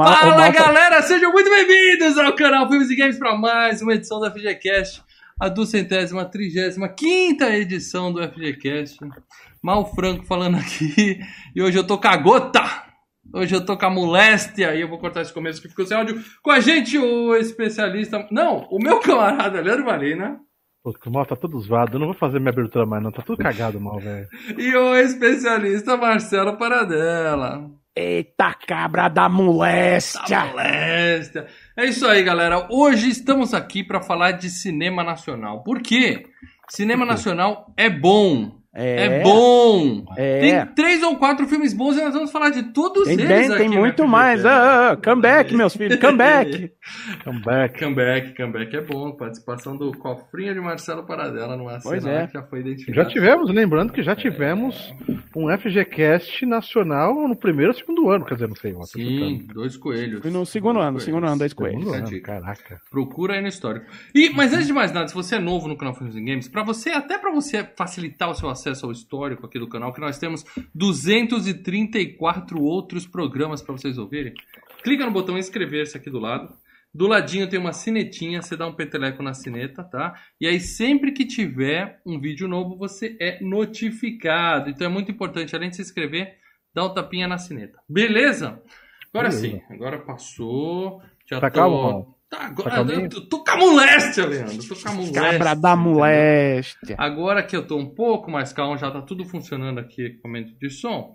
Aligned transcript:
o 0.00 0.02
mal, 0.02 0.14
Fala 0.14 0.48
galera, 0.50 1.02
sejam 1.02 1.30
muito 1.30 1.50
bem-vindos 1.50 2.16
ao 2.16 2.34
canal 2.34 2.66
Filmes 2.66 2.88
e 2.88 2.96
Games 2.96 3.18
para 3.18 3.36
mais 3.36 3.82
uma 3.82 3.92
edição 3.92 4.18
da 4.18 4.30
FGCast, 4.30 5.04
a 5.38 5.46
duzentésima, 5.46 6.24
trigésima, 6.24 6.88
quinta 6.88 7.54
edição 7.54 8.10
do 8.10 8.22
FGCast. 8.26 8.98
Mal 9.62 9.94
Franco 9.94 10.24
falando 10.24 10.56
aqui, 10.56 11.20
e 11.54 11.60
hoje 11.60 11.78
eu 11.78 11.86
tô 11.86 11.98
com 11.98 12.08
a 12.08 12.16
gota, 12.16 12.62
hoje 13.34 13.54
eu 13.54 13.62
tô 13.62 13.76
com 13.76 13.84
a 13.84 13.90
moléstia, 13.90 14.74
e 14.74 14.80
eu 14.80 14.88
vou 14.88 14.98
cortar 14.98 15.20
esse 15.20 15.34
começo 15.34 15.60
que 15.60 15.68
ficou 15.68 15.84
sem 15.84 15.94
áudio. 15.94 16.18
Com 16.42 16.50
a 16.50 16.60
gente 16.60 16.96
o 16.96 17.36
especialista, 17.36 18.26
não, 18.30 18.66
o 18.70 18.78
meu 18.78 19.00
camarada 19.00 19.60
Leandro 19.60 19.84
Valina, 19.84 20.40
Pô, 20.82 20.94
o 21.04 21.10
mal 21.10 21.26
tá 21.26 21.36
todo 21.36 21.60
zoado. 21.60 21.96
Eu 21.96 22.00
não 22.00 22.06
vou 22.06 22.16
fazer 22.16 22.38
minha 22.38 22.52
abertura 22.52 22.86
mais, 22.86 23.02
não. 23.02 23.12
Tá 23.12 23.20
tudo 23.20 23.42
cagado, 23.42 23.78
mal, 23.78 24.00
velho. 24.00 24.26
e 24.56 24.74
o 24.74 24.96
especialista 24.96 25.94
Marcelo 25.94 26.56
Paradela. 26.56 27.70
Eita 27.94 28.54
cabra 28.54 29.08
da 29.08 29.28
moléstia! 29.28 30.44
moléstia. 30.44 31.46
É 31.76 31.86
isso 31.86 32.06
aí, 32.06 32.22
galera. 32.22 32.68
Hoje 32.70 33.08
estamos 33.08 33.52
aqui 33.52 33.82
para 33.82 34.00
falar 34.00 34.32
de 34.32 34.48
cinema 34.48 35.02
nacional. 35.02 35.64
Por 35.64 35.82
quê? 35.82 36.26
Cinema 36.68 37.04
nacional 37.04 37.72
é 37.76 37.90
bom. 37.90 38.59
É, 38.72 39.20
bom. 39.24 40.04
É. 40.16 40.40
Tem 40.40 40.74
três 40.74 41.02
ou 41.02 41.16
quatro 41.16 41.46
filmes 41.48 41.74
bons 41.74 41.96
e 41.96 42.00
nós 42.00 42.14
vamos 42.14 42.30
falar 42.30 42.50
de 42.50 42.72
todos 42.72 43.04
Tem, 43.04 43.14
eles 43.14 43.26
tem, 43.26 43.46
aqui 43.46 43.56
tem 43.56 43.68
no 43.68 43.76
muito 43.78 44.06
mais. 44.06 44.46
Ah, 44.46 44.92
ah, 44.92 44.96
come 44.96 45.22
back, 45.22 45.52
meus 45.54 45.76
filhos, 45.76 45.98
come 45.98 46.18
back. 46.18 46.72
Comeback. 47.24 47.78
Comeback, 47.78 48.36
comeback 48.36 48.76
é 48.76 48.80
bom. 48.80 49.12
Participação 49.12 49.76
do 49.76 49.92
cofrinho 49.92 50.54
de 50.54 50.60
Marcelo 50.60 51.04
Paradela 51.04 51.56
numa 51.56 51.80
Pois 51.80 52.02
cena 52.02 52.22
é. 52.22 52.26
que 52.26 52.34
já 52.34 52.42
foi 52.44 52.60
identificada. 52.60 53.02
Já 53.02 53.10
tivemos, 53.10 53.50
lembrando 53.50 53.92
que 53.92 54.02
já 54.02 54.14
tivemos 54.14 54.94
um 55.36 55.48
FGCast 55.56 56.46
nacional 56.46 57.14
no 57.28 57.36
primeiro 57.36 57.72
ou 57.72 57.78
segundo 57.78 58.08
ano. 58.08 58.24
Quer 58.24 58.34
dizer, 58.34 58.48
não 58.48 58.56
sei. 58.56 58.76
Sim, 58.86 59.46
dois 59.52 59.76
coelhos. 59.76 60.22
Fui 60.22 60.30
no 60.30 60.46
segundo 60.46 60.76
Dois 60.76 60.88
ano, 60.88 61.00
segundo 61.00 61.26
ano, 61.26 61.38
dois 61.38 61.52
coelhos. 61.52 61.84
Segundo 61.84 62.06
ano, 62.06 62.22
caraca. 62.22 62.80
Procura 62.90 63.34
aí 63.34 63.42
no 63.42 63.48
histórico. 63.48 63.86
E, 64.14 64.30
mas 64.30 64.52
antes 64.52 64.66
de 64.66 64.72
mais 64.72 64.92
nada, 64.92 65.08
se 65.08 65.14
você 65.14 65.36
é 65.36 65.38
novo 65.38 65.68
no 65.68 65.76
canal 65.76 65.94
Filmes 65.94 66.14
e 66.14 66.20
Games, 66.20 66.48
para 66.48 66.62
você, 66.62 66.90
até 66.90 67.18
para 67.18 67.32
você 67.32 67.64
facilitar 67.76 68.30
o 68.30 68.34
seu 68.34 68.48
acesso 68.48 68.59
ao 68.68 68.92
histórico 68.92 69.46
aqui 69.46 69.58
do 69.58 69.68
canal, 69.68 69.92
que 69.92 70.00
nós 70.00 70.18
temos 70.18 70.44
234 70.74 72.60
outros 72.62 73.06
programas 73.06 73.62
para 73.62 73.72
vocês 73.72 73.98
ouvirem. 73.98 74.34
Clica 74.82 75.04
no 75.06 75.12
botão 75.12 75.38
inscrever-se 75.38 75.96
aqui 75.96 76.10
do 76.10 76.18
lado. 76.18 76.52
Do 76.92 77.06
ladinho 77.06 77.48
tem 77.48 77.58
uma 77.58 77.72
sinetinha, 77.72 78.42
você 78.42 78.56
dá 78.56 78.66
um 78.66 78.74
peteleco 78.74 79.22
na 79.22 79.32
sineta, 79.32 79.84
tá? 79.84 80.14
E 80.40 80.46
aí 80.46 80.58
sempre 80.58 81.12
que 81.12 81.24
tiver 81.24 82.00
um 82.04 82.18
vídeo 82.20 82.48
novo, 82.48 82.76
você 82.76 83.16
é 83.20 83.38
notificado. 83.42 84.70
Então 84.70 84.86
é 84.86 84.90
muito 84.90 85.10
importante, 85.10 85.54
além 85.54 85.70
de 85.70 85.76
se 85.76 85.82
inscrever, 85.82 86.36
dar 86.74 86.84
um 86.86 86.92
tapinha 86.94 87.28
na 87.28 87.38
sineta. 87.38 87.78
Beleza? 87.88 88.60
Agora 89.12 89.28
Beleza. 89.28 89.48
sim, 89.48 89.60
agora 89.70 89.98
passou. 90.00 91.00
Já 91.28 91.38
Tá 91.40 91.48
tô... 91.48 91.54
calmo, 91.60 91.80
Paulo? 91.80 92.19
Tá, 92.30 92.44
agora, 92.46 92.70
Tá 92.84 92.92
eu 92.92 93.08
tô, 93.28 93.42
com 93.42 93.50
a 93.50 93.56
moléstia, 93.56 94.24
Leandro. 94.24 94.56
Tô 94.68 94.74
com 94.76 94.88
a 94.88 94.92
moléstia. 94.92 95.20
Cabra 95.22 95.54
da 95.54 95.72
entendeu? 95.72 95.92
moléstia. 95.92 96.94
Agora 96.96 97.42
que 97.42 97.56
eu 97.56 97.66
tô 97.66 97.76
um 97.76 97.92
pouco 97.92 98.30
mais 98.30 98.52
calmo, 98.52 98.78
já 98.78 98.88
tá 98.90 99.02
tudo 99.02 99.24
funcionando 99.24 99.80
aqui, 99.80 100.02
equipamento 100.06 100.52
de 100.58 100.70
som. 100.70 101.12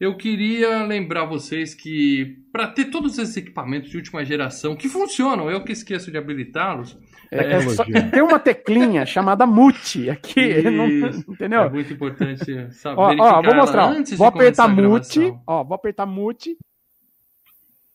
Eu 0.00 0.16
queria 0.16 0.82
lembrar 0.84 1.24
vocês 1.26 1.74
que 1.74 2.36
para 2.52 2.66
ter 2.68 2.86
todos 2.86 3.18
esses 3.18 3.36
equipamentos 3.36 3.90
de 3.90 3.96
última 3.96 4.24
geração 4.24 4.74
que 4.76 4.88
funcionam, 4.88 5.48
eu 5.50 5.62
que 5.64 5.70
esqueço 5.72 6.10
de 6.10 6.18
habilitá-los, 6.18 6.96
É, 7.30 7.54
é 7.54 7.60
só- 7.70 7.84
Tecnologia. 7.84 8.10
tem 8.10 8.22
uma 8.22 8.38
teclinha 8.38 9.06
chamada 9.06 9.46
mute 9.46 10.10
aqui, 10.10 10.62
não- 10.70 10.88
Isso. 10.88 11.24
é 11.28 11.32
entendeu? 11.32 11.70
muito 11.70 11.92
importante 11.92 12.72
saber 12.72 13.00
Ó, 13.00 13.14
ó, 13.18 13.42
vou 13.42 13.54
mostrar. 13.54 13.84
antes 13.90 14.16
Vou 14.18 14.26
apertar 14.26 14.68
mute, 14.68 15.32
ó, 15.46 15.62
vou 15.64 15.74
apertar 15.74 16.06
mute. 16.06 16.56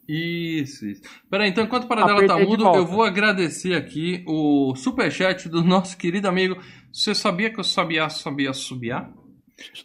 Isso, 0.08 0.88
isso. 0.88 1.02
Peraí, 1.30 1.50
então 1.50 1.64
enquanto 1.64 1.84
o 1.84 1.88
Paradela 1.88 2.26
tá 2.26 2.40
mudo, 2.40 2.64
eu 2.76 2.86
vou 2.86 3.04
agradecer 3.04 3.74
aqui 3.76 4.24
o 4.26 4.74
superchat 4.76 5.50
do 5.50 5.62
nosso 5.66 5.98
querido 5.98 6.28
amigo. 6.28 6.58
Você 6.94 7.14
sabia 7.14 7.50
que 7.50 7.60
eu 7.60 7.64
sabia, 7.64 8.08
sabia, 8.10 8.54
subia? 8.54 9.10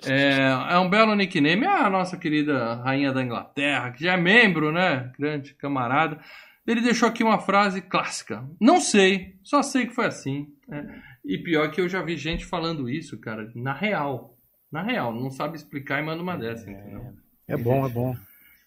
É, 0.06 0.74
é 0.74 0.78
um 0.78 0.88
belo 0.88 1.14
nickname. 1.14 1.64
É 1.64 1.68
a 1.68 1.90
nossa 1.90 2.16
querida 2.16 2.74
rainha 2.76 3.12
da 3.12 3.22
Inglaterra, 3.22 3.90
que 3.90 4.04
já 4.04 4.12
é 4.12 4.16
membro, 4.16 4.70
né? 4.70 5.10
Grande 5.18 5.54
camarada. 5.54 6.20
Ele 6.66 6.80
deixou 6.80 7.08
aqui 7.08 7.24
uma 7.24 7.40
frase 7.40 7.80
clássica. 7.82 8.44
Não 8.60 8.80
sei, 8.80 9.34
só 9.42 9.62
sei 9.62 9.86
que 9.86 9.94
foi 9.94 10.06
assim. 10.06 10.46
né? 10.68 11.02
E 11.24 11.38
pior 11.38 11.70
que 11.70 11.80
eu 11.80 11.88
já 11.88 12.02
vi 12.02 12.16
gente 12.16 12.44
falando 12.44 12.88
isso, 12.88 13.18
cara, 13.18 13.50
na 13.54 13.72
real. 13.72 14.36
Na 14.70 14.82
real, 14.82 15.12
não 15.12 15.30
sabe 15.30 15.56
explicar 15.56 16.00
e 16.00 16.06
manda 16.06 16.22
uma 16.22 16.36
dessa, 16.36 16.70
entendeu? 16.70 17.12
É 17.48 17.56
bom, 17.56 17.84
é 17.86 17.88
bom. 17.88 18.16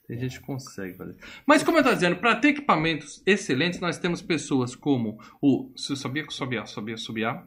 Tem 0.07 0.19
gente 0.19 0.39
que 0.39 0.45
consegue 0.45 0.93
fazer. 0.95 1.15
Mas 1.47 1.63
como 1.63 1.77
eu 1.77 1.81
estou 1.81 1.95
dizendo, 1.95 2.15
para 2.17 2.35
ter 2.35 2.49
equipamentos 2.49 3.23
excelentes, 3.25 3.79
nós 3.79 3.97
temos 3.97 4.21
pessoas 4.21 4.75
como 4.75 5.17
o 5.41 5.71
Você 5.75 5.95
Sabia 5.95 6.21
que 6.23 6.29
eu 6.29 6.33
Sabia, 6.33 6.65
Sabia, 6.65 6.95
Sabia, 6.97 7.41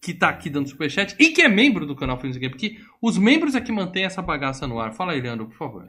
que 0.00 0.12
está 0.12 0.28
aqui 0.28 0.48
dando 0.48 0.68
superchat 0.68 1.16
e 1.18 1.30
que 1.30 1.42
é 1.42 1.48
membro 1.48 1.84
do 1.84 1.96
canal 1.96 2.16
Filmes 2.18 2.36
Game, 2.36 2.50
porque 2.52 2.76
os 3.02 3.18
membros 3.18 3.56
é 3.56 3.60
que 3.60 3.72
mantêm 3.72 4.04
essa 4.04 4.22
bagaça 4.22 4.66
no 4.68 4.78
ar. 4.78 4.92
Fala 4.92 5.12
aí, 5.12 5.20
Leandro, 5.20 5.46
por 5.46 5.56
favor. 5.56 5.88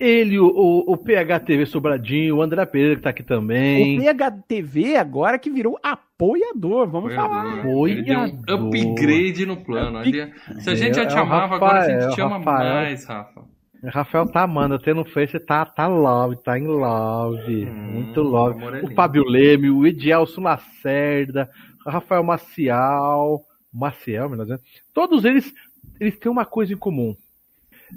Ele, 0.00 0.36
o, 0.36 0.46
o, 0.46 0.92
o 0.94 0.96
PHTV 0.96 1.64
Sobradinho, 1.66 2.36
o 2.38 2.42
André 2.42 2.66
Pereira 2.66 2.96
que 2.96 3.02
tá 3.02 3.10
aqui 3.10 3.22
também. 3.22 3.98
O 4.00 4.02
PHTV 4.02 4.96
agora 4.96 5.38
que 5.38 5.48
virou 5.48 5.78
apoiador, 5.80 6.88
vamos 6.88 7.14
falar. 7.14 7.60
Apoiador. 7.60 7.88
Ele 7.88 8.02
deu 8.02 8.18
um 8.18 8.24
Apoiador. 8.24 8.68
upgrade 8.96 9.46
no 9.46 9.56
plano. 9.58 10.00
Ele- 10.02 10.32
se 10.60 10.70
a 10.70 10.74
gente 10.74 10.96
já 10.96 11.06
te 11.06 11.14
É 11.14 11.18
amava, 11.18 11.54
agora 11.54 11.80
a 11.80 11.88
gente 11.88 11.94
Rafael, 12.00 12.14
te 12.14 12.20
ama 12.20 12.38
Rafael. 12.38 12.74
mais, 12.74 13.04
Rafa. 13.04 13.51
Rafael 13.84 14.26
tá 14.30 14.42
amando, 14.42 14.74
até 14.74 14.94
no 14.94 15.04
Face 15.04 15.38
tá, 15.40 15.64
tá 15.64 15.86
love, 15.86 16.36
tá 16.36 16.58
em 16.58 16.66
love, 16.66 17.66
Hum, 17.66 17.72
muito 17.92 18.22
love. 18.22 18.62
é 18.64 18.84
O. 18.84 18.94
Fábio 18.94 19.24
Leme, 19.24 19.70
o 19.70 19.86
Edielson 19.86 20.42
Lacerda, 20.42 21.50
o 21.84 21.90
Rafael 21.90 22.22
Maciel, 22.22 23.40
Maciel, 23.72 24.28
melhor 24.28 24.44
dizendo, 24.44 24.62
todos 24.94 25.24
eles, 25.24 25.52
eles 25.98 26.16
têm 26.18 26.30
uma 26.30 26.44
coisa 26.44 26.72
em 26.72 26.76
comum. 26.76 27.16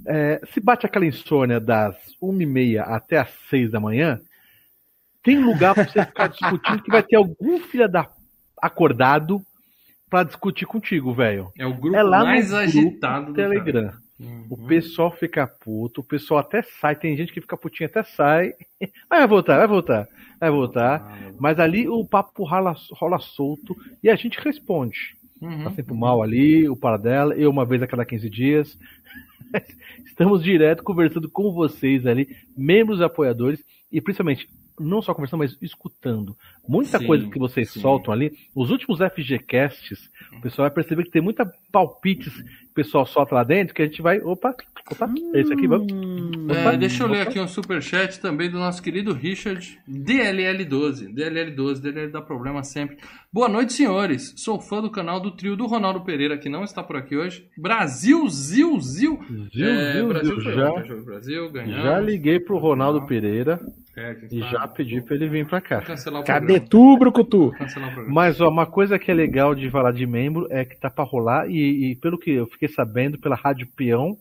É, 0.08 0.42
se 0.52 0.60
bate 0.60 0.86
aquela 0.86 1.06
insônia 1.06 1.60
das 1.60 1.96
1h30 2.22 2.80
até 2.80 3.20
as 3.20 3.30
6 3.50 3.72
da 3.72 3.80
manhã, 3.80 4.20
tem 5.24 5.40
lugar 5.40 5.74
pra 5.74 5.86
você 5.88 6.04
ficar 6.06 6.28
discutindo 6.30 6.84
que 6.84 6.92
vai 6.92 7.04
ter 7.04 7.16
algum 7.16 7.60
filho 7.60 7.88
da 7.88 8.10
acordado 8.62 9.42
pra 10.10 10.24
discutir 10.24 10.66
contigo, 10.66 11.14
velho. 11.14 11.52
É 11.58 11.66
o 11.66 11.74
grupo 11.74 11.96
É 11.98 12.04
mais 12.04 12.54
agitado 12.54 13.28
do 13.28 13.32
do 13.32 13.36
Telegram. 13.36 13.94
Uhum. 14.20 14.46
O 14.50 14.58
pessoal 14.58 15.12
fica 15.12 15.46
puto, 15.46 16.00
o 16.02 16.04
pessoal 16.04 16.40
até 16.40 16.62
sai, 16.62 16.96
tem 16.96 17.18
gente 17.18 17.34
que 17.34 17.42
fica 17.42 17.58
putinho 17.58 17.90
até 17.90 18.04
sai. 18.04 18.54
Mas 18.80 18.92
vai 19.20 19.28
voltar, 19.28 19.58
vai 19.58 19.68
voltar, 19.68 20.08
vai 20.40 20.50
voltar. 20.50 21.02
Ah, 21.02 21.32
Mas 21.38 21.60
ali 21.60 21.88
o 21.88 22.06
papo 22.06 22.44
rola, 22.44 22.76
rola 22.92 23.20
solto 23.20 23.76
e 24.02 24.10
a 24.10 24.16
gente 24.16 24.40
responde. 24.40 25.18
uhum. 25.42 25.66
Tá 25.66 25.72
sempre 25.72 25.94
o 25.94 25.98
mal 25.98 26.24
ali, 26.24 26.68
o 26.70 26.78
Paradela, 26.78 27.36
eu 27.36 27.50
uma 27.50 27.66
vez 27.66 27.82
a 27.82 27.88
cada 27.88 28.06
15 28.06 28.30
dias. 28.30 28.80
Estamos 30.06 30.42
direto 30.42 30.82
conversando 30.82 31.30
com 31.30 31.52
vocês 31.52 32.06
ali, 32.06 32.38
membros 32.56 33.02
apoiadores, 33.02 33.62
e 33.92 34.00
principalmente, 34.00 34.48
não 34.80 35.02
só 35.02 35.14
conversando, 35.14 35.40
mas 35.40 35.58
escutando. 35.62 36.36
Muita 36.68 37.00
Sim, 37.00 37.08
coisa 37.08 37.30
que 37.30 37.40
vocês 37.40 37.70
sim. 37.72 37.80
soltam 37.82 38.14
ali, 38.14 38.32
os 38.56 38.70
últimos 38.72 39.00
FGCasts, 39.00 40.10
o 40.38 40.42
pessoal 40.42 40.68
vai 40.68 40.76
perceber 40.76 41.04
que 41.04 41.12
tem 41.12 41.22
muita 41.22 41.46
palpites 41.72 42.34
que 42.34 42.72
o 42.72 42.74
pessoal 42.76 43.06
solta 43.06 43.36
lá 43.36 43.44
dentro, 43.44 43.74
que 43.74 43.82
a 43.82 43.86
gente 43.86 44.02
vai, 44.02 44.20
opa, 44.20 44.54
opa, 44.92 45.10
é 45.34 45.42
isso 45.42 45.54
aqui, 45.54 45.66
vamos. 45.68 45.92
Hum, 45.94 46.48
É, 46.50 46.60
Opa, 46.62 46.76
deixa 46.78 47.04
eu 47.04 47.08
ler 47.08 47.22
opa. 47.22 47.30
aqui 47.30 47.40
um 47.40 47.48
superchat 47.48 48.20
também 48.20 48.50
do 48.52 48.58
nosso 48.60 48.82
querido 48.84 49.14
Richard, 49.14 49.80
DLL12. 49.90 51.14
DLL12, 51.14 51.80
DLL 51.80 52.12
dá 52.12 52.22
problema 52.22 52.64
sempre. 52.64 52.98
Boa 53.32 53.48
noite, 53.48 53.74
senhores. 53.74 54.34
Sou 54.38 54.60
fã 54.60 54.82
do 54.82 54.90
canal 54.92 55.20
do 55.22 55.32
trio 55.32 55.56
do 55.56 55.66
Ronaldo 55.68 56.02
Pereira, 56.02 56.38
que 56.38 56.50
não 56.50 56.64
está 56.64 56.84
por 56.84 56.98
aqui 56.98 57.16
hoje. 57.16 57.48
Brasil, 57.58 58.28
Zil, 58.30 58.80
Zil. 58.82 59.20
Zil, 59.54 59.66
É, 59.68 59.94
zil, 59.94 60.08
Brasil 60.10 60.42
zil, 60.42 60.52
já, 60.54 60.72
Brasil, 61.06 61.52
ganhamos. 61.52 61.84
já 61.84 62.00
liguei 62.00 62.40
pro 62.40 62.58
Ronaldo. 62.58 63.06
Pereira 63.06 63.60
É, 63.98 64.18
e 64.32 64.40
tá- 64.42 64.48
já 64.48 64.68
pedi 64.68 65.02
pra 65.02 65.16
ele 65.16 65.30
vir 65.30 65.48
pra 65.48 65.62
cá. 65.62 65.82
Cadê 66.26 66.60
tu, 66.60 66.98
Brucutu? 66.98 67.52
Mas 68.08 68.42
ó, 68.42 68.50
uma 68.50 68.66
coisa 68.66 69.00
que 69.00 69.10
é 69.10 69.14
legal 69.14 69.56
de 69.56 69.70
falar 69.70 69.92
de 69.94 70.06
membro 70.06 70.48
é 70.50 70.66
que 70.66 70.76
tá 70.78 70.90
pra 70.90 71.04
rolar, 71.06 71.50
e, 71.50 71.92
e 71.92 71.96
pelo 71.96 72.18
que 72.18 72.32
eu 72.32 72.46
fiquei 72.48 72.68
sabendo 72.68 73.18
pela 73.18 73.36
Rádio 73.36 73.68
Peão, 73.76 74.18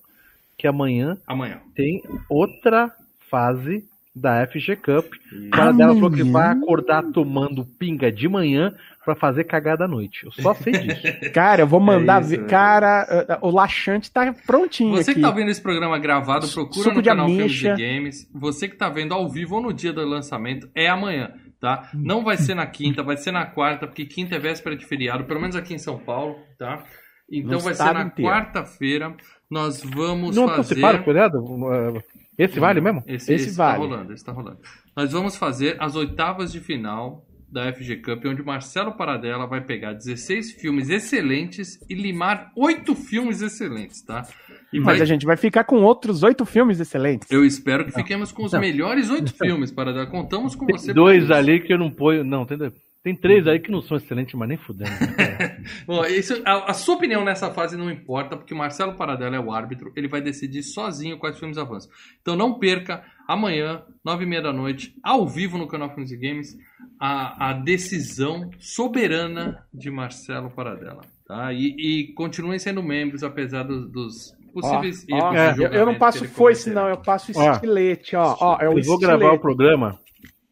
que 0.56 0.66
amanhã 0.68 1.16
Amanhã. 1.26 1.58
tem 1.74 2.00
outra 2.28 2.92
fase 3.28 3.84
da 4.14 4.46
FG 4.46 4.76
Cup. 4.76 5.12
O 5.46 5.50
cara 5.50 5.72
dela 5.72 5.92
falou 5.94 6.10
que 6.10 6.22
vai 6.22 6.46
acordar 6.52 7.02
tomando 7.10 7.64
pinga 7.64 8.12
de 8.12 8.28
manhã 8.28 8.72
pra 9.04 9.14
fazer 9.14 9.44
cagada 9.44 9.84
à 9.84 9.88
noite. 9.88 10.24
Eu 10.24 10.32
só 10.32 10.54
sei 10.54 10.72
disso. 10.72 11.02
Cara, 11.32 11.62
eu 11.62 11.66
vou 11.66 11.80
mandar 11.80 12.18
É 12.18 12.20
isso, 12.22 12.30
ver. 12.30 12.40
né? 12.42 12.48
Cara, 12.48 13.38
o 13.42 13.50
laxante 13.50 14.10
tá 14.10 14.34
prontinho 14.46 14.92
Você 14.96 15.10
aqui. 15.10 15.20
que 15.20 15.26
tá 15.26 15.30
vendo 15.30 15.50
esse 15.50 15.60
programa 15.62 15.98
gravado, 15.98 16.48
procura 16.48 16.82
Suco 16.84 16.96
no 16.96 17.02
de 17.02 17.08
canal 17.08 17.26
Filmes 17.26 17.62
e 17.62 17.68
Games. 17.68 18.30
Você 18.34 18.68
que 18.68 18.76
tá 18.76 18.88
vendo 18.88 19.12
ao 19.14 19.28
vivo 19.28 19.56
ou 19.56 19.62
no 19.62 19.72
dia 19.72 19.92
do 19.92 20.04
lançamento, 20.04 20.68
é 20.74 20.88
amanhã, 20.88 21.32
tá? 21.60 21.88
Não 21.94 22.24
vai 22.24 22.36
ser 22.36 22.54
na 22.54 22.66
quinta, 22.66 23.02
vai 23.02 23.16
ser 23.16 23.32
na 23.32 23.44
quarta, 23.46 23.86
porque 23.86 24.06
quinta 24.06 24.34
é 24.36 24.38
véspera 24.38 24.76
de 24.76 24.84
feriado, 24.86 25.24
pelo 25.24 25.40
menos 25.40 25.56
aqui 25.56 25.74
em 25.74 25.78
São 25.78 25.98
Paulo, 25.98 26.36
tá? 26.58 26.82
Então 27.30 27.52
No 27.52 27.60
vai 27.60 27.74
ser 27.74 27.92
na 27.94 28.10
quarta-feira. 28.10 29.14
Nós 29.50 29.82
vamos 29.82 30.34
Não 30.36 30.46
fazer. 30.48 30.60
anteciparam, 30.60 31.02
cuidado? 31.02 31.38
Esse 32.36 32.58
vale 32.58 32.80
mesmo? 32.80 33.02
Esse, 33.06 33.32
Esse 33.34 33.48
esse 33.48 33.56
tá 33.56 33.66
vale. 33.68 33.78
rolando, 33.78 34.12
esse 34.12 34.24
tá 34.24 34.32
rolando. 34.32 34.58
Nós 34.96 35.12
vamos 35.12 35.36
fazer 35.36 35.76
as 35.78 35.94
oitavas 35.94 36.50
de 36.52 36.60
final 36.60 37.24
da 37.54 37.72
FG 37.72 37.96
Cup, 38.02 38.24
onde 38.26 38.42
Marcelo 38.42 38.92
Paradela 38.92 39.46
vai 39.46 39.60
pegar 39.60 39.92
16 39.92 40.52
filmes 40.60 40.90
excelentes 40.90 41.78
e 41.88 41.94
limar 41.94 42.50
8 42.56 42.94
filmes 42.96 43.40
excelentes, 43.40 44.02
tá? 44.02 44.26
E 44.72 44.80
Mas 44.80 44.98
vai- 44.98 45.02
a 45.02 45.04
gente 45.04 45.24
vai 45.24 45.36
ficar 45.36 45.62
com 45.62 45.76
outros 45.82 46.24
oito 46.24 46.44
filmes 46.44 46.80
excelentes. 46.80 47.30
Eu 47.30 47.44
espero 47.44 47.84
que 47.84 47.92
fiquemos 47.92 48.32
com 48.32 48.44
os 48.44 48.52
Não. 48.52 48.60
melhores 48.60 49.08
8 49.08 49.32
filmes, 49.32 49.70
Paradela. 49.70 50.04
Contamos 50.06 50.56
com 50.56 50.66
você. 50.66 50.86
Tem 50.86 50.94
pra 50.94 51.02
dois 51.04 51.30
ali 51.30 51.60
que 51.60 51.72
eu 51.72 51.78
não 51.78 51.90
ponho. 51.90 52.24
Não, 52.24 52.44
tem, 52.44 52.58
dois- 52.58 52.72
tem 53.04 53.14
três 53.14 53.46
aí 53.46 53.60
que 53.60 53.70
não 53.70 53.82
são 53.82 53.98
excelentes, 53.98 54.34
mas 54.34 54.48
nem 54.48 54.56
fudendo. 54.56 54.90
Bom, 55.86 56.02
isso- 56.06 56.40
a, 56.42 56.70
a 56.70 56.72
sua 56.72 56.94
opinião 56.94 57.22
nessa 57.22 57.50
fase 57.52 57.76
não 57.76 57.90
importa, 57.90 58.34
porque 58.34 58.54
o 58.54 58.56
Marcelo 58.56 58.94
Paradela 58.94 59.36
é 59.36 59.38
o 59.38 59.52
árbitro, 59.52 59.92
ele 59.94 60.08
vai 60.08 60.22
decidir 60.22 60.62
sozinho 60.62 61.18
quais 61.18 61.38
filmes 61.38 61.58
avançam. 61.58 61.90
Então 62.22 62.34
não 62.34 62.58
perca, 62.58 63.04
amanhã, 63.28 63.82
nove 64.02 64.24
e 64.24 64.26
meia 64.26 64.40
da 64.40 64.54
noite, 64.54 64.94
ao 65.02 65.28
vivo 65.28 65.58
no 65.58 65.68
canal 65.68 65.90
Filmes 65.90 66.12
e 66.12 66.16
Games, 66.16 66.56
a, 66.98 67.50
a 67.50 67.52
decisão 67.52 68.50
soberana 68.58 69.62
de 69.72 69.90
Marcelo 69.90 70.48
Paradela. 70.50 71.02
Tá? 71.26 71.52
E, 71.52 71.76
e 71.78 72.14
continuem 72.14 72.58
sendo 72.58 72.82
membros, 72.82 73.22
apesar 73.22 73.64
dos, 73.64 73.90
dos 73.90 74.34
possíveis 74.54 75.04
Ó, 75.12 75.16
ó, 75.30 75.34
é, 75.34 75.54
eu, 75.72 75.84
não 75.84 75.96
passo 75.96 76.24
foice, 76.26 76.70
não, 76.70 76.88
eu 76.88 76.96
passo 76.96 77.32
estilete, 77.32 78.16
ó. 78.16 78.36
ó 78.40 78.58
é 78.60 78.68
o 78.68 78.72
eu 78.78 78.82
vou 78.82 78.94
estilete. 78.94 79.00
gravar 79.00 79.32
o 79.34 79.38
programa. 79.38 79.98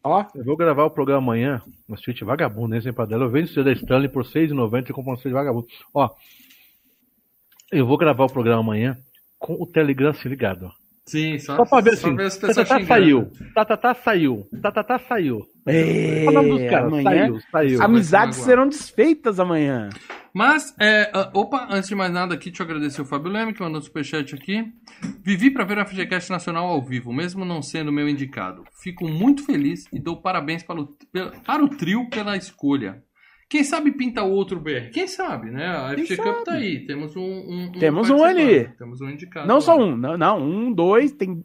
Ó, 0.03 0.25
Eu 0.35 0.43
vou 0.43 0.57
gravar 0.57 0.83
o 0.83 0.89
programa 0.91 1.21
amanhã. 1.21 1.61
No 1.87 1.97
Switch 1.97 2.21
Vagabundo, 2.21 2.75
esse 2.75 2.91
Padela. 2.91 3.23
Eu 3.25 3.29
vendo 3.29 3.45
o 3.47 3.63
da 3.63 3.71
Stanley 3.71 4.09
por 4.09 4.23
R$ 4.25 4.29
6,90 4.31 4.89
e 4.89 4.93
compro 4.93 5.13
um 5.13 5.17
CD 5.17 5.33
Vagabundo. 5.33 5.67
Ó, 5.93 6.09
eu 7.71 7.85
vou 7.85 7.97
gravar 7.97 8.25
o 8.25 8.31
programa 8.31 8.61
amanhã 8.61 8.97
com 9.39 9.53
o 9.53 9.65
Telegram 9.65 10.13
se 10.13 10.27
ligado. 10.27 10.69
Sim, 11.05 11.37
só, 11.37 11.57
Só 11.57 11.65
pra 11.65 11.81
ver 11.81 11.97
só 11.97 12.07
assim. 12.07 12.15
ver 12.15 12.25
as 12.27 12.37
pessoas 12.37 12.55
Tatatá 12.67 12.79
xingando. 12.79 12.87
saiu. 12.87 13.31
Tatatá 13.53 13.93
saiu. 13.93 14.47
Tatatá 14.61 14.99
saiu. 14.99 15.41
é, 15.67 16.23
Qual 16.23 16.29
o 16.29 16.37
nome 16.37 16.49
dos 16.61 16.69
caras? 16.69 16.87
amanhã, 16.87 17.03
Saiu, 17.25 17.39
saiu. 17.51 17.81
amizades 17.83 18.37
serão 18.39 18.69
desfeitas 18.69 19.37
amanhã. 19.39 19.89
Mas, 20.33 20.73
é, 20.79 21.11
ah, 21.13 21.29
opa, 21.33 21.67
antes 21.69 21.87
de 21.89 21.95
mais 21.95 22.11
nada 22.11 22.33
aqui, 22.33 22.49
deixa 22.49 22.63
eu 22.63 22.65
agradecer 22.65 23.01
o 23.01 23.05
Fábio 23.05 23.31
Leme, 23.31 23.53
que 23.53 23.61
mandou 23.61 23.79
um 23.79 23.83
superchat 23.83 24.33
aqui. 24.33 24.65
Vivi 25.23 25.51
para 25.51 25.63
ver 25.63 25.77
a 25.77 25.85
FGCast 25.85 26.31
Nacional 26.31 26.65
ao 26.67 26.81
vivo, 26.81 27.13
mesmo 27.13 27.45
não 27.45 27.61
sendo 27.61 27.91
meu 27.91 28.09
indicado. 28.09 28.63
Fico 28.81 29.07
muito 29.07 29.45
feliz 29.45 29.85
e 29.93 29.99
dou 29.99 30.19
parabéns 30.21 30.63
para 30.63 30.81
o, 30.81 30.87
para 31.45 31.63
o 31.63 31.69
trio 31.69 32.09
pela 32.09 32.35
escolha. 32.35 33.03
Quem 33.47 33.63
sabe 33.63 33.91
pinta 33.91 34.23
outro 34.23 34.59
BR? 34.59 34.89
Quem 34.91 35.07
sabe, 35.07 35.51
né? 35.51 35.67
A 35.67 35.93
Quem 35.93 36.05
FG 36.07 36.17
Cup 36.17 36.25
sabe? 36.25 36.43
tá 36.45 36.53
aí. 36.53 36.85
Temos 36.87 37.15
um, 37.15 37.21
um- 37.21 37.65
um 37.67 37.71
Temos 37.73 38.09
um 38.09 38.23
ali. 38.23 38.67
Temos 38.79 38.99
um 39.01 39.09
indicado. 39.11 39.47
Não 39.47 39.61
só 39.61 39.77
um, 39.77 39.95
não, 39.95 40.17
não, 40.17 40.41
um, 40.41 40.73
dois, 40.73 41.11
tem, 41.11 41.43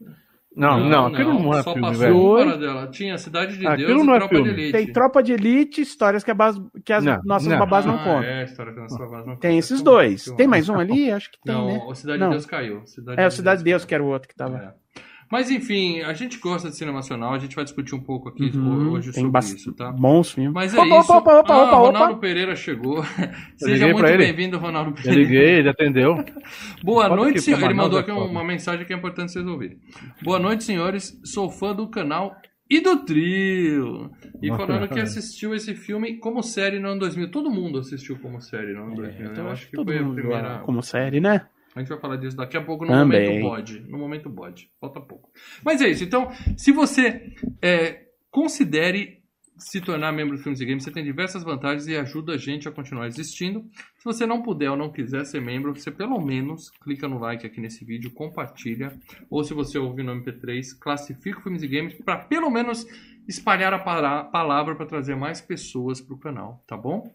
Não, 0.59 0.81
não, 0.89 1.07
aquilo 1.07 1.35
não 1.41 1.55
é 1.55 1.63
só 1.63 1.73
filme, 1.73 1.89
passou 1.89 2.37
velho. 2.37 2.59
dela. 2.59 2.87
Tinha 2.89 3.17
Cidade 3.17 3.57
de 3.57 3.67
Aquilo 3.67 3.87
Deus 3.89 4.07
não 4.07 4.15
e 4.15 4.17
é 4.17 4.19
Tropa 4.19 4.35
filme. 4.35 4.53
de 4.55 4.61
Elite. 4.61 4.73
tem 4.73 4.93
tropa 4.93 5.23
de 5.23 5.33
elite, 5.33 5.81
histórias 5.81 6.25
que, 6.25 6.31
a 6.31 6.35
base, 6.35 6.61
que 6.85 6.93
as 6.93 7.05
Não, 7.05 7.21
nossas 7.25 7.47
não. 7.49 7.59
babás 7.59 7.87
não 7.87 7.95
Ah, 7.95 7.99
contam. 7.99 8.23
É, 8.25 8.45
história 8.45 8.73
que 8.73 8.81
nossas 8.81 8.99
babás 8.99 9.25
não 9.27 9.37
Tem 9.37 9.51
contam. 9.53 9.59
esses 9.59 9.69
Filme, 9.81 9.85
dois. 9.85 10.25
Tem 10.37 10.47
mais 10.49 10.69
um 10.69 10.75
ali? 10.79 11.11
Acho 11.13 11.31
que 11.31 11.39
tem, 11.45 11.55
Não, 11.55 11.67
né? 11.69 11.81
o 11.87 11.95
Cidade 11.95 12.19
Não. 12.19 12.27
de 12.29 12.33
Deus 12.35 12.47
caiu. 12.47 12.83
Cidade 12.87 13.21
É, 13.21 13.27
o 13.27 13.31
Cidade 13.31 13.59
de 13.59 13.65
Deus, 13.65 13.83
caiu. 13.83 13.89
que 13.89 13.95
era 13.95 14.03
o 14.05 14.09
outro 14.09 14.29
que 14.29 14.35
tava. 14.35 14.57
É. 14.97 15.01
Mas 15.31 15.51
enfim, 15.51 16.01
a 16.01 16.15
gente 16.15 16.39
gosta 16.39 16.71
de 16.71 16.77
cinema 16.77 16.99
nacional, 16.99 17.35
a 17.35 17.39
gente 17.39 17.55
vai 17.55 17.63
discutir 17.65 17.95
um 17.95 18.01
pouco 18.01 18.31
aqui 18.31 18.45
Uhum, 18.57 18.93
hoje 18.93 19.13
sobre 19.13 19.39
isso, 19.41 19.73
tá? 19.75 19.93
bons 19.93 20.33
filmes. 20.33 20.53
Mas 20.55 20.75
é 20.75 20.81
opa, 20.81 21.01
isso. 21.01 21.13
opa, 21.13 21.39
opa, 21.41 21.55
ah, 21.55 21.75
Ronaldo. 21.77 22.17
Pereira 22.19 22.57
chegou. 22.57 23.05
Seja 23.57 23.89
muito 23.89 24.03
bem-vindo, 24.17 24.57
Ronaldo 24.59 24.91
Eu 24.91 24.95
Pereira. 24.95 25.21
liguei, 25.21 25.59
ele 25.59 25.69
atendeu. 25.69 26.15
Boa 26.83 27.09
Bota 27.09 27.17
noite, 27.17 27.41
senhor. 27.43 27.63
Ele 27.63 27.75
mandou 27.75 27.99
é 27.99 28.03
aqui 28.03 28.11
uma 28.11 28.43
mensagem 28.43 28.87
que 28.87 28.93
é 28.93 28.97
importante 28.97 29.33
vocês 29.33 29.47
ouvirem. 29.47 29.79
Boa 30.23 30.39
noite, 30.39 30.65
senhores. 30.65 31.21
Sou 31.25 31.51
fã 31.51 31.75
do 31.75 31.89
canal 31.89 32.35
e 32.71 32.81
do 32.81 32.97
trio. 33.05 34.11
E 34.43 34.49
falando 34.49 34.89
que 34.89 34.99
assistiu 35.01 35.55
esse 35.55 35.75
filme 35.75 36.17
como 36.19 36.43
série 36.43 36.79
no 36.79 36.89
ano 36.89 37.01
2000. 37.01 37.31
Todo 37.31 37.51
mundo 37.51 37.79
assistiu 37.81 38.19
como 38.19 38.41
série 38.41 38.73
no 38.73 38.85
ano 38.85 38.95
2000. 38.97 39.25
né? 39.25 39.29
Então, 39.33 39.45
Eu 39.47 39.51
acho 39.51 39.69
que 39.69 39.77
foi 39.77 39.99
a 39.99 40.05
primeira. 40.05 40.59
como 40.61 40.83
série, 40.83 41.21
né? 41.21 41.47
A 41.79 41.81
gente 41.81 41.91
vai 41.91 42.01
falar 42.01 42.17
disso 42.17 42.37
daqui 42.37 42.57
a 42.57 42.63
pouco 42.63 42.85
no 42.85 42.91
Também. 42.91 43.29
momento 43.29 43.43
bode. 43.43 43.81
No 43.89 43.99
momento 43.99 44.29
bode. 44.29 44.71
Falta 44.81 45.01
pouco. 45.01 45.31
Mas 45.65 45.81
é 45.81 45.89
isso. 45.89 46.03
Então, 46.03 46.31
se 46.57 46.73
você 46.73 47.33
é, 47.63 48.07
considere 48.31 49.19
se 49.57 49.81
tornar 49.81 50.13
membro 50.13 50.37
do 50.37 50.43
Filmes 50.43 50.61
e 50.61 50.65
Games, 50.65 50.85
você 50.85 50.91
tem 50.91 51.05
diversas 51.05 51.43
vantagens 51.43 51.87
e 51.89 51.97
ajuda 51.97 52.35
a 52.35 52.37
gente 52.37 52.69
a 52.69 52.73
continuar 52.73 53.07
existindo. 53.07 53.65
Se 53.97 54.05
você 54.05 54.25
não 54.27 54.43
puder 54.43 54.71
ou 54.71 54.77
não 54.77 54.91
quiser 54.91 55.25
ser 55.25 55.41
membro, 55.41 55.75
você 55.75 55.91
pelo 55.91 56.21
menos 56.21 56.71
clica 56.83 57.09
no 57.09 57.19
like 57.19 57.47
aqui 57.47 57.61
nesse 57.61 57.85
vídeo, 57.85 58.13
compartilha. 58.13 58.93
Ou 59.29 59.43
se 59.43 59.55
você 59.55 59.79
ouvir 59.79 60.05
no 60.05 60.13
MP3, 60.15 60.79
classifica 60.81 61.39
o 61.39 61.43
Filmes 61.43 61.63
e 61.63 61.69
Games 61.69 61.95
para 61.95 62.19
pelo 62.19 62.51
menos 62.51 62.87
espalhar 63.27 63.75
a 63.75 64.25
palavra 64.25 64.75
para 64.75 64.87
trazer 64.87 65.17
mais 65.17 65.41
pessoas 65.41 66.01
para 66.01 66.15
o 66.15 66.19
canal, 66.19 66.65
tá 66.67 66.77
bom? 66.77 67.11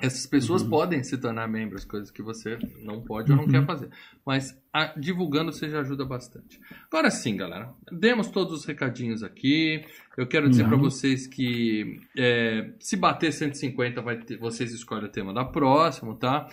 Essas 0.00 0.26
pessoas 0.26 0.62
podem 0.62 1.02
se 1.02 1.16
tornar 1.16 1.48
membros, 1.48 1.84
coisas 1.84 2.10
que 2.10 2.20
você 2.22 2.58
não 2.82 3.00
pode 3.00 3.32
ou 3.32 3.38
não 3.38 3.46
quer 3.48 3.64
fazer. 3.64 3.88
Mas 4.26 4.54
a- 4.70 4.92
divulgando 4.94 5.50
você 5.52 5.70
já 5.70 5.80
ajuda 5.80 6.04
bastante. 6.04 6.60
Agora 6.92 7.10
sim, 7.10 7.34
galera. 7.34 7.70
Demos 7.90 8.28
todos 8.28 8.52
os 8.52 8.64
recadinhos 8.66 9.22
aqui. 9.22 9.82
Eu 10.18 10.26
quero 10.26 10.50
dizer 10.50 10.64
Uhum. 10.64 10.68
para 10.68 10.78
vocês 10.78 11.26
que 11.26 11.98
é, 12.16 12.72
se 12.78 12.94
bater 12.96 13.32
150, 13.32 14.02
vai 14.02 14.18
ter- 14.18 14.36
vocês 14.38 14.70
escolhem 14.72 15.06
o 15.06 15.10
tema 15.10 15.32
da 15.32 15.46
próxima, 15.46 16.14
tá? 16.16 16.46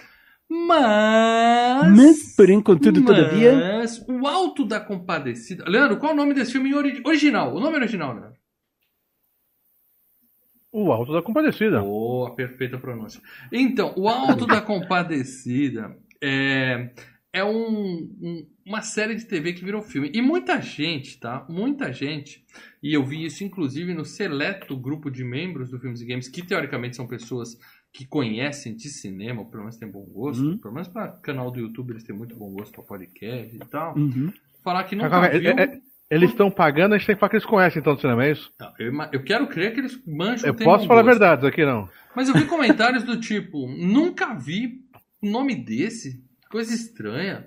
Mas. 0.50 1.98
Mas, 1.98 2.36
por 2.36 2.50
enquanto, 2.50 2.92
todavia. 2.94 3.78
Mas 3.80 4.00
o 4.08 4.26
Alto 4.28 4.66
da 4.66 4.80
Compadecida. 4.80 5.66
Leandro, 5.68 5.98
qual 5.98 6.12
é 6.12 6.14
o 6.16 6.18
nome 6.18 6.34
desse 6.34 6.52
filme 6.54 6.74
original? 6.74 7.54
O 7.56 7.60
nome 7.60 7.76
original, 7.78 8.14
Leandro. 8.14 8.34
O 10.74 10.92
Alto 10.92 11.14
da 11.14 11.22
Compadecida. 11.22 11.80
Boa, 11.82 12.36
perfeita 12.36 12.78
pronúncia. 12.80 13.22
Então, 13.52 13.94
o 13.96 14.10
Alto 14.10 14.48
da 14.48 14.60
Compadecida 14.60 15.96
é, 16.22 16.90
é 17.32 17.44
um- 17.44 18.10
um- 18.22 18.48
uma 18.66 18.82
série 18.82 19.14
de 19.16 19.26
TV 19.26 19.54
que 19.54 19.64
virou 19.64 19.82
filme. 19.84 20.10
E 20.14 20.22
muita 20.22 20.60
gente, 20.62 21.20
tá? 21.20 21.46
Muita 21.48 21.94
gente, 21.94 22.44
e 22.82 22.94
eu 22.94 23.06
vi 23.06 23.24
isso 23.26 23.44
inclusive 23.44 23.94
no 23.94 24.04
seleto 24.04 24.76
grupo 24.76 25.12
de 25.12 25.24
membros 25.24 25.70
do 25.70 25.80
Filmes 25.80 26.02
e 26.02 26.06
Games, 26.06 26.28
que 26.28 26.46
teoricamente 26.46 26.96
são 26.96 27.06
pessoas 27.08 27.58
que 27.92 28.06
conhecem 28.08 28.76
de 28.76 28.90
cinema, 28.90 29.42
ou 29.42 29.46
pelo 29.48 29.64
menos 29.64 29.78
têm 29.78 29.88
bom 29.88 30.04
gosto, 30.06 30.44
Hum. 30.44 30.58
pelo 30.58 30.74
menos 30.74 30.88
para 30.88 31.10
canal 31.10 31.52
do 31.52 31.60
YouTube 31.60 31.92
eles 31.92 32.04
têm 32.04 32.16
muito 32.16 32.36
bom 32.36 32.50
gosto 32.52 32.74
para 32.74 32.84
podcast 32.84 33.56
e 33.56 33.60
tal. 33.60 33.96
Uhum. 33.96 34.34
Falar 34.64 34.86
que 34.86 34.96
nunca 34.96 35.10
Calma, 35.12 35.30
viu... 35.30 35.52
é- 35.52 35.64
é- 35.64 35.82
Eles 36.10 36.30
estão 36.30 36.52
pagando, 36.52 36.94
a 36.94 36.98
gente 36.98 37.08
tem 37.08 37.16
que 37.16 37.20
falar 37.20 37.30
que 37.30 37.36
eles 37.38 37.46
conhecem 37.46 37.80
então 37.80 37.96
do 37.96 38.02
cinema, 38.02 38.26
é 38.26 38.32
isso? 38.32 38.52
Não, 38.60 38.72
eu, 38.78 38.94
eu 39.14 39.24
quero 39.24 39.48
crer 39.48 39.74
que 39.74 39.80
eles 39.80 40.00
manjam 40.06 40.48
Eu 40.48 40.54
posso 40.54 40.86
falar 40.86 41.00
a 41.00 41.04
gosto. 41.04 41.18
verdade 41.20 41.48
aqui, 41.48 41.66
não. 41.66 41.90
Mas 42.16 42.30
eu 42.30 42.36
vi 42.36 42.46
comentários 42.46 43.04
do 43.04 43.20
tipo, 43.20 43.68
nunca 43.68 44.34
vi 44.36 44.80
um 45.24 45.32
nome 45.32 45.56
desse, 45.56 46.22
coisa 46.52 46.74
estranha. 46.74 47.46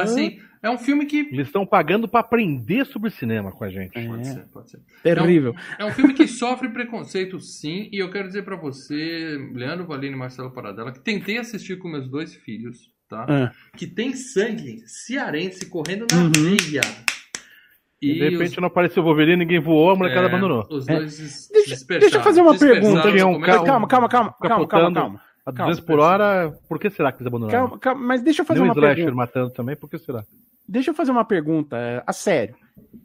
Assim, 0.00 0.38
é 0.62 0.68
um 0.70 0.76
filme 0.78 1.06
que. 1.06 1.20
Eles 1.32 1.46
estão 1.48 1.64
pagando 1.66 2.06
pra 2.06 2.20
aprender 2.20 2.84
sobre 2.86 3.10
cinema 3.10 3.50
com 3.50 3.64
a 3.64 3.70
gente. 3.70 3.96
É. 3.98 4.06
Pode 4.06 4.26
ser, 4.26 4.40
pode 4.52 4.70
ser. 4.70 4.80
Terrível. 5.02 5.54
É 5.78 5.84
um 5.84 5.90
filme 5.90 6.12
que 6.14 6.28
sofre 6.28 6.68
preconceito, 6.68 7.40
sim, 7.40 7.88
e 7.90 7.98
eu 7.98 8.10
quero 8.10 8.28
dizer 8.28 8.44
pra 8.44 8.54
você, 8.56 9.36
Leandro 9.52 9.86
Valini 9.86 10.14
e 10.14 10.18
Marcelo 10.18 10.52
Paradela, 10.52 10.92
que 10.92 11.00
tentei 11.00 11.38
assistir 11.38 11.78
com 11.78 11.88
meus 11.88 12.08
dois 12.08 12.34
filhos, 12.34 12.92
tá? 13.08 13.26
Ah. 13.28 13.52
Que 13.76 13.86
tem 13.86 14.12
sangue 14.14 14.82
cearense 14.86 15.66
correndo 15.66 16.06
na 16.12 16.18
Uhum. 16.24 16.30
veia. 16.36 16.82
E 18.10 18.14
de 18.14 18.28
repente 18.30 18.50
os- 18.50 18.56
não 18.58 18.66
apareceu 18.68 19.02
o 19.02 19.06
Wolverine, 19.06 19.36
ninguém 19.38 19.60
voou, 19.60 19.90
a 19.90 19.96
molecada 19.96 20.26
é, 20.26 20.28
abandonou. 20.28 20.66
Os 20.70 20.88
É. 20.88 20.96
dois 20.96 21.16
des- 21.18 21.48
Deixa- 21.48 21.70
dispersaram- 21.74 22.00
deixa 22.00 22.16
eu 22.18 22.22
fazer 22.22 22.40
uma 22.42 22.58
pergunta. 22.58 23.10
Tinha 23.12 23.26
um. 23.26 23.40
Calma, 23.40 23.64
calma, 23.66 23.86
calma, 23.88 24.08
calma, 24.08 24.34
calma, 24.40 24.66
calma, 24.68 24.92
calma. 24.94 25.20
A 25.46 25.52
Calma, 25.52 25.72
200 25.72 25.86
por 25.86 25.98
hora, 26.00 26.58
por 26.68 26.78
que 26.78 26.88
será 26.88 27.12
que 27.12 27.18
eles 27.18 27.26
abandonaram? 27.26 27.58
Calma, 27.68 27.78
calma, 27.78 28.00
mas 28.06 28.22
deixa 28.22 28.40
eu 28.40 28.46
fazer 28.46 28.60
Nem 28.60 28.70
o 28.70 28.72
uma 28.72 28.74
Slasher 28.78 28.96
pergunta. 28.96 29.14
matando 29.16 29.50
também, 29.50 29.76
por 29.76 29.90
que 29.90 29.98
será? 29.98 30.24
Deixa 30.68 30.90
eu 30.90 30.94
fazer 30.94 31.10
uma 31.10 31.24
pergunta, 31.24 31.76
é, 31.76 32.02
a 32.06 32.12
sério. 32.12 32.56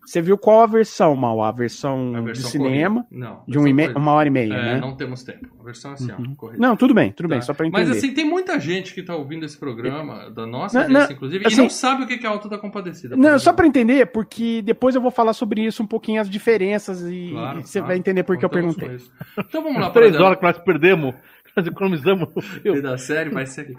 Você 0.05 0.21
viu 0.21 0.37
qual 0.37 0.61
a 0.61 0.65
versão, 0.65 1.15
Mal? 1.15 1.43
A 1.43 1.51
versão, 1.51 2.15
A 2.15 2.19
de 2.19 2.25
versão 2.25 2.49
cinema, 2.49 3.03
corrida. 3.03 3.25
Não. 3.27 3.43
de 3.47 3.59
um 3.59 3.67
e 3.67 3.87
uma 3.95 4.11
hora 4.13 4.27
e 4.27 4.31
meia, 4.31 4.53
É, 4.53 4.61
né? 4.75 4.79
não 4.79 4.95
temos 4.95 5.23
tempo. 5.23 5.47
A 5.59 5.63
versão 5.63 5.91
é 5.91 5.93
assim, 5.93 6.11
ó, 6.11 6.35
corrida. 6.35 6.59
Não, 6.59 6.75
tudo 6.75 6.93
bem, 6.93 7.11
tudo 7.11 7.29
bem, 7.29 7.39
Tá. 7.39 7.45
só 7.45 7.53
pra 7.53 7.67
entender. 7.67 7.87
Mas 7.87 7.97
assim, 7.97 8.13
tem 8.13 8.25
muita 8.25 8.59
gente 8.59 8.93
que 8.95 9.03
tá 9.03 9.15
ouvindo 9.15 9.45
esse 9.45 9.57
programa, 9.59 10.29
da 10.31 10.47
nossa 10.47 10.75
Não, 10.75 10.81
audiência, 10.85 11.07
não, 11.09 11.15
inclusive, 11.15 11.45
assim- 11.45 11.55
e 11.55 11.63
não 11.63 11.69
sabe 11.69 12.03
o 12.03 12.07
que 12.07 12.25
é 12.25 12.29
Alto 12.29 12.49
da 12.49 12.57
Compadecida. 12.57 13.15
Não, 13.15 13.23
exemplo. 13.25 13.39
só 13.41 13.53
pra 13.53 13.67
entender, 13.67 14.07
porque 14.07 14.61
depois 14.63 14.95
eu 14.95 15.01
vou 15.01 15.11
falar 15.11 15.33
sobre 15.33 15.63
isso 15.63 15.83
um 15.83 15.87
pouquinho, 15.87 16.21
as 16.21 16.29
diferenças, 16.29 17.01
e, 17.03 17.29
Claro, 17.31 17.59
e 17.59 17.63
você 17.67 17.79
claro. 17.79 17.87
vai 17.87 17.97
entender 17.97 18.23
por 18.23 18.37
que 18.37 18.45
eu 18.45 18.49
perguntei. 18.49 18.97
Então 19.37 19.61
vamos 19.61 19.79
lá, 19.79 19.91
três 19.91 20.19
horas 20.19 20.37
que 20.39 20.43
nós 20.43 20.57
perdemos, 20.59 21.13
nós 21.59 21.67
economizamos. 21.71 22.29
Eu, 22.63 22.81
da 22.81 22.97
série 22.97 23.29
vai 23.29 23.45
ser 23.45 23.61
aqui. 23.61 23.73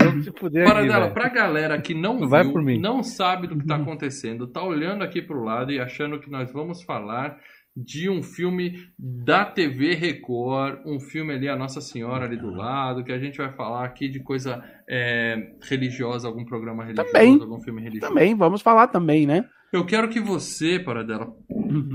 vamos 0.00 0.24
se 0.24 0.32
fuder 0.38 0.62
aqui, 0.62 0.72
Paradela, 0.72 1.00
velho. 1.02 1.14
pra 1.14 1.28
galera 1.28 1.80
que 1.80 1.94
não 1.94 2.28
Vai 2.28 2.44
viu, 2.44 2.52
por 2.52 2.62
mim. 2.62 2.78
não 2.80 3.02
sabe 3.02 3.46
do 3.46 3.58
que 3.58 3.66
tá 3.66 3.76
acontecendo, 3.76 4.46
tá 4.46 4.62
olhando 4.62 5.02
aqui 5.04 5.20
pro 5.22 5.42
lado 5.42 5.72
e 5.72 5.80
achando 5.80 6.18
que 6.20 6.30
nós 6.30 6.52
vamos 6.52 6.82
falar 6.82 7.36
de 7.80 8.10
um 8.10 8.22
filme 8.24 8.88
da 8.98 9.44
TV 9.44 9.94
Record, 9.94 10.80
um 10.84 10.98
filme 10.98 11.32
ali, 11.32 11.48
a 11.48 11.54
Nossa 11.54 11.80
Senhora 11.80 12.24
ali 12.24 12.36
do 12.36 12.50
lado, 12.50 13.04
que 13.04 13.12
a 13.12 13.18
gente 13.20 13.38
vai 13.38 13.52
falar 13.52 13.84
aqui 13.84 14.08
de 14.08 14.18
coisa 14.20 14.60
é, 14.88 15.36
religiosa, 15.62 16.26
algum 16.26 16.44
programa 16.44 16.82
religioso, 16.82 17.12
Também. 17.12 17.40
algum 17.40 17.60
filme 17.60 17.80
religioso. 17.82 18.12
Também, 18.12 18.34
vamos 18.34 18.62
falar 18.62 18.88
também, 18.88 19.26
né? 19.28 19.44
Eu 19.70 19.84
quero 19.84 20.08
que 20.08 20.18
você, 20.18 20.78
Paradela, 20.78 21.30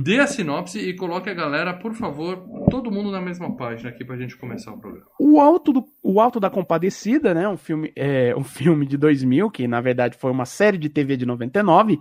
dê 0.03 0.19
a 0.19 0.27
sinopse 0.27 0.77
e 0.77 0.95
coloque 0.95 1.29
a 1.29 1.33
galera, 1.33 1.73
por 1.73 1.93
favor, 1.93 2.45
todo 2.69 2.91
mundo 2.91 3.11
na 3.11 3.19
mesma 3.19 3.55
página 3.55 3.89
aqui 3.89 4.05
pra 4.05 4.15
gente 4.15 4.37
começar 4.37 4.71
o 4.71 4.79
programa. 4.79 5.07
O 5.19 5.39
Alto, 5.39 5.73
do, 5.73 5.85
o 6.03 6.21
Alto 6.21 6.39
da 6.39 6.51
Compadecida, 6.51 7.33
né? 7.33 7.49
Um 7.49 7.57
filme, 7.57 7.91
é, 7.95 8.35
um 8.35 8.43
filme 8.43 8.85
de 8.85 8.95
2000, 8.95 9.49
que 9.49 9.67
na 9.67 9.81
verdade 9.81 10.17
foi 10.19 10.29
uma 10.29 10.45
série 10.45 10.77
de 10.77 10.87
TV 10.87 11.17
de 11.17 11.25
99, 11.25 11.99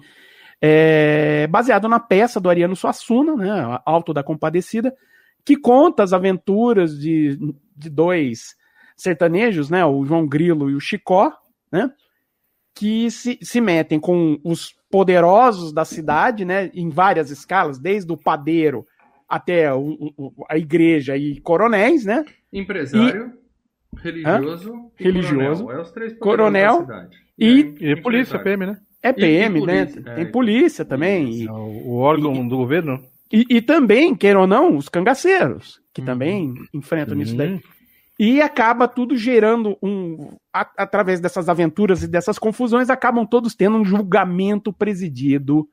é, 0.60 1.46
baseado 1.46 1.88
na 1.88 1.98
peça 1.98 2.38
do 2.38 2.50
Ariano 2.50 2.76
Suassuna, 2.76 3.34
né? 3.34 3.80
Alto 3.86 4.12
da 4.12 4.22
Compadecida, 4.22 4.94
que 5.42 5.56
conta 5.56 6.02
as 6.02 6.12
aventuras 6.12 6.98
de, 6.98 7.38
de 7.74 7.88
dois 7.88 8.54
sertanejos, 8.94 9.70
né? 9.70 9.84
O 9.86 10.04
João 10.04 10.26
Grilo 10.26 10.68
e 10.68 10.74
o 10.74 10.80
Chicó, 10.80 11.32
né? 11.72 11.90
Que 12.74 13.10
se, 13.10 13.38
se 13.42 13.60
metem 13.60 13.98
com 13.98 14.38
os 14.44 14.74
poderosos 14.92 15.72
da 15.72 15.84
cidade, 15.86 16.44
né? 16.44 16.70
Em 16.74 16.90
várias 16.90 17.30
escalas, 17.30 17.78
desde 17.78 18.12
o 18.12 18.16
padeiro 18.16 18.86
até 19.26 19.72
o, 19.72 20.12
o, 20.18 20.44
a 20.48 20.58
igreja 20.58 21.16
e 21.16 21.40
coronéis, 21.40 22.04
né? 22.04 22.22
Empresário, 22.52 23.32
religioso 23.96 24.74
e 25.00 25.04
Religioso. 25.04 25.64
coronel. 25.64 25.78
É 25.78 25.82
os 25.82 25.90
três 25.92 26.18
Coronel 26.18 26.72
da 26.80 26.80
cidade. 26.84 27.16
e- 27.38 27.48
E 27.80 27.96
polícia, 28.02 28.36
empresário. 28.36 28.44
PM, 28.44 28.66
né? 28.66 28.76
É 29.02 29.12
PM, 29.12 29.58
e 29.58 29.66
né? 29.66 29.84
polícia, 29.86 30.02
Tem 30.14 30.24
é. 30.24 30.26
polícia 30.26 30.84
também. 30.84 31.32
E, 31.42 31.48
O, 31.48 31.96
órgão 31.96 32.46
do 32.46 32.56
governo. 32.56 33.02
e, 33.32 33.44
e 33.48 33.62
também, 33.62 34.14
queira 34.14 34.38
ou 34.38 34.46
não, 34.46 34.76
os 34.76 34.88
cangaceiros, 34.90 35.80
que 35.94 36.00
Uhum. 36.02 36.06
também 36.06 36.54
enfrentam 36.74 37.18
isso 37.20 37.34
daí. 37.36 37.58
E 38.18 38.40
acaba 38.42 38.86
tudo 38.86 39.16
gerando 39.16 39.76
um. 39.82 40.36
a- 40.52 40.70
através 40.76 41.20
dessas 41.20 41.48
aventuras 41.48 42.02
e 42.02 42.08
dessas 42.08 42.38
confusões, 42.38 42.90
acabam 42.90 43.26
todos 43.26 43.54
tendo 43.54 43.78
um 43.78 43.84
julgamento 43.84 44.72
presidido. 44.72 45.66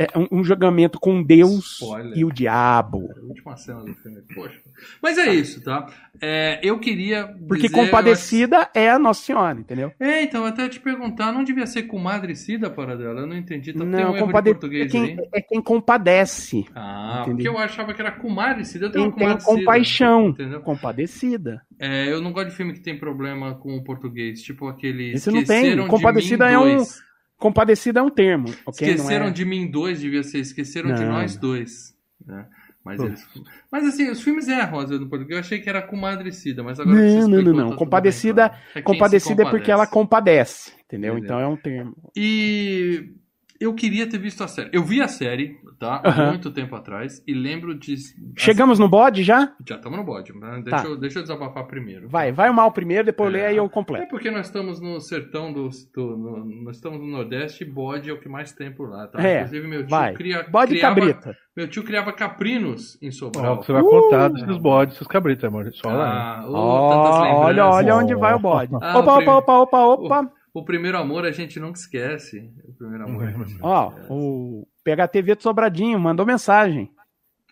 É, 0.00 0.18
um, 0.18 0.40
um 0.40 0.42
julgamento 0.42 0.98
com 0.98 1.22
Deus 1.22 1.74
Spoiler. 1.74 2.16
e 2.16 2.24
o 2.24 2.32
diabo. 2.32 3.10
A 3.14 3.20
última 3.26 3.54
cena 3.58 3.84
do 3.84 3.94
filme. 3.96 4.22
Poxa. 4.34 4.58
Mas 5.02 5.18
é 5.18 5.34
isso, 5.34 5.62
tá? 5.62 5.88
É, 6.18 6.58
eu 6.62 6.78
queria. 6.78 7.26
Porque 7.46 7.68
dizer, 7.68 7.74
compadecida 7.74 8.70
é 8.74 8.88
a 8.88 8.98
Nossa 8.98 9.22
Senhora, 9.22 9.60
entendeu? 9.60 9.92
É, 10.00 10.22
então, 10.22 10.46
até 10.46 10.70
te 10.70 10.80
perguntar, 10.80 11.32
não 11.32 11.44
devia 11.44 11.66
ser 11.66 11.82
comadre 11.82 12.34
Cida 12.34 12.70
para 12.70 12.96
dela? 12.96 13.20
Eu 13.20 13.26
não 13.26 13.36
entendi. 13.36 13.74
Tem 13.74 13.86
não, 13.86 14.14
um 14.14 14.18
compade... 14.18 14.48
é, 14.48 14.52
português 14.54 14.90
quem, 14.90 15.18
é 15.34 15.40
quem 15.42 15.60
compadece. 15.60 16.64
Ah, 16.74 17.18
Entendi. 17.20 17.42
porque 17.44 17.48
eu 17.48 17.58
achava 17.58 17.92
que 17.92 18.00
era 18.00 18.10
comadre 18.10 18.64
Cida. 18.64 18.86
Eu 18.86 18.90
tenho 18.92 19.12
Quem 19.12 19.26
uma 19.26 19.36
tem 19.36 19.44
compaixão. 19.44 20.28
Entendeu? 20.30 20.62
Compadecida. 20.62 21.60
É, 21.78 22.10
eu 22.10 22.22
não 22.22 22.32
gosto 22.32 22.48
de 22.48 22.56
filme 22.56 22.72
que 22.72 22.80
tem 22.80 22.98
problema 22.98 23.54
com 23.54 23.76
o 23.76 23.84
português. 23.84 24.40
Tipo 24.40 24.66
aquele. 24.66 25.12
Esse 25.12 25.30
não 25.30 25.44
tem. 25.44 25.86
Compadecida 25.86 26.50
é 26.50 26.58
um- 26.58 26.76
dois. 26.76 27.09
Compadecida 27.40 27.98
é 27.98 28.02
um 28.02 28.10
termo. 28.10 28.48
ok? 28.66 28.88
Esqueceram 28.88 29.26
é- 29.26 29.30
de 29.30 29.44
mim 29.44 29.68
dois, 29.68 29.98
devia 29.98 30.22
ser. 30.22 30.38
Esqueceram 30.38 30.94
de 30.94 31.02
Não. 31.02 31.12
nós 31.12 31.36
dois. 31.36 31.94
né? 32.24 32.46
Mas, 32.84 32.98
eles... 32.98 33.28
mas 33.70 33.86
assim, 33.86 34.08
os 34.10 34.22
filmes 34.22 34.48
erram 34.48 34.78
às 34.78 34.88
vezes 34.88 35.02
no 35.04 35.08
português. 35.10 35.36
Eu 35.36 35.40
achei 35.40 35.58
que 35.60 35.68
era 35.68 35.82
comadre 35.82 36.32
Cida, 36.32 36.62
mas 36.62 36.80
agora 36.80 36.96
Não, 36.96 37.28
não, 37.28 37.42
não, 37.42 37.44
tá 37.44 37.52
não. 37.52 37.66
tudo 37.68 37.76
Compadecida, 37.76 38.48
bem, 38.48 38.58
claro. 38.58 38.72
É 38.76 38.82
compadecida 38.82 39.42
é 39.42 39.50
porque 39.50 39.70
ela 39.70 39.86
compadece. 39.86 40.70
compadece. 40.70 40.84
Entendeu? 40.86 41.12
Entendeu. 41.18 41.24
Então 41.24 41.40
é 41.40 41.46
um 41.46 41.56
termo. 41.56 41.94
E 42.16 43.12
eu 43.60 43.74
queria 43.74 44.08
ter 44.08 44.16
visto 44.18 44.42
a 44.42 44.48
série. 44.48 44.70
Eu 44.72 44.82
vi 44.82 45.02
a 45.02 45.06
série, 45.08 45.58
tá? 45.78 46.00
Há 46.02 46.08
Aham. 46.08 46.26
muito 46.28 46.50
tempo 46.50 46.74
atrás. 46.74 47.22
E 47.26 47.34
lembro 47.34 47.74
de. 47.78 47.94
Chegamos 48.38 48.78
no 48.78 48.88
bode 48.88 49.22
já? 49.22 49.52
Já 49.68 49.76
estamos 49.76 49.98
no 49.98 50.04
bode. 50.04 50.32
Né? 50.32 50.62
Deixa, 50.64 50.82
Tá. 50.82 50.88
eu, 50.88 50.96
deixa 50.96 51.18
eu 51.18 51.22
desabafar 51.22 51.66
primeiro. 51.66 52.08
Vai, 52.08 52.32
vai 52.32 52.48
o 52.48 52.54
mal 52.54 52.72
primeiro, 52.72 53.04
depois 53.04 53.30
eu 53.32 53.38
É. 53.38 53.42
leio 53.42 53.50
aí 53.50 53.56
eu 53.58 53.66
É 53.66 53.68
completo. 53.68 54.08
porque 54.08 54.30
nós 54.30 54.46
estamos 54.46 54.80
no 54.80 54.98
sertão 55.00 55.52
do. 55.52 55.68
do- 55.94 56.16
no- 56.16 56.44
nós 56.64 56.76
estamos 56.76 56.98
no 57.00 57.06
Nordeste 57.06 57.64
e 57.64 57.66
bode 57.66 58.08
é 58.08 58.12
o 58.12 58.18
que 58.18 58.28
mais 58.28 58.52
tem 58.52 58.72
por 58.72 58.88
lá, 58.88 59.06
tá? 59.06 59.22
É, 59.22 59.38
Inclusive, 59.40 59.68
meu 59.68 59.80
tio, 59.80 59.90
Vai. 59.90 60.14
cria, 60.14 60.46
Bode 60.50 60.72
e 60.74 60.78
criava, 60.78 60.94
cabrita. 60.94 61.36
meu 61.56 61.68
tio 61.68 61.82
criava 61.84 62.12
caprinos 62.12 62.98
em 63.02 63.10
Sobral. 63.10 63.56
você 63.62 63.72
vai 63.72 63.82
Uh! 63.82 63.90
contar 63.90 64.28
desses 64.28 64.56
bodes, 64.56 64.94
desses 64.94 65.06
cabritos, 65.08 65.44
amor. 65.44 65.70
Só 65.74 65.88
lá. 65.92 66.40
Ah, 66.40 66.48
ô, 66.48 66.52
Ó, 66.54 66.90
tantas 66.90 67.36
olha, 67.36 67.66
olha 67.66 67.96
onde 67.96 68.14
vai 68.14 68.34
o 68.34 68.38
bode. 68.38 68.72
Ah, 68.80 68.98
opa, 68.98 69.12
o 69.12 69.16
prim- 69.18 69.28
opa, 69.28 69.52
opa, 69.58 69.78
opa, 69.78 70.04
opa. 70.22 70.32
O 70.52 70.64
primeiro 70.64 70.98
amor 70.98 71.24
a 71.24 71.30
gente 71.32 71.60
nunca 71.60 71.78
esquece. 71.78 72.50
O 72.64 72.72
primeiro 72.74 73.04
amor. 73.04 73.24
a 73.28 73.30
gente 73.32 73.58
Ó, 73.62 73.88
esquece. 73.90 74.06
o 74.10 74.68
PHTV 74.84 75.34
do 75.36 75.42
Sobradinho 75.42 75.98
mandou 76.00 76.26
mensagem. 76.26 76.90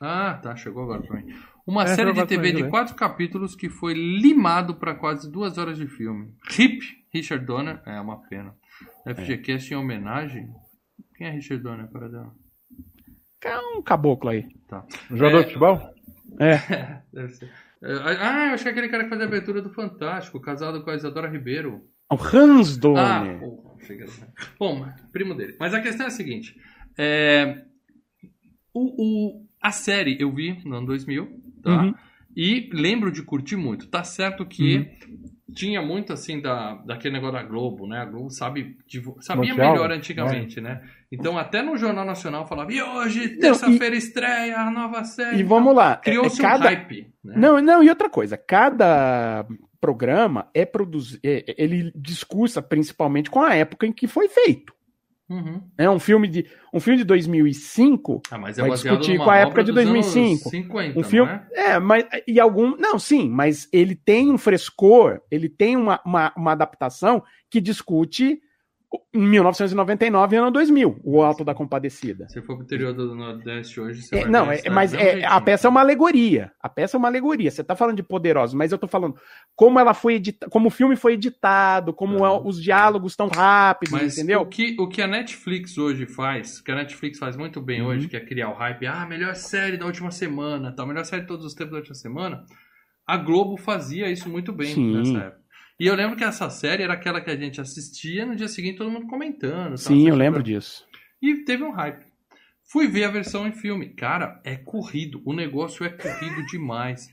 Ah, 0.01 0.35
tá, 0.43 0.55
chegou 0.57 0.83
agora 0.85 1.03
pra 1.03 1.17
mim. 1.21 1.33
Uma 1.67 1.83
É, 1.85 1.89
série 1.89 2.13
de 2.13 2.25
TV 2.27 2.53
de 2.53 2.69
quatro 2.69 2.95
capítulos 2.95 3.55
que 3.55 3.69
foi 3.69 3.93
limado 3.95 4.75
pra 4.77 4.95
quase 4.95 5.31
duas 5.31 5.59
horas 5.59 5.77
de 5.77 5.87
filme. 5.87 6.33
Hip, 6.59 6.81
Richard 7.13 7.45
Donner, 7.45 7.81
é 7.85 8.01
uma 8.01 8.17
pena. 8.29 8.55
FGCast 9.07 9.73
em 9.73 9.77
homenagem. 9.77 10.49
Quem 11.17 11.27
é 11.27 11.31
Richard 11.31 11.63
Donner, 11.63 11.89
para 11.89 12.09
dela? 12.09 12.33
É 13.45 13.59
um 13.59 13.83
caboclo 13.83 14.31
aí. 14.31 14.49
Tá. 14.67 14.85
Jogador 15.11 15.39
É. 15.39 15.41
de 15.43 15.47
futebol? 15.47 15.81
É. 16.41 17.01
Deve 17.13 17.33
ser. 17.35 17.51
É, 17.83 17.93
Ah, 18.21 18.47
eu 18.49 18.55
achei 18.55 18.71
aquele 18.71 18.89
cara 18.89 19.05
que 19.05 19.09
fazia 19.11 19.25
a 19.25 19.29
abertura 19.29 19.61
do 19.63 19.71
Fantástico, 19.71 20.39
casado 20.41 20.83
com 20.85 20.91
a 20.91 20.95
Isadora 20.95 21.29
Ribeiro. 21.29 21.83
O 22.11 22.15
Hans 22.17 22.77
Ah, 22.77 22.81
porra, 23.39 23.75
era- 23.91 24.07
Bom, 24.59 24.87
primo 25.13 25.35
dele. 25.35 25.57
Mas 25.61 25.75
a 25.75 25.81
questão 25.81 26.07
é 26.07 26.09
a 26.09 26.13
seguinte: 26.13 26.57
é, 26.97 27.63
o, 28.73 29.37
o- 29.37 29.47
a 29.61 29.71
série 29.71 30.17
eu 30.21 30.33
vi 30.33 30.61
no 30.65 30.77
ano 30.77 30.87
2000, 30.87 31.29
tá? 31.63 31.83
Uhum. 31.83 31.95
E 32.37 32.71
lembro 32.73 33.11
de 33.11 33.23
curtir 33.23 33.57
muito. 33.57 33.89
Tá 33.89 34.05
certo 34.05 34.47
que 34.47 34.89
tinha 35.55 35.83
muito 35.83 36.13
assim 36.13 36.41
da, 36.41 36.75
daquele 36.87 37.15
negócio 37.15 37.35
da 37.37 37.43
Globo, 37.43 37.87
né? 37.87 37.99
A 37.99 38.05
Globo 38.05 38.31
sabe, 38.31 38.77
sabia 39.21 39.51
Mundial, 39.51 39.73
melhor 39.73 39.91
antigamente, 39.91 40.61
né? 40.61 40.81
Então 41.11 41.37
até 41.37 41.63
no 41.63 41.77
Jornal 41.77 42.05
Nacional 42.05 42.47
falava: 42.47 42.73
e 42.73 42.81
hoje, 42.81 43.37
terça-feira, 43.39 43.97
estreia 43.97 44.59
a 44.61 44.71
nova 44.71 45.03
série. 45.05 45.41
E 45.41 45.43
vamos 45.43 45.75
lá. 45.75 45.93
é- 45.93 45.97
Criou-se 45.97 46.39
é 46.41 46.43
cada... 46.43 46.65
um 46.67 46.69
hype. 46.69 47.13
Né? 47.25 47.35
Não, 47.37 47.61
não, 47.61 47.83
e 47.83 47.89
outra 47.89 48.09
coisa, 48.09 48.37
cada 48.37 49.45
programa 49.81 50.49
é 50.53 50.65
produzido, 50.65 51.21
ele 51.23 51.93
discursa 51.95 52.61
principalmente 52.61 53.31
com 53.31 53.41
a 53.41 53.55
época 53.55 53.87
em 53.87 53.93
que 53.93 54.07
foi 54.07 54.29
feito. 54.29 54.73
Uhum. 55.29 55.61
É 55.77 55.91
um 55.91 55.99
filme 55.99 56.27
de 56.27 56.47
um 56.73 56.81
filme 56.81 56.99
de 56.99 57.05
2005, 57.05 58.23
Ah, 58.31 58.39
mas 58.39 58.59
é 58.59 58.63
Vai 58.63 58.71
discutir 58.71 59.19
com 59.19 59.29
a 59.29 59.37
época 59.37 59.63
de 59.63 59.73
dos 59.73 59.83
anos 59.83 59.93
2005. 59.93 60.49
50, 60.49 60.99
um 60.99 61.03
filme, 61.03 61.31
não 61.31 61.63
é? 61.63 61.73
é, 61.73 61.79
mas 61.79 62.05
e 62.27 62.41
algum, 62.41 62.75
não, 62.77 62.99
sim, 62.99 63.29
mas 63.29 63.69
ele 63.71 63.95
tem 63.95 64.33
um 64.33 64.39
frescor, 64.39 65.21
ele 65.31 65.49
tem 65.51 65.77
uma, 65.77 66.01
uma, 66.05 66.33
uma 66.35 66.53
adaptação 66.53 67.23
que 67.51 67.61
discute 67.61 68.41
1999 69.15 70.35
e 70.35 70.39
ano 70.39 70.51
2000, 70.51 71.01
o 71.03 71.23
Alto 71.23 71.45
da 71.45 71.55
Compadecida. 71.55 72.29
Se 72.29 72.41
for 72.43 72.55
pro 72.57 72.65
interior 72.65 72.93
do 72.93 73.15
Nordeste 73.15 73.81
hoje, 73.81 74.03
você 74.03 74.17
É, 74.17 74.23
vai 74.23 74.31
não, 74.31 74.51
é- 74.51 74.63
mas 74.71 74.95
é, 74.95 75.25
a 75.25 75.41
peça 75.41 75.67
é 75.67 75.71
uma 75.71 75.81
alegoria. 75.81 76.53
A 76.61 76.69
peça 76.69 76.97
é 76.97 76.99
uma 76.99 77.09
alegoria. 77.09 77.51
Você 77.51 77.65
tá 77.65 77.75
falando 77.77 77.97
de 77.97 78.03
poderosos, 78.03 78.55
mas 78.55 78.73
eu 78.73 78.79
tô 78.79 78.87
falando 78.87 79.17
como 79.57 79.79
ela 79.79 79.95
foi 79.95 80.15
edita, 80.15 80.49
como 80.49 80.69
o 80.69 80.71
filme 80.71 80.97
foi 80.97 81.15
editado, 81.15 81.93
como 81.93 82.25
Ah. 82.25 82.29
é- 82.29 82.41
os 82.45 82.63
diálogos 82.63 83.17
tão 83.17 83.29
rápidos, 83.29 83.93
Mas 83.93 84.17
entendeu? 84.19 84.41
o 84.41 84.47
que, 84.47 84.77
o 84.79 84.89
que 84.89 85.03
a 85.03 85.07
Netflix 85.07 85.77
hoje 85.77 86.07
faz, 86.07 86.61
que 86.61 86.71
a 86.71 86.75
Netflix 86.77 87.19
faz 87.19 87.37
muito 87.37 87.61
bem 87.61 87.81
Uhum. 87.83 87.89
hoje, 87.89 88.09
que 88.09 88.17
é 88.17 88.21
criar 88.21 88.51
o 88.51 88.55
hype, 88.55 88.87
ah, 88.87 89.07
melhor 89.07 89.35
série 89.35 89.77
da 89.77 89.87
última 89.87 90.11
semana, 90.11 90.73
tal, 90.75 90.87
melhor 90.87 91.05
série 91.05 91.23
de 91.23 91.29
todos 91.29 91.45
os 91.45 91.55
tempos 91.55 91.73
da 91.73 91.79
última 91.79 91.95
semana, 91.95 92.45
a 93.07 93.17
Globo 93.17 93.57
fazia 93.57 94.11
isso 94.11 94.29
muito 94.29 94.53
bem 94.53 94.75
Sim. 94.75 94.97
nessa 94.97 95.19
época. 95.27 95.48
E 95.81 95.87
eu 95.87 95.95
lembro 95.95 96.17
que 96.17 96.25
essa 96.25 96.51
série 96.51 96.83
era 96.83 96.95
aquela 96.95 97.21
que 97.21 97.31
a 97.31 97.37
gente 97.37 97.61
assistia 97.61 98.27
no 98.27 98.35
dia 98.35 98.49
seguinte 98.49 98.79
todo 98.79 98.91
mundo 98.91 99.07
comentando. 99.07 99.77
Sim, 99.77 100.09
eu 100.09 100.17
lembro 100.17 100.43
disso. 100.43 100.85
E 101.23 101.45
teve 101.45 101.63
um 101.63 101.71
hype. 101.71 102.07
Fui 102.71 102.87
ver 102.87 103.05
a 103.05 103.11
versão 103.11 103.47
em 103.47 103.53
filme. 103.53 103.89
Cara, 103.95 104.41
é 104.45 104.57
corrido. 104.57 105.23
O 105.25 105.33
negócio 105.33 105.87
é 105.87 105.89
corrido 105.89 106.45
demais. 106.47 107.09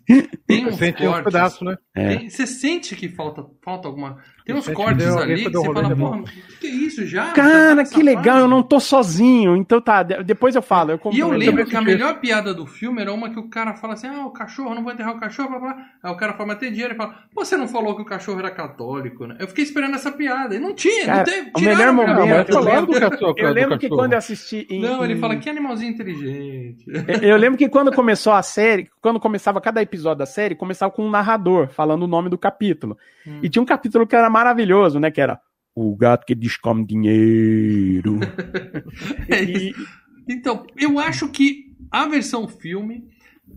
Tem 0.45 0.65
uns 0.67 0.77
Sente 0.77 1.03
um 1.03 1.11
cortes. 1.11 1.23
pedaço, 1.25 1.63
né? 1.63 1.77
É. 1.95 2.15
Tem- 2.17 2.29
Você 2.29 2.45
sente 2.45 2.95
que 2.95 3.07
falta, 3.07 3.45
falta 3.63 3.87
alguma. 3.87 4.21
Tem 4.45 4.55
uns 4.55 4.67
cortes 4.69 5.03
que 5.03 5.11
deu- 5.11 5.19
ali 5.19 5.43
que 5.45 5.49
você 5.49 5.73
fala, 5.73 5.95
porra, 5.95 6.23
que, 6.23 6.57
que 6.59 6.67
é 6.67 6.69
isso 6.69 7.05
já? 7.05 7.25
Tá 7.27 7.33
Cara, 7.33 7.83
que 7.83 8.03
legal, 8.03 8.23
fase? 8.25 8.39
eu 8.41 8.47
não 8.47 8.61
tô 8.61 8.79
sozinho. 8.79 9.55
Então 9.55 9.81
tá, 9.81 10.03
de- 10.03 10.23
depois 10.23 10.55
eu 10.55 10.61
falo. 10.61 10.91
Eu 10.91 10.99
E 11.11 11.19
eu 11.19 11.31
lembro 11.31 11.65
que 11.65 11.75
a 11.75 11.81
melhor 11.81 12.19
piada 12.19 12.53
do 12.53 12.65
filme 12.67 13.01
era 13.01 13.11
uma 13.11 13.29
que 13.31 13.39
o 13.39 13.49
cara 13.49 13.73
fala 13.73 13.93
assim: 13.93 14.05
ah, 14.07 14.25
o 14.25 14.29
cachorro, 14.31 14.75
não 14.75 14.83
vou 14.83 14.93
enterrar 14.93 15.15
o 15.15 15.19
cachorro, 15.19 15.49
blá, 15.49 15.59
blá. 15.59 15.77
Aí 16.03 16.11
o 16.11 16.15
cara 16.17 16.33
fala, 16.33 16.47
mas 16.49 16.59
tem 16.59 16.71
dinheiro. 16.71 16.91
Ele 16.93 16.97
fala, 16.97 17.15
você 17.33 17.57
não 17.57 17.67
falou 17.67 17.95
que 17.95 18.03
o 18.03 18.05
cachorro 18.05 18.37
era 18.39 18.51
católico, 18.51 19.25
né? 19.25 19.35
Eu 19.39 19.47
fiquei 19.47 19.63
esperando 19.63 19.95
essa 19.95 20.11
piada. 20.11 20.55
E 20.55 20.59
não 20.59 20.75
tinha, 20.75 21.05
Cara, 21.07 21.17
não 21.17 21.23
teve. 21.25 21.51
o 21.55 21.59
melhor 21.61 21.91
momento- 21.93 22.51
eu 22.51 22.59
lembro 22.59 22.93
do 22.93 22.99
cachorro. 22.99 23.35
Eu 23.37 23.49
lembro 23.51 23.79
que 23.79 23.87
cachorro. 23.87 24.01
quando 24.01 24.11
eu 24.13 24.17
assisti 24.19 24.67
em, 24.69 24.79
Não, 24.81 25.03
ele 25.03 25.13
em- 25.13 25.19
fala 25.19 25.35
que 25.37 25.49
animalzinho 25.49 25.91
inteligente. 25.91 26.85
Eu 27.21 27.37
lembro 27.37 27.57
que 27.57 27.67
quando 27.67 27.91
começou 27.91 28.33
a 28.33 28.41
série, 28.43 28.89
quando 29.01 29.19
começava 29.19 29.59
cada 29.59 29.81
episódio 29.81 30.19
da 30.19 30.25
série, 30.25 30.53
começava 30.55 30.91
com 30.91 31.03
um 31.05 31.09
narrador 31.09 31.69
falando 31.69 32.03
o 32.03 32.07
nome 32.07 32.29
do 32.29 32.37
capítulo. 32.37 32.97
Hum. 33.25 33.39
E 33.41 33.49
tinha 33.49 33.61
um 33.61 33.65
capítulo 33.65 34.05
que 34.05 34.15
era 34.15 34.29
maravilhoso, 34.35 34.99
né? 34.99 35.09
Que 35.09 35.21
era 35.21 35.39
O 35.75 35.95
gato 35.95 36.25
que 36.25 36.35
descome 36.35 36.85
dinheiro. 36.85 38.19
É 39.29 39.41
isso. 39.43 39.81
e, 40.27 40.33
Então, 40.33 40.65
eu 40.77 40.99
acho 40.99 41.29
que 41.29 41.65
a 41.91 42.07
versão 42.07 42.47
filme, 42.47 43.03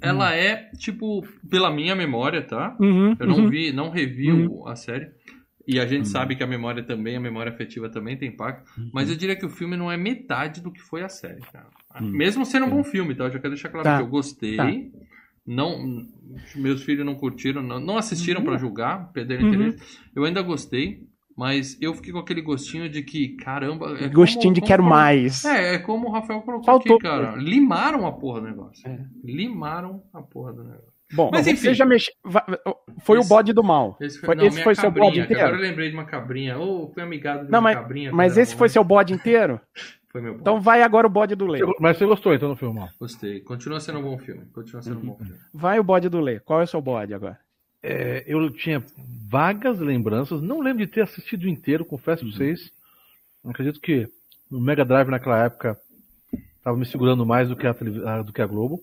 ela 0.01 0.35
é, 0.35 0.71
tipo, 0.79 1.23
pela 1.49 1.71
minha 1.71 1.95
memória, 1.95 2.43
tá? 2.43 2.77
uhum, 2.81 3.17
Eu 3.19 3.27
não 3.27 3.37
uhum. 3.39 3.49
vi, 3.49 3.73
não 3.73 3.91
revi 3.91 4.31
o- 4.33 4.67
a 4.69 4.77
série. 4.77 5.09
E 5.67 5.79
a 5.79 5.87
gente 5.87 6.09
sabe 6.09 6.35
que 6.35 6.43
a 6.43 6.47
memória 6.47 6.83
também, 6.83 7.15
a 7.17 7.21
memória 7.21 7.53
afetiva 7.53 7.91
também 7.91 8.17
tem 8.17 8.31
impacto. 8.31 8.71
Mas 8.93 9.11
eu 9.11 9.17
diria 9.17 9.37
que 9.37 9.45
o 9.45 9.51
filme 9.51 9.77
não 9.77 9.93
é 9.93 9.97
metade 9.99 10.63
do 10.63 10.73
que 10.73 10.81
foi 10.81 11.03
a 11.03 11.09
série, 11.11 11.43
cara. 11.53 11.69
Mesmo 12.01 12.47
sendo 12.47 12.65
um 12.67 12.71
bom 12.71 12.83
filme, 12.85 13.15
tá? 13.15 13.25
Eu 13.25 13.31
já 13.33 13.39
quero 13.39 13.53
deixar 13.55 13.69
claro 13.69 13.85
Tá. 13.85 13.97
que 13.99 14.03
eu 14.03 14.09
gostei. 14.09 14.57
Tá. 14.57 14.65
Não, 15.49 16.05
meus 16.55 16.83
filhos 16.85 17.07
não 17.07 17.15
curtiram, 17.15 17.63
não, 17.63 17.81
não 17.81 17.97
assistiram 17.97 18.45
pra 18.45 18.59
julgar, 18.59 19.11
perderam 19.13 19.45
Uhum. 19.47 19.55
interesse. 19.55 19.99
Eu 20.15 20.25
ainda 20.25 20.43
gostei, 20.43 20.99
mas 21.37 21.77
eu 21.81 21.95
fiquei 21.95 22.13
com 22.13 22.19
aquele 22.19 22.43
gostinho 22.43 22.89
de 22.89 23.03
que, 23.03 23.35
caramba. 23.37 23.97
É 23.99 24.09
Gostinho 24.09 24.43
como- 24.43 24.55
de 24.55 24.61
como- 24.61 24.69
quero 24.69 24.83
como- 24.83 24.95
mais. 24.95 25.45
É, 25.47 25.75
é 25.77 25.79
como 25.79 26.09
o 26.09 26.13
Rafael 26.13 26.43
colocou 26.43 26.65
Faltou 26.67 26.97
aqui, 26.97 27.03
cara. 27.03 27.35
Limaram 27.37 28.07
a 28.07 28.13
porra 28.13 28.41
do 28.43 28.47
negócio. 28.49 28.87
É. 28.87 28.99
Limaram 29.25 30.03
a 30.13 30.21
porra 30.21 30.53
do 30.53 30.65
negócio. 30.65 30.99
Bom, 31.15 31.31
Mas 31.33 31.47
enfim. 31.47 31.69
mexeu. 31.87 32.13
va- 32.23 32.45
Foi 33.01 33.19
Esse- 33.19 33.27
o 33.27 33.29
bode 33.31 33.55
do 33.55 33.65
mal. 33.65 33.97
Esse 33.99 34.19
foi, 34.19 34.27
Foi- 34.27 34.35
não, 34.37 34.45
esse 34.45 34.63
foi 34.63 34.75
seu 34.75 34.85
cabrinha, 34.85 35.07
bode 35.07 35.27
que 35.27 35.33
Agora 35.33 35.41
eu 35.49 35.55
inteiro. 35.55 35.69
lembrei 35.71 35.89
de 35.89 35.95
uma 35.97 36.05
cabrinha. 36.05 36.59
Ô, 36.59 36.91
fui 36.93 37.03
amigado 37.03 37.47
de 37.47 37.51
Não, 37.51 37.61
uma 37.61 37.63
mas, 37.71 37.77
cabrinha. 37.79 38.13
mas 38.13 38.37
esse 38.37 38.55
foi 38.55 38.69
seu 38.69 38.85
bode 38.85 39.15
inteiro? 39.15 39.59
Foi 40.11 40.21
meu 40.23 40.35
bom. 40.35 40.41
Então 40.41 40.61
vai 40.61 40.83
agora 40.83 41.07
o 41.07 41.11
bode 41.11 41.35
do 41.35 41.47
Lê. 41.47 41.61
Mas 41.81 41.99
você 41.99 42.07
gostou 42.07 42.33
então 42.35 42.49
do 42.49 42.57
filme? 42.57 42.81
Gostei. 42.99 43.41
Continua 43.41 43.79
sendo 43.81 43.99
um 43.99 44.03
bom 44.03 44.19
filme. 44.19 44.47
Continua 44.47 44.83
sendo 44.83 44.99
um 44.99 45.07
bom 45.07 45.17
filme. 45.17 45.35
Vai 45.53 45.79
o 45.79 45.85
bode 45.85 46.09
do 46.09 46.21
Lê. 46.21 46.41
Qual 46.41 46.61
é 46.61 46.65
o 46.65 46.67
seu 46.67 46.81
bode 46.81 47.13
agora? 47.13 47.39
É, 47.83 48.25
eu 48.27 48.51
tinha 48.51 48.83
vagas 49.29 49.79
lembranças, 49.79 50.41
não 50.41 50.61
lembro 50.61 50.85
de 50.85 50.91
ter 50.93 51.03
assistido 51.03 51.47
inteiro, 51.49 51.85
confesso 51.85 52.25
pra 52.25 52.33
vocês. 52.35 52.73
Acredito 53.45 53.81
que 53.81 54.09
o 54.51 54.59
Mega 54.59 54.85
Drive 54.85 55.09
naquela 55.11 55.45
época 55.45 55.79
estava 56.57 56.77
me 56.77 56.87
segurando 56.87 57.25
mais 57.27 57.49
do 57.49 57.55
que 57.57 57.67
a, 57.67 57.75
televi- 57.75 58.05
a- 58.05 58.23
do 58.23 58.33
que 58.33 58.43
a 58.43 58.47
Globo. 58.47 58.83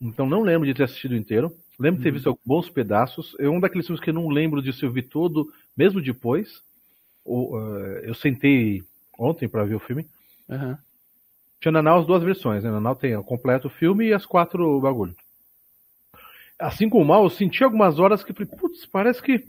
Então 0.00 0.28
não 0.28 0.42
lembro 0.42 0.66
de 0.66 0.74
ter 0.74 0.84
assistido 0.84 1.14
inteiro. 1.14 1.52
Lembro 1.78 1.98
de 1.98 2.04
ter 2.04 2.12
visto 2.12 2.38
bons 2.44 2.68
pedaços. 2.68 3.34
É 3.38 3.48
um 3.48 3.60
daqueles 3.60 3.86
filmes 3.86 4.02
que 4.02 4.10
eu 4.10 4.14
não 4.14 4.28
lembro 4.28 4.60
de 4.60 4.72
se 4.72 4.82
eu 4.84 4.90
vi 4.90 5.02
todo, 5.02 5.46
mesmo 5.76 6.02
depois. 6.02 6.60
O, 7.24 7.58
eh, 7.58 8.02
eu 8.04 8.14
sentei 8.14 8.82
ontem 9.20 9.48
para 9.48 9.64
ver 9.64 9.74
o 9.74 9.80
filme. 9.80 10.06
Aham. 10.48 10.78
Tinha 11.60 11.72
na 11.72 11.82
Nanau 11.82 12.00
as 12.00 12.06
duas 12.06 12.22
versões, 12.22 12.64
né? 12.64 12.70
Na 12.70 12.76
Nanau 12.76 12.96
tem 12.96 13.14
o 13.14 13.22
completo 13.22 13.68
filme 13.68 14.06
e 14.08 14.14
as 14.14 14.24
quatro 14.24 14.80
bagulho. 14.80 15.14
Assim 16.58 16.88
como 16.88 17.04
o 17.04 17.06
mal, 17.06 17.22
eu 17.24 17.30
senti 17.30 17.62
algumas 17.64 17.98
horas 17.98 18.22
que 18.24 18.32
falei, 18.32 18.48
putz, 18.58 18.84
parece 18.86 19.22
que 19.22 19.44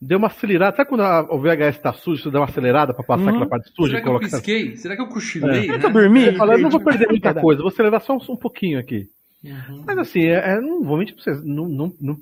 deu 0.00 0.18
uma 0.18 0.28
acelerada. 0.28 0.70
Até 0.74 0.84
quando 0.84 1.02
a- 1.02 1.22
o 1.30 1.38
VHS 1.40 1.78
tá 1.80 1.92
sujo, 1.92 2.22
você 2.22 2.30
dá 2.30 2.38
uma 2.40 2.46
acelerada 2.46 2.92
pra 2.94 3.02
passar 3.04 3.22
Uhum. 3.24 3.28
aquela 3.30 3.46
parte 3.48 3.70
suja 3.74 3.90
Será 3.90 4.02
que 4.02 4.08
eu 4.08 4.12
colocar. 4.12 4.26
pisquei? 4.36 4.76
Será 4.76 4.96
que 4.96 5.02
eu 5.02 5.08
cochilei? 5.08 5.62
Será 5.62 5.72
né? 5.74 5.78
que 5.80 5.86
eu 5.86 5.90
dormi? 5.92 6.26
Eu 6.26 6.36
falei, 6.36 6.56
eu 6.56 6.60
não 6.60 6.70
vou 6.70 6.80
perder 6.80 7.08
muita 7.08 7.34
coisa, 7.34 7.62
vou 7.62 7.68
acelerar 7.70 8.00
só 8.02 8.14
um, 8.14 8.32
um 8.32 8.36
pouquinho 8.36 8.78
aqui. 8.78 9.08
Uhum. 9.44 9.84
Mas 9.86 9.98
assim, 9.98 10.22
é, 10.24 10.52
é, 10.56 10.60
não 10.60 10.82
vou 10.82 10.98
mentir 10.98 11.14
pra 11.14 11.24
vocês, 11.24 11.42
não, 11.44 11.66
não, 11.68 11.92
não, 12.00 12.18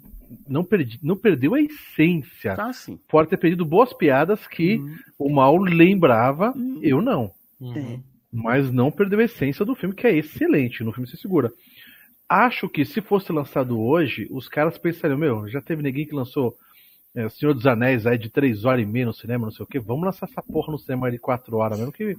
não, 0.49 0.65
perdi, 0.65 0.99
não 1.03 1.17
perdeu 1.17 1.55
a 1.55 1.61
essência. 1.61 2.55
Tá 2.55 2.73
sim. 2.73 2.99
Pode 3.09 3.29
ter 3.29 3.37
perdido 3.37 3.65
boas 3.65 3.93
piadas 3.93 4.47
que 4.47 4.77
Uhum. 4.77 4.97
o 5.19 5.33
mal 5.33 5.57
lembrava, 5.59 6.55
eu 6.83 7.01
não. 7.03 7.31
Uhum. 7.61 8.03
mas 8.33 8.71
não 8.71 8.91
perdeu 8.91 9.19
a 9.21 9.25
essência 9.25 9.65
do 9.65 9.75
filme, 9.75 9.95
que 9.95 10.07
é 10.07 10.15
excelente. 10.17 10.85
No 10.85 10.93
filme 10.93 11.09
se 11.09 11.17
segura. 11.17 11.51
Acho 12.29 12.69
que 12.69 12.85
se 12.85 13.01
fosse 13.01 13.33
lançado 13.33 13.81
hoje, 13.81 14.27
os 14.31 14.49
caras 14.49 14.77
pensariam, 14.77 15.17
meu, 15.19 15.49
já 15.49 15.61
teve 15.63 15.83
ninguém 15.83 16.05
que 16.07 16.15
lançou 16.15 16.55
é, 17.15 17.29
Senhor 17.31 17.55
dos 17.55 17.67
Anéis 17.67 18.05
aí 18.07 18.19
de 18.19 18.29
3 18.29 18.65
horas 18.67 18.83
e 18.83 18.85
meia 18.87 19.07
no 19.07 19.15
cinema, 19.15 19.47
não 19.47 19.53
sei 19.53 19.65
o 19.65 19.67
quê. 19.67 19.79
Vamos 19.79 20.05
lançar 20.05 20.29
essa 20.29 20.43
porra 20.43 20.71
no 20.71 20.79
cinema 20.79 21.11
de 21.11 21.19
4 21.19 21.57
horas 21.57 21.79
mesmo, 21.79 21.93
que 21.93 22.15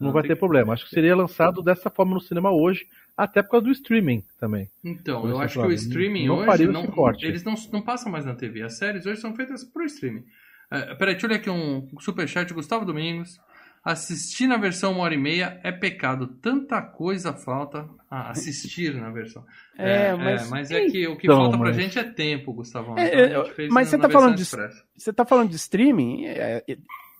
não, 0.00 0.08
Não, 0.08 0.12
vai 0.12 0.22
ter 0.22 0.30
que- 0.30 0.34
problema. 0.36 0.72
Acho 0.72 0.84
que 0.86 0.90
seria 0.90 1.14
lançado 1.14 1.62
dessa 1.62 1.88
forma 1.90 2.14
no 2.14 2.20
cinema 2.20 2.50
hoje, 2.50 2.86
até 3.24 3.42
por 3.42 3.50
causa 3.50 3.66
do 3.66 3.72
streaming 3.72 4.22
também. 4.38 4.68
Então, 4.84 5.28
eu 5.28 5.38
acho 5.40 5.60
que 5.60 5.66
o 5.66 5.72
streaming 5.72 6.26
não 6.26 6.38
hoje 6.48 6.66
não, 6.66 6.86
corte. 6.86 7.26
eles 7.26 7.44
não, 7.44 7.54
não 7.72 7.82
passam 7.82 8.10
mais 8.10 8.24
na 8.24 8.34
TV. 8.34 8.62
As 8.62 8.78
séries 8.78 9.04
hoje 9.06 9.20
são 9.20 9.34
feitas 9.34 9.62
pro 9.64 9.84
streaming. 9.84 10.24
É, 10.70 10.94
peraí, 10.94 11.14
deixa 11.14 11.26
eu 11.26 11.30
ler 11.30 11.36
aqui 11.36 11.50
um 11.50 11.88
superchat. 11.98 12.52
Gustavo 12.54 12.84
Domingos. 12.84 13.38
Assistir 13.82 14.46
na 14.46 14.58
versão 14.58 14.92
uma 14.92 15.02
hora 15.04 15.14
e 15.14 15.18
meia 15.18 15.58
é 15.64 15.72
pecado. 15.72 16.26
Tanta 16.42 16.82
coisa 16.82 17.32
falta. 17.32 17.88
Ah, 18.10 18.30
assistir 18.30 18.94
na 18.94 19.10
versão. 19.10 19.42
É, 19.78 20.14
mas- 20.14 20.50
mas 20.50 20.70
é 20.70 20.84
que 20.86 21.06
o 21.08 21.16
que 21.16 21.26
Então, 21.26 21.38
falta 21.38 21.56
pra 21.56 21.66
mas- 21.68 21.76
gente 21.76 21.98
é 21.98 22.04
tempo, 22.04 22.52
Gustavão. 22.52 22.98
É, 22.98 23.06
Então, 23.06 23.40
a 23.40 23.42
é, 23.42 23.44
gente 23.46 23.54
fez 23.54 23.72
mas 23.72 23.88
você 23.88 23.96
tá 23.98 24.10
falando 24.10 24.34
de- 24.36 24.42
expressa. 24.42 24.84
Você 24.96 25.12
tá 25.12 25.24
falando 25.24 25.48
de 25.48 25.56
streaming? 25.56 26.24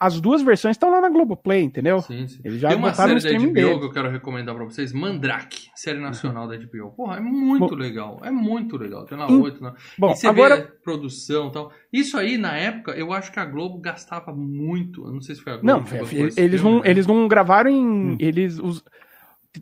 As 0.00 0.18
duas 0.18 0.40
versões 0.40 0.74
estão 0.76 0.90
lá 0.90 0.98
na 1.00 1.10
Globoplay, 1.10 1.62
entendeu? 1.62 2.00
Sim, 2.00 2.26
sim. 2.26 2.40
Eles 2.42 2.58
já 2.58 2.68
Tem 2.70 2.78
uma 2.78 2.94
série 2.94 3.20
da 3.20 3.30
HBO 3.38 3.52
deles. 3.52 3.78
que 3.78 3.84
eu 3.84 3.92
quero 3.92 4.08
recomendar 4.10 4.54
pra 4.54 4.64
vocês, 4.64 4.92
Mandrake, 4.94 5.68
série 5.76 6.00
nacional 6.00 6.48
da 6.48 6.56
HBO. 6.56 6.90
Porra, 6.96 7.18
é 7.18 7.20
muito 7.20 7.68
Bom- 7.68 7.74
legal, 7.74 8.18
é 8.24 8.30
muito 8.30 8.78
legal. 8.78 9.04
Tem 9.04 9.18
na 9.18 9.26
Em- 9.28 9.40
8, 9.40 9.62
na... 9.62 9.74
Bom, 9.98 10.12
e 10.12 10.16
você 10.16 10.26
agora- 10.26 10.56
vê 10.56 10.62
a 10.62 10.66
produção 10.82 11.48
e 11.48 11.52
tal. 11.52 11.72
Isso 11.92 12.16
aí, 12.16 12.38
na 12.38 12.56
época, 12.56 12.92
eu 12.92 13.12
acho 13.12 13.30
que 13.30 13.38
a 13.38 13.44
Globo 13.44 13.78
gastava 13.78 14.32
muito. 14.32 15.04
Eu 15.06 15.12
não 15.12 15.20
sei 15.20 15.34
se 15.34 15.42
foi 15.42 15.52
a 15.52 15.56
Globo 15.58 15.66
Não, 15.66 15.82
que 15.84 15.94
é, 15.94 16.28
eles 16.42 16.62
não, 16.62 16.76
né? 16.80 16.82
eles 16.90 17.06
não 17.06 17.28
gravaram 17.28 17.68
em. 17.70 18.16
Eles. 18.18 18.58
Os, 18.58 18.82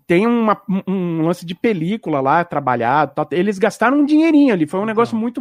tem 0.06 0.26
uma- 0.26 0.60
um 0.86 1.22
lance 1.22 1.46
de 1.46 1.54
película 1.54 2.20
lá, 2.20 2.44
trabalhado. 2.44 3.12
tal. 3.14 3.26
Eles 3.32 3.58
gastaram 3.58 3.98
um 3.98 4.04
dinheirinho 4.04 4.52
ali. 4.52 4.66
Foi 4.66 4.80
um 4.80 4.84
negócio 4.84 5.16
muito. 5.16 5.40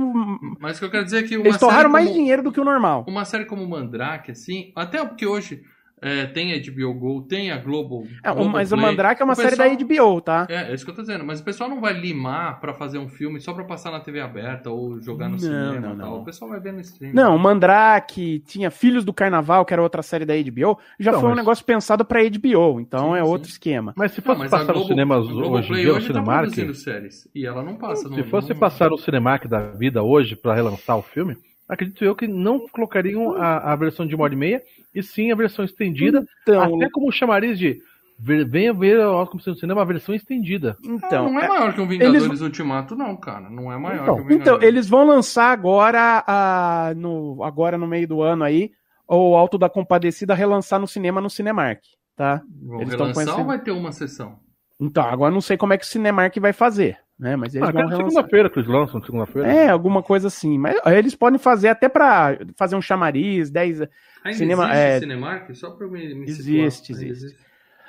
Mas 0.59 0.77
o 0.77 0.79
que 0.79 0.85
eu 0.85 0.91
quero 0.91 1.03
dizer 1.05 1.23
é 1.25 1.27
que 1.27 1.35
Eles 1.35 1.57
torraram 1.57 1.89
mais 1.89 2.11
dinheiro 2.13 2.41
do 2.43 2.51
que 2.51 2.59
o 2.61 2.65
normal. 2.65 3.05
Uma 3.07 3.25
série 3.25 3.45
como 3.45 3.67
Mandrake, 3.67 4.31
assim, 4.31 4.71
até 4.75 5.03
porque 5.05 5.25
hoje 5.25 5.61
é, 6.01 6.25
tem 6.27 6.53
a 6.53 6.57
HBO 6.59 6.93
Go, 6.93 7.21
tem 7.23 7.51
a 7.51 7.57
Globo. 7.57 8.05
É, 8.23 8.31
Globo 8.31 8.49
mas 8.49 8.71
o 8.71 8.75
Play. 8.75 8.85
Mandrake 8.87 9.21
é 9.21 9.25
uma 9.25 9.33
O 9.33 9.35
série 9.35 9.49
pessoal- 9.55 9.69
da 9.69 9.75
HBO, 9.75 10.21
tá? 10.21 10.45
É, 10.49 10.71
é 10.71 10.73
isso 10.73 10.85
que 10.85 10.91
eu 10.91 10.95
tô 10.95 11.01
dizendo. 11.01 11.23
Mas 11.23 11.39
o 11.39 11.43
pessoal 11.43 11.69
não 11.69 11.81
vai 11.81 11.93
limar 11.93 12.59
pra 12.59 12.73
fazer 12.73 12.97
um 12.99 13.07
filme 13.09 13.39
só 13.39 13.53
pra 13.53 13.63
passar 13.63 13.91
na 13.91 13.99
TV 13.99 14.19
aberta 14.21 14.69
ou 14.69 15.01
jogar 15.01 15.25
no 15.25 15.33
Não, 15.33 15.39
cinema 15.39 15.71
não, 15.73 15.79
e 15.79 15.81
tal. 15.81 15.95
não. 15.95 16.21
O 16.21 16.23
pessoal 16.25 16.51
vai 16.51 16.59
ver 16.59 16.73
no 16.73 16.81
streaming. 16.81 17.13
Não, 17.15 17.35
o 17.35 17.39
Mandrake, 17.39 18.39
tinha 18.45 18.69
Filhos 18.69 19.03
do 19.03 19.13
Carnaval, 19.13 19.65
que 19.65 19.73
era 19.73 19.81
outra 19.81 20.01
série 20.01 20.25
da 20.25 20.33
HBO, 20.35 20.77
já 20.99 21.11
Não, 21.11 21.19
foi 21.19 21.29
um 21.29 21.31
mas- 21.31 21.37
negócio 21.39 21.65
pensado 21.65 22.05
pra 22.05 22.21
HBO, 22.23 22.79
então 22.79 23.11
Sim, 23.13 23.17
é 23.19 23.23
sim. 23.23 23.29
outro 23.29 23.49
esquema. 23.49 23.93
Mas 23.95 24.11
se 24.11 24.19
Não, 24.21 24.25
fosse 24.25 24.39
mas 24.39 24.53
a 24.53 24.57
passar 24.57 24.65
Globo, 24.73 24.79
nos 24.79 24.87
cinemas 24.89 25.25
a 25.27 25.31
Globo 25.31 25.55
hoje 25.57 25.67
Play 25.67 25.85
no 25.85 25.91
hoje 25.93 26.07
tá 26.07 26.13
Cinemark, 26.13 26.41
produzindo 26.41 26.73
séries. 26.75 27.27
E 27.33 27.45
ela 27.45 27.63
não 27.63 27.75
passa 27.75 28.07
no 28.07 28.15
se 28.15 28.23
fosse 28.23 28.49
no- 28.53 28.59
passar 28.59 28.91
o 28.91 28.97
Cinemark 28.97 29.45
da 29.47 29.59
vida 29.71 30.03
hoje 30.03 30.35
pra 30.35 30.53
relançar 30.53 30.97
o 30.97 31.01
filme, 31.01 31.35
acredito 31.67 32.03
eu 32.05 32.15
que 32.15 32.27
não 32.27 32.67
colocariam 32.69 33.35
a, 33.35 33.73
a 33.73 33.75
versão 33.75 34.05
de 34.07 34.15
uma 34.15 34.23
hora 34.23 34.33
e 34.33 34.37
meia, 34.37 34.61
e 34.93 35.01
sim 35.03 35.31
a 35.31 35.35
versão 35.35 35.63
estendida, 35.65 36.25
Então, 36.43 36.75
até 36.75 36.89
como 36.89 37.11
chamariz 37.11 37.57
de 37.59 37.77
ver- 38.19 38.47
venha 38.47 38.73
ver 38.73 38.99
o 38.99 39.25
como 39.27 39.41
no 39.45 39.55
cinema 39.55 39.81
a 39.81 39.85
versão 39.85 40.15
estendida. 40.15 40.75
Ah, 40.83 40.87
então, 40.87 41.31
não 41.31 41.39
é 41.39 41.45
é- 41.45 41.47
maior 41.47 41.73
que 41.73 41.81
um 41.81 41.87
Vingadores 41.87 42.23
eles- 42.25 42.41
Ultimato, 42.41 42.95
não, 42.95 43.15
cara. 43.15 43.49
Não 43.49 43.71
é 43.71 43.77
maior 43.77 44.03
Então, 44.03 44.15
que 44.15 44.21
um 44.21 44.27
Vingadores. 44.27 44.57
então, 44.57 44.67
eles 44.67 44.89
vão 44.89 45.05
lançar 45.05 45.51
agora, 45.51 46.23
a, 46.25 46.93
no, 46.95 47.43
agora 47.43 47.77
no 47.77 47.85
meio 47.87 48.07
do 48.07 48.21
ano 48.21 48.43
aí, 48.43 48.71
o 49.07 49.35
Alto 49.35 49.57
da 49.57 49.69
Compadecida 49.69 50.33
relançar 50.33 50.79
no 50.79 50.87
cinema 50.87 51.21
no 51.21 51.29
Cinemark, 51.29 51.79
tá? 52.15 52.41
Vão 52.61 52.81
eles 52.81 52.93
relançar 52.93 53.13
conhecendo- 53.13 53.39
ou 53.39 53.45
vai 53.45 53.59
ter 53.59 53.71
uma 53.71 53.91
sessão? 53.91 54.39
Então, 54.79 55.03
agora 55.05 55.33
não 55.33 55.41
sei 55.41 55.55
como 55.57 55.73
é 55.73 55.77
que 55.77 55.83
o 55.85 55.87
Cinemark 55.87 56.35
vai 56.39 56.53
fazer, 56.53 56.97
né? 57.19 57.35
Mas 57.35 57.55
eles 57.55 57.67
Ah, 57.67 57.71
vão 57.71 57.81
relançar. 57.87 58.09
segunda-feira 58.09 58.49
que 58.49 58.59
eles 58.59 58.69
lançam, 58.69 59.01
segunda-feira. 59.03 59.47
É, 59.51 59.69
alguma 59.69 60.01
coisa 60.03 60.27
assim. 60.27 60.57
Mas 60.57 60.75
eles 60.85 61.15
podem 61.15 61.39
fazer 61.39 61.69
até 61.69 61.87
pra 61.89 62.37
fazer 62.55 62.75
um 62.75 62.81
chamariz, 62.81 63.49
10. 63.49 63.81
Ainda 64.23 64.37
Cinema- 64.37 64.63
existe 64.65 64.79
é- 64.79 64.99
Cinemark? 64.99 65.55
Só 65.55 65.71
pra 65.71 65.85
eu 65.87 65.91
me, 65.91 66.13
me 66.15 66.23
Existe, 66.27 66.87
situar. 66.87 66.99
Ainda 67.01 67.11
existe. 67.11 67.39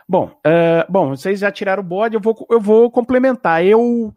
Bom, 0.09 0.31
eh, 0.43 0.87
bom, 0.89 1.11
vocês 1.11 1.39
já 1.41 1.51
tiraram 1.53 1.83
o 1.83 1.87
bode, 1.87 2.15
eu 2.15 2.21
vou, 2.21 2.47
eu 2.51 2.61
vou 2.61 2.91
complementar. 2.91 3.65
Eu. 3.65 4.15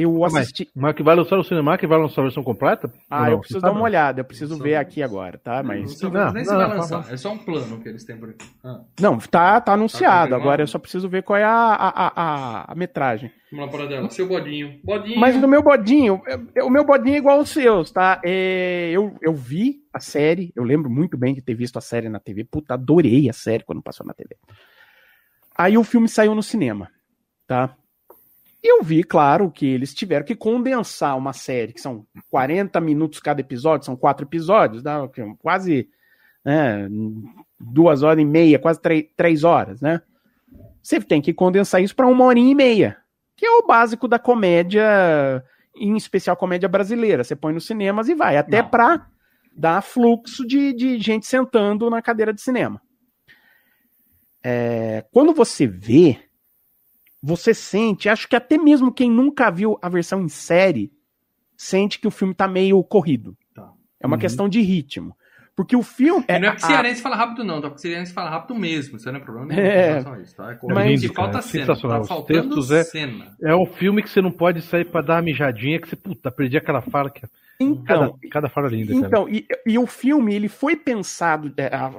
Eu 0.00 0.14
Ah, 0.24 0.28
mas- 0.30 0.42
assisti. 0.42 0.68
Mas 0.76 0.94
que 0.94 1.02
vai 1.02 1.16
lançar 1.16 1.36
no 1.36 1.42
Cinemark 1.42 1.82
vai 1.84 1.98
lançar 1.98 2.20
a 2.20 2.24
versão 2.24 2.42
completa? 2.44 2.88
Ah, 3.10 3.28
eu 3.32 3.40
preciso 3.40 3.60
dar 3.60 3.72
uma 3.72 3.82
olhada, 3.82 4.20
eu 4.20 4.24
preciso 4.24 4.56
ver 4.56 4.76
aqui 4.76 5.02
agora, 5.02 5.38
tá? 5.38 5.60
Não, 5.60 5.68
Mas. 5.68 6.00
não, 6.00 6.10
Não, 6.10 6.32
nem 6.32 6.44
se 6.44 6.50
não, 6.52 6.56
vai 6.58 6.68
não, 6.68 6.76
lançar. 6.76 7.02
não. 7.04 7.10
É 7.12 7.16
só 7.16 7.32
um 7.32 7.38
plano 7.38 7.80
que 7.80 7.88
eles 7.88 8.04
têm 8.04 8.16
por 8.16 8.30
aqui. 8.30 8.46
Ah, 8.64 8.80
Não, 9.00 9.18
tá, 9.18 9.60
tá 9.60 9.72
anunciado. 9.72 10.14
confirmado? 10.20 10.34
agora 10.40 10.62
eu 10.62 10.66
só 10.68 10.78
preciso 10.78 11.08
ver 11.08 11.24
qual 11.24 11.36
é 11.36 11.42
a, 11.42 11.50
a, 11.50 11.88
a, 11.88 12.12
a- 12.14 12.72
a 12.72 12.74
metragem. 12.76 13.32
vamos 13.50 13.66
lá 13.66 13.72
para 13.72 13.86
dela. 13.86 14.08
Seu 14.10 14.28
bodinho. 14.28 14.78
Bodinho. 14.84 15.18
Mas 15.18 15.34
no 15.36 15.48
meu 15.48 15.62
bodinho, 15.64 16.22
o 16.62 16.70
meu 16.70 16.84
bodinho 16.84 17.16
é 17.16 17.18
igual 17.18 17.38
aos 17.38 17.48
seus, 17.50 17.90
tá? 17.90 18.20
É, 18.24 18.90
eu, 18.92 19.16
eu 19.20 19.34
vi 19.34 19.78
a 19.92 19.98
série, 19.98 20.52
eu 20.54 20.62
lembro 20.62 20.88
muito 20.88 21.18
bem 21.18 21.34
de 21.34 21.42
ter 21.42 21.54
visto 21.54 21.76
a 21.76 21.80
série 21.80 22.08
na 22.08 22.20
TV. 22.20 22.44
Puta, 22.44 22.74
adorei 22.74 23.28
a 23.28 23.32
série 23.32 23.64
quando 23.64 23.82
passou 23.82 24.06
na 24.06 24.14
TV. 24.14 24.36
Aí 25.56 25.76
o 25.76 25.82
filme 25.82 26.08
saiu 26.08 26.36
no 26.36 26.42
cinema, 26.42 26.88
tá? 27.48 27.74
Eu 28.62 28.82
vi, 28.82 29.04
claro, 29.04 29.50
que 29.50 29.66
eles 29.66 29.94
tiveram 29.94 30.26
que 30.26 30.34
condensar 30.34 31.16
uma 31.16 31.32
série, 31.32 31.72
que 31.72 31.80
são 31.80 32.04
40 32.28 32.80
minutos 32.80 33.20
cada 33.20 33.40
episódio, 33.40 33.86
são 33.86 33.96
quatro 33.96 34.26
episódios, 34.26 34.82
dá 34.82 35.08
quase 35.38 35.88
né, 36.44 36.88
duas 37.58 38.02
horas 38.02 38.20
e 38.20 38.24
meia, 38.24 38.58
quase 38.58 38.80
três, 39.16 39.44
horas, 39.44 39.80
né? 39.80 40.02
Você 40.82 41.00
tem 41.00 41.20
que 41.20 41.32
condensar 41.32 41.82
isso 41.82 41.94
para 41.94 42.06
uma 42.06 42.24
horinha 42.24 42.50
e 42.50 42.54
meia, 42.54 42.96
que 43.36 43.46
é 43.46 43.50
o 43.50 43.66
básico 43.66 44.08
da 44.08 44.18
comédia, 44.18 45.44
em 45.76 45.96
especial 45.96 46.36
comédia 46.36 46.68
brasileira. 46.68 47.22
Você 47.22 47.36
põe 47.36 47.52
nos 47.52 47.66
cinemas 47.66 48.08
e 48.08 48.14
vai, 48.14 48.36
até 48.36 48.62
para 48.62 49.06
dar 49.54 49.82
fluxo 49.82 50.46
de, 50.46 50.72
de 50.72 50.98
gente 50.98 51.26
sentando 51.26 51.90
na 51.90 52.02
cadeira 52.02 52.32
de 52.32 52.40
cinema. 52.40 52.80
É, 54.42 55.04
quando 55.12 55.32
você 55.32 55.66
vê, 55.66 56.27
você 57.22 57.52
sente, 57.54 58.08
acho 58.08 58.28
que 58.28 58.36
até 58.36 58.56
mesmo 58.58 58.92
quem 58.92 59.10
nunca 59.10 59.50
viu 59.50 59.78
a 59.82 59.88
versão 59.88 60.22
em 60.22 60.28
série, 60.28 60.92
sente 61.56 61.98
que 61.98 62.06
o 62.06 62.10
filme 62.10 62.34
tá 62.34 62.46
meio 62.46 62.82
corrido. 62.84 63.36
Tá. 63.54 63.70
É 64.00 64.06
uma 64.06 64.16
Uhum. 64.16 64.20
questão 64.20 64.48
de 64.48 64.60
ritmo. 64.60 65.16
Porque 65.56 65.74
o 65.74 65.82
filme. 65.82 66.24
E 66.28 66.38
não 66.38 66.48
é 66.48 66.52
porque 66.52 66.64
a- 66.66 66.68
cearense 66.68 67.02
fala 67.02 67.16
rápido, 67.16 67.42
não, 67.42 67.60
tá? 67.60 67.68
Porque 67.68 67.82
cearense 67.82 68.12
fala 68.12 68.30
rápido 68.30 68.54
mesmo. 68.54 68.96
Isso 68.96 69.10
não 69.10 69.18
é 69.18 69.22
problema 69.22 69.48
nenhum. 69.48 69.60
É. 69.60 69.66
em 69.66 69.88
relação 69.88 70.12
a 70.12 70.20
isso, 70.20 70.36
tá? 70.36 70.52
É 70.52 70.58
Mas- 70.72 71.00
lindo, 71.02 71.14
falta 71.14 71.32
cara, 71.32 71.42
cena. 71.42 71.66
sensacional. 71.66 72.00
Tá 72.02 72.06
faltando 72.06 72.42
textos 72.54 72.70
é- 72.70 72.84
cena. 72.84 73.36
É 73.42 73.56
um 73.56 73.66
filme 73.66 74.00
que 74.00 74.08
você 74.08 74.22
não 74.22 74.30
pode 74.30 74.62
sair 74.62 74.84
pra 74.84 75.00
dar 75.02 75.16
uma 75.16 75.22
mijadinha, 75.22 75.80
que 75.80 75.88
você, 75.88 75.96
puta, 75.96 76.30
perdi 76.30 76.56
aquela 76.56 76.80
fala. 76.80 77.10
Que... 77.10 77.26
Então, 77.58 77.82
Cada, 77.84 78.12
cada 78.30 78.48
fala 78.48 78.68
linda, 78.68 78.94
cara. 78.94 79.06
Então, 79.08 79.28
e, 79.28 79.44
e 79.66 79.76
o 79.76 79.84
filme, 79.88 80.32
ele 80.32 80.46
foi 80.48 80.76
pensado. 80.76 81.52
é, 81.56 81.74
a- 81.74 81.90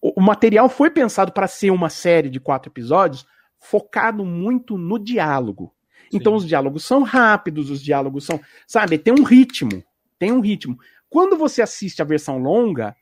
o, 0.00 0.18
o 0.18 0.22
material 0.22 0.70
foi 0.70 0.88
pensado 0.90 1.32
para 1.32 1.46
ser 1.46 1.70
uma 1.70 1.90
série 1.90 2.30
de 2.30 2.40
quatro 2.40 2.70
episódios 2.70 3.26
focado 3.60 4.24
muito 4.24 4.76
no 4.78 4.98
diálogo. 4.98 5.74
Então, 6.12 6.34
os 6.34 6.46
diálogos 6.46 6.84
são 6.84 7.02
rápidos, 7.02 7.70
os 7.70 7.82
diálogos 7.82 8.24
são. 8.24 8.40
Sabe, 8.66 8.98
tem 8.98 9.12
um 9.12 9.22
ritmo. 9.24 9.82
Tem 10.18 10.32
um 10.32 10.40
ritmo. 10.40 10.78
Quando 11.10 11.36
você 11.36 11.62
assiste 11.62 12.00
a 12.00 12.04
versão 12.04 12.38
longa, 12.38 12.96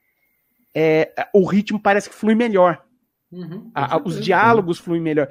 é, 0.75 1.12
o 1.35 1.45
ritmo 1.47 1.81
parece 1.81 2.09
que 2.09 2.14
flui 2.14 2.35
melhor. 2.35 2.85
Uhum, 3.31 3.71
A- 3.75 3.97
os 4.05 4.23
diálogos 4.25 4.79
fluem 4.79 5.01
melhor. 5.01 5.29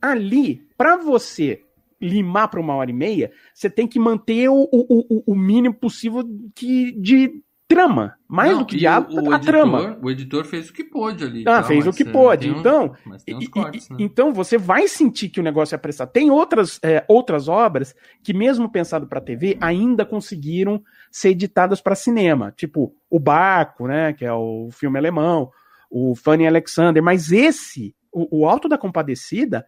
Ali, 0.00 0.66
para 0.76 0.96
você 0.96 1.62
limar 2.00 2.48
para 2.48 2.60
uma 2.60 2.74
hora 2.74 2.90
e 2.90 2.94
meia, 2.94 3.32
você 3.54 3.68
tem 3.70 3.86
que 3.86 3.98
manter 3.98 4.48
o, 4.48 4.68
o, 4.70 5.06
o- 5.18 5.32
o 5.32 5.34
mínimo 5.34 5.74
possível 5.74 6.22
que, 6.54 6.92
de 7.00 7.42
trama. 7.66 8.16
Mais 8.28 8.52
Não, 8.52 8.58
do 8.58 8.66
que 8.66 8.76
o, 8.76 8.80
o 8.80 8.86
a 8.88 9.36
editor, 9.36 9.40
trama. 9.40 9.98
O 10.02 10.10
editor 10.10 10.44
fez 10.44 10.68
o 10.68 10.72
que 10.72 10.84
pôde 10.84 11.24
ali. 11.24 11.42
Ah, 11.42 11.56
tá? 11.56 11.62
fez 11.64 11.86
o 11.86 11.92
que 11.92 12.02
é, 12.02 12.10
pôde. 12.10 12.48
Então, 12.48 12.94
cortes, 13.50 13.88
né? 13.88 13.96
Então 14.00 14.32
você 14.32 14.58
vai 14.58 14.88
sentir 14.88 15.28
que 15.28 15.40
o 15.40 15.42
negócio 15.42 15.74
é 15.74 15.78
prestado. 15.78 16.10
Tem 16.10 16.30
outras, 16.30 16.78
é, 16.82 17.04
outras 17.08 17.48
obras 17.48 17.94
que, 18.22 18.34
mesmo 18.34 18.70
pensado 18.70 19.06
para 19.06 19.20
TV, 19.20 19.56
ainda 19.60 20.04
conseguiram 20.04 20.82
ser 21.10 21.30
editadas 21.30 21.80
para 21.80 21.94
cinema. 21.94 22.52
Tipo 22.56 22.94
O 23.08 23.18
Barco, 23.18 23.86
né? 23.86 24.12
Que 24.12 24.24
é 24.24 24.32
o 24.32 24.68
filme 24.70 24.98
alemão, 24.98 25.50
o 25.90 26.14
Fanny 26.14 26.46
Alexander. 26.46 27.02
Mas 27.02 27.32
esse, 27.32 27.94
o, 28.12 28.40
o 28.40 28.48
Alto 28.48 28.68
da 28.68 28.76
Compadecida, 28.76 29.64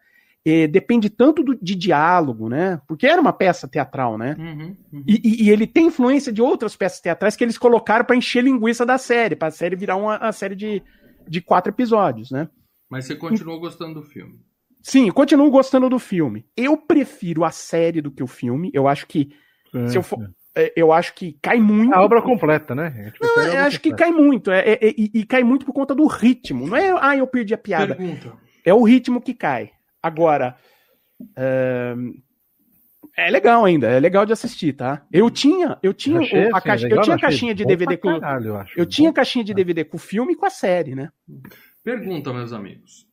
eh, 0.46 0.68
depende 0.68 1.10
tanto 1.10 1.42
do- 1.42 1.58
de 1.60 1.74
diálogo, 1.74 2.48
né? 2.48 2.80
Porque 2.86 3.06
era 3.06 3.20
uma 3.20 3.32
peça 3.32 3.66
teatral, 3.66 4.16
né? 4.16 4.36
Uhum, 4.38 4.76
uhum. 4.92 5.04
E, 5.06 5.20
e- 5.24 5.44
e 5.46 5.50
ele 5.50 5.66
tem 5.66 5.86
influência 5.88 6.32
de 6.32 6.40
outras 6.40 6.76
peças 6.76 7.00
teatrais 7.00 7.34
que 7.34 7.42
eles 7.42 7.58
colocaram 7.58 8.04
para 8.04 8.14
encher 8.16 8.44
linguiça 8.44 8.86
da 8.86 8.96
série, 8.96 9.34
para 9.34 9.48
a 9.48 9.50
série 9.50 9.74
virar 9.74 9.96
uma, 9.96 10.18
uma 10.18 10.32
série 10.32 10.54
de, 10.54 10.80
de 11.28 11.40
quatro 11.40 11.72
episódios, 11.72 12.30
né? 12.30 12.48
Mas 12.88 13.04
você 13.06 13.16
continuou 13.16 13.58
gostando 13.58 13.94
do 14.00 14.02
filme. 14.06 14.34
Sim, 14.80 15.10
continuo 15.10 15.50
gostando 15.50 15.88
do 15.90 15.98
filme. 15.98 16.46
Eu 16.56 16.76
prefiro 16.76 17.44
a 17.44 17.50
série 17.50 18.00
do 18.00 18.12
que 18.12 18.22
o 18.22 18.28
filme. 18.28 18.70
Eu 18.72 18.86
acho 18.86 19.04
que 19.08 19.30
É, 19.74 19.88
se 19.88 19.98
eu 19.98 20.02
for, 20.04 20.20
é, 20.56 20.72
eu 20.76 20.92
acho 20.92 21.12
que 21.12 21.36
cai 21.42 21.58
muito. 21.58 21.92
A 21.92 22.00
obra 22.02 22.22
completa, 22.22 22.72
né? 22.72 22.92
Gente 22.92 23.20
Não, 23.20 23.42
eu 23.42 23.58
acho 23.64 23.80
que 23.80 23.92
cai 23.92 24.12
muito. 24.12 24.52
É, 24.52 24.60
é- 24.60 24.78
é- 24.88 24.94
e, 24.96 25.10
e 25.12 25.26
cai 25.26 25.42
muito 25.42 25.66
por 25.66 25.72
conta 25.72 25.92
do 25.92 26.06
ritmo. 26.06 26.68
Não 26.68 26.76
é, 26.76 26.94
ah, 27.00 27.16
eu 27.16 27.26
perdi 27.26 27.52
a 27.52 27.58
piada. 27.58 27.96
Pergunta. 27.96 28.32
É 28.64 28.72
o 28.72 28.84
ritmo 28.84 29.20
que 29.20 29.34
cai. 29.34 29.72
Agora, 30.06 30.56
é, 31.36 31.94
é 33.16 33.30
legal 33.30 33.64
ainda. 33.64 33.88
É 33.88 33.98
legal 33.98 34.26
de 34.26 34.32
assistir, 34.32 34.72
tá? 34.74 35.06
Eu 35.12 35.30
tinha, 35.30 35.78
eu 35.82 35.94
tinha 35.94 36.20
Achei, 36.20 36.44
a 36.44 36.56
assim, 36.56 36.68
caixa, 36.68 36.82
legal, 36.84 36.98
eu 36.98 37.04
tinha 37.04 37.18
caixinha 37.18 37.54
de 37.54 37.64
DVD 37.64 37.96
com, 37.96 38.20
caralho, 38.20 38.46
eu 38.48 38.56
acho. 38.56 38.78
eu 38.78 38.86
tinha 38.86 39.12
caixinha 39.12 39.44
de 39.44 39.54
DVD 39.54 39.84
com 39.84 39.96
o 39.96 40.00
filme 40.00 40.32
e 40.34 40.36
com 40.36 40.46
a 40.46 40.50
série, 40.50 40.94
né? 40.94 41.10
Pergunta, 41.82 42.32
meus 42.32 42.52
amigos. 42.52 43.06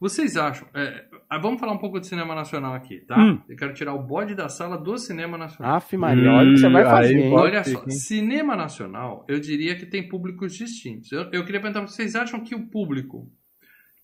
Vocês 0.00 0.36
acham. 0.36 0.68
é, 0.74 1.06
ah, 1.28 1.38
vamos 1.38 1.58
falar 1.58 1.72
um 1.72 1.78
pouco 1.78 1.98
de 1.98 2.06
cinema 2.06 2.32
nacional 2.32 2.72
aqui, 2.72 3.00
tá? 3.00 3.18
Hum. 3.18 3.40
Eu 3.48 3.56
quero 3.56 3.74
tirar 3.74 3.94
o 3.94 4.02
bode 4.06 4.32
da 4.34 4.48
sala 4.48 4.78
do 4.78 4.96
cinema 4.96 5.36
nacional. 5.36 5.74
Afe 5.74 5.96
Maria, 5.96 6.30
olha 6.30 6.50
o 6.50 6.54
que 6.54 6.60
você 6.60 6.68
vai 6.68 6.84
Hum, 6.84 6.90
fazer, 6.90 7.16
aí 7.16 7.32
Olha 7.32 7.64
só, 7.64 7.82
hein? 7.82 7.90
cinema 7.90 8.54
nacional, 8.54 9.24
eu 9.28 9.40
diria 9.40 9.74
que 9.76 9.84
tem 9.86 10.08
públicos 10.08 10.54
distintos. 10.54 11.10
Eu, 11.10 11.22
eu 11.32 11.44
queria 11.44 11.60
perguntar, 11.60 11.80
vocês 11.80 12.14
acham 12.14 12.44
que 12.44 12.54
o 12.54 12.68
público 12.68 13.28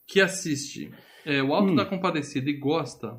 que 0.04 0.20
assiste 0.20 0.90
é, 1.24 1.42
o 1.42 1.54
Alto 1.54 1.72
Hum. 1.72 1.76
da 1.76 1.84
Compadecida 1.84 2.48
e 2.50 2.54
gosta 2.54 3.18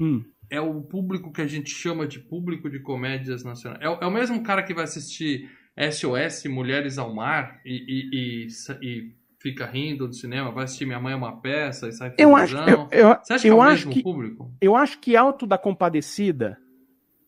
Hum. 0.00 0.24
é 0.50 0.60
o 0.60 0.80
público 0.82 1.32
que 1.32 1.42
a 1.42 1.46
gente 1.46 1.70
chama 1.70 2.06
de 2.06 2.18
público 2.18 2.68
de 2.70 2.78
comédias 2.80 3.44
nacionais? 3.44 3.80
É, 3.82 3.88
o- 3.88 3.98
é 4.00 4.06
o 4.06 4.10
mesmo 4.10 4.42
cara 4.42 4.62
que 4.62 4.74
vai 4.74 4.84
assistir 4.84 5.50
SOS 5.76 6.44
Mulheres 6.48 6.98
ao 6.98 7.14
Mar 7.14 7.60
e, 7.64 7.72
e- 7.72 8.46
e 8.46 8.86
e 8.86 9.12
fica 9.40 9.66
rindo 9.66 10.06
do 10.06 10.14
cinema, 10.14 10.52
vai 10.52 10.64
assistir 10.64 10.86
Minha 10.86 11.00
Mãe 11.00 11.14
é 11.14 11.16
uma 11.16 11.40
Peça 11.40 11.88
e 11.88 11.92
sai 11.92 12.14
Eu 12.18 12.36
acho, 12.36 12.56
eu, 12.56 12.88
eu, 12.92 13.16
Você 13.22 13.32
acha 13.32 13.42
que 13.42 13.48
eu 13.48 13.54
é 13.54 13.58
o 13.58 13.62
acho 13.62 13.74
mesmo 13.88 13.92
que 13.92 14.02
público? 14.02 14.52
eu 14.60 14.76
acho 14.76 14.98
que 15.00 15.16
Alto 15.16 15.46
da 15.46 15.58
Compadecida, 15.58 16.58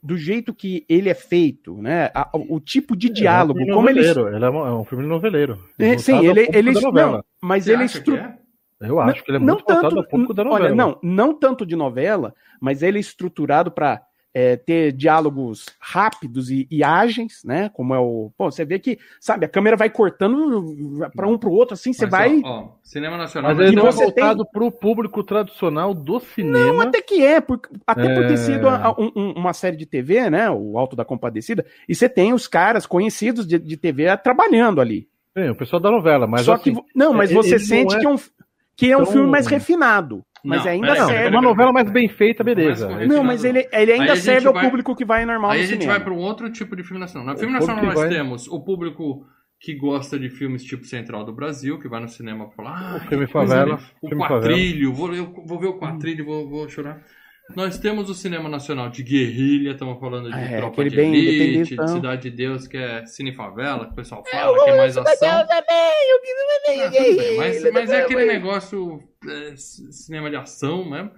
do 0.03 0.17
jeito 0.17 0.55
que 0.55 0.85
ele 0.89 1.09
é 1.09 1.15
feito, 1.15 1.77
né? 1.81 2.11
a- 2.15 2.31
o, 2.35 2.61
tipo 2.61 2.95
de 2.95 3.09
diálogo, 3.09 3.59
É 3.59 3.63
um 3.63 3.67
filme 3.67 3.75
como 3.75 3.89
ele. 3.91 4.01
noveleiro, 4.01 4.37
ele 4.37 4.45
é 4.45 4.51
um, 4.51 4.67
é 4.67 4.75
um 4.81 4.85
filme 4.85 5.07
noveleiro. 5.07 5.59
É, 5.79 5.97
sim, 5.99 6.13
Voltado 6.13 6.31
ao 6.31 6.39
ele, 6.39 6.57
ele 6.57 6.71
não, 6.73 7.25
mas 7.43 7.65
Você 7.65 7.73
ele 7.73 7.83
é 7.83 7.87
que 7.89 7.97
estru... 7.97 8.17
é? 8.83 8.89
Eu 8.89 9.01
acho 9.01 9.23
que 9.25 9.31
ele 9.31 9.37
é 9.39 9.41
não 9.41 9.55
muito 9.55 9.65
voltado 9.67 9.83
tanto, 9.89 9.99
ao 9.99 10.05
público 10.09 10.35
da 10.35 10.45
novela. 10.45 10.65
olha, 10.67 10.75
não, 10.75 10.99
não 11.03 11.35
tanto 11.35 11.65
de 11.67 11.77
novela, 11.77 12.35
mas 12.61 12.83
ele 12.83 12.99
é 12.99 13.01
estruturado 13.01 13.71
para 13.71 14.03
ter 14.67 14.91
diálogos 14.91 15.67
rápidos 15.79 16.51
e, 16.51 16.67
e 16.69 16.83
ágeis, 16.83 17.43
né? 17.45 17.71
Como 17.73 17.95
é 17.95 18.01
o, 18.01 18.33
pô, 18.37 18.51
você 18.51 18.65
vê 18.65 18.81
que, 18.81 18.99
sabe, 19.21 19.47
a 19.47 19.49
câmera 19.49 19.77
vai 19.77 19.89
cortando 19.89 21.07
para 21.15 21.29
um 21.29 21.39
para 21.39 21.49
o 21.49 21.53
outro, 21.53 21.75
assim, 21.75 21.93
você 21.93 22.05
Mas, 22.07 22.11
vai. 22.11 22.41
Ó, 22.45 22.49
ó, 22.49 22.69
cinema 22.83 23.17
nacional. 23.17 23.53
Mas 23.55 23.61
ele 23.61 23.73
E 23.75 23.77
não 23.77 23.87
é 23.87 23.93
voltado 23.93 24.45
pro 24.45 24.73
público 24.73 25.23
tradicional 25.23 25.95
do 25.95 26.19
cinema. 26.19 26.83
Até 26.83 27.01
que 27.01 27.25
é, 27.25 27.41
por, 27.41 27.61
até 27.87 28.13
por 28.13 28.25
É. 28.25 28.27
ter 28.27 28.37
sido 28.39 28.69
a- 28.69 28.87
a- 28.87 29.01
um- 29.01 29.13
um- 29.15 29.33
uma 29.37 29.53
série 29.53 29.77
de 29.77 29.87
TV, 29.87 30.29
né? 30.29 30.51
O 30.51 30.77
Alto 30.79 30.97
da 30.97 31.05
Compadecida, 31.05 31.65
e 31.89 31.95
você 31.95 32.09
tem 32.09 32.33
os 32.33 32.49
caras 32.49 32.87
conhecidos 32.87 33.47
de, 33.47 33.57
de 33.57 33.77
TV 33.77 34.17
trabalhando 34.17 34.81
ali. 34.81 35.07
Sim, 35.37 35.51
o 35.51 35.55
pessoal 35.57 35.81
da 35.83 35.91
novela, 35.93 36.27
mas 36.29 36.43
Só 36.43 36.55
assim, 36.55 36.75
que. 36.75 36.83
Não, 36.95 37.13
mas 37.13 37.31
ele- 37.31 37.41
você 37.41 37.53
não 37.53 37.59
sente 37.61 37.97
é 37.97 37.99
que 38.01 38.07
é 38.07 38.09
um, 38.09 38.17
que 38.77 38.91
é 38.91 38.97
um 38.97 39.05
tão- 39.05 39.13
filme 39.13 39.31
mais 39.31 39.47
refinado. 39.47 40.23
Mas 40.45 40.63
Não, 40.63 40.71
ainda 40.73 40.95
serve. 40.95 41.15
é 41.27 41.29
uma 41.31 41.41
novela 41.41 41.73
mais 41.73 41.89
bem 41.91 42.07
feita, 42.07 42.45
beleza. 42.45 42.87
Mais. 42.91 43.09
Não, 43.09 43.25
mas 43.25 43.45
ele, 43.45 43.67
ele 43.73 43.93
ainda 43.93 44.15
serve 44.15 44.47
ao 44.47 44.53
vai- 44.53 44.65
público 44.67 44.95
que 44.95 45.03
vai 45.05 45.25
normal 45.25 45.53
Aí 45.53 45.59
no 45.61 45.65
a 45.65 45.67
gente 45.67 45.81
cinema. 45.81 45.95
vai 45.99 46.05
para 46.05 46.13
um 46.13 46.19
outro 46.19 46.51
tipo 46.53 46.77
de 46.77 46.83
filme 46.85 47.01
nacional. 47.01 47.33
No 47.33 47.39
filme 47.41 47.55
O 47.55 47.59
nacional 47.59 47.83
nós 47.85 47.95
vai- 47.95 48.09
temos 48.11 48.47
o 48.49 48.61
público 48.63 49.27
que 49.59 49.75
gosta 49.75 50.19
de 50.19 50.29
filmes 50.29 50.63
tipo 50.63 50.85
Central 50.85 51.25
do 51.25 51.33
Brasil, 51.33 51.79
que 51.79 51.89
vai 51.89 51.99
no 52.03 52.09
cinema 52.09 52.45
pra 52.47 52.55
falar. 52.57 52.77
"Ah, 52.79 52.97
O 52.97 53.09
filme 53.09 53.27
Favela, 53.27 53.65
linda." 53.65 53.81
O 54.03 54.09
filme 54.11 54.27
quadrilho, 54.27 54.93
vou, 54.93 55.15
eu 55.15 55.33
vou 55.47 55.59
ver 55.59 55.69
o 55.69 55.79
quadrilho, 55.79 56.27
vou, 56.27 56.47
vou 56.47 56.69
chorar. 56.69 57.01
Nós 57.55 57.79
temos 57.79 58.09
o 58.09 58.15
cinema 58.15 58.49
nacional 58.49 58.89
de 58.89 59.03
guerrilha, 59.03 59.73
estamos 59.73 60.01
falando 60.01 60.31
de 60.31 60.39
É, 60.39 60.57
Tropa 60.57 60.83
de 60.83 60.97
bem 60.97 61.15
Elite, 61.15 61.77
de. 61.77 61.91
Cidade 61.91 62.23
de 62.23 62.31
Deus, 62.31 62.67
que 62.67 62.77
é 62.77 63.05
Cine 63.05 63.35
Favela, 63.35 63.87
que 63.87 63.93
o 63.93 63.95
pessoal 63.95 64.25
fala, 64.31 64.65
que 64.65 64.71
é 64.71 64.77
mais 64.77 64.97
ação. 64.97 65.29
Ah, 66.81 66.89
tudo 67.05 67.17
bem, 67.19 67.37
mas, 67.37 67.73
mas 67.73 67.91
é 67.91 68.03
aquele 68.03 68.25
negócio 68.25 68.99
é, 69.29 69.55
cinema 69.57 70.31
de 70.31 70.37
ação 70.37 70.89
mesmo. 70.89 71.11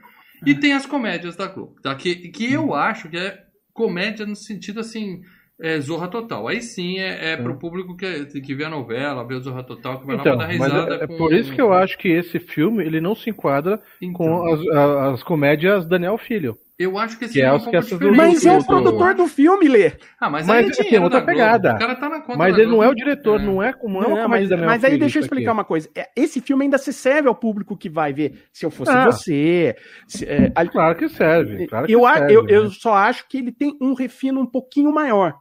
E 0.44 0.54
tem 0.54 0.72
as 0.72 0.84
comédias 0.84 1.36
da 1.36 1.46
Globo, 1.46 1.80
tá? 1.80 1.94
que, 1.94 2.14
que 2.28 2.52
eu 2.52 2.74
acho 2.74 3.08
que 3.08 3.16
é 3.16 3.38
comédia 3.72 4.26
no 4.26 4.34
sentido 4.36 4.80
assim, 4.80 5.20
é, 5.60 5.80
Zorra 5.80 6.08
Total. 6.08 6.46
Aí 6.48 6.60
sim 6.62 6.98
é, 6.98 7.32
é 7.32 7.36
pro 7.36 7.58
público 7.58 7.96
que, 7.96 8.24
que 8.40 8.54
vê 8.54 8.64
a 8.64 8.70
novela, 8.70 9.26
vê 9.26 9.34
o 9.34 9.40
Zorra 9.40 9.62
Total, 9.64 9.98
que 10.00 10.06
vai 10.06 10.16
Então, 10.16 10.32
lá 10.32 10.38
pra 10.38 10.46
dar 10.46 10.52
risada. 10.52 10.94
é, 10.96 11.04
é 11.04 11.06
com- 11.06 11.16
por 11.16 11.32
isso 11.32 11.52
que 11.52 11.60
eu 11.60 11.72
acho 11.72 11.96
que 11.98 12.08
esse 12.08 12.38
filme 12.38 12.84
ele 12.84 13.00
não 13.00 13.14
se 13.14 13.30
enquadra 13.30 13.80
Então, 14.00 14.12
com 14.12 14.46
as, 14.54 14.66
a- 14.68 15.10
as 15.12 15.22
comédias 15.22 15.86
Daniel 15.86 16.18
Filho. 16.18 16.56
Eu 16.78 16.98
acho 16.98 17.18
que 17.18 17.24
esse 17.24 17.32
que 17.32 17.40
é 17.40 17.44
filme 17.44 17.56
os 17.56 17.62
um 17.62 17.70
que 17.70 17.76
pouco 17.78 17.86
diferente 18.04 18.16
Mas 18.18 18.44
é 18.44 18.58
o 18.58 18.62
produtor 18.66 19.14
do 19.14 19.26
filme, 19.26 19.66
Lê. 19.66 19.92
Ah, 20.20 20.28
mas, 20.28 20.46
Mas 20.46 20.58
aí 20.58 20.66
é 20.66 20.68
assim, 20.68 20.82
dinheiro 20.82 21.04
outra 21.04 21.22
pegada. 21.22 21.74
O 21.74 21.78
cara 21.78 21.94
tá 21.96 22.06
na 22.06 22.20
conta 22.20 22.36
Mas 22.36 22.58
ele 22.58 22.66
não 22.70 22.82
é 22.84 22.88
o 22.90 22.94
diretor, 22.94 23.40
É. 23.40 23.42
não 23.42 23.62
é 23.62 23.72
como 23.72 23.94
não, 23.94 24.00
é 24.02 24.08
Não, 24.10 24.14
uma 24.16 24.22
comédia 24.24 24.56
mas, 24.58 24.66
mas 24.66 24.84
aí 24.84 24.98
deixa 24.98 25.18
eu 25.18 25.22
explicar 25.22 25.52
aqui. 25.52 25.58
uma 25.58 25.64
coisa. 25.64 25.88
É, 25.94 26.06
Esse 26.14 26.38
filme 26.38 26.64
ainda 26.64 26.76
se 26.76 26.92
serve 26.92 27.28
ao 27.28 27.34
público 27.34 27.78
que 27.78 27.88
vai 27.88 28.12
ver. 28.12 28.42
Se 28.52 28.66
eu 28.66 28.70
fosse 28.70 28.90
Ah. 28.92 29.06
você. 29.06 29.74
se- 30.06 30.26
é, 30.26 30.50
Claro 30.70 30.96
que 30.98 31.08
serve. 31.08 31.66
Claro 31.66 31.86
que 31.86 31.92
eu, 31.94 32.00
serve, 32.02 32.34
eu, 32.34 32.42
né? 32.42 32.52
eu 32.54 32.70
só 32.70 32.92
acho 32.92 33.26
que 33.26 33.38
ele 33.38 33.52
tem 33.52 33.74
um 33.80 33.94
refino 33.94 34.38
um 34.42 34.46
pouquinho 34.46 34.92
maior. 34.92 35.32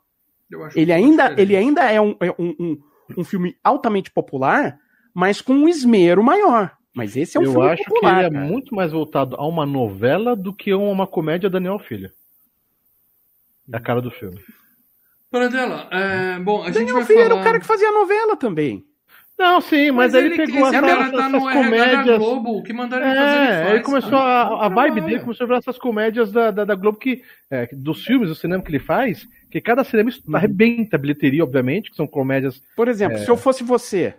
Eu 0.50 0.64
acho 0.64 0.78
Ele 0.78 0.92
ainda, 0.94 1.24
diferente. 1.24 1.42
ele 1.42 1.56
ainda 1.56 1.92
é, 1.92 2.00
um, 2.00 2.16
é 2.20 2.32
um, 2.40 2.56
um, 2.60 2.82
um 3.18 3.24
filme 3.24 3.56
altamente 3.64 4.12
popular, 4.12 4.80
mas 5.14 5.42
com 5.42 5.54
um 5.54 5.68
esmero 5.68 6.24
maior. 6.24 6.76
Mas 6.96 7.18
esse 7.18 7.38
é 7.38 7.40
um 7.40 7.44
eu 7.44 7.52
filme 7.52 7.68
acho 7.68 7.84
popular. 7.84 8.14
que 8.14 8.20
ele 8.20 8.28
é 8.28 8.32
cara. 8.32 8.46
muito 8.46 8.74
mais 8.74 8.92
voltado 8.92 9.36
a 9.36 9.46
uma 9.46 9.66
novela 9.66 10.36
do 10.36 10.54
que 10.54 10.72
a 10.72 10.78
uma 10.78 11.06
comédia 11.06 11.50
Daniel 11.50 11.80
Filho. 11.80 12.10
É 13.72 13.78
a 13.78 13.80
cara 13.80 14.02
do 14.02 14.12
filme. 14.12 14.40
Paradela, 15.30 15.90
é, 15.92 16.40
bom, 16.40 16.62
a 16.62 16.68
gente 16.68 16.76
Daniel 16.76 16.96
vai 16.96 17.06
Filho 17.06 17.20
falar... 17.20 17.32
era 17.32 17.42
o 17.42 17.44
cara 17.44 17.60
que 17.60 17.66
fazia 17.66 17.90
a 17.90 17.92
novela 17.92 18.38
também. 18.38 18.86
Não, 19.38 19.60
sim, 19.60 19.92
mas, 19.92 20.14
ele, 20.14 20.30
pegou 20.38 20.66
esse 20.68 20.76
essas, 20.78 20.90
cara 20.90 21.12
tá 21.12 21.18
essas 21.18 21.32
no 21.32 21.50
RH 21.50 21.54
da 21.60 21.66
comédias. 21.66 22.18
Globo, 22.20 22.58
o 22.58 22.64
que 22.64 22.72
mandaram 22.72 23.06
ele 23.06 23.16
fazer 23.16 23.36
ele 23.36 23.52
É, 23.52 23.64
faz. 23.64 23.74
ele 23.74 23.84
começou 23.84 24.18
a, 24.18 24.66
a 24.66 24.70
vibe 24.70 25.02
dele 25.02 25.20
começou 25.20 25.44
a 25.44 25.48
virar 25.48 25.58
essas 25.60 25.78
comédias 25.78 26.32
da, 26.32 26.52
da, 26.52 26.64
da 26.64 26.76
Globo 26.76 26.98
que 26.98 27.22
é, 27.52 27.68
dos 27.74 28.06
filmes 28.06 28.30
do 28.30 28.36
cinema 28.36 28.64
que 28.64 28.72
ele 28.72 28.80
faz, 28.80 29.28
que 29.52 29.60
cada 29.60 29.84
cinema 29.84 30.10
Uhum. 30.26 30.36
arrebenta 30.36 30.96
a 30.96 31.00
bilheteria, 31.00 31.44
obviamente, 31.44 31.90
que 31.90 31.98
são 31.98 32.08
comédias. 32.08 32.62
Por 32.78 32.88
exemplo, 32.88 33.18
É. 33.18 33.22
se 33.22 33.30
eu 33.30 33.36
fosse 33.36 33.62
você, 33.64 34.14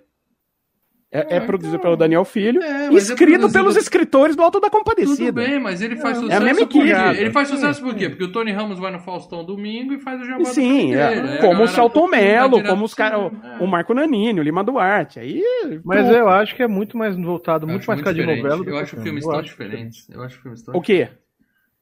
É, 1.11 1.37
é 1.37 1.39
Ah, 1.39 1.41
produzido 1.43 1.77
então. 1.77 1.83
pelo 1.85 1.97
Daniel 1.97 2.25
Filho, 2.25 2.61
É, 2.61 2.87
é 2.87 2.93
escrito 2.95 3.31
produzido- 3.39 3.53
pelos 3.53 3.77
escritores 3.77 4.35
do 4.35 4.43
Alto 4.43 4.59
da 4.59 4.69
Tudo 4.69 4.79
Compadecida. 4.79 5.33
bem, 5.41 5.61
mas 5.61 5.81
ele 5.81 5.97
faz 5.97 6.17
É, 6.19 6.21
sucesso 6.21 6.33
é 6.33 6.37
a 6.37 6.45
mesma 6.45 6.67
por 6.67 6.83
quê? 6.83 6.91
equipe. 6.91 7.21
Ele 7.21 7.31
faz 7.31 7.49
sucesso 7.49 7.81
por 7.81 7.95
quê? 7.95 8.09
Porque 8.09 8.25
o 8.25 8.33
Tony 8.33 8.51
Ramos 8.51 8.79
vai 8.81 8.91
no 8.91 8.99
Faustão 8.99 9.45
domingo 9.45 9.95
e 9.95 10.01
faz 10.01 10.21
o 10.21 10.25
jabá 10.25 10.45
Sim, 10.47 10.95
é, 10.95 11.05
a 11.05 11.41
como 11.41 11.63
o 11.63 11.67
vai 11.67 11.75
Mello, 12.09 12.63
como 12.65 12.85
os 12.85 12.93
caras, 12.93 13.33
o 13.61 13.67
Marco 13.69 13.95
Nanini, 13.95 14.41
o 14.41 14.43
Lima 14.43 14.65
Duarte. 14.65 15.21
Aí, 15.21 15.43
Mas 15.85 16.09
eu 16.11 16.29
acho 16.29 16.57
que 16.57 16.63
é 16.63 16.67
muito 16.69 16.99
mais 16.99 17.17
voltado, 17.17 17.67
Eu 17.67 17.71
muito 17.71 17.87
mais 17.87 18.01
cara 18.03 18.13
de 18.13 18.27
novela. 18.27 18.65
do 18.65 18.71
Eu 18.71 18.75
que 18.75 18.83
acho 18.83 18.91
filme. 18.91 19.05
filmes 19.05 19.25
Eu 19.25 19.31
tão 19.31 19.41
acho 19.41 19.49
diferentes. 19.49 20.09
Eu 20.11 20.23
acho 20.23 20.43
filmes 20.43 20.63
tão 20.63 20.75
o 20.75 20.81
quê? 20.81 21.09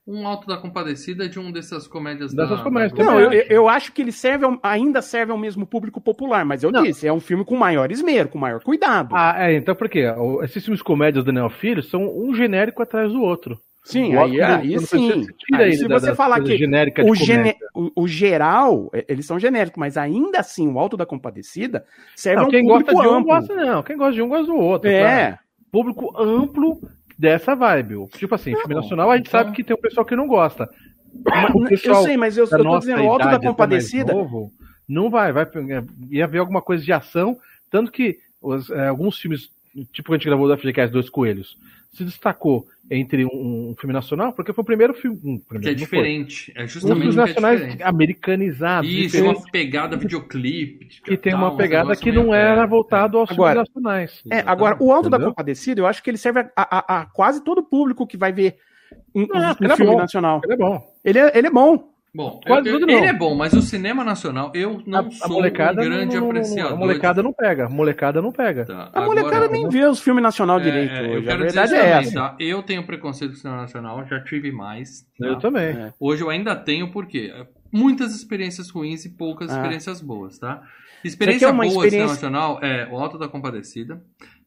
Um 0.06 0.26
Alto 0.26 0.46
da 0.46 0.58
Compadecida 0.58 1.26
de 1.26 1.40
um 1.40 1.50
dessas 1.50 1.88
comédias 1.88 2.34
Dessas 2.34 2.58
da... 2.58 2.62
comédias, 2.62 2.92
da- 2.92 3.04
Não, 3.04 3.12
também 3.12 3.24
eu, 3.24 3.28
acho. 3.42 3.52
eu- 3.52 3.68
acho 3.70 3.92
que 3.92 4.02
ele 4.02 4.12
serve 4.12 4.44
ao- 4.44 4.58
ainda 4.62 5.00
serve 5.00 5.32
ao 5.32 5.38
mesmo 5.38 5.66
público 5.66 5.98
popular, 5.98 6.44
mas 6.44 6.62
eu 6.62 6.70
Não. 6.70 6.82
disse, 6.82 7.06
é 7.06 7.12
um 7.12 7.20
filme 7.20 7.42
com 7.42 7.56
maior 7.56 7.90
esmero, 7.90 8.28
com 8.28 8.36
maior 8.38 8.60
cuidado. 8.62 9.14
Ah, 9.16 9.34
é, 9.50 9.54
então 9.56 9.74
por 9.74 9.88
quê? 9.88 10.04
Esses 10.42 10.62
filmes 10.62 10.82
comédias 10.82 11.24
do 11.24 11.32
Daniel 11.32 11.48
Filho 11.48 11.82
são 11.82 12.02
um 12.04 12.34
genérico 12.34 12.82
atrás 12.82 13.10
do 13.10 13.22
outro. 13.22 13.58
sim, 13.82 14.14
o 14.14 14.22
aí, 14.22 14.40
aí 14.42 14.78
sim. 14.80 15.26
Aí 15.54 15.72
se 15.74 15.88
da- 15.88 15.98
você 15.98 16.06
das 16.08 16.16
falar 16.16 16.42
que 16.42 16.52
o, 17.02 17.14
gene- 17.14 17.54
o, 17.74 18.02
o 18.02 18.06
geral, 18.08 18.90
é, 18.92 19.06
eles 19.08 19.24
são 19.24 19.38
genéricos, 19.38 19.78
mas 19.78 19.96
ainda 19.96 20.40
assim, 20.40 20.68
o 20.68 20.78
Alto 20.78 20.98
da 20.98 21.06
Compadecida 21.06 21.82
serve 22.14 22.42
Não, 22.42 22.48
um 22.48 22.50
quem 22.50 22.66
público 22.66 22.92
gosta 22.92 23.08
de 23.08 23.14
um 23.14 23.18
amplo. 23.18 23.32
gosta 23.34 23.54
não. 23.54 23.82
Quem 23.82 23.96
gosta 23.96 24.12
de 24.14 24.22
um 24.22 24.28
gosta 24.28 24.46
do 24.46 24.54
outro. 24.56 24.90
É, 24.90 25.02
cara. 25.02 25.38
Público 25.72 26.14
amplo 26.20 26.78
dessa 27.18 27.54
vibe. 27.54 28.06
Tipo 28.16 28.34
assim, 28.34 28.56
filme 28.56 28.74
nacional 28.74 29.10
a 29.10 29.16
gente 29.16 29.28
então- 29.28 29.40
sabe 29.40 29.54
que 29.54 29.64
tem 29.64 29.76
um 29.76 29.80
pessoal 29.80 30.04
que 30.04 30.16
não 30.16 30.26
gosta. 30.26 30.68
Eu 31.84 31.94
sei, 32.02 32.16
mas 32.16 32.36
eu, 32.36 32.44
eu 32.50 32.62
tô 32.64 32.78
dizendo, 32.80 33.04
o 33.04 33.10
Alto 33.10 33.24
da 33.24 33.30
mais 33.32 33.44
Compadecida, 33.44 34.12
novo, 34.12 34.52
não 34.88 35.08
vai, 35.08 35.32
vai 35.32 35.46
ia 36.10 36.26
ver 36.26 36.38
alguma 36.38 36.60
coisa 36.60 36.84
de 36.84 36.92
ação, 36.92 37.38
tanto 37.70 37.92
que 37.92 38.18
os, 38.42 38.68
é, 38.70 38.88
alguns 38.88 39.16
filmes, 39.18 39.48
tipo 39.92 40.08
que 40.08 40.14
a 40.14 40.18
gente 40.18 40.26
gravou 40.26 40.48
da 40.48 40.56
FGCast 40.56 40.92
Dois 40.92 41.08
Coelhos, 41.08 41.56
se 41.94 42.04
destacou 42.04 42.66
entre 42.90 43.24
um, 43.24 43.70
um 43.70 43.74
filme 43.78 43.92
nacional, 43.94 44.32
porque 44.32 44.52
foi 44.52 44.62
o 44.62 44.64
primeiro 44.64 44.92
filme. 44.94 45.18
Um, 45.24 45.38
Que 45.38 45.44
primeiro, 45.48 45.76
é 45.76 45.80
não 45.80 45.86
foi. 45.86 45.98
diferente. 45.98 46.52
É 46.54 46.64
Um 46.64 46.68
justamente 46.68 46.98
filmes 46.98 47.14
que 47.14 47.20
é 47.20 47.26
nacionais 47.26 47.58
diferente. 47.60 47.82
americanizados, 47.82 48.90
Isso, 48.90 49.00
diferentes, 49.16 49.42
uma 49.42 49.50
pegada 49.50 49.96
videoclipe. 49.96 50.86
que 51.02 51.16
tem 51.16 51.34
uma 51.34 51.52
um 51.52 51.56
pegada 51.56 51.96
que 51.96 52.12
não 52.12 52.34
era 52.34 52.62
é, 52.62 52.66
voltado 52.66 53.18
aos 53.18 53.30
Agora, 53.30 53.52
filmes 53.54 53.68
nacionais. 53.70 54.22
É, 54.30 54.40
agora, 54.46 54.76
o 54.80 54.92
Alto 54.92 55.08
da 55.08 55.16
Entendeu? 55.16 55.30
Compadecida, 55.30 55.80
eu 55.80 55.86
acho 55.86 56.02
que 56.02 56.10
ele 56.10 56.18
serve 56.18 56.40
a, 56.40 56.50
a- 56.56 57.00
a 57.00 57.06
quase 57.06 57.42
todo 57.42 57.62
público 57.62 58.06
que 58.06 58.16
vai 58.16 58.32
ver 58.32 58.56
um, 59.14 59.22
um- 59.22 59.26
Ah, 59.34 59.56
um 59.60 59.64
é 59.66 59.76
filme 59.76 59.92
bom. 59.92 59.98
nacional. 59.98 60.40
Ele 60.44 60.52
é 60.52 60.56
bom. 60.56 60.94
Ele 61.04 61.18
é, 61.18 61.38
ele 61.38 61.46
é 61.46 61.50
bom. 61.50 61.93
Bom, 62.14 62.38
Quase 62.46 62.68
eu- 62.68 62.78
eu- 62.78 62.88
ele 62.88 63.06
é 63.06 63.12
bom, 63.12 63.34
mas 63.34 63.52
o 63.54 63.60
cinema 63.60 64.04
nacional, 64.04 64.52
eu 64.54 64.80
não 64.86 65.00
A, 65.00 65.02
a 65.02 65.10
sou 65.10 65.30
molecada 65.30 65.82
um 65.82 65.84
grande 65.84 66.14
não, 66.14 66.22
não- 66.22 66.30
apreciador. 66.30 66.72
A 66.72 66.76
molecada 66.76 67.22
não 67.24 67.32
pega. 67.32 67.66
A 67.66 67.68
molecada 67.68 68.22
não 68.22 68.30
pega. 68.30 68.64
Tá, 68.64 68.90
A 68.92 69.00
molecada 69.04 69.36
agora- 69.46 69.50
nem 69.52 69.68
vê 69.68 69.84
os 69.84 70.00
filmes 70.00 70.22
nacional 70.22 70.60
direito 70.60 70.92
É, 70.92 71.00
eu 71.06 71.18
hoje. 71.18 71.28
A 71.28 71.32
quero 71.32 71.46
dizer 71.46 71.58
verdade 71.60 71.74
é 71.74 71.78
também, 71.92 71.92
essa. 72.08 72.14
tá? 72.14 72.36
Eu 72.38 72.62
tenho 72.62 72.86
preconceito 72.86 73.32
com 73.32 73.36
o 73.36 73.40
cinema 73.40 73.60
nacional, 73.62 74.06
já 74.06 74.20
tive 74.22 74.52
mais. 74.52 75.02
tá? 75.18 75.26
Eu 75.26 75.38
também. 75.40 75.64
É. 75.70 75.92
Hoje 75.98 76.22
eu 76.22 76.30
ainda 76.30 76.54
tenho, 76.54 76.92
porque 76.92 77.32
muitas 77.72 78.14
experiências 78.14 78.70
ruins 78.70 79.04
e 79.04 79.10
poucas 79.10 79.50
Ah. 79.50 79.54
experiências 79.56 80.00
boas, 80.00 80.38
tá? 80.38 80.62
Experiência 81.04 81.52
boa 81.52 81.66
experiência- 81.66 82.06
nacional 82.06 82.60
é 82.62 82.88
O 82.92 82.96
Alto 82.96 83.18
da 83.18 83.26
Compadecida, 83.28 84.00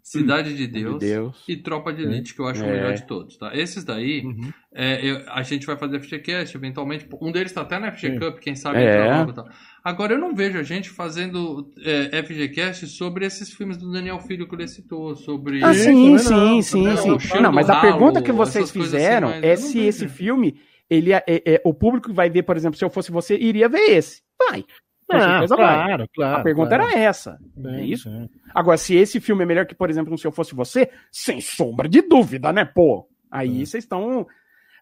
Cidade 0.09 0.55
de 0.55 0.67
Deus, 0.67 0.99
De 0.99 1.07
Deus. 1.07 1.43
e 1.49 1.57
Tropa 1.57 1.91
de 1.91 2.01
Elite, 2.03 2.33
que 2.33 2.39
eu 2.39 2.47
acho 2.47 2.63
o 2.63 2.65
É. 2.65 2.71
melhor 2.71 2.93
de 2.93 3.05
todos, 3.05 3.35
tá? 3.37 3.53
Esses 3.53 3.83
daí, 3.83 4.21
Uhum. 4.25 4.51
é, 4.73 5.05
eu- 5.05 5.21
a 5.27 5.43
gente 5.43 5.65
vai 5.65 5.75
fazer 5.77 5.97
FGCast, 5.99 6.55
eventualmente. 6.55 7.05
Um 7.21 7.29
deles 7.29 7.51
tá 7.51 7.59
até 7.61 7.77
na 7.77 7.87
FG 7.91 8.11
Sim. 8.13 8.19
Cup, 8.19 8.39
quem 8.39 8.55
sabe 8.55 8.79
É. 8.79 8.83
entra 8.89 9.19
logo 9.19 9.33
tal. 9.33 9.49
Agora, 9.83 10.13
eu 10.13 10.17
não 10.19 10.33
vejo 10.33 10.57
a 10.57 10.63
gente 10.63 10.89
fazendo 10.89 11.73
é, 11.83 12.19
FGCast 12.23 12.87
sobre 12.87 13.25
esses 13.25 13.53
filmes 13.53 13.75
do 13.75 13.91
Daniel 13.91 14.19
Filho 14.21 14.47
que 14.47 14.55
ele 14.55 14.67
citou, 14.67 15.13
sobre... 15.15 15.61
Ah, 15.63 15.73
Sim, 15.73 16.17
sim, 16.17 16.23
também 16.29 16.61
sim, 16.61 16.83
não, 16.83 16.97
sim, 16.97 17.19
sim. 17.19 17.33
não. 17.35 17.41
Não, 17.41 17.51
mas 17.51 17.69
a 17.69 17.73
ralo, 17.73 17.91
pergunta 17.91 18.21
que 18.21 18.31
vocês 18.31 18.69
assim, 18.69 18.81
fizeram 18.81 19.27
mas 19.29 19.43
é 19.43 19.49
não 19.49 19.57
se 19.57 19.73
vejo. 19.73 19.87
esse 19.89 20.07
filme, 20.07 20.57
ele 20.89 21.11
é, 21.11 21.21
é- 21.27 21.41
é- 21.55 21.61
o 21.65 21.73
público 21.73 22.13
vai 22.13 22.29
ver, 22.29 22.43
por 22.43 22.55
exemplo, 22.55 22.77
se 22.77 22.85
eu 22.85 22.89
fosse 22.89 23.11
você, 23.11 23.35
iria 23.37 23.67
ver 23.67 23.89
esse. 23.89 24.21
Vai. 24.49 24.63
Não, 25.09 25.19
certeza 25.19 25.55
vai. 25.55 25.85
claro, 25.85 26.09
claro. 26.13 26.41
A 26.41 26.43
pergunta 26.43 26.75
claro. 26.75 26.83
era 26.83 26.99
essa. 26.99 27.37
Sim, 27.55 27.75
é 27.75 27.85
isso? 27.85 28.09
sim. 28.09 28.29
Agora, 28.53 28.77
se 28.77 28.95
esse 28.95 29.19
filme 29.19 29.43
é 29.43 29.45
melhor 29.45 29.65
que, 29.65 29.75
por 29.75 29.89
exemplo, 29.89 30.13
um 30.13 30.17
Se 30.17 30.27
Eu 30.27 30.31
Fosse 30.31 30.53
Você, 30.53 30.89
sem 31.11 31.39
sombra 31.39 31.87
de 31.87 32.01
dúvida, 32.01 32.51
né, 32.51 32.65
pô? 32.65 33.07
Aí 33.31 33.65
vocês 33.65 33.83
estão. 33.83 34.27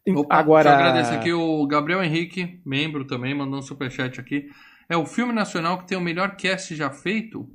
Opa, 0.07 0.35
Agora. 0.35 0.69
Eu 0.69 0.75
agradecer 0.75 1.15
aqui 1.15 1.33
o 1.33 1.65
Gabriel 1.67 2.03
Henrique, 2.03 2.61
membro 2.65 3.05
também, 3.05 3.33
mandou 3.33 3.59
um 3.59 3.63
superchat 3.63 4.19
aqui. 4.19 4.49
É 4.87 4.95
o 4.95 5.05
filme 5.05 5.33
nacional 5.33 5.79
que 5.79 5.87
tem 5.87 5.97
o 5.97 6.01
melhor 6.01 6.35
cast 6.35 6.75
já 6.75 6.89
feito. 6.89 7.49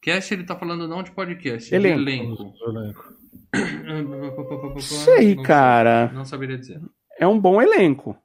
Cast 0.00 0.32
ele 0.32 0.44
tá 0.44 0.56
falando 0.56 0.88
não 0.88 1.02
de 1.02 1.10
podcast, 1.10 1.74
Elenco. 1.74 1.96
de 1.96 2.10
elenco. 2.10 2.54
Elenco. 2.66 3.20
Sei, 4.80 5.34
Não 5.34 5.42
cara. 5.42 6.10
Não 6.12 6.24
saberia 6.24 6.56
dizer. 6.56 6.80
É 7.18 7.26
um 7.26 7.38
bom 7.38 7.60
elenco. 7.60 8.16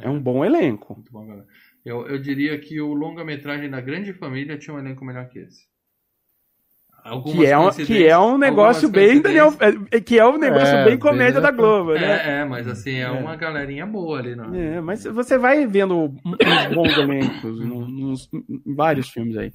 É 0.00 0.08
um 0.08 0.20
bom 0.20 0.44
elenco. 0.44 0.94
Muito 0.94 1.12
bom, 1.12 1.26
galera. 1.26 1.46
Eu, 1.84 2.06
eu 2.06 2.18
diria 2.18 2.58
que 2.58 2.80
o 2.80 2.94
longa-metragem 2.94 3.68
da 3.68 3.80
Grande 3.80 4.12
Família 4.14 4.56
tinha 4.58 4.74
um 4.74 4.78
elenco 4.78 5.04
melhor 5.04 5.28
que 5.28 5.38
esse. 5.40 5.66
Algumas 7.04 7.36
Que 7.36 7.44
é, 7.46 7.58
um, 7.58 7.70
que 7.70 8.06
é 8.06 8.18
um 8.18 8.38
negócio 8.38 8.88
bem 8.88 9.20
Daniel, 9.20 9.52
é, 9.90 10.00
que 10.00 10.18
é 10.18 10.26
um 10.26 10.38
negócio 10.38 10.74
É, 10.74 10.84
bem 10.86 10.98
comédia 10.98 11.34
bem- 11.34 11.42
da 11.42 11.50
Globo, 11.50 11.92
né? 11.92 12.00
É, 12.02 12.40
é, 12.40 12.44
mas 12.46 12.66
assim, 12.66 12.96
é, 12.96 13.10
uma 13.10 13.36
galerinha 13.36 13.84
boa 13.84 14.18
ali. 14.18 14.34
Não. 14.34 14.54
É, 14.54 14.80
mas 14.80 15.04
você 15.04 15.36
vai 15.36 15.66
vendo 15.66 15.94
uns 16.24 16.74
bons 16.74 16.96
elencos 16.96 17.60
num- 17.60 17.86
nos- 17.86 18.30
em 18.32 18.74
vários 18.74 19.10
filmes 19.10 19.36
aí. 19.36 19.52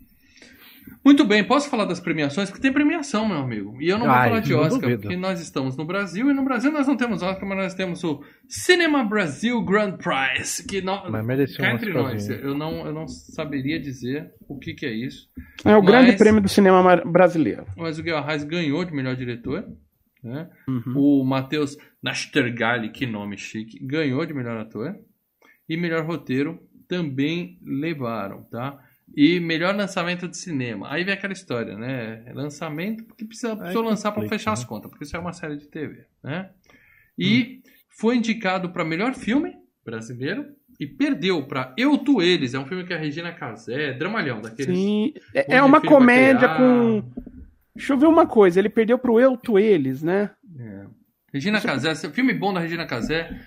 Muito 1.03 1.25
bem, 1.25 1.43
posso 1.43 1.69
falar 1.69 1.85
das 1.85 1.99
premiações? 1.99 2.49
Porque 2.49 2.61
tem 2.61 2.71
premiação, 2.73 3.27
meu 3.27 3.37
amigo. 3.37 3.77
E 3.81 3.87
eu 3.89 3.97
não 3.97 4.05
vou 4.05 4.15
Ai, 4.15 4.27
falar 4.29 4.39
de 4.41 4.53
Oscar, 4.53 4.79
duvido. 4.81 5.01
porque 5.03 5.15
nós 5.17 5.39
estamos 5.41 5.75
no 5.77 5.85
Brasil, 5.85 6.29
e 6.29 6.33
no 6.33 6.43
Brasil 6.43 6.71
nós 6.71 6.87
não 6.87 6.97
temos 6.97 7.21
Oscar, 7.21 7.47
mas 7.47 7.57
nós 7.57 7.73
temos 7.73 8.03
o 8.03 8.21
Cinema 8.47 9.03
Brasil 9.03 9.61
Grand 9.63 9.97
Prize. 9.97 10.65
Que 10.67 10.81
não, 10.81 11.09
Mas 11.09 11.25
merecia 11.25 11.57
cá 11.57 11.71
um 11.71 11.75
entre 11.75 11.93
nós, 11.93 12.29
eu 12.29 12.55
não, 12.57 12.85
eu 12.85 12.93
não 12.93 13.07
saberia 13.07 13.79
dizer 13.79 14.31
o 14.47 14.57
que, 14.59 14.73
que 14.73 14.85
é 14.85 14.91
isso. 14.93 15.27
É 15.65 15.75
o 15.75 15.81
Mas- 15.81 15.85
grande 15.85 16.17
prêmio 16.17 16.41
do 16.41 16.49
cinema 16.49 16.95
brasileiro. 17.05 17.65
Mas 17.77 17.97
o 17.97 18.03
Guilherme 18.03 18.23
Arraes 18.25 18.43
ganhou 18.43 18.83
de 18.85 18.93
melhor 18.93 19.15
diretor. 19.15 19.65
Né? 20.21 20.49
Uhum. 20.67 20.93
O 21.21 21.23
Matheus 21.23 21.77
Nastergalli, 22.03 22.89
que 22.91 23.05
nome 23.05 23.37
chique, 23.37 23.79
ganhou 23.85 24.25
de 24.25 24.33
melhor 24.33 24.57
ator. 24.57 24.93
E 25.67 25.77
melhor 25.77 26.03
roteiro 26.05 26.59
também 26.89 27.57
levaram, 27.63 28.43
tá? 28.51 28.77
E 29.15 29.39
melhor 29.39 29.75
lançamento 29.75 30.27
de 30.27 30.37
cinema. 30.37 30.91
Aí 30.91 31.03
vem 31.03 31.13
aquela 31.13 31.33
história, 31.33 31.77
né? 31.77 32.23
Lançamento, 32.33 33.03
porque 33.05 33.25
precisa, 33.25 33.55
precisou 33.55 33.83
lançar 33.83 34.11
para 34.11 34.27
fechar 34.27 34.53
as 34.53 34.61
né? 34.61 34.67
contas, 34.67 34.89
porque 34.89 35.03
isso 35.03 35.15
é 35.15 35.19
uma 35.19 35.33
série 35.33 35.57
de 35.57 35.67
TV, 35.67 36.05
né? 36.23 36.49
E 37.17 37.61
foi 37.89 38.15
indicado 38.15 38.69
para 38.69 38.85
melhor 38.85 39.13
filme 39.13 39.55
brasileiro 39.83 40.45
e 40.79 40.87
perdeu 40.87 41.43
para 41.45 41.73
Eu, 41.77 41.97
Tu, 41.97 42.21
Eles. 42.21 42.53
É 42.53 42.59
um 42.59 42.65
filme 42.65 42.85
que 42.85 42.93
a 42.93 42.97
Regina 42.97 43.33
Casé, 43.33 43.93
dramalhão, 43.93 44.41
daqueles... 44.41 44.77
Sim, 44.77 45.13
é, 45.33 45.57
é 45.57 45.61
uma 45.61 45.81
comédia 45.81 46.47
com. 46.55 47.03
Deixa 47.75 47.93
eu 47.93 47.97
ver 47.97 48.07
uma 48.07 48.25
coisa, 48.25 48.59
ele 48.59 48.69
perdeu 48.69 48.97
pro 48.97 49.19
Eu, 49.19 49.35
Tu, 49.35 49.59
Eles, 49.59 50.01
né? 50.01 50.31
É. 50.57 50.85
Regina 51.33 51.61
Casé, 51.61 51.91
esse 51.91 52.09
filme 52.09 52.33
bom 52.33 52.53
da 52.53 52.59
Regina 52.59 52.85
Casé 52.85 53.39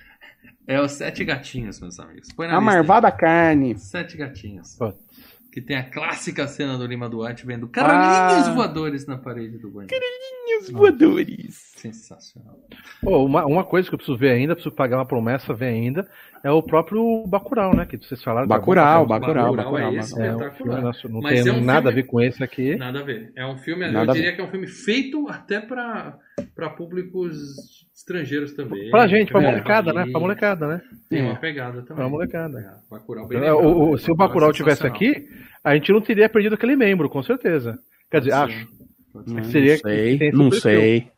é 0.67 0.81
Os 0.81 0.93
Sete 0.93 1.25
Gatinhos, 1.25 1.81
meus 1.81 1.99
amigos. 1.99 2.33
Põe 2.33 2.47
na 2.47 2.55
A 2.55 2.59
lista 2.59 2.71
aí. 2.71 2.77
Marvada 2.77 3.11
Carne. 3.11 3.77
Sete 3.79 4.17
Gatinhos. 4.17 4.77
Putz. 4.77 5.03
Que 5.53 5.61
tem 5.61 5.77
a 5.77 5.83
clássica 5.85 6.49
cena 6.49 6.79
do 6.79 6.87
Lima 6.87 7.11
Duarte 7.11 7.45
vendo 7.45 7.69
caralhinhos 7.69 8.49
Ah. 8.49 8.55
voadores 8.55 9.07
na 9.07 9.19
parede 9.19 9.59
do 9.59 9.69
banheiro. 9.71 9.95
E 10.49 10.59
os 10.63 10.71
voadores. 10.71 11.73
Sensacional. 11.77 12.59
Pô, 13.03 13.25
uma, 13.27 13.45
uma 13.45 13.63
coisa 13.63 13.87
que 13.89 13.95
eu 13.95 13.99
preciso 13.99 14.17
ver 14.17 14.31
ainda, 14.31 14.55
preciso 14.55 14.75
pagar 14.75 14.97
uma 14.97 15.05
promessa, 15.07 15.53
ver 15.53 15.67
ainda, 15.67 16.09
é 16.43 16.51
o 16.51 16.63
próprio 16.63 17.27
Bacurau, 17.27 17.77
né? 17.77 17.85
Que 17.85 17.99
vocês 17.99 18.23
falaram. 18.23 18.47
que 18.49 18.53
é 18.55 18.57
Bacurau, 18.57 19.07
Bacurau, 19.07 19.55
Bacurau 19.55 19.77
é 19.79 19.81
caramba. 19.81 20.03
É 20.23 20.31
um 21.09 21.13
não 21.13 21.21
Mas 21.21 21.43
tem 21.43 21.49
é 21.53 21.53
um 21.55 21.61
nada 21.63 21.83
filme- 21.83 21.93
a 21.93 21.95
ver 21.95 22.03
com 22.05 22.21
esse 22.21 22.43
aqui. 22.43 22.77
Nada 22.77 23.01
a 23.01 23.03
ver. 23.03 23.31
É 23.37 23.47
um 23.47 23.59
filme, 23.59 23.91
Nada 23.91 24.11
eu 24.13 24.15
diria 24.15 24.35
que 24.35 24.41
é 24.41 24.45
um 24.45 24.51
filme 24.51 24.67
feito 24.67 25.29
até 25.29 25.61
pra 25.61 26.19
públicos 26.77 27.82
estrangeiros 28.03 28.53
também. 28.53 28.91
Pra 28.91 29.07
gente, 29.07 29.31
pra 29.33 29.43
É. 29.43 29.47
molecada, 29.47 29.93
né? 29.93 30.07
Pra 30.11 30.21
molecada, 30.21 30.67
né? 30.69 30.83
Tem 31.09 31.21
É. 31.21 31.23
uma 31.25 31.37
pegada 31.37 31.81
também. 31.83 31.97
Pra 31.97 32.09
molecada. 32.09 32.59
É, 32.59 33.27
bem 33.29 33.39
É, 33.45 33.53
o- 33.53 33.91
o- 33.93 33.99
se 33.99 34.11
o 34.11 34.15
Bacurau 34.15 34.51
é 34.51 34.53
tivesse 34.53 34.87
aqui, 34.87 35.29
a 35.65 35.75
gente 35.75 35.93
não 35.93 36.01
teria 36.01 36.29
perdido 36.29 36.55
aquele 36.55 36.77
membro, 36.77 37.09
com 37.09 37.23
certeza. 37.23 37.79
Quer 38.11 38.21
dizer, 38.21 38.33
acho. 38.33 38.69
Não 39.27 39.45
Seria 39.45 39.77
que 39.77 39.83
sei, 39.83 40.15
esse 40.15 40.33
não 40.33 40.51
sei, 40.51 41.09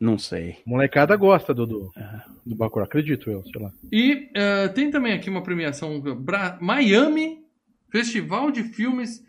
não 0.00 0.18
sei. 0.18 0.56
Molecada 0.66 1.14
gosta 1.16 1.52
do, 1.52 1.66
do, 1.66 1.92
do 2.46 2.56
Bacurau, 2.56 2.86
acredito 2.86 3.30
eu, 3.30 3.42
sei 3.44 3.60
lá. 3.62 3.70
E 3.92 4.28
eh, 4.34 4.68
tem 4.68 4.90
também 4.90 5.12
aqui 5.12 5.28
uma 5.30 5.42
premiação 5.42 6.00
Bra- 6.00 6.56
Miami 6.60 7.38
Festival 7.90 8.50
de 8.50 8.62
Filmes 8.62 9.22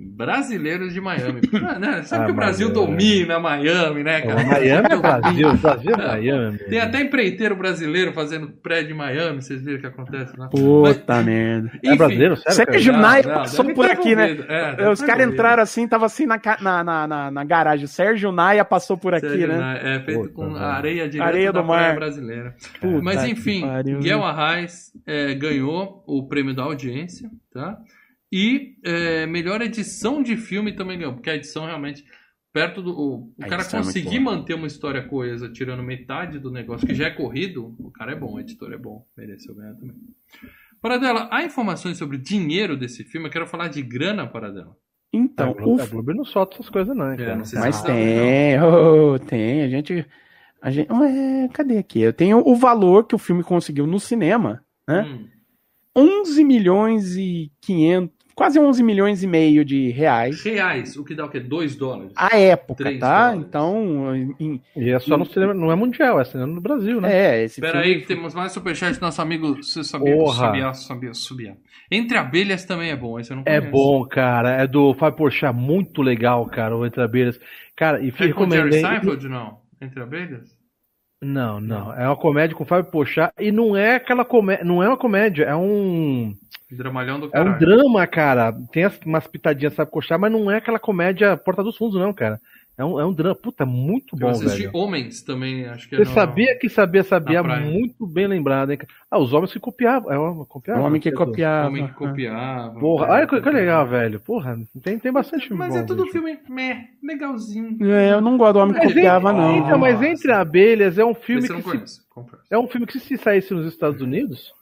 Brasileiros 0.00 0.92
de 0.92 1.00
Miami. 1.00 1.40
Ah, 1.70 1.78
né? 1.78 2.02
Sabe 2.02 2.22
Ah, 2.22 2.26
que 2.26 2.32
o 2.32 2.34
Brasil 2.34 2.68
Miami. 2.68 2.86
domina 2.86 3.38
Miami, 3.38 4.02
né, 4.02 4.20
cara? 4.22 4.44
Miami 4.44 4.88
é 4.90 4.96
Brasil, 4.96 5.54
Brasil 5.60 5.92
é 5.92 5.96
Miami. 6.08 6.58
Tem 6.58 6.78
até 6.80 7.00
empreiteiro 7.02 7.54
brasileiro 7.56 8.12
fazendo 8.12 8.48
prédio 8.48 8.94
em 8.94 8.96
Miami, 8.96 9.42
vocês 9.42 9.62
viram 9.62 9.78
o 9.78 9.80
que 9.80 9.86
acontece 9.86 10.36
lá? 10.38 10.48
Puta 10.48 11.22
merda. 11.22 11.70
É 11.84 11.94
brasileiro, 11.96 12.36
sério? 12.36 12.72
Sérgio 12.72 12.92
cara? 12.92 13.02
Naia 13.02 13.22
Não, 13.22 13.30
não, 13.30 13.38
passou 13.40 13.64
por 13.74 13.86
aqui, 13.86 14.16
né? 14.16 14.24
envolvido. 14.32 14.52
É, 14.52 14.74
deve 14.76 14.90
Os 14.90 15.00
caras 15.02 15.28
entraram 15.28 15.62
assim, 15.62 15.86
tava 15.88 16.06
assim 16.06 16.26
na, 16.26 16.40
na, 16.60 16.84
na, 16.84 17.06
na, 17.06 17.30
na 17.30 17.44
garagem. 17.44 17.86
Sérgio 17.86 18.32
Naia 18.32 18.64
passou 18.64 18.96
por 18.96 19.14
aqui, 19.14 19.28
Sério, 19.28 19.48
né? 19.48 19.80
É 19.96 20.00
feito 20.00 20.20
Puta, 20.20 20.34
com 20.34 20.56
areia 20.56 21.08
direto 21.08 21.26
Areia 21.26 21.52
do 21.52 21.64
mar. 21.64 21.94
brasileira. 21.94 22.54
Puta 22.80 23.02
Mas 23.02 23.24
enfim, 23.24 23.64
Guel 24.00 24.18
né? 24.20 24.24
Arraes 24.24 24.92
é, 25.06 25.34
ganhou 25.34 26.02
o 26.06 26.26
prêmio 26.26 26.54
da 26.54 26.62
audiência, 26.62 27.28
tá? 27.52 27.76
E 28.32 28.76
é, 28.84 29.26
melhor 29.26 29.60
edição 29.60 30.22
de 30.22 30.36
filme 30.36 30.72
também 30.72 30.98
ganhou, 30.98 31.14
porque 31.14 31.30
a 31.30 31.34
edição 31.34 31.66
realmente 31.66 32.04
perto 32.52 32.82
do 32.82 32.92
o, 32.92 33.32
o 33.36 33.46
cara 33.48 33.62
é 33.62 33.70
conseguir 33.70 34.20
boa. 34.20 34.36
manter 34.36 34.54
uma 34.54 34.66
história 34.66 35.02
coesa, 35.02 35.50
tirando 35.50 35.82
metade 35.82 36.38
do 36.38 36.50
negócio 36.50 36.86
que 36.86 36.94
já 36.94 37.06
é 37.06 37.10
corrido, 37.10 37.74
o 37.78 37.90
cara 37.90 38.12
é 38.12 38.16
bom, 38.16 38.34
o 38.34 38.40
editor 38.40 38.72
é 38.72 38.78
bom, 38.78 39.04
mereceu 39.16 39.54
ganhar 39.54 39.74
também. 39.74 39.96
Paradela, 40.80 41.28
há 41.30 41.44
informações 41.44 41.98
sobre 41.98 42.16
o 42.16 42.20
dinheiro 42.20 42.76
desse 42.76 43.04
filme? 43.04 43.28
Eu 43.28 43.32
quero 43.32 43.46
falar 43.46 43.68
de 43.68 43.82
grana, 43.82 44.26
Paradela. 44.26 44.76
Então, 45.12 45.50
a, 45.50 45.52
Globo, 45.52 45.78
o 45.78 45.82
a 45.82 45.86
Globo 45.86 46.14
não 46.14 46.24
solta 46.24 46.54
essas 46.54 46.70
coisas, 46.70 46.96
não, 46.96 47.12
hein, 47.12 47.20
É, 47.20 47.36
não 47.36 47.44
sei 47.44 47.58
se 47.58 47.64
Mas 47.64 47.76
você 47.76 47.82
sabe, 47.82 47.92
tem, 47.92 48.62
oh, 48.62 49.18
tem. 49.18 49.62
A 49.62 49.68
gente. 49.68 50.06
A 50.62 50.70
gente 50.70 50.92
ué, 50.92 51.48
cadê 51.52 51.78
aqui? 51.78 52.00
Eu 52.00 52.12
tenho 52.12 52.38
o 52.46 52.54
valor 52.54 53.06
que 53.06 53.14
o 53.14 53.18
filme 53.18 53.42
conseguiu 53.42 53.86
no 53.86 53.98
cinema, 53.98 54.62
né? 54.86 55.02
Hum, 55.02 55.28
11 55.96 56.44
milhões 56.44 57.16
e 57.16 57.50
500, 57.62 58.14
quase 58.40 58.58
11 58.58 58.82
milhões 58.82 59.22
e 59.22 59.26
meio 59.26 59.62
de 59.66 59.90
reais. 59.90 60.42
reais, 60.42 60.96
o 60.96 61.04
que 61.04 61.14
dá 61.14 61.26
o 61.26 61.28
quê? 61.28 61.38
2 61.38 61.76
dólares? 61.76 62.10
A 62.16 62.38
época, 62.38 62.82
Três 62.82 62.98
tá? 62.98 63.32
dólares. 63.32 63.46
Então, 63.46 64.16
em- 64.16 64.62
E 64.74 64.88
é 64.88 64.98
só 64.98 65.18
no 65.18 65.26
cinema, 65.26 65.52
não 65.52 65.70
é 65.70 65.74
mundial, 65.74 66.18
é 66.18 66.24
cinema 66.24 66.50
no 66.50 66.58
Brasil, 66.62 67.02
né? 67.02 67.12
é, 67.12 67.44
esse 67.44 67.60
Espera 67.60 67.82
filme 67.82 67.94
aí, 67.96 68.00
que 68.00 68.06
temos 68.06 68.32
mais 68.32 68.50
superchat 68.52 68.98
do 68.98 69.02
nosso 69.02 69.20
amigo. 69.20 69.56
Você 69.62 69.84
sabia, 69.84 70.16
Porra. 70.16 70.38
sabia, 70.46 70.72
sabia, 70.72 71.12
sabia. 71.12 71.56
Entre 71.90 72.16
Abelhas 72.16 72.64
também 72.64 72.90
é 72.90 72.96
bom, 72.96 73.20
esse 73.20 73.30
eu 73.30 73.36
não 73.36 73.42
É 73.44 73.60
conheço. 73.60 73.70
bom, 73.76 74.06
cara. 74.06 74.62
É 74.62 74.66
do 74.66 74.94
Fábio 74.94 75.18
Porchat, 75.18 75.54
muito 75.54 76.00
legal, 76.00 76.46
cara, 76.46 76.74
o 76.74 76.86
Entre 76.86 77.02
Abelhas. 77.02 77.38
Cara, 77.76 78.00
e 78.00 78.08
É 78.08 78.10
com 78.10 78.16
o 78.16 78.18
Jerry 78.22 78.28
recomendei. 78.28 78.80
Seinfeld, 78.80 79.28
não? 79.28 79.58
Entre 79.82 80.00
Abelhas? 80.02 80.58
Não, 81.22 81.60
não. 81.60 81.92
É 81.92 82.06
uma 82.06 82.16
comédia 82.16 82.56
com 82.56 82.64
o 82.64 82.66
Fábio 82.66 82.90
Porchat 82.90 83.34
e 83.38 83.52
não 83.52 83.76
é 83.76 83.96
aquela 83.96 84.24
comédia, 84.24 84.64
não 84.64 84.82
é 84.82 84.88
uma 84.88 84.96
comédia, 84.96 85.44
é 85.44 85.54
um 85.54 86.34
Dramalhão 86.76 87.18
do 87.20 87.26
é 87.26 87.28
um 87.28 87.30
caralho. 87.30 87.58
drama, 87.58 88.06
cara. 88.06 88.52
Tem 88.72 88.84
as- 88.84 88.98
umas 89.04 89.26
pitadinhas 89.26 89.74
Fábio 89.74 89.92
Porchat, 89.92 90.18
mas 90.20 90.30
não 90.32 90.50
é 90.50 90.56
aquela 90.58 90.78
comédia 90.78 91.36
Porta 91.36 91.62
dos 91.62 91.76
Fundos 91.76 91.98
não, 92.00 92.12
cara. 92.12 92.40
É 92.78 92.84
um, 92.84 92.98
é 92.98 93.04
um 93.04 93.12
drama, 93.12 93.34
puta, 93.34 93.66
muito 93.66 94.14
Eu 94.16 94.20
bom, 94.20 94.30
assisti 94.30 94.60
velho. 94.62 94.70
Homens 94.72 95.20
também, 95.22 95.66
acho 95.66 95.86
que 95.86 95.94
é 95.96 95.98
Você 95.98 96.04
no- 96.04 96.14
sabia 96.14 96.56
que 96.58 96.66
sabia, 96.70 97.02
sabia, 97.02 97.42
praia. 97.42 97.60
muito 97.66 98.06
bem 98.06 98.26
lembrado, 98.26 98.70
hein? 98.70 98.78
cara? 98.78 98.90
Ah, 99.10 99.18
os 99.18 99.34
homens 99.34 99.52
que 99.52 99.60
copiavam. 99.60 100.10
É 100.10 100.18
uma 100.18 100.44
O 100.44 100.46
copiava. 100.46 100.80
homem 100.80 100.98
que 100.98 101.12
copiava. 101.12 101.68
Homem 101.68 101.88
que 101.88 101.92
copiava. 101.92 102.80
Porra, 102.80 103.08
olha 103.08 103.26
que, 103.26 103.38
que 103.38 103.50
legal, 103.50 103.86
velho. 103.86 104.18
Porra, 104.20 104.58
tem, 104.82 104.98
tem 104.98 105.12
bastante 105.12 105.46
filme 105.48 105.58
Mas 105.58 105.74
bom, 105.74 105.80
é 105.80 105.82
tudo 105.82 106.04
bicho. 106.04 106.12
filme 106.12 106.38
meh, 106.48 106.84
legalzinho. 107.02 107.76
É, 107.84 108.12
eu 108.14 108.20
não 108.22 108.38
gosto 108.38 108.54
do 108.54 108.58
homem 108.60 108.72
que 108.74 108.80
Mas 108.84 108.94
copiava, 108.94 109.30
entre- 109.30 109.42
não. 109.42 109.56
Então, 109.58 109.78
mas 109.78 110.00
Entre 110.02 110.32
Abelhas 110.32 110.96
é 110.96 111.04
um 111.04 111.14
filme 111.14 111.42
Esse 111.42 111.52
eu 111.52 111.56
que 111.62 111.76
não 111.76 111.86
se, 111.86 112.00
é 112.50 112.58
um 112.58 112.66
filme 112.66 112.86
que 112.86 112.98
se 112.98 113.18
saísse 113.18 113.52
nos 113.52 113.66
Estados 113.66 114.00
Unidos 114.00 114.54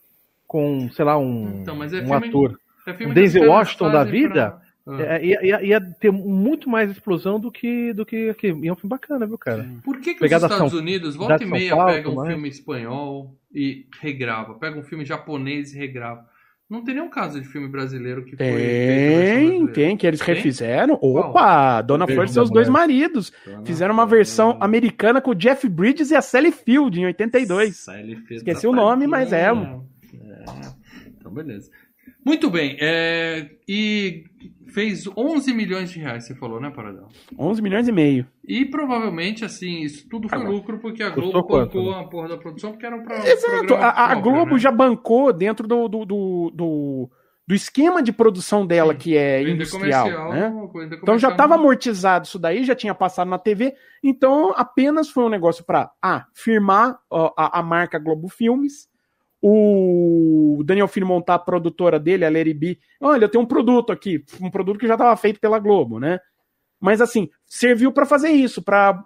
com, 0.49 0.91
sei 0.91 1.05
lá, 1.05 1.17
um, 1.17 1.61
Então, 1.63 1.77
mas 1.77 1.93
é 1.93 1.99
um 2.03 2.07
filme- 2.07 2.29
ator, 2.29 2.59
É 2.87 2.93
caras 3.39 3.49
Washington 3.49 3.91
da 3.93 4.03
vida, 4.03 4.33
pra- 4.33 4.97
Ah. 4.97 5.03
é, 5.19 5.25
ia, 5.27 5.45
ia- 5.47 5.63
ia 5.63 5.81
ter 5.81 6.11
muito 6.11 6.69
mais 6.71 6.91
explosão 6.91 7.39
do 7.39 7.53
que 7.53 7.93
do 7.93 8.07
que 8.07 8.31
aqui. 8.31 8.47
E 8.49 8.67
é 8.69 8.73
um 8.73 8.77
filme 8.77 8.89
bacana, 8.89 9.27
viu, 9.27 9.37
cara? 9.37 9.67
Por 9.85 10.01
que, 10.01 10.15
que 10.15 10.25
os 10.25 10.33
Estados 10.33 10.71
São- 10.71 10.79
Unidos, 10.81 11.15
volta 11.15 11.45
e 11.45 11.47
meia, 11.47 11.77
Paulo, 11.77 11.93
pega 11.93 12.09
um 12.11 12.15
mas- 12.15 12.29
filme 12.29 12.49
espanhol 12.49 13.35
e 13.55 13.85
regrava? 14.01 14.55
Pega 14.55 14.79
um 14.79 14.83
filme 14.83 15.05
japonês 15.05 15.75
e 15.75 15.79
regrava. 15.79 16.25
Não 16.71 16.85
tem 16.85 16.95
nenhum 16.95 17.09
caso 17.09 17.41
de 17.41 17.47
filme 17.49 17.67
brasileiro 17.67 18.25
que 18.27 18.37
foi 18.37 18.45
na 18.47 18.53
versão 18.53 18.67
Tem, 19.49 19.67
tem, 19.69 19.97
que 19.97 20.07
eles 20.07 20.21
Tem? 20.21 20.35
refizeram. 20.35 20.97
Qual? 20.99 21.31
Opa, 21.31 21.81
Dona 21.81 22.05
Beijo 22.05 22.17
Flor 22.21 22.27
e 22.27 22.33
seus 22.33 22.51
dois 22.51 22.69
maridos. 22.69 23.33
Dona 23.47 23.65
Fizeram 23.65 23.95
uma 23.95 24.07
versão 24.07 24.57
americana 24.61 25.19
com 25.21 25.31
o 25.31 25.35
Jeff 25.35 25.67
Bridges 25.69 26.11
e 26.11 26.15
a 26.15 26.21
Sally 26.23 26.53
Field 26.53 27.01
em 27.01 27.07
82. 27.07 27.77
Sally 27.77 28.19
Esqueci 28.31 28.67
o 28.67 28.73
nome, 28.73 29.07
mas 29.07 29.33
é. 29.33 29.49
Padinha. 29.49 29.81
É, 30.57 31.09
Então, 31.09 31.33
beleza. 31.33 31.71
Muito 32.25 32.51
bem. 32.51 32.77
é, 32.81 33.51
e 33.69 34.25
fez 34.69 35.07
11 35.17 35.53
milhões 35.53 35.91
de 35.91 35.99
reais, 35.99 36.27
você 36.27 36.35
falou, 36.35 36.61
né, 36.61 36.71
Paradão? 36.71 37.09
11 37.39 37.63
milhões 37.63 37.89
e 37.89 37.93
meio. 37.93 38.27
E 38.47 38.65
provavelmente, 38.65 39.45
assim, 39.45 39.81
isso 39.81 40.09
tudo 40.09 40.29
foi 40.29 40.39
Agora, 40.39 40.53
lucro 40.53 40.79
porque 40.79 41.03
a 41.03 41.11
Globo 41.11 41.43
bancou 41.43 41.91
né? 41.91 42.01
a 42.01 42.05
porra 42.05 42.29
da 42.29 42.37
produção, 42.37 42.73
porque 42.73 42.87
era 42.87 42.97
um 42.97 43.03
pro, 43.03 43.15
Exato. 43.15 43.75
A, 43.75 43.89
a 43.89 44.07
próprio, 44.09 44.23
Globo 44.23 44.53
né? 44.53 44.59
já 44.59 44.71
bancou 44.71 45.33
dentro 45.33 45.67
do, 45.67 45.89
do, 45.89 46.05
do, 46.05 46.53
do, 46.55 47.11
do 47.47 47.55
esquema 47.55 48.03
de 48.03 48.13
produção 48.13 48.67
dela, 48.67 48.93
Sim. 48.93 48.99
que 48.99 49.17
é 49.17 49.43
industrial. 49.43 50.31
Né? 50.31 50.53
Então 51.03 51.19
já 51.19 51.31
estava 51.31 51.55
amortizado 51.55 52.27
isso 52.27 52.39
daí, 52.39 52.63
já 52.65 52.75
tinha 52.75 52.95
passado 52.95 53.29
na 53.29 53.39
TV. 53.39 53.75
Então 54.03 54.53
apenas 54.57 55.09
foi 55.09 55.25
um 55.25 55.31
negócio 55.31 55.65
para 55.65 55.91
ah, 56.03 56.27
firmar 56.35 56.99
ó, 57.11 57.33
a, 57.37 57.59
a 57.61 57.63
marca 57.63 57.99
Globo 57.99 58.29
Filmes. 58.29 58.89
O 59.40 60.62
Daniel 60.64 60.88
Filho 60.88 61.07
montar 61.07 61.35
a 61.35 61.38
produtora 61.38 61.98
dele, 61.98 62.24
a 62.24 62.31
B. 62.31 62.79
Olha, 63.01 63.24
eu 63.24 63.29
tenho 63.29 63.44
um 63.44 63.46
produto 63.46 63.92
aqui, 63.92 64.24
um 64.40 64.51
produto 64.51 64.79
que 64.79 64.87
já 64.87 64.94
estava 64.94 65.16
feito 65.16 65.38
pela 65.38 65.59
Globo, 65.59 66.01
né? 66.01 66.18
Mas 66.81 67.01
assim, 67.01 67.29
serviu 67.46 67.92
para 67.92 68.07
fazer 68.07 68.31
isso, 68.31 68.62
para 68.62 69.05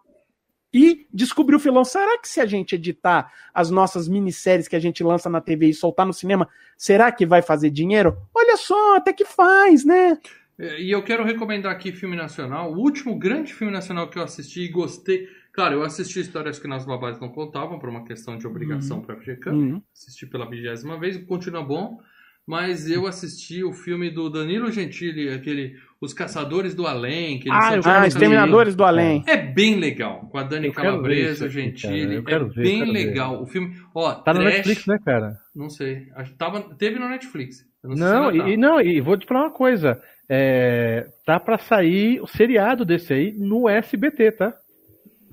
e 0.73 1.07
descobrir 1.13 1.57
o 1.57 1.61
filão. 1.61 1.85
Será 1.85 2.19
que 2.19 2.29
se 2.29 2.41
a 2.41 2.47
gente 2.47 2.77
editar 2.77 3.31
as 3.53 3.71
nossas 3.71 4.09
minisséries 4.09 4.67
que 4.67 4.77
a 4.77 4.81
gente 4.81 5.05
lança 5.05 5.29
na 5.29 5.41
TV 5.41 5.69
e 5.69 5.75
soltar 5.75 6.07
no 6.07 6.15
cinema, 6.15 6.49
será 6.79 7.13
que 7.13 7.27
vai 7.27 7.43
fazer 7.43 7.71
dinheiro? 7.71 8.17
Olha 8.35 8.57
só, 8.57 8.97
até 8.97 9.13
que 9.13 9.25
faz, 9.25 9.85
né? 9.85 10.19
É, 10.59 10.81
E 10.81 10.91
eu 10.91 11.03
quero 11.03 11.25
recomendar 11.25 11.73
aqui 11.73 11.93
filme 11.93 12.17
nacional. 12.17 12.73
O 12.73 12.79
último 12.79 13.19
grande 13.19 13.53
filme 13.53 13.73
nacional 13.73 14.09
que 14.09 14.19
eu 14.19 14.23
assisti 14.23 14.63
e 14.63 14.69
gostei. 14.69 15.29
Claro, 15.53 15.75
eu 15.75 15.83
assisti 15.83 16.21
histórias 16.21 16.59
que 16.59 16.67
nas 16.67 16.87
babás 16.87 17.21
não 17.21 17.29
contavam, 17.29 17.79
por 17.79 17.89
uma 17.89 18.05
questão 18.05 18.39
de 18.39 18.47
obrigação 18.47 19.01
para 19.03 19.17
FGCAM. 19.17 19.53
Uhum. 19.53 19.83
Assisti 19.95 20.27
pela 20.27 20.49
vigésima 20.49 20.99
vez, 20.99 21.17
continua 21.27 21.63
bom. 21.63 21.99
Mas 22.45 22.91
eu 22.91 23.07
assisti 23.07 23.63
o 23.63 23.73
filme 23.73 24.11
do 24.11 24.29
Danilo 24.29 24.69
Gentili, 24.73 25.29
aquele 25.33 25.77
Os 26.01 26.13
Caçadores 26.13 26.75
do 26.75 26.87
Além. 26.89 27.39
Que 27.39 27.49
Ah, 27.49 27.77
eu 27.77 27.83
Ah, 27.85 28.07
Exterminadores 28.07 28.75
do 28.75 28.83
Além. 28.83 29.23
É 29.29 29.37
bem 29.37 29.77
legal, 29.79 30.27
com 30.29 30.39
a 30.39 30.43
Dani 30.43 30.67
Eu 30.67 30.73
Calabresa, 30.73 31.47
isso 31.47 31.49
Gentili. 31.51 32.03
cara, 32.03 32.15
eu 32.15 32.25
quero 32.25 32.47
é 32.47 32.49
ver, 32.49 32.63
bem 32.63 32.79
quero 32.81 32.93
ver. 32.93 33.07
legal. 33.07 33.43
O 33.43 33.47
filme, 33.47 33.77
ó, 33.95 34.13
Tá 34.15 34.33
no 34.35 34.41
trash, 34.41 34.55
Netflix, 34.55 34.87
né, 34.87 34.99
cara? 35.05 35.37
Não 35.55 35.71
sei. 35.71 36.09
Tava, 36.37 36.63
teve 36.77 36.99
no 36.99 37.09
Netflix. 37.09 37.65
Não, 37.85 37.95
Não, 38.33 38.49
e, 38.49 38.57
não, 38.57 38.81
e 38.81 39.01
vou 39.01 39.17
te 39.17 39.27
falar 39.27 39.43
uma 39.43 39.51
coisa. 39.53 40.03
É, 40.29 41.07
tá 41.25 41.39
pra 41.39 41.59
sair 41.59 42.21
o 42.21 42.27
seriado 42.27 42.85
desse 42.85 43.13
aí 43.13 43.33
no 43.39 43.69
SBT, 43.69 44.33
tá? 44.33 44.55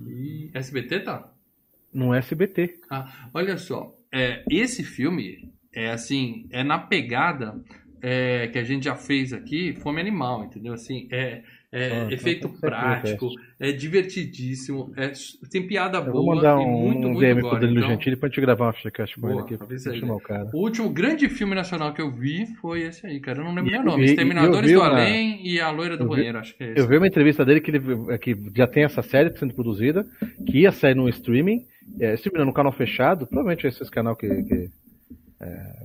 E 0.08 0.52
SBT 0.54 1.02
tá? 1.02 1.32
No 1.94 2.14
SBT. 2.14 2.80
Ah, 2.90 3.30
olha 3.34 3.58
só, 3.58 3.96
é, 4.12 4.44
esse 4.50 4.84
filme 4.84 5.52
é 5.74 5.92
assim, 5.92 6.48
é 6.52 6.64
na 6.64 6.80
pegada 6.80 7.62
é, 8.02 8.48
que 8.48 8.58
a 8.60 8.64
gente 8.64 8.86
já 8.86 8.96
fez 8.96 9.34
aqui, 9.34 9.74
Fome 9.82 10.00
Animal, 10.02 10.44
entendeu? 10.46 10.74
Assim, 10.74 11.08
é, 11.12 11.42
é 11.72 11.92
Ah, 11.92 12.08
efeito 12.14 12.50
prático, 12.50 13.30
é 13.60 13.72
divertidíssimo, 13.72 14.92
é, 14.98 15.12
tem 15.52 15.68
piada 15.68 16.00
Eu 16.00 16.06
vou 16.06 16.14
boa 16.24 16.36
mandar 16.36 16.58
um, 16.58 16.66
muito, 16.68 17.08
um 17.08 17.12
muito 17.12 17.20
DM 17.20 17.42
pro. 17.42 17.60
Danilo 17.60 17.80
Então, 17.80 17.90
Gentili 17.92 18.16
pra 18.16 18.28
gente 18.30 18.42
gravar 18.42 18.70
um 18.70 18.74
podcast 18.74 19.20
com 19.20 19.28
ele 19.30 19.42
Boa, 19.42 19.46
aqui. 19.46 20.00
chamar 20.00 20.16
o 20.16 20.20
cara. 20.20 20.50
o 20.54 20.58
último 20.58 20.90
grande 20.90 21.30
filme 21.30 21.54
nacional 21.54 21.94
que 21.94 22.02
eu 22.02 22.10
vi 22.12 22.48
foi 22.62 22.82
esse 22.82 23.06
aí, 23.06 23.20
cara. 23.20 23.40
Eu 23.40 23.44
não 23.46 23.54
lembro 23.54 23.72
E- 23.72 23.78
o 23.78 23.84
nome. 23.84 24.02
e- 24.04 24.06
Exterminadores 24.08 24.72
do 24.72 24.80
uma- 24.80 24.88
Além 24.90 25.46
e 25.48 25.60
A 25.62 25.70
Loira 25.70 25.96
do 25.96 26.06
vi- 26.06 26.10
Banheiro, 26.10 26.38
acho 26.40 26.56
que 26.58 26.64
é 26.64 26.72
esse. 26.72 26.80
Eu 26.80 26.88
vi 26.88 26.98
uma 26.98 27.08
entrevista 27.08 27.46
dele 27.46 27.62
que 27.62 27.70
ele 27.72 27.82
é, 28.10 28.18
que 28.18 28.36
já 28.56 28.66
tem 28.66 28.84
essa 28.84 29.02
série 29.04 29.36
sendo 29.38 29.54
produzida, 29.54 30.06
que 30.48 30.60
ia 30.62 30.72
sair 30.72 30.96
no 30.96 31.08
streaming, 31.10 31.66
é, 32.00 32.14
streaming 32.16 32.46
no 32.46 32.54
canal 32.54 32.72
fechado, 32.72 33.28
provavelmente 33.28 33.68
esses 33.68 33.90
canal 33.92 34.16
que, 34.16 34.28
que 34.28 34.70
é, 35.42 35.84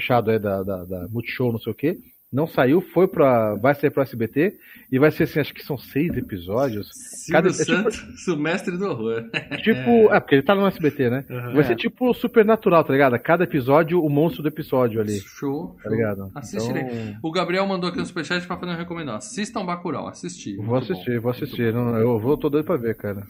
fechado 0.00 0.30
é 0.30 0.38
da, 0.38 0.62
da, 0.62 0.84
da 0.84 1.08
Multishow, 1.08 1.52
não 1.52 1.58
sei 1.58 1.72
o 1.72 1.76
que. 1.76 1.98
Não 2.32 2.46
saiu, 2.48 2.80
foi 2.92 3.06
pra. 3.06 3.54
Vai 3.54 3.72
sair 3.76 3.88
pro 3.88 4.02
SBT 4.02 4.56
e 4.90 4.98
vai 4.98 5.12
ser 5.12 5.22
assim, 5.22 5.38
acho 5.38 5.54
que 5.54 5.62
são 5.64 5.78
seis 5.78 6.14
episódios. 6.16 6.90
Silvio 6.92 7.32
Cada- 7.32 7.48
é 7.48 7.52
tipo- 7.52 7.64
Santos, 7.92 8.26
o 8.28 8.36
mestre 8.36 8.76
do 8.76 8.84
horror. 8.84 9.22
Tipo. 9.62 10.12
É, 10.12 10.18
porque 10.18 10.34
ele 10.34 10.42
tá 10.42 10.52
no 10.54 10.66
SBT, 10.66 11.08
né? 11.08 11.24
Aham. 11.30 11.52
Vai 11.52 11.60
É. 11.60 11.68
ser 11.68 11.76
tipo 11.76 12.12
supernatural, 12.12 12.82
tá 12.82 12.92
ligado? 12.92 13.16
Cada 13.20 13.44
episódio, 13.44 14.02
o 14.04 14.10
monstro 14.10 14.42
do 14.42 14.48
episódio 14.48 15.00
ali. 15.00 15.20
Show, 15.20 15.76
Tá 15.82 15.88
ligado? 15.88 16.28
Assistirei. 16.34 16.82
Então, 16.82 17.14
O 17.22 17.30
Gabriel 17.30 17.64
mandou 17.64 17.88
aqui 17.88 17.98
no 18.00 18.04
superchat 18.06 18.44
pra 18.44 18.56
fazer 18.58 18.72
uma 18.72 18.78
recomendação. 18.78 19.18
Assistam 19.18 19.64
Bacurau, 19.64 20.08
assisti. 20.08 20.56
vou 20.56 20.76
assistir, 20.76 21.14
bom. 21.16 21.22
vou 21.22 21.30
assistir. 21.30 21.72
Não, 21.72 21.96
eu 21.96 22.18
vou, 22.18 22.36
tô 22.36 22.50
doido 22.50 22.66
pra 22.66 22.76
ver, 22.76 22.96
cara. 22.96 23.22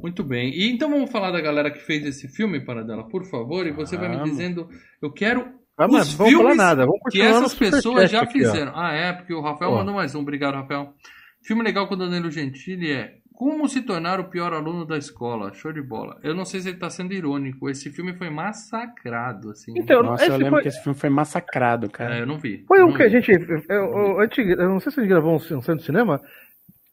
Muito 0.00 0.22
bem. 0.22 0.50
E 0.56 0.70
então 0.70 0.88
vamos 0.88 1.10
falar 1.10 1.32
da 1.32 1.40
galera 1.40 1.72
que 1.72 1.80
fez 1.80 2.06
esse 2.06 2.28
filme, 2.28 2.64
Paradela, 2.64 3.02
por 3.08 3.24
favor. 3.24 3.66
E 3.66 3.72
você 3.72 3.96
vai 3.96 4.08
me 4.16 4.22
dizendo. 4.30 4.68
Eu 5.02 5.10
quero 5.10 5.44
Ah, 5.76 5.88
mas 5.88 6.08
Os 6.08 6.14
vamos 6.14 6.34
falar 6.34 6.54
nada. 6.54 6.86
Vamos 6.86 7.00
que 7.10 7.20
essas 7.20 7.54
pessoas 7.54 8.10
já 8.10 8.22
aqui, 8.22 8.44
ó. 8.46 8.50
fizeram. 8.52 8.72
Ah, 8.74 8.92
é, 8.92 9.12
porque 9.12 9.34
o 9.34 9.40
Rafael 9.40 9.72
mandou 9.72 9.94
mais 9.94 10.14
um. 10.14 10.20
Obrigado, 10.20 10.54
Rafael. 10.54 10.94
Filme 11.42 11.62
legal 11.62 11.86
com 11.88 11.94
o 11.94 11.96
Danilo 11.98 12.30
Gentili 12.30 12.90
é 12.92 13.16
Como 13.32 13.68
se 13.68 13.82
tornar 13.82 14.20
o 14.20 14.30
pior 14.30 14.52
aluno 14.52 14.86
da 14.86 14.96
escola. 14.96 15.52
Show 15.52 15.72
de 15.72 15.82
bola. 15.82 16.16
Eu 16.22 16.34
não 16.34 16.44
sei 16.44 16.60
se 16.60 16.68
ele 16.68 16.78
tá 16.78 16.88
sendo 16.88 17.12
irônico. 17.12 17.68
Esse 17.68 17.90
filme 17.90 18.14
foi 18.14 18.30
massacrado, 18.30 19.50
assim. 19.50 19.72
Então, 19.76 20.02
Nossa, 20.04 20.24
eu 20.26 20.36
lembro 20.36 20.50
foi, 20.52 20.62
que 20.62 20.68
esse 20.68 20.80
filme 20.82 20.96
foi 20.98 21.10
massacrado, 21.10 21.90
cara. 21.90 22.16
É, 22.18 22.20
eu 22.22 22.26
não 22.26 22.38
vi. 22.38 22.64
foi 22.68 22.78
Não 22.78 22.88
um 22.90 22.94
que 22.94 23.02
a 23.02 23.08
gente. 23.08 23.30
Eu, 23.32 23.62
eu, 23.68 24.18
eu 24.22 24.68
não 24.68 24.78
sei 24.80 24.92
se 24.92 25.00
a 25.00 25.02
gente 25.02 25.10
gravou 25.10 25.34
um, 25.34 25.40
centro 25.40 25.76
de 25.78 25.82
cinema. 25.84 26.20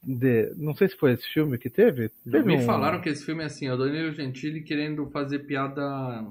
de- 0.04 0.52
não 0.58 0.74
sei 0.76 0.90
se 0.90 0.98
foi 0.98 1.12
esse 1.14 1.28
filme 1.32 1.60
que 1.60 1.70
teve. 1.70 2.10
Teve 2.30 2.44
me 2.44 2.56
um- 2.58 2.62
falaram 2.66 3.00
que 3.00 3.10
esse 3.10 3.24
filme 3.24 3.44
é 3.44 3.46
assim, 3.46 3.70
ó, 3.70 3.78
Danilo 3.78 4.12
Gentili 4.12 4.64
querendo 4.64 5.08
fazer 5.12 5.40
piada 5.46 6.26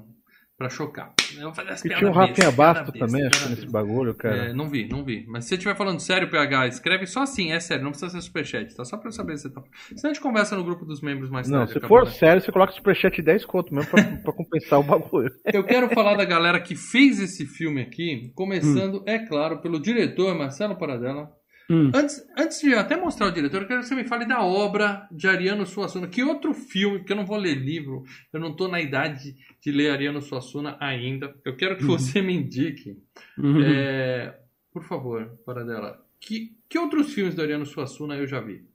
pra 0.61 0.69
chocar. 0.69 1.13
Eu 1.35 1.43
vou 1.43 1.53
fazer 1.53 1.71
as 1.71 1.81
tinha 1.81 2.07
um 2.07 2.11
Rafinha 2.11 2.27
bestas, 2.27 2.55
piada 2.55 2.73
Basto 2.73 2.91
besta, 2.91 3.07
também, 3.07 3.27
acho 3.27 3.49
nesse 3.49 3.67
bagulho, 3.67 4.13
cara. 4.13 4.35
É, 4.35 4.53
não 4.53 4.69
vi, 4.69 4.87
não 4.87 5.03
vi. 5.03 5.25
Mas 5.27 5.45
se 5.45 5.49
você 5.49 5.55
estiver 5.55 5.75
falando 5.75 5.99
sério, 5.99 6.29
PH, 6.29 6.67
escreve 6.67 7.07
só 7.07 7.23
assim, 7.23 7.51
é 7.51 7.59
sério, 7.59 7.83
não 7.83 7.91
precisa 7.91 8.11
ser 8.11 8.21
superchat, 8.21 8.75
tá? 8.75 8.85
Só 8.85 8.97
pra 8.97 9.07
eu 9.07 9.11
saber 9.11 9.37
se 9.37 9.43
você 9.43 9.49
tá. 9.49 9.63
Senão 9.95 10.11
a 10.11 10.13
gente 10.13 10.21
conversa 10.21 10.55
no 10.55 10.63
grupo 10.63 10.85
dos 10.85 11.01
membros 11.01 11.29
mais 11.29 11.49
Não, 11.49 11.59
tarde. 11.59 11.73
se 11.73 11.79
for 11.87 12.05
né? 12.05 12.11
sério, 12.11 12.41
você 12.41 12.51
coloca 12.51 12.73
superchat 12.73 13.21
10 13.21 13.45
conto 13.45 13.73
mesmo 13.73 13.89
pra, 13.89 14.03
pra 14.23 14.33
compensar 14.33 14.79
o 14.79 14.83
bagulho. 14.83 15.31
Eu 15.51 15.63
quero 15.63 15.89
falar 15.89 16.15
da 16.15 16.25
galera 16.25 16.59
que 16.59 16.75
fez 16.75 17.19
esse 17.19 17.45
filme 17.45 17.81
aqui, 17.81 18.31
começando, 18.35 19.03
é 19.07 19.19
claro, 19.19 19.61
pelo 19.61 19.79
diretor 19.79 20.35
Marcelo 20.35 20.77
Paradela. 20.77 21.40
Hum. 21.73 21.89
Antes, 21.95 22.21
antes 22.37 22.59
de 22.59 22.73
até 22.75 22.97
mostrar 22.97 23.27
o 23.27 23.31
diretor, 23.31 23.61
eu 23.61 23.67
quero 23.67 23.79
que 23.79 23.87
você 23.87 23.95
me 23.95 24.03
fale 24.03 24.25
da 24.25 24.43
obra 24.43 25.07
de 25.09 25.25
Ariano 25.27 25.65
Suassuna. 25.65 26.05
Que 26.07 26.21
outro 26.21 26.53
filme, 26.53 26.97
porque 26.99 27.13
eu 27.13 27.17
não 27.17 27.25
vou 27.25 27.37
ler 27.37 27.55
livro, 27.55 28.03
eu 28.33 28.39
não 28.41 28.53
tô 28.53 28.67
na 28.67 28.81
idade 28.81 29.37
de 29.61 29.71
ler 29.71 29.91
Ariano 29.91 30.21
Suassuna 30.21 30.75
ainda. 30.81 31.33
Eu 31.45 31.55
quero 31.55 31.77
que 31.77 31.83
você 31.85 32.21
me 32.21 32.33
indique, 32.33 32.97
Uhum. 33.37 33.61
é, 33.63 34.37
por 34.73 34.83
favor, 34.83 35.37
Paradela, 35.45 36.05
que, 36.19 36.57
que 36.67 36.77
outros 36.77 37.13
filmes 37.13 37.35
do 37.35 37.41
Ariano 37.41 37.65
Suassuna 37.65 38.15
eu 38.15 38.27
já 38.27 38.41
vi? 38.41 38.65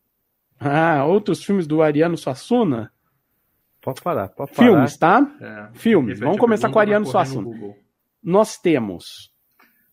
Ah, 0.58 1.04
outros 1.04 1.44
filmes 1.44 1.66
do 1.66 1.82
Ariano 1.82 2.16
Suassuna? 2.16 2.90
Pode 3.82 4.00
parar, 4.00 4.28
pode 4.30 4.52
parar. 4.52 4.68
Filmes, 4.70 4.96
tá? 4.96 5.36
É, 5.38 5.68
Filmes. 5.78 6.18
Vamos 6.18 6.36
a 6.38 6.40
começar 6.40 6.70
com 6.70 6.76
o 6.78 6.80
Ariano 6.80 7.04
Suassuna. 7.04 7.74
Nós 8.22 8.56
temos 8.58 9.30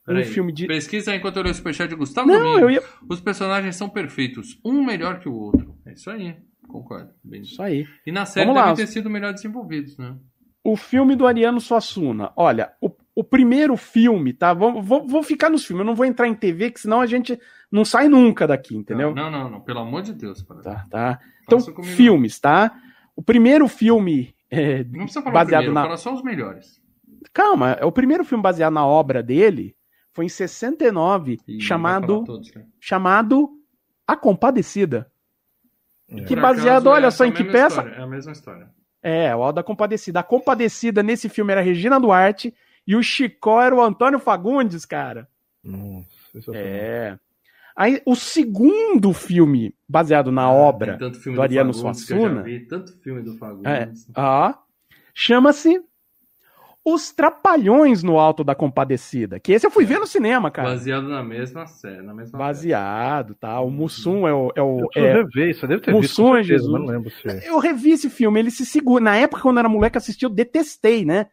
um 0.03 0.13
Peraí, 0.13 0.25
filme 0.25 0.51
de. 0.51 0.67
Pesquisa 0.67 1.15
enquanto 1.15 1.37
eu 1.37 1.43
leio 1.43 1.53
o 1.53 1.55
superchat 1.55 1.89
de 1.89 1.95
Gustavo 1.95 2.27
Não, 2.27 2.59
eu 2.59 2.69
ia. 2.69 2.83
Os 3.09 3.21
personagens 3.21 3.75
são 3.75 3.89
perfeitos, 3.89 4.59
um 4.63 4.83
melhor 4.83 5.19
que 5.19 5.29
o 5.29 5.33
outro. 5.33 5.75
É 5.85 5.93
isso 5.93 6.09
aí, 6.09 6.35
concordo. 6.67 7.11
Bem 7.23 7.41
Isso 7.41 7.61
aí. 7.61 7.85
E 8.05 8.11
na 8.11 8.25
série 8.25 8.45
Vamos 8.45 8.61
lá. 8.61 8.67
devem 8.69 8.85
ter 8.85 8.91
sido 8.91 9.09
melhor 9.09 9.33
desenvolvidos, 9.33 9.97
né? 9.97 10.15
O 10.63 10.75
filme 10.77 11.15
do 11.15 11.27
Ariano 11.27 11.59
Suassuna. 11.59 12.31
Olha, 12.37 12.71
o, 12.81 12.89
o 13.15 13.23
primeiro 13.23 13.75
filme, 13.75 14.33
tá? 14.33 14.53
Vou, 14.53 14.81
vou, 14.81 15.05
vou 15.07 15.23
ficar 15.23 15.49
nos 15.49 15.65
filmes, 15.65 15.81
eu 15.81 15.85
não 15.85 15.95
vou 15.95 16.05
entrar 16.05 16.27
em 16.27 16.33
TV, 16.35 16.71
que 16.71 16.79
senão 16.79 17.01
a 17.01 17.05
gente 17.05 17.37
não 17.71 17.83
sai 17.83 18.07
nunca 18.07 18.47
daqui, 18.47 18.75
entendeu? 18.75 19.13
Não, 19.13 19.29
não, 19.29 19.49
não, 19.49 19.61
pelo 19.61 19.79
amor 19.79 20.01
de 20.01 20.13
Deus. 20.13 20.41
Tá, 20.63 20.85
tá. 20.89 21.19
Então, 21.43 21.59
comigo. 21.61 21.83
filmes, 21.83 22.39
tá? 22.39 22.73
O 23.15 23.21
primeiro 23.21 23.67
filme. 23.67 24.33
é, 24.49 24.83
Não 24.85 24.99
precisa 25.01 25.21
falar 25.21 25.33
baseado 25.33 25.63
primeiro, 25.63 25.73
na. 25.73 25.83
fala 25.83 25.97
só 25.97 26.13
os 26.13 26.23
melhores. 26.23 26.81
Calma, 27.33 27.77
o 27.83 27.91
primeiro 27.91 28.23
filme 28.23 28.41
baseado 28.41 28.73
na 28.73 28.85
obra 28.85 29.21
dele 29.23 29.75
foi 30.13 30.25
em 30.25 30.29
69, 30.29 31.39
E 31.47 31.59
chamado, 31.61 32.23
todos, 32.23 32.53
né? 32.53 32.65
chamado 32.79 33.49
A 34.07 34.15
Compadecida. 34.15 35.11
Que 36.07 36.35
Por 36.35 36.41
baseado, 36.41 36.87
acaso, 36.87 36.89
olha 36.89 37.07
essa 37.07 37.17
só 37.17 37.23
é 37.23 37.27
em 37.27 37.31
a 37.31 37.33
que 37.33 37.43
peça. 37.45 37.67
história, 37.81 37.95
É 37.95 38.01
a 38.03 38.07
mesma 38.07 38.31
história. 38.31 38.69
É, 39.01 39.35
o 39.35 39.51
da 39.51 39.63
Compadecida. 39.63 40.19
A 40.19 40.23
Compadecida 40.23 41.01
nesse 41.03 41.27
filme 41.27 41.51
era 41.51 41.61
a 41.61 41.63
Regina 41.63 41.99
Duarte 41.99 42.53
e 42.85 42.95
o 42.95 43.01
Chicó 43.03 43.61
era 43.61 43.73
o 43.75 43.81
Antônio 43.81 44.19
Fagundes, 44.19 44.85
cara. 44.85 45.27
Nossa, 45.63 46.07
isso 46.35 46.53
é. 46.53 46.57
É. 46.59 47.19
Aí, 47.75 48.01
o 48.05 48.15
segundo 48.15 49.11
filme 49.13 49.73
baseado 49.89 50.31
na 50.31 50.49
obra 50.51 50.93
Ah, 50.93 50.97
tanto 50.99 51.19
filme 51.19 51.35
do 51.35 51.41
Ariano 51.41 51.73
Fagundes 51.73 52.05
que 52.05 52.13
eu 52.13 52.17
já 52.17 52.21
Suassuna. 52.23 52.43
vi, 52.43 52.59
tanto 52.67 52.93
filme 53.01 53.21
do 53.23 53.35
Fagundes. 53.37 53.65
É. 53.65 53.91
Ah, 54.15 54.59
chama-se 55.13 55.81
Os 56.85 57.11
Trapalhões 57.13 58.03
no 58.03 58.19
Alto 58.19 58.43
da 58.43 58.53
Compadecida. 58.53 59.39
Que 59.39 59.53
esse 59.53 59.65
eu 59.65 59.71
fui 59.71 59.85
ver 59.85 59.99
no 59.99 60.05
cinema, 60.07 60.51
cara. 60.51 60.69
Baseado 60.69 61.07
na 61.07 61.23
mesma 61.23 61.65
série, 61.65 62.01
na 62.01 62.13
mesma 62.13 62.37
Baseado, 62.37 63.35
tá? 63.35 63.59
O 63.61 63.69
Mussum 63.71 64.27
é 64.27 64.33
o. 64.33 64.51
É 64.55 64.61
o 64.61 64.89
Eu 64.95 65.05
é- 65.05 65.13
rever 65.13 65.49
isso, 65.49 65.63
eu 65.65 65.69
devo 65.69 65.81
ter 65.81 65.91
visto. 65.93 66.21
Mussum 66.21 66.35
é 66.35 66.43
Jesus. 66.43 66.69
mas 66.71 66.81
não 66.81 66.87
lembro 66.87 67.09
se. 67.09 67.27
é. 67.29 67.49
Eu 67.49 67.57
revi 67.59 67.91
esse 67.91 68.09
filme, 68.09 68.37
ele 68.39 68.51
se 68.51 68.65
segura. 68.65 69.01
Na 69.03 69.15
época, 69.15 69.41
quando 69.41 69.57
eu 69.57 69.59
era 69.61 69.69
moleque, 69.69 69.97
assisti, 69.97 70.23
eu 70.25 70.29
detestei, 70.29 71.05
né? 71.05 71.27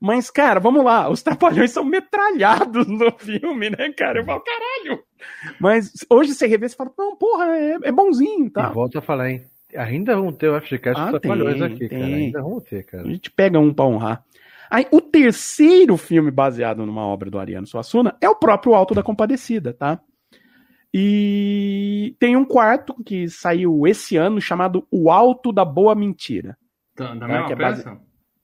Mas, 0.00 0.30
cara, 0.30 0.60
vamos 0.60 0.84
lá, 0.84 1.08
os 1.08 1.22
trapalhões 1.22 1.70
são 1.70 1.82
metralhados 1.84 2.86
no 2.86 3.10
filme, 3.18 3.70
né, 3.70 3.90
cara? 3.96 4.20
Eu 4.20 4.24
falo, 4.24 4.42
caralho! 4.42 5.02
Mas 5.58 5.92
hoje 6.10 6.34
você 6.34 6.46
revê, 6.46 6.68
você 6.68 6.76
fala, 6.76 6.92
não, 6.98 7.16
porra, 7.16 7.46
é, 7.56 7.78
é 7.84 7.92
bonzinho, 7.92 8.46
E 8.46 8.50
tá? 8.50 8.68
volta 8.70 8.98
a 8.98 9.02
falar, 9.02 9.30
hein? 9.30 9.44
Ainda 9.74 10.14
vamos 10.14 10.36
ter 10.36 10.48
o 10.50 10.60
FGCast 10.60 11.00
Ah, 11.00 11.10
dos 11.10 11.20
Trapalhões 11.20 11.54
tem, 11.54 11.64
aqui, 11.64 11.88
cara. 11.88 12.02
tem. 12.02 12.14
Ainda 12.14 12.42
vamos 12.42 12.62
ter, 12.64 12.84
cara. 12.84 13.02
A 13.02 13.06
gente 13.08 13.30
pega 13.30 13.58
um 13.58 13.72
pra 13.72 13.84
honrar. 13.86 14.22
Aí, 14.74 14.88
o 14.90 15.00
terceiro 15.00 15.96
filme 15.96 16.32
baseado 16.32 16.84
numa 16.84 17.06
obra 17.06 17.30
do 17.30 17.38
Ariano 17.38 17.64
Suassuna 17.64 18.16
é 18.20 18.28
o 18.28 18.34
próprio 18.34 18.74
Alto 18.74 18.92
da 18.92 19.04
Compadecida, 19.04 19.72
tá? 19.72 20.00
E 20.92 22.16
tem 22.18 22.34
um 22.34 22.44
quarto 22.44 22.92
que 23.04 23.28
saiu 23.28 23.86
esse 23.86 24.16
ano 24.16 24.40
chamado 24.40 24.84
O 24.90 25.12
Alto 25.12 25.52
da 25.52 25.64
Boa 25.64 25.94
Mentira. 25.94 26.58
Da, 26.96 27.14
da 27.14 27.24
Ah, 27.24 27.28
mesma 27.28 27.52
é 27.52 27.54
base-? 27.54 27.84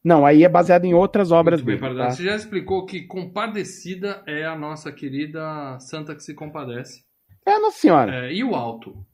Não, 0.05 0.25
aí 0.25 0.45
é 0.45 0.49
baseado 0.49 0.85
em 0.85 0.95
outras 0.95 1.33
obras 1.33 1.61
Muito 1.61 1.81
dele. 1.81 1.97
Tá? 1.97 2.13
Você 2.13 2.23
já 2.23 2.37
explicou 2.37 2.87
que 2.87 3.09
Compadecida 3.09 4.23
é 4.25 4.47
a 4.47 4.57
nossa 4.57 4.93
querida 4.93 5.81
Santa 5.81 6.15
que 6.15 6.23
se 6.23 6.33
compadece. 6.33 7.03
É, 7.45 7.59
Nossa 7.59 7.79
Senhora. 7.79 8.27
É, 8.27 8.33
e 8.33 8.45
o 8.45 8.55
Alto? 8.55 9.05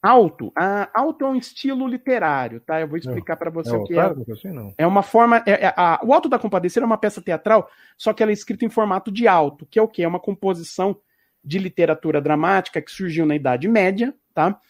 Alto. 0.00 0.52
Ah, 0.56 0.88
alto 0.94 1.24
é 1.24 1.28
um 1.28 1.34
estilo 1.34 1.86
literário, 1.88 2.60
tá? 2.60 2.80
Eu 2.80 2.86
vou 2.86 2.96
explicar 2.96 3.36
pra 3.36 3.50
você 3.50 3.70
É 3.74 3.76
o 3.76 3.84
que 3.84 3.94
otário, 3.94 4.24
é. 4.28 4.32
assim, 4.32 4.50
não. 4.52 4.72
É 4.78 4.86
uma 4.86 5.02
forma. 5.02 5.42
é- 5.44 5.66
é- 5.66 5.74
a- 5.76 5.98
o 6.04 6.14
Alto 6.14 6.28
da 6.28 6.38
Compadecida 6.38 6.84
é 6.84 6.86
uma 6.86 6.96
peça 6.98 7.20
teatral, 7.20 7.68
só 7.96 8.12
que 8.12 8.22
ela 8.22 8.30
é 8.30 8.34
escrita 8.34 8.64
em 8.64 8.68
formato 8.70 9.10
de 9.10 9.26
alto, 9.26 9.66
que 9.66 9.78
é 9.78 9.82
o 9.82 9.88
quê? 9.88 10.04
É 10.04 10.08
uma 10.08 10.20
composição 10.20 10.96
de 11.42 11.58
literatura 11.58 12.20
dramática 12.20 12.80
que 12.80 12.90
surgiu 12.92 13.26
na 13.26 13.34
Idade 13.34 13.66
Média, 13.66 14.14
tá? 14.32 14.60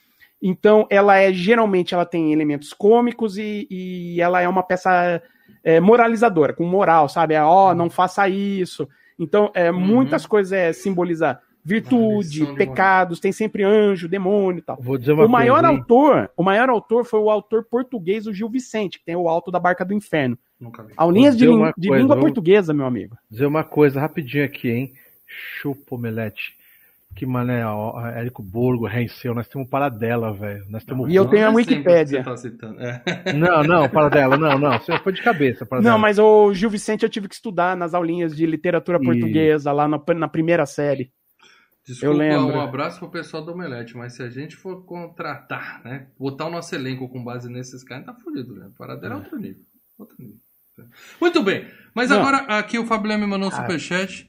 Então, 0.41 0.87
ela 0.89 1.17
é 1.19 1.33
geralmente 1.33 1.93
ela 1.95 2.07
tem 2.07 2.33
elementos 2.33 2.73
cômicos 2.73 3.37
e, 3.37 3.67
e 3.71 4.21
ela 4.21 4.41
é 4.41 4.49
uma 4.49 4.63
peça 4.63 5.21
é, 5.65 5.81
moralizadora, 5.81 6.53
com 6.55 6.65
moral, 6.65 7.09
sabe? 7.09 7.35
É, 7.35 7.43
ó, 7.43 7.75
não 7.75 7.91
faça 7.91 8.29
isso. 8.29 8.89
Então, 9.19 9.51
é, 9.55 9.71
Uhum. 9.71 9.79
muitas 9.81 10.25
coisas 10.25 10.53
é, 10.53 10.73
simboliza 10.73 11.33
Uma 11.33 11.41
virtude, 11.65 12.47
pecados, 12.55 13.21
tem 13.21 13.33
sempre 13.33 13.63
anjo, 13.63 14.09
demônio 14.09 14.59
e 14.61 14.63
tal. 14.63 14.79
Vou 14.81 14.97
dizer 14.99 15.13
uma 15.13 15.27
O 15.27 15.29
maior 15.29 15.61
coisa, 15.61 15.73
hein? 15.73 15.79
autor, 15.79 16.31
o 16.37 16.43
maior 16.43 16.69
autor 16.71 17.05
foi 17.05 17.21
o 17.21 17.31
autor 17.31 17.65
português, 17.65 18.27
o 18.27 18.33
Gil 18.33 18.49
Vicente, 18.49 18.99
que 18.99 19.05
tem 19.05 19.17
o 19.17 19.29
Alto 19.29 19.51
da 19.51 19.61
Barca 19.61 19.85
do 19.85 19.95
Inferno. 19.95 20.39
Nunca 20.61 20.83
vi. 20.83 20.93
Aulinhas 20.97 21.37
de, 21.37 21.47
uma 21.49 21.73
de 21.77 21.89
coisa, 21.89 22.03
língua 22.03 22.17
portuguesa, 22.19 22.73
meu 22.75 22.87
amigo. 22.87 23.17
dizer 23.31 23.47
uma 23.47 23.63
coisa 23.65 24.01
rapidinho 24.01 24.45
aqui, 24.45 24.71
hein? 24.71 24.93
Chupa 25.27 25.95
omelete. 25.95 26.57
Que 27.15 27.27
mané, 27.27 27.67
ó, 27.67 28.07
Érico 28.11 28.43
Borgo, 28.43 28.87
Renceu, 28.87 29.35
nós 29.35 29.49
temos 29.49 29.69
paradela, 29.69 30.33
velho. 30.33 30.65
Nós 30.69 30.85
temos. 30.85 31.11
E 31.13 31.17
eu 31.17 31.27
tenho 31.27 31.47
a 31.49 31.51
é 31.51 31.55
Wikipédia. 31.55 32.23
tá. 32.23 32.35
É. 32.79 33.33
Não, 33.35 33.65
não, 33.65 33.89
paradela, 33.89 34.37
não, 34.37 34.57
não. 34.57 34.79
Você 34.79 34.97
foi 34.99 35.13
de 35.13 35.21
cabeça, 35.23 35.67
paradela. 35.67 35.93
Não, 35.93 35.99
mas 35.99 36.19
o 36.19 36.55
Gil 36.55 36.71
Vicente 36.71 37.03
eu 37.03 37.09
tive 37.09 37.27
que 37.27 37.35
estudar 37.35 37.77
nas 37.77 37.93
aulinhas 37.93 38.37
de 38.37 38.47
literatura 38.47 38.99
E- 39.01 39.05
portuguesa, 39.05 39.73
lá 39.73 39.89
na, 39.89 40.01
na 40.15 40.29
primeira 40.29 40.65
série. 40.65 41.11
Desculpa, 41.89 42.17
lembro. 42.17 42.47
um 42.49 42.61
abraço 42.61 42.99
pro 42.99 43.11
pessoal 43.11 43.43
do 43.43 43.53
Omelete, 43.53 43.97
mas 43.97 44.13
se 44.13 44.23
a 44.23 44.29
gente 44.29 44.55
for 44.55 44.85
contratar, 44.85 45.83
né? 45.83 46.09
Botar 46.19 46.47
o 46.47 46.51
nosso 46.51 46.75
elenco 46.75 47.09
com 47.09 47.25
base 47.25 47.49
nesses 47.51 47.83
caras, 47.83 48.05
tá 48.05 48.15
fudido, 48.15 48.55
né? 48.55 48.71
Paradela 48.77 49.15
é 49.15 49.17
outro 49.17 49.39
nível. 49.39 49.65
Outro 49.99 50.17
nível. 50.19 50.39
Muito 51.21 51.43
bem. 51.43 51.67
Mas 51.95 52.11
Não. 52.11 52.21
agora 52.21 52.59
aqui 52.59 52.79
o 52.79 52.87
Fábio 52.87 53.19
me 53.19 53.27
mandou 53.27 53.49
um 53.49 53.53
superchat. 53.53 54.28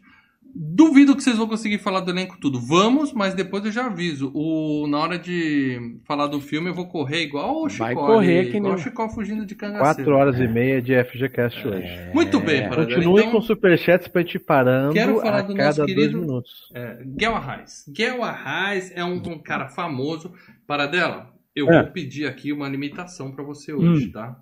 Duvido 0.61 1.15
que 1.15 1.23
vocês 1.23 1.37
vão 1.37 1.47
conseguir 1.47 1.77
falar 1.77 2.01
do 2.01 2.11
elenco 2.11 2.37
tudo. 2.37 2.59
Vamos, 2.59 3.13
mas 3.13 3.33
depois 3.33 3.63
eu 3.63 3.71
já 3.71 3.85
aviso. 3.85 4.29
O, 4.35 4.87
na 4.89 4.97
hora 4.99 5.17
de 5.17 5.97
falar 6.05 6.27
do 6.27 6.41
filme, 6.41 6.69
eu 6.69 6.73
vou 6.73 6.85
correr 6.89 7.21
igual 7.23 7.63
o 7.63 7.69
Chicó. 7.69 7.85
Vai 7.85 7.95
correr 7.95 8.39
ali, 8.39 8.51
que 8.51 8.57
igual 8.57 8.73
nem- 8.73 8.81
o 8.81 8.83
Chicó 8.83 9.07
fugindo 9.07 9.45
de 9.45 9.55
cangaceiro. 9.55 9.95
Quatro 9.95 10.15
horas 10.17 10.37
e 10.37 10.47
meia 10.49 10.81
de 10.81 10.93
FGCast 10.93 11.65
hoje. 11.65 11.87
Muito 12.13 12.41
bem, 12.41 12.63
Paradela. 12.67 12.95
Continue 12.95 13.19
Então, 13.21 13.31
com 13.31 13.41
superchats 13.41 14.09
pra 14.09 14.21
gente 14.21 14.35
ir 14.35 14.39
parando 14.39 14.93
Quero 14.93 15.21
falar 15.21 15.37
a 15.37 15.41
do 15.43 15.53
cada 15.55 15.65
nosso 15.67 15.77
dois 15.85 15.95
querido- 15.95 16.19
minutos. 16.19 16.51
É, 16.75 16.97
Guel 17.05 17.35
Arraes. 17.35 17.85
Guel 17.95 18.21
Arraes 18.21 18.91
é 18.93 19.03
um, 19.05 19.13
um 19.15 19.39
cara 19.41 19.69
famoso. 19.69 20.33
Paradela, 20.67 21.33
eu 21.55 21.69
É. 21.71 21.83
vou 21.83 21.91
pedir 21.93 22.25
aqui 22.27 22.51
uma 22.51 22.67
limitação 22.67 23.31
pra 23.31 23.45
você 23.45 23.71
hoje, 23.71 24.07
Hum. 24.07 24.11
tá? 24.11 24.35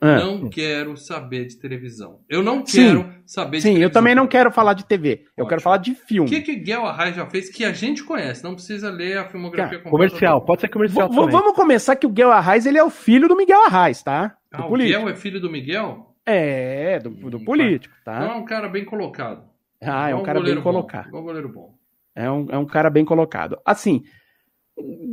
Ah, 0.00 0.16
Não 0.16 0.48
quero 0.48 0.96
saber 0.96 1.46
de 1.46 1.56
televisão. 1.58 2.20
Eu 2.28 2.42
não 2.42 2.64
Sim. 2.64 2.86
quero 2.86 3.14
saber 3.26 3.58
de 3.58 3.62
Sim, 3.64 3.68
televisão. 3.70 3.88
eu 3.88 3.92
também 3.92 4.14
não 4.14 4.26
quero 4.26 4.50
falar 4.50 4.72
de 4.72 4.84
TV. 4.86 5.24
Eu 5.36 5.44
Ótimo. 5.44 5.48
quero 5.48 5.60
falar 5.60 5.76
de 5.76 5.92
O 5.92 5.94
filme. 5.94 6.28
que 6.30 6.40
que 6.40 6.54
Guel 6.56 6.86
Arraes 6.86 7.14
já 7.16 7.26
fez 7.26 7.50
que 7.50 7.64
a 7.64 7.72
gente 7.72 8.02
conhece? 8.02 8.42
Não 8.42 8.54
precisa 8.54 8.90
ler 8.90 9.18
a 9.18 9.28
filmografia 9.28 9.78
Cara, 9.78 9.90
completa. 9.90 10.10
Comercial, 10.10 10.40
pode 10.42 10.60
ser 10.62 10.68
comercial 10.68 11.08
V- 11.08 11.14
também. 11.14 11.30
vamos 11.30 11.52
começar 11.54 11.96
que 11.96 12.06
o 12.06 12.08
Miguel 12.10 12.32
Arraes, 12.32 12.64
ele 12.64 12.78
é 12.78 12.84
o 12.84 12.88
filho 12.90 13.28
do 13.28 13.36
Miguel 13.36 13.62
Arraes, 13.66 14.02
tá? 14.02 14.28
Do 14.50 14.62
Ah, 14.62 14.66
o. 14.66 14.76
Guel 14.76 15.08
é 15.08 15.14
filho 15.14 15.38
do 15.40 15.50
Miguel? 15.50 16.14
É, 16.24 16.98
do, 16.98 17.10
do 17.10 17.36
Hum, 17.38 17.44
político, 17.44 17.94
Então 18.00 18.14
tá? 18.14 18.24
é 18.24 18.34
um 18.34 18.44
cara 18.44 18.68
bem 18.68 18.84
colocado. 18.84 19.44
Ah, 19.82 20.08
é 20.08 20.14
um 20.14 20.18
Igual 20.20 20.22
cara 20.24 20.40
bem 20.40 20.54
bom, 20.54 20.62
colocado. 20.62 21.08
Igual 21.08 21.22
goleiro 21.24 21.48
bom. 21.52 21.74
É 22.14 22.30
um, 22.30 22.46
é 22.50 22.58
um 22.58 22.66
cara 22.66 22.88
bem 22.90 23.04
colocado. 23.04 23.58
Assim, 23.66 24.02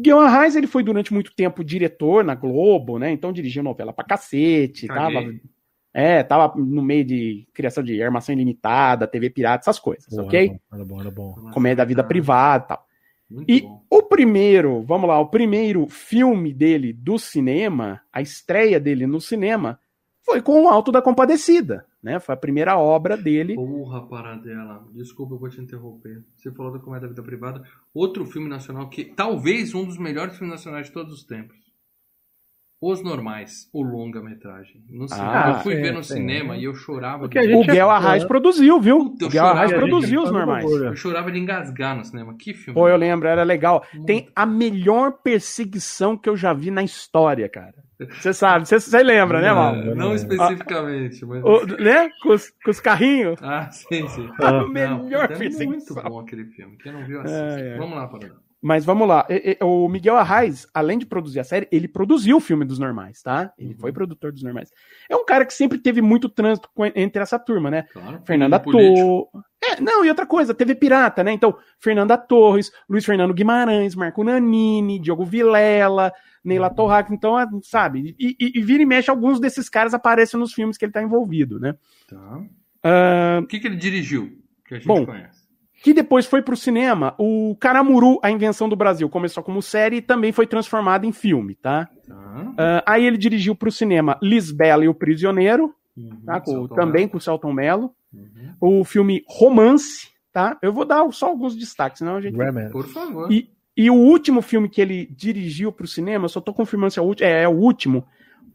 Guilherme 0.01 0.29
Reis, 0.31 0.55
ele 0.55 0.67
foi 0.67 0.83
durante 0.83 1.13
muito 1.13 1.33
tempo 1.35 1.63
diretor 1.63 2.23
na 2.23 2.35
Globo, 2.35 2.97
né? 2.99 3.11
Então 3.11 3.31
dirigiu 3.33 3.63
novela 3.63 3.93
pra 3.93 4.05
cacete, 4.05 4.87
tava, 4.87 5.13
Caguei. 5.23 5.41
é, 5.93 6.23
tava 6.23 6.57
no 6.57 6.81
meio 6.81 7.03
de 7.05 7.47
criação 7.53 7.83
de 7.83 8.01
armação 8.01 8.33
ilimitada, 8.33 9.07
TV 9.07 9.29
pirata, 9.29 9.63
essas 9.63 9.79
coisas, 9.79 10.07
Pô, 10.15 10.23
ok? 10.23 10.51
Era 10.71 10.85
bom, 10.85 10.99
era 11.01 11.11
bom. 11.11 11.33
Comédia 11.53 11.77
da 11.77 11.85
vida 11.85 12.03
privada 12.03 12.63
e 12.63 12.67
tal. 12.67 12.87
Muito 13.29 13.51
E 13.51 13.61
bom. 13.61 13.83
o 13.89 14.03
primeiro, 14.03 14.81
vamos 14.83 15.07
lá, 15.09 15.19
o 15.19 15.27
primeiro 15.27 15.85
filme 15.87 16.53
dele 16.53 16.93
do 16.93 17.17
cinema, 17.19 18.01
a 18.11 18.21
estreia 18.21 18.79
dele 18.79 19.05
no 19.05 19.19
cinema, 19.19 19.79
foi 20.27 20.41
com 20.41 20.65
o 20.65 20.67
Alto 20.67 20.91
da 20.91 21.01
Compadecida, 21.01 21.85
né? 22.03 22.19
Foi 22.19 22.35
a 22.35 22.37
primeira 22.37 22.77
obra 22.77 23.15
dele. 23.15 23.55
Porra, 23.55 24.05
paradela. 24.05 24.85
Desculpa, 24.93 25.35
eu 25.35 25.39
vou 25.39 25.47
te 25.47 25.61
interromper. 25.61 26.21
Você 26.35 26.51
falou 26.51 26.73
da 26.73 26.79
Comédia 26.79 27.07
da 27.07 27.13
Vida 27.13 27.23
Privada. 27.23 27.63
Outro 27.93 28.25
filme 28.25 28.49
nacional 28.49 28.89
que 28.89 29.05
talvez 29.05 29.73
um 29.73 29.85
dos 29.85 29.97
melhores 29.97 30.37
filmes 30.37 30.53
nacionais 30.53 30.87
de 30.87 30.91
todos 30.91 31.13
os 31.13 31.23
tempos. 31.23 31.55
Os 32.79 33.01
Normais, 33.01 33.69
o 33.73 33.81
longa-metragem. 33.81 34.83
Ah, 35.11 35.53
eu 35.55 35.63
fui 35.63 35.77
sim, 35.77 35.81
ver 35.81 35.93
no 35.93 36.03
sim. 36.03 36.15
cinema 36.15 36.57
e 36.57 36.65
eu 36.65 36.75
chorava. 36.75 37.19
Porque 37.19 37.39
de... 37.39 37.47
gente 37.47 37.71
O 37.71 37.73
Guel 37.73 37.89
é 37.89 37.91
Arraes 37.91 38.23
produziu, 38.25 38.81
viu? 38.81 38.99
Puta, 38.99 39.25
o 39.27 39.29
Guel 39.29 39.45
Arraes 39.45 39.71
produziu 39.71 40.21
os 40.23 40.29
do 40.29 40.33
normais. 40.33 40.63
Eu 40.65 40.95
chorava 40.95 41.31
de 41.31 41.39
engasgar 41.39 41.95
no 41.97 42.03
cinema. 42.03 42.35
Que 42.37 42.53
filme. 42.53 42.77
Pô, 42.77 42.87
eu 42.89 42.97
lembro, 42.97 43.29
era 43.29 43.43
legal. 43.43 43.83
Tem 44.05 44.29
a 44.35 44.45
melhor 44.45 45.13
perseguição 45.23 46.17
que 46.17 46.29
eu 46.29 46.35
já 46.35 46.53
vi 46.53 46.69
na 46.69 46.83
história, 46.83 47.47
cara. 47.47 47.86
Você 47.99 48.31
sabe, 48.33 48.67
você- 48.67 49.01
lembra, 49.03 49.41
né, 49.41 49.51
Mal? 49.51 49.75
Não, 49.75 49.95
não 49.95 50.13
especificamente, 50.15 51.25
mas. 51.25 51.43
O- 51.43 51.65
né? 51.81 52.09
Com 52.21 52.29
os, 52.33 52.49
com 52.63 52.69
os 52.71 52.79
carrinhos. 52.79 53.41
Ah, 53.41 53.69
sim, 53.71 54.07
sim. 54.09 54.29
A 54.41 54.51
Não, 54.51 54.67
melhor 54.69 55.31
é 55.31 55.37
muito 55.65 55.93
bom 55.95 56.19
aquele 56.19 56.45
filme. 56.45 56.77
Quem 56.77 56.91
não 56.91 57.05
viu, 57.05 57.21
assiste. 57.21 57.61
É, 57.63 57.73
é. 57.73 57.77
Vamos 57.77 57.97
lá, 57.97 58.07
Paradão. 58.07 58.37
Mas 58.59 58.83
vamos 58.83 59.07
lá. 59.07 59.25
O 59.61 59.87
Miguel 59.87 60.17
Arraes, 60.17 60.67
além 60.73 60.97
de 60.97 61.05
produzir 61.05 61.39
a 61.39 61.43
série, 61.43 61.67
ele 61.71 61.87
produziu 61.87 62.37
o 62.37 62.39
filme 62.41 62.65
dos 62.65 62.79
normais, 62.79 63.21
tá? 63.21 63.53
Ele 63.57 63.73
Uhum. 63.73 63.79
foi 63.79 63.91
produtor 63.93 64.31
dos 64.31 64.41
normais. 64.41 64.71
É 65.09 65.15
um 65.15 65.23
cara 65.23 65.45
que 65.45 65.53
sempre 65.53 65.77
teve 65.77 66.01
muito 66.01 66.27
trânsito 66.27 66.67
entre 66.95 67.21
essa 67.21 67.37
turma, 67.37 67.69
né? 67.69 67.85
Claro. 67.93 68.19
Fernanda. 68.25 68.59
Torres. 68.59 68.99
É, 69.63 69.79
não, 69.79 70.03
e 70.03 70.09
outra 70.09 70.25
coisa, 70.25 70.55
TV 70.55 70.73
Pirata, 70.73 71.23
né? 71.23 71.31
Então, 71.31 71.55
Fernanda 71.79 72.17
Torres, 72.17 72.71
Luiz 72.89 73.05
Fernando 73.05 73.33
Guimarães, 73.33 73.93
Marco 73.95 74.23
Nanini, 74.23 74.99
Diogo 74.99 75.23
Vilela, 75.23 76.11
Neila 76.47 76.69
Torraca. 76.69 77.13
Então, 77.13 77.39
é, 77.39 77.45
sabe? 77.63 78.15
E, 78.19 78.35
e- 78.39 78.51
e 78.55 78.61
vira 78.61 78.81
e 78.81 78.85
mexe, 78.85 79.09
alguns 79.09 79.39
desses 79.39 79.67
caras 79.69 79.93
aparecem 79.93 80.39
nos 80.39 80.53
filmes 80.53 80.77
que 80.77 80.85
ele 80.85 80.91
tá 80.91 81.03
envolvido, 81.03 81.59
né? 81.59 81.75
Tá. 82.09 82.41
Ah, 82.83 83.39
O 83.43 83.47
que, 83.47 83.59
que 83.59 83.67
ele 83.67 83.75
dirigiu? 83.75 84.31
Que 84.65 84.75
a 84.75 84.77
gente 84.77 84.87
Bom, 84.87 85.05
conhece. 85.05 85.45
que 85.83 85.93
depois 85.93 86.25
foi 86.25 86.41
pro 86.41 86.55
cinema. 86.55 87.13
O 87.17 87.55
Caramuru, 87.59 88.19
A 88.23 88.31
Invenção 88.31 88.67
do 88.69 88.75
Brasil, 88.75 89.09
começou 89.09 89.43
como 89.43 89.61
série 89.61 89.97
e 89.97 90.01
também 90.01 90.31
foi 90.31 90.47
transformado 90.47 91.05
em 91.05 91.11
filme, 91.11 91.55
tá? 91.55 91.89
Tá. 92.07 92.53
Ah, 92.57 92.83
aí 92.85 93.05
ele 93.05 93.17
dirigiu 93.17 93.55
pro 93.55 93.71
cinema 93.71 94.17
Lisbela 94.21 94.83
e 94.83 94.87
o 94.87 94.93
Prisioneiro, 94.93 95.73
Uhum, 95.95 96.21
tá? 96.25 96.39
Com- 96.39 96.67
também 96.67 97.01
Mello. 97.01 97.09
com 97.11 97.17
o 97.17 97.21
Celton 97.21 97.51
Mello. 97.53 97.91
Uhum. 98.13 98.79
O 98.79 98.83
filme 98.85 99.23
Romance, 99.27 100.07
tá? 100.31 100.57
Eu 100.61 100.71
vou 100.71 100.85
dar 100.85 101.11
só 101.11 101.27
alguns 101.27 101.55
destaques, 101.55 101.99
senão 101.99 102.15
a 102.17 102.21
gente. 102.21 102.37
Por 102.71 102.87
favor. 102.87 103.31
E, 103.31 103.49
e 103.77 103.91
o 103.91 103.93
último 103.93 104.41
filme 104.41 104.67
que 104.67 104.81
ele 104.81 105.05
dirigiu 105.05 105.71
para 105.71 105.85
o 105.85 105.87
cinema, 105.87 106.27
só 106.27 106.41
tô 106.41 106.51
confirmando 106.51 106.91
se 106.91 106.99
é 106.99 107.01
o 107.01 107.05
último, 107.05 107.29
é, 107.29 107.43
é 107.43 107.47
o 107.47 107.51
último, 107.51 108.07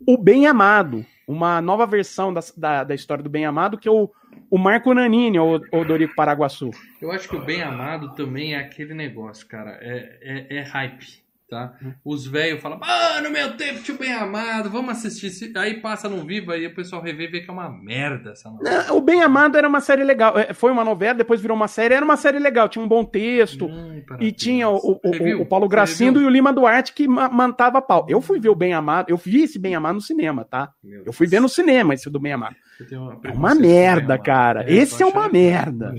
O 0.05 0.19
Bem 0.19 0.49
Amado, 0.49 1.07
uma 1.29 1.63
nova 1.63 1.87
versão 1.87 2.35
da, 2.35 2.41
da, 2.57 2.83
da 2.83 2.95
história 2.95 3.23
do 3.23 3.31
Bem 3.31 3.47
Amado, 3.47 3.79
que 3.79 3.87
é 3.87 3.91
o, 3.91 4.11
o 4.51 4.59
Marco 4.59 4.93
Nanini, 4.93 5.39
o, 5.39 5.61
o 5.73 5.85
Dorico 5.85 6.17
Paraguaçu. 6.17 6.71
Eu 7.01 7.13
acho 7.13 7.29
que 7.29 7.37
o 7.37 7.45
Bem 7.45 7.63
Amado 7.63 8.13
também 8.17 8.55
é 8.55 8.59
aquele 8.59 8.95
negócio, 8.95 9.47
cara. 9.47 9.79
É, 9.81 10.19
é, 10.21 10.57
é 10.57 10.63
hype, 10.63 11.23
tá? 11.53 11.75
Os 12.03 12.27
velhos 12.27 12.61
falam, 12.63 12.81
ah, 12.83 13.21
no 13.23 13.31
meu 13.31 13.57
tempo 13.59 13.83
tinha 13.83 13.95
o 13.95 13.99
Bem 13.99 14.13
Amado, 14.13 14.71
vamos 14.71 14.91
assistir. 15.05 15.53
Aí 15.59 15.75
passa 15.81 16.09
no 16.09 16.25
vivo, 16.25 16.51
aí 16.51 16.67
o 16.67 16.75
pessoal 16.75 17.03
revê 17.03 17.25
e 17.25 17.31
vê 17.31 17.41
que 17.41 17.51
é 17.51 17.53
uma 17.53 17.69
merda 17.69 18.31
essa 18.31 18.49
novela. 18.51 18.85
Não, 18.89 18.97
O 18.97 19.01
Bem 19.03 19.23
Amado 19.23 19.59
era 19.59 19.69
uma 19.69 19.81
série 19.81 20.03
legal, 20.03 20.39
é, 20.39 20.55
foi 20.55 20.73
uma 20.73 20.83
novela, 20.85 21.15
depois 21.15 21.41
virou 21.43 21.55
uma 21.57 21.69
série, 21.69 21.95
era 21.95 22.05
uma 22.05 22.17
série 22.17 22.39
legal, 22.39 22.69
tinha 22.71 22.83
um 22.85 22.89
bom 22.89 23.05
texto, 23.05 23.67
Ai, 23.71 23.99
e 23.99 24.01
parabéns. 24.03 24.33
tinha 24.37 24.69
o, 24.69 24.77
o- 24.77 25.01
o, 25.05 25.43
o 25.43 25.47
Paulo 25.47 25.69
Gracindo 25.69 26.21
e 26.21 26.25
o 26.25 26.31
Lima 26.31 26.53
Duarte 26.53 26.93
que 26.95 27.07
ma- 27.07 27.29
mantava 27.29 27.83
pau. 27.83 28.07
Eu 28.09 28.21
fui 28.23 28.41
ver 28.41 28.49
o 28.49 28.55
Bem 28.55 28.73
Amado, 28.73 29.11
eu 29.11 29.17
vi 29.19 29.43
esse 29.43 29.59
Bem 29.59 29.75
Amado 29.75 29.97
no 29.97 30.01
cinema, 30.01 30.45
tá? 30.45 30.73
Meu 30.83 31.03
Eu 31.05 31.13
fui 31.13 31.27
ver 31.27 31.41
no 31.41 31.49
cinema 31.49 31.93
esse 31.93 32.09
do 32.09 32.19
Bem 32.19 32.33
Amado. 32.33 32.57
Tenho 32.89 33.21
É 33.23 33.31
uma 33.31 33.55
merda, 33.55 34.19
cara. 34.19 34.65
É, 34.65 34.75
Esse 34.75 35.03
é 35.03 35.07
uma 35.07 35.21
achando- 35.21 35.33
merda. 35.33 35.95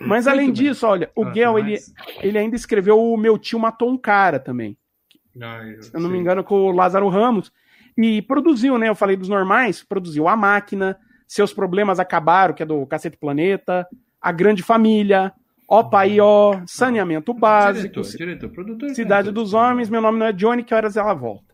Mas 0.00 0.24
Muito 0.24 0.28
além 0.30 0.46
bem. 0.46 0.52
disso, 0.54 0.86
olha, 0.86 1.10
o 1.14 1.24
Ah, 1.24 1.30
tem 1.32 1.42
ele, 1.58 1.78
ele 2.22 2.38
ainda 2.38 2.56
escreveu 2.56 2.98
o 2.98 3.16
Meu 3.16 3.38
Tio 3.38 3.58
Matou 3.58 3.90
um 3.90 3.98
Cara 3.98 4.38
também. 4.40 4.76
Ai, 5.40 5.76
eu 5.76 5.82
Se 5.82 5.94
eu 5.94 6.00
não 6.00 6.08
me 6.08 6.14
sei. 6.14 6.20
engano, 6.20 6.42
com 6.42 6.54
o 6.54 6.72
Lázaro 6.72 7.08
Ramos. 7.08 7.52
E 7.96 8.22
produziu, 8.22 8.78
né? 8.78 8.88
Eu 8.88 8.94
falei 8.94 9.16
dos 9.16 9.28
normais, 9.28 9.82
produziu 9.82 10.26
A 10.26 10.36
Máquina, 10.36 10.96
Seus 11.26 11.52
Problemas 11.52 12.00
Acabaram, 12.00 12.54
que 12.54 12.62
é 12.62 12.66
do 12.66 12.86
Cacete 12.86 13.16
Planeta, 13.16 13.86
A 14.20 14.32
Grande 14.32 14.62
Família, 14.62 15.32
Ó 15.68 15.82
Pai 15.84 16.18
Ó, 16.18 16.60
Saneamento 16.66 17.34
Básico, 17.34 18.00
Diretor, 18.00 18.16
diretor, 18.16 18.48
produtor. 18.50 18.88
Cidade 18.90 19.24
diretor. 19.24 19.42
dos 19.42 19.52
Homens, 19.54 19.90
Meu 19.90 20.00
Nome 20.00 20.18
Não 20.18 20.26
é 20.26 20.32
Johnny, 20.32 20.64
Que 20.64 20.74
Horas 20.74 20.96
Ela 20.96 21.12
Volta. 21.14 21.44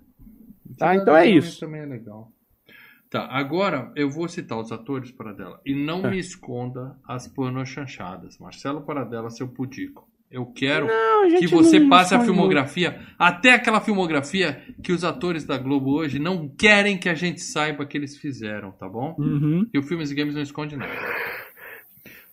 Tá, 0.79 0.93
Cidade 0.93 1.03
então 1.03 1.17
é 1.17 1.27
isso. 1.27 1.59
Também 1.61 1.81
é 1.81 1.87
legal. 1.87 2.31
Tá, 3.11 3.27
agora 3.31 3.93
eu 3.95 4.11
vou 4.11 4.29
citar 4.29 4.59
os 4.59 4.73
atores 4.73 5.13
Paradela. 5.13 5.61
E 5.65 5.75
não 5.75 6.05
É. 6.07 6.11
me 6.11 6.19
esconda 6.19 6.97
as 7.07 7.31
chanchadas. 7.69 8.39
Marcelo 8.39 8.83
Paradela, 8.83 9.31
seu 9.31 9.49
pudico. 9.49 10.09
Eu 10.29 10.45
quero 10.47 10.89
Não, 10.89 11.39
que 11.39 11.47
você 11.47 11.81
passe 11.89 12.13
a 12.13 12.21
filmografia, 12.21 13.01
até 13.17 13.53
aquela 13.55 13.81
filmografia 13.81 14.61
que 14.83 14.91
os 14.93 15.05
atores 15.05 15.45
da 15.45 15.57
Globo 15.57 15.93
hoje 15.93 16.19
não 16.19 16.49
querem 16.49 16.99
que 16.99 17.09
a 17.09 17.15
gente 17.15 17.41
saiba 17.41 17.87
que 17.87 17.97
eles 17.97 18.17
fizeram, 18.17 18.73
tá 18.73 18.89
bom? 18.89 19.15
Uhum. 19.19 19.69
E 19.73 19.79
o 19.79 19.85
Filmes 19.85 20.11
e 20.11 20.15
Games 20.17 20.35
não 20.35 20.43
esconde 20.43 20.77
nada. 20.77 20.93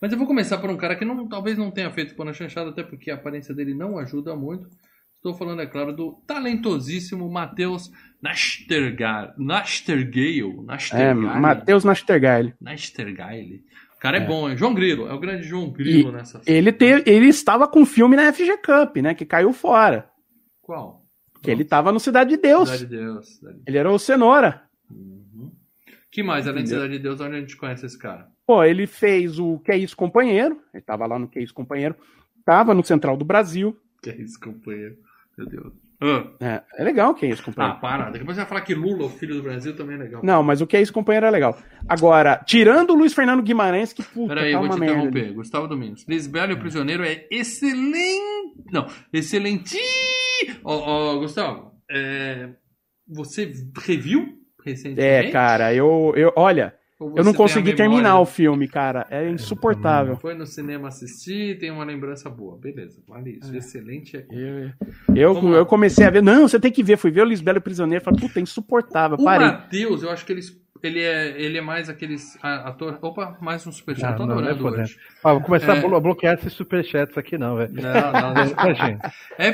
Mas 0.00 0.10
eu 0.12 0.18
vou 0.18 0.26
começar 0.26 0.58
por 0.58 0.68
um 0.70 0.76
cara 0.76 0.96
que 0.96 1.04
não, 1.04 1.28
talvez 1.28 1.56
não 1.56 1.70
tenha 1.70 1.90
feito 1.90 2.16
pano 2.16 2.34
chanchada, 2.34 2.70
até 2.70 2.82
porque 2.82 3.12
a 3.12 3.14
aparência 3.14 3.54
dele 3.54 3.74
não 3.74 3.96
ajuda 3.96 4.34
muito. 4.34 4.68
Estou 5.16 5.32
falando, 5.32 5.62
é 5.62 5.66
claro, 5.66 5.94
do 5.94 6.20
talentosíssimo 6.26 7.30
Matheus 7.30 7.90
Nastergaile. 8.24 9.32
Nastergaile. 9.38 10.60
É. 11.00 11.14
Matheus 11.14 11.84
Nastergaile. 11.84 12.54
Nastergaile. 12.60 13.62
O 13.96 14.00
cara 14.00 14.18
é, 14.18 14.22
É. 14.22 14.26
bom, 14.26 14.48
é 14.48 14.56
João 14.56 14.74
Grilo. 14.74 15.06
É 15.06 15.12
o 15.12 15.18
grande 15.18 15.44
João 15.44 15.70
Grilo 15.70 16.10
nessa 16.12 16.40
Ele, 16.46 16.72
te, 16.72 17.02
ele 17.06 17.26
estava 17.28 17.68
com 17.68 17.84
filme 17.86 18.16
na 18.16 18.32
FG 18.32 18.58
Cup, 18.58 18.96
né? 18.96 19.14
Que 19.14 19.24
caiu 19.24 19.52
fora. 19.52 20.10
Qual? 20.62 21.04
Que 21.42 21.50
ele 21.50 21.64
tava 21.64 21.92
no 21.92 22.00
Cidade 22.00 22.30
de 22.30 22.36
Deus. 22.38 22.68
Cidade 22.70 22.86
de 22.90 22.96
Deus. 22.96 23.36
Cidade 23.36 23.56
de 23.58 23.62
Ele 23.66 23.78
era 23.78 23.90
o 23.90 23.98
Cenoura. 23.98 24.62
Uhum. 24.90 25.52
que 26.10 26.22
mais, 26.22 26.46
além 26.48 26.64
de? 26.64 26.70
Cidade 26.70 26.92
de 26.92 26.98
Deus, 26.98 27.20
onde 27.20 27.36
a 27.36 27.40
gente 27.40 27.56
conhece 27.56 27.84
esse 27.84 27.98
cara? 27.98 28.28
Pô, 28.46 28.62
ele 28.64 28.86
fez 28.86 29.38
o 29.38 29.58
Que 29.58 29.72
é 29.72 29.76
Isso 29.76 29.96
Companheiro. 29.96 30.58
Ele 30.72 30.82
tava 30.82 31.06
lá 31.06 31.18
no 31.18 31.28
Que 31.28 31.38
é 31.38 31.42
Isso 31.42 31.54
Companheiro. 31.54 31.94
Tava 32.44 32.72
no 32.74 32.84
Central 32.84 33.16
do 33.16 33.24
Brasil. 33.24 33.78
Que 34.02 34.10
é 34.10 34.16
isso, 34.20 34.38
companheiro? 34.38 34.96
Meu 35.38 35.46
Deus. 35.46 35.72
Ah, 36.00 36.24
É, 36.40 36.62
é 36.78 36.84
legal 36.84 37.10
o 37.12 37.14
Que 37.14 37.26
é 37.26 37.30
Isso 37.30 37.42
ah 37.42 37.44
Companheiro. 37.46 37.80
para. 37.80 38.04
Daqui 38.06 38.16
a 38.16 38.20
pouco 38.20 38.32
você 38.34 38.40
vai 38.40 38.46
falar 38.46 38.60
que 38.62 38.74
Lula, 38.74 39.04
o 39.06 39.08
filho 39.08 39.34
do 39.36 39.42
Brasil, 39.42 39.74
também 39.76 39.96
é 39.96 39.98
legal. 40.00 40.20
Não, 40.24 40.42
mas 40.42 40.60
o 40.60 40.66
Que 40.66 40.76
é 40.76 40.82
Isso 40.82 40.92
Companheiro 40.92 41.26
é 41.26 41.30
legal. 41.30 41.56
Agora, 41.88 42.36
tirando 42.44 42.90
o 42.90 42.94
Luiz 42.94 43.14
Fernando 43.14 43.42
Guimarães, 43.42 43.92
que 43.92 44.02
puta, 44.02 44.34
Peraí, 44.34 44.52
tá 44.52 44.56
eu 44.58 44.58
vou 44.60 44.68
uma 44.68 44.76
te 44.76 44.82
interromper. 44.92 45.32
Gustavo 45.32 45.68
Domingos. 45.68 46.04
Lisbela 46.08 46.52
e 46.52 46.54
o 46.54 46.58
Prisioneiro 46.58 47.04
é 47.04 47.26
excelente. 47.30 48.64
Não, 48.72 48.86
excelente. 49.12 49.76
Ó, 50.64 50.76
ó, 50.76 51.18
Gustavo, 51.18 51.72
é, 51.90 52.50
você 53.08 53.52
reviu 53.84 54.34
recentemente? 54.64 55.00
É, 55.28 55.30
cara, 55.30 55.74
eu, 55.74 56.12
eu 56.16 56.32
olha, 56.36 56.74
Ou 57.10 57.14
eu 57.16 57.24
não 57.24 57.34
consegui 57.34 57.74
terminar 57.74 58.18
o 58.20 58.24
filme, 58.26 58.66
cara. 58.68 59.06
É 59.10 59.28
insuportável. 59.28 60.16
Foi 60.16 60.34
no 60.34 60.46
cinema 60.46 60.88
assistir, 60.88 61.58
tem 61.58 61.70
uma 61.70 61.84
lembrança 61.84 62.28
boa. 62.30 62.56
Beleza, 62.58 63.02
vale 63.06 63.38
isso. 63.40 63.54
Excelente 63.56 64.16
é. 64.16 64.26
Eu, 64.30 65.34
eu, 65.34 65.52
eu 65.54 65.66
comecei 65.66 66.06
a 66.06 66.10
ver. 66.10 66.22
Não, 66.22 66.48
você 66.48 66.58
tem 66.58 66.70
que 66.72 66.82
ver. 66.82 66.96
Fui 66.96 67.10
ver 67.10 67.22
o 67.22 67.26
Lisbelo 67.26 67.60
Prisioneiro. 67.60 68.04
Falei, 68.04 68.20
puta, 68.20 68.38
é 68.38 68.42
insuportável. 68.42 69.16
O 69.18 69.24
Parei. 69.24 69.46
Matheus, 69.46 70.02
eu 70.02 70.10
acho 70.10 70.24
que 70.24 70.32
ele, 70.32 70.40
ele, 70.82 71.00
é, 71.00 71.40
ele 71.40 71.58
é 71.58 71.60
mais 71.60 71.88
aqueles 71.88 72.36
ator. 72.42 72.98
Opa, 73.02 73.36
mais 73.40 73.66
um 73.66 73.72
superchat. 73.72 74.16
Tô 74.16 74.26
não, 74.26 74.36
não 74.40 74.48
é 74.48 74.52
hoje. 74.54 74.96
Ah, 75.22 75.32
vou 75.32 75.42
começar 75.42 75.76
É. 75.76 75.78
a 75.78 75.80
blo- 75.80 76.00
bloquear 76.00 76.34
esses 76.34 76.52
superchats 76.52 77.16
aqui, 77.18 77.36
não, 77.38 77.56
velho. 77.56 77.72
Não, 77.74 78.12
não, 78.12 78.34
deixa 78.34 78.54
Pra 78.54 78.72
gente. 78.72 79.00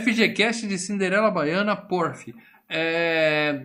FGCast 0.05 0.67
de 0.67 0.79
Cinderela 0.79 1.31
Baiana, 1.31 1.75
Porf. 1.77 2.35
É, 2.69 3.63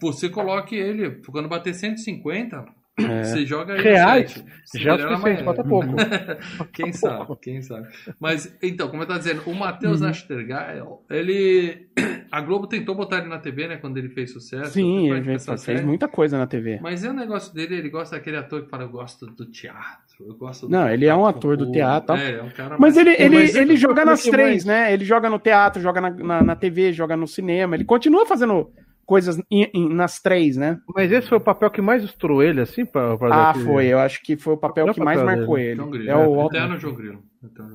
você 0.00 0.28
coloque 0.28 0.74
ele, 0.74 1.20
quando 1.30 1.48
bater 1.48 1.74
150, 1.74 2.64
É. 2.98 3.24
Você 3.24 3.46
joga 3.46 3.80
Reais? 3.80 4.44
Já 4.74 4.94
é 4.94 4.98
suficiente, 4.98 5.44
falta 5.44 5.64
pouco. 5.64 5.88
Quem 6.72 6.92
sabe, 6.92 7.36
quem 7.40 7.62
sabe. 7.62 7.88
Mas, 8.20 8.56
então, 8.62 8.88
como 8.88 9.02
eu 9.02 9.06
tava 9.06 9.18
dizendo, 9.18 9.42
o 9.46 9.54
Matheus 9.54 10.00
Uhum. 10.02 10.98
Ele. 11.10 11.88
A 12.30 12.40
Globo 12.40 12.66
tentou 12.66 12.94
botar 12.94 13.18
ele 13.18 13.28
na 13.28 13.38
TV, 13.38 13.68
né? 13.68 13.76
Quando 13.76 13.98
ele 13.98 14.08
fez 14.08 14.32
sucesso. 14.32 14.72
Sim, 14.72 15.10
ele 15.10 15.22
fez, 15.22 15.44
fez 15.44 15.60
série. 15.60 15.82
muita 15.82 16.08
coisa 16.08 16.38
na 16.38 16.46
TV. 16.46 16.80
Mas 16.80 17.04
é 17.04 17.10
o 17.10 17.12
negócio 17.12 17.52
dele, 17.52 17.76
ele 17.76 17.90
gosta 17.90 18.16
daquele 18.16 18.38
ator 18.38 18.62
que 18.62 18.70
fala, 18.70 18.84
eu 18.84 18.88
gosto 18.88 19.26
do 19.26 19.44
teatro, 19.44 20.16
eu 20.26 20.34
gosto 20.34 20.66
do 20.66 20.72
Não, 20.72 20.88
ele 20.88 21.04
é 21.04 21.14
um 21.14 21.26
ator 21.26 21.58
do 21.58 21.70
teatro. 21.70 22.16
É, 22.16 22.38
é 22.38 22.42
um 22.42 22.48
cara 22.48 22.78
Mas 22.78 22.96
ele, 22.96 23.10
ele, 23.18 23.36
ele 23.58 23.76
joga 23.76 24.02
nas 24.06 24.22
que 24.22 24.30
três, 24.30 24.64
né? 24.64 24.94
Ele 24.94 25.04
joga 25.04 25.28
no 25.28 25.38
teatro, 25.38 25.82
joga 25.82 26.00
na, 26.00 26.10
na, 26.10 26.42
na 26.42 26.56
TV, 26.56 26.90
joga 26.90 27.18
no 27.18 27.26
cinema. 27.26 27.74
Ele 27.74 27.84
continua 27.84 28.24
fazendo 28.24 28.70
coisas 29.06 29.38
em- 29.50 29.70
em- 29.74 29.88
nas 29.94 30.20
três, 30.20 30.56
né? 30.56 30.78
Mas 30.94 31.10
esse 31.12 31.28
foi 31.28 31.38
o 31.38 31.40
papel 31.40 31.70
que 31.70 31.80
mais 31.82 32.02
estourou 32.04 32.42
ele, 32.42 32.60
assim? 32.60 32.84
Pra, 32.84 33.16
pra 33.18 33.34
Ah, 33.34 33.50
aquele- 33.50 33.64
foi. 33.64 33.86
Eu 33.86 33.98
acho 33.98 34.22
que 34.22 34.36
foi 34.36 34.54
o 34.54 34.56
papel 34.56 34.84
que 34.92 35.00
é 35.00 35.02
o 35.02 35.04
mais 35.04 35.22
marcou 35.22 35.56
dele? 35.56 35.68
ele. 35.68 35.76
João 35.76 35.90
Grilo. 35.90 36.10
É 36.10 36.16
o, 36.16 36.46
Eterno 36.46 36.78
João 36.78 36.94
Grilo. 36.94 37.22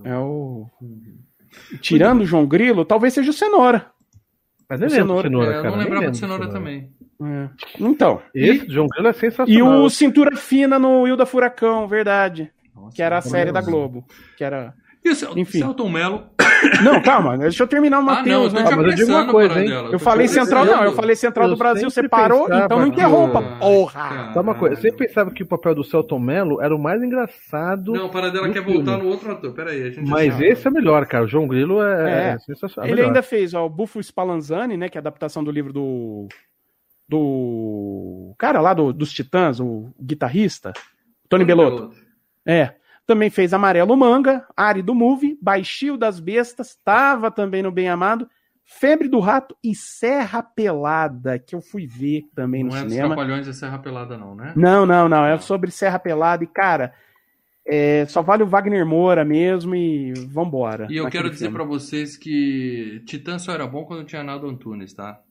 É 0.04 0.18
o. 0.18 0.66
Tirando 1.82 2.22
o 2.22 2.26
João 2.26 2.46
Grilo, 2.46 2.86
talvez 2.86 3.14
seja 3.14 3.30
o 3.32 3.34
Cenoura. 3.34 3.88
Mas 4.70 4.80
nem 4.80 4.90
do 4.90 4.96
Cenoura. 4.96 5.24
Cenoura, 5.24 5.48
É, 5.48 5.58
eu 5.58 5.62
cara. 5.62 5.70
não 5.70 5.78
nem 5.78 5.86
lembrava 5.86 6.06
lembro 6.06 6.12
do 6.12 6.20
Cenoura 6.20 6.50
também. 6.50 6.92
É. 7.24 7.50
Então. 7.80 8.22
Esse, 8.36 8.70
João 8.70 8.88
Grilo, 8.88 9.08
é 9.08 9.12
E 9.12 9.14
sensacional. 9.14 9.84
o 9.84 9.90
Cintura 9.90 10.36
Fina 10.36 10.78
no 10.78 11.08
Hilda 11.08 11.26
Furacão, 11.26 11.88
verdade. 11.88 12.52
Nossa, 12.76 12.96
Que 12.96 13.02
era 13.02 13.18
a 13.18 13.22
não 13.22 13.30
série 13.30 13.52
da. 13.52 13.62
Globo. 13.62 14.06
Que 14.38 14.44
era. 14.44 14.74
E 15.04 15.10
o 15.10 15.16
Cel- 15.16 15.38
Enfim. 15.38 15.60
Celton 15.60 15.90
Mello. 15.90 16.24
Não, 16.84 17.00
calma, 17.02 17.38
deixa 17.38 17.62
eu 17.64 17.68
terminar 17.68 18.00
o 18.00 18.02
Ah, 18.02 18.04
não, 18.04 18.12
eu 18.12 18.16
Matheus, 18.16 18.54
né? 18.54 18.62
Ah, 18.66 18.76
mas 18.76 18.86
eu 18.88 18.94
digo 18.96 19.12
uma 19.12 19.28
coisa, 19.28 19.60
hein? 19.62 19.70
Paradela, 19.70 19.94
Eu 19.94 20.00
falei 20.00 20.28
Central, 20.28 20.66
não, 20.66 20.84
eu 20.84 20.92
falei 20.94 21.16
Central 21.16 21.46
Eu 21.48 21.52
do 21.54 21.58
Brasil, 21.58 21.90
você 21.90 22.10
parou, 22.10 22.48
então 22.52 22.80
não 22.80 22.86
que- 22.90 22.96
interrompa, 22.96 23.40
Ah, 23.40 23.60
porra! 23.60 24.10
cara. 24.34 24.42
Uma 24.42 24.56
coisa? 24.56 24.76
Sempre 24.82 25.06
pensava 25.08 25.30
que 25.32 25.44
o 25.44 25.46
papel 25.46 25.76
do 25.76 25.84
Celton 25.84 26.18
Mello 26.20 26.60
era 26.60 26.76
o 26.76 26.80
mais 26.80 27.02
engraçado. 27.04 27.94
Não, 27.94 28.08
o 28.08 28.10
Paradela 28.10 28.50
quer 28.50 28.64
filme. 28.64 28.74
voltar 28.84 28.98
no 28.98 29.08
outro 29.08 29.32
ator. 29.32 29.54
Pera 29.54 29.70
aí, 29.70 29.84
a 29.84 29.90
gente 29.92 30.10
Mas 30.10 30.34
sabe. 30.34 30.46
esse 30.48 30.68
é 30.68 30.72
melhor, 30.72 31.06
cara. 31.06 31.26
O 31.26 31.28
João 31.28 31.48
Grilo 31.48 31.82
é, 31.82 32.30
É. 32.32 32.34
é 32.34 32.40
sensacional. 32.40 32.88
Ele 32.88 32.96
melhor. 32.96 33.08
ainda 33.10 33.22
fez 33.22 33.54
ó, 33.54 33.64
o 33.66 33.70
Buffo 33.70 34.02
Spallanzani, 34.02 34.76
né, 34.78 34.90
que 34.90 34.98
é 34.98 35.00
a 35.00 35.02
adaptação 35.04 35.44
do 35.44 35.52
livro 35.52 35.72
do 35.72 36.28
do 37.10 38.34
cara 38.38 38.60
lá 38.60 38.74
do- 38.74 38.92
dos 38.92 39.12
Titãs, 39.14 39.60
o 39.60 39.90
guitarrista, 40.02 40.74
Tony 41.30 41.46
Belotto. 41.46 41.92
É. 42.46 42.72
Também 43.08 43.30
fez 43.30 43.54
Amarelo 43.54 43.96
Manga, 43.96 44.46
Ari 44.56 44.82
do 44.82 44.94
Movie, 44.94 45.40
Baixio 45.42 45.98
das 45.98 46.20
Bestas, 46.20 46.78
tava 46.84 47.32
também 47.32 47.64
no 47.64 47.72
Bem 47.72 47.88
Amado, 47.88 48.30
Febre 48.66 49.08
do 49.08 49.22
Rato 49.22 49.56
e 49.64 49.74
Serra 49.74 50.44
Pelada, 50.44 51.40
que 51.40 51.56
eu 51.56 51.62
fui 51.62 51.88
ver 51.88 52.26
também 52.36 52.66
no 52.66 52.72
Não 52.72 52.78
é 52.78 52.84
dos 52.84 52.92
cinema. 52.92 53.16
Trapalhões 53.16 53.48
e 53.48 53.54
Serra 53.54 53.80
Pelada, 53.80 54.18
não, 54.18 54.36
né? 54.36 54.52
Não, 54.58 54.86
não, 54.86 55.08
não. 55.08 55.26
É 55.26 55.38
sobre 55.40 55.72
Serra 55.72 55.98
Pelada 55.98 56.44
e, 56.44 56.48
cara, 56.48 56.94
é, 57.66 58.06
só 58.08 58.22
vale 58.22 58.44
o 58.44 58.48
Wagner 58.48 58.86
Moura 58.86 59.24
mesmo 59.24 59.74
e 59.74 60.12
vambora. 60.28 60.88
E 60.90 60.98
eu 60.98 61.10
quero 61.10 61.30
dizer 61.30 61.50
pra 61.50 61.64
vocês 61.64 62.18
que 62.18 63.02
Titã 63.06 63.40
só 63.40 63.54
era 63.54 63.66
bom 63.66 63.86
quando 63.86 64.04
tinha 64.04 64.22
Naldo 64.22 64.50
Antunes, 64.50 64.94
tá? 64.94 65.22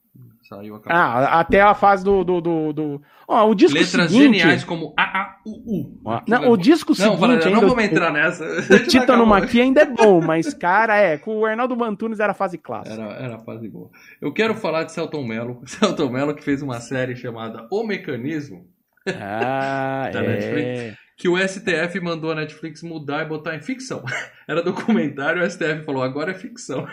Saiu 0.49 0.77
a 0.77 0.81
Ah, 0.87 1.41
até 1.41 1.61
a 1.61 1.75
fase 1.75 2.05
do. 2.05 2.23
do, 2.23 2.41
do, 2.41 2.73
do- 2.73 3.03
Ó, 3.27 3.51
o 3.51 3.55
disco 3.57 3.77
Letras 3.77 4.13
seguinte. 4.13 4.39
geniais 4.39 4.63
como 4.63 4.95
A, 4.97 5.03
A, 5.03 5.37
U, 5.45 5.51
U. 5.81 6.01
Não, 6.29 6.45
é 6.45 6.49
o 6.49 6.57
disco 6.57 6.91
Não, 6.91 6.95
seguinte. 7.17 7.21
Não 7.21 7.31
ainda, 7.55 7.67
vamos 7.67 7.85
entrar 7.85 8.13
nessa. 8.13 8.45
O 8.45 8.79
Titano 8.87 9.27
Maqui 9.27 9.61
ainda 9.61 9.81
é 9.81 9.87
bom, 9.87 10.21
mas, 10.21 10.55
cara, 10.55 10.97
é. 10.97 11.19
Com 11.19 11.39
o 11.39 11.45
Arnaldo 11.45 11.77
Mantunes 11.77 12.21
era 12.21 12.31
a 12.31 12.35
fase 12.35 12.57
clássica. 12.59 12.95
Era, 12.95 13.13
era 13.15 13.39
fase 13.41 13.69
boa. 13.69 13.91
Eu 14.23 14.33
quero 14.33 14.55
falar 14.55 14.85
de 14.85 14.93
Celton 14.93 15.25
Mello. 15.27 15.61
Celton 15.67 16.09
Mello 16.11 16.33
que 16.35 16.45
fez 16.45 16.63
uma 16.63 16.79
série 16.79 17.17
chamada 17.17 17.67
O 17.69 17.83
Mecanismo, 17.85 18.69
Ah, 19.09 20.09
Da 20.15 20.23
é. 20.23 20.29
Netflix. 20.29 20.99
que 21.19 21.29
o 21.29 21.37
STF 21.37 21.99
mandou 22.01 22.31
a 22.31 22.37
Netflix 22.37 22.85
mudar 22.85 23.23
e 23.23 23.29
botar 23.29 23.57
em 23.57 23.61
ficção. 23.61 24.05
Era 24.47 24.63
documentário, 24.63 25.43
o 25.43 25.51
STF 25.51 25.83
falou, 25.85 26.05
agora 26.05 26.31
é 26.31 26.35
ficção. 26.35 26.87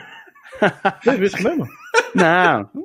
Você 1.03 1.11
viu 1.17 1.25
isso 1.27 1.43
mesmo? 1.43 1.67
Não, 2.15 2.69
hum. 2.75 2.83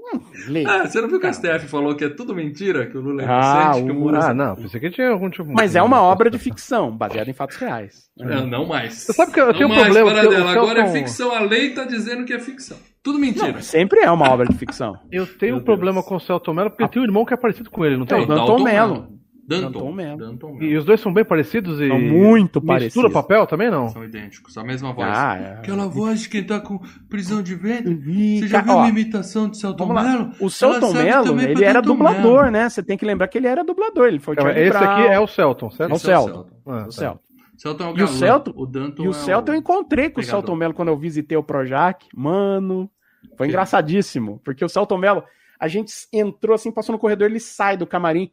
Ah, 0.66 0.86
você 0.86 1.00
não 1.00 1.08
viu 1.08 1.20
que 1.20 1.26
o 1.26 1.32
STF 1.34 1.66
falou 1.68 1.94
que 1.94 2.04
é 2.04 2.08
tudo 2.08 2.34
mentira, 2.34 2.86
que 2.86 2.96
o 2.96 3.00
Lula 3.00 3.22
é 3.22 3.26
Ah, 3.28 3.62
inocente, 3.64 3.84
que 3.86 3.90
o 3.92 3.94
o- 3.94 3.98
Moura... 4.00 4.24
Ah, 4.24 4.34
não. 4.34 4.56
Pensei 4.56 4.80
que 4.80 4.90
tinha 4.90 5.10
algum 5.10 5.28
tipo. 5.28 5.52
Mas 5.52 5.76
é 5.76 5.82
uma 5.82 6.00
obra 6.00 6.30
de 6.30 6.38
ficção, 6.38 6.90
baseada 6.96 7.28
em 7.30 7.34
fatos 7.34 7.56
reais. 7.56 8.08
Não, 8.16 8.46
não 8.46 8.66
mais. 8.66 8.94
Você 8.94 9.12
sabe 9.12 9.32
que 9.32 9.40
eu 9.40 9.46
não 9.46 9.52
tenho 9.52 9.68
um 9.68 9.74
problema, 9.74 10.10
porque 10.10 10.20
Paradela. 10.26 10.44
o 10.44 10.52
Celton- 10.52 10.60
Agora 10.70 10.80
é 10.80 10.92
ficção. 10.92 11.32
A 11.32 11.40
lei 11.40 11.70
tá 11.74 11.84
dizendo 11.84 12.24
que 12.24 12.32
é 12.32 12.38
ficção. 12.38 12.76
Tudo 13.02 13.18
mentira. 13.18 13.52
Não, 13.52 13.60
sempre 13.62 14.00
é 14.00 14.10
uma 14.10 14.28
obra 14.30 14.46
de 14.46 14.56
ficção. 14.56 14.96
Eu 15.12 15.26
tenho 15.26 15.54
Meu 15.54 15.62
um 15.62 15.64
problema 15.64 15.96
Deus. 16.00 16.06
com 16.06 16.16
o 16.16 16.20
Celton 16.20 16.54
Mello, 16.54 16.70
porque 16.70 16.88
tem 16.88 17.02
um 17.02 17.04
irmão 17.04 17.24
que 17.24 17.34
é 17.34 17.36
parecido 17.36 17.70
com 17.70 17.84
ele, 17.84 17.96
não 17.96 18.06
tem? 18.06 18.20
Não, 18.26 18.36
Danton 18.36 18.62
Mello. 18.62 19.08
Danton, 19.48 19.70
Danton 19.70 19.92
Mello. 19.92 20.18
Danton 20.18 20.50
E 20.56 20.58
Mello. 20.58 20.78
os 20.78 20.84
dois 20.84 21.00
são 21.00 21.12
bem 21.12 21.24
parecidos 21.24 21.80
e. 21.80 21.88
São 21.88 21.98
muito 21.98 22.60
Mistura 22.60 22.66
parecidos. 22.78 23.12
papel 23.12 23.46
também, 23.46 23.70
não? 23.70 23.88
São 23.88 24.04
idênticos, 24.04 24.56
a 24.58 24.62
mesma 24.62 24.92
voz. 24.92 25.08
Ah, 25.10 25.36
é. 25.36 25.52
Aquela 25.54 25.86
voz 25.88 26.20
de 26.20 26.28
quem 26.28 26.44
tá 26.44 26.60
com 26.60 26.78
prisão 27.08 27.42
de 27.42 27.54
ventre. 27.54 27.92
E, 28.06 28.40
Você 28.40 28.46
já 28.48 28.60
viu 28.60 28.72
ó, 28.74 28.76
uma 28.80 28.88
imitação 28.88 29.48
de 29.48 29.56
Celton. 29.58 29.92
Mello? 29.92 30.32
O 30.40 30.50
Celton 30.50 30.92
Mello, 30.92 31.40
ele 31.40 31.54
pra 31.54 31.64
era 31.66 31.80
Danton 31.80 31.94
dublador, 31.94 32.40
Mello. 32.42 32.50
né? 32.50 32.68
Você 32.68 32.82
tem 32.82 32.98
que 32.98 33.04
lembrar 33.06 33.26
que 33.28 33.38
ele 33.38 33.46
era 33.46 33.64
dublador. 33.64 34.06
Ele 34.06 34.18
foi 34.18 34.34
o 34.34 34.40
Charlie 34.40 34.62
Esse 34.62 34.78
Brown, 34.78 34.90
aqui 34.92 35.02
é 35.08 35.18
o 35.20 35.26
Celton, 35.26 35.70
certo? 35.70 35.90
É 35.90 35.94
o 35.94 35.96
Esse 35.96 36.10
é 36.12 36.18
o 36.18 36.24
Celton. 36.24 36.46
Ah, 36.66 36.70
o 36.70 36.84
tá. 36.84 36.90
Celton. 36.92 37.20
Celton 37.56 37.84
é 37.84 37.86
o 37.86 37.90
E 37.90 37.92
o 37.92 37.96
galã. 37.96 38.06
Celton- 38.18 38.52
O 38.54 38.66
Danton 38.66 39.02
E 39.02 39.08
o 39.08 39.10
é 39.10 39.14
Celton 39.14 39.52
eu 39.52 39.58
encontrei 39.58 40.04
com 40.10 40.12
o 40.12 40.14
pegador. 40.22 40.30
Celton 40.42 40.56
Mello 40.56 40.74
quando 40.74 40.88
eu 40.88 40.96
visitei 40.98 41.36
o 41.38 41.42
Projac. 41.42 42.06
Mano, 42.14 42.90
foi 43.36 43.46
Sim. 43.46 43.50
engraçadíssimo. 43.50 44.40
Porque 44.44 44.64
o 44.64 44.68
Celton 44.68 44.98
Mello, 44.98 45.24
a 45.58 45.66
gente 45.68 45.92
entrou 46.12 46.54
assim, 46.54 46.70
passou 46.70 46.92
no 46.92 46.98
corredor, 47.00 47.28
ele 47.28 47.40
sai 47.40 47.76
do 47.76 47.86
camarim. 47.86 48.30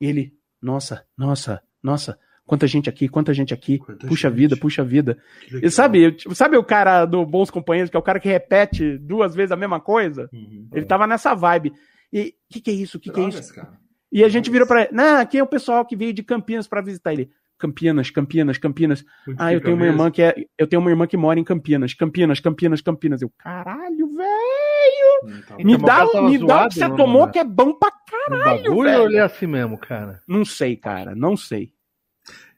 E 0.00 0.06
ele, 0.06 0.32
nossa, 0.62 1.04
nossa, 1.16 1.62
nossa, 1.82 2.18
quanta 2.46 2.66
gente 2.66 2.88
aqui, 2.88 3.08
quanta 3.08 3.32
gente 3.32 3.54
aqui. 3.54 3.78
Quanta 3.78 4.06
puxa 4.06 4.28
gente. 4.28 4.36
vida, 4.38 4.56
puxa 4.56 4.84
vida. 4.84 5.18
E 5.62 5.70
sabe, 5.70 6.02
eu- 6.26 6.34
sabe 6.34 6.56
o 6.56 6.64
cara 6.64 7.04
do 7.06 7.24
Bons 7.24 7.50
Companheiros, 7.50 7.90
que 7.90 7.96
é 7.96 8.00
o 8.00 8.02
cara 8.02 8.20
que 8.20 8.28
repete 8.28 8.98
duas 8.98 9.34
vezes 9.34 9.52
a 9.52 9.56
mesma 9.56 9.80
coisa? 9.80 10.28
Uhum. 10.32 10.68
Ele 10.72 10.84
tava 10.84 11.06
nessa 11.06 11.34
vibe. 11.34 11.72
E 12.12 12.34
o 12.48 12.52
que, 12.54 12.60
que 12.60 12.70
é 12.70 12.74
isso? 12.74 12.96
O 12.98 13.00
que, 13.00 13.10
que 13.10 13.20
é 13.20 13.28
isso? 13.28 13.54
Cara. 13.54 13.78
E 14.12 14.24
a 14.24 14.28
gente 14.28 14.50
virou 14.50 14.66
pra 14.66 14.82
ele, 14.82 14.90
não, 14.92 15.20
aqui 15.20 15.38
é 15.38 15.42
o 15.42 15.46
pessoal 15.46 15.84
que 15.86 15.94
veio 15.96 16.12
de 16.12 16.22
Campinas 16.24 16.66
pra 16.66 16.80
visitar 16.82 17.12
ele. 17.12 17.30
Campinas, 17.56 18.10
Campinas, 18.10 18.58
Campinas. 18.58 19.04
Onde 19.28 19.36
Ah, 19.38 19.52
eu 19.52 19.60
tenho 19.60 19.76
uma 19.76 19.82
mesmo? 19.84 19.94
irmã 20.00 20.10
que 20.10 20.22
é, 20.22 20.34
eu 20.58 20.66
tenho 20.66 20.80
uma 20.80 20.90
irmã 20.90 21.06
que 21.06 21.16
mora 21.16 21.38
em 21.38 21.44
Campinas, 21.44 21.92
Campinas, 21.94 22.40
Campinas, 22.40 22.80
Campinas. 22.80 23.22
Eu, 23.22 23.30
caralho, 23.38 24.08
velho, 24.16 24.69
Tá 25.46 25.56
bom. 25.56 25.64
me 25.64 25.74
Então, 25.74 25.86
dá, 25.86 26.22
me 26.22 26.38
dá 26.38 26.44
o 26.44 26.46
zoado, 26.46 26.68
que 26.68 26.74
você 26.74 26.88
não, 26.88 26.96
tomou 26.96 27.26
né? 27.26 27.32
que 27.32 27.38
é 27.38 27.44
bom 27.44 27.72
pra 27.74 27.90
No 28.28 28.38
bagulho 28.44 28.82
velho. 28.82 29.00
ou 29.00 29.06
ele 29.08 29.16
é 29.16 29.22
assim 29.22 29.46
mesmo, 29.46 29.78
cara? 29.78 30.20
Não 30.26 30.44
sei, 30.44 30.76
cara, 30.76 31.14
não 31.14 31.36
sei. 31.36 31.72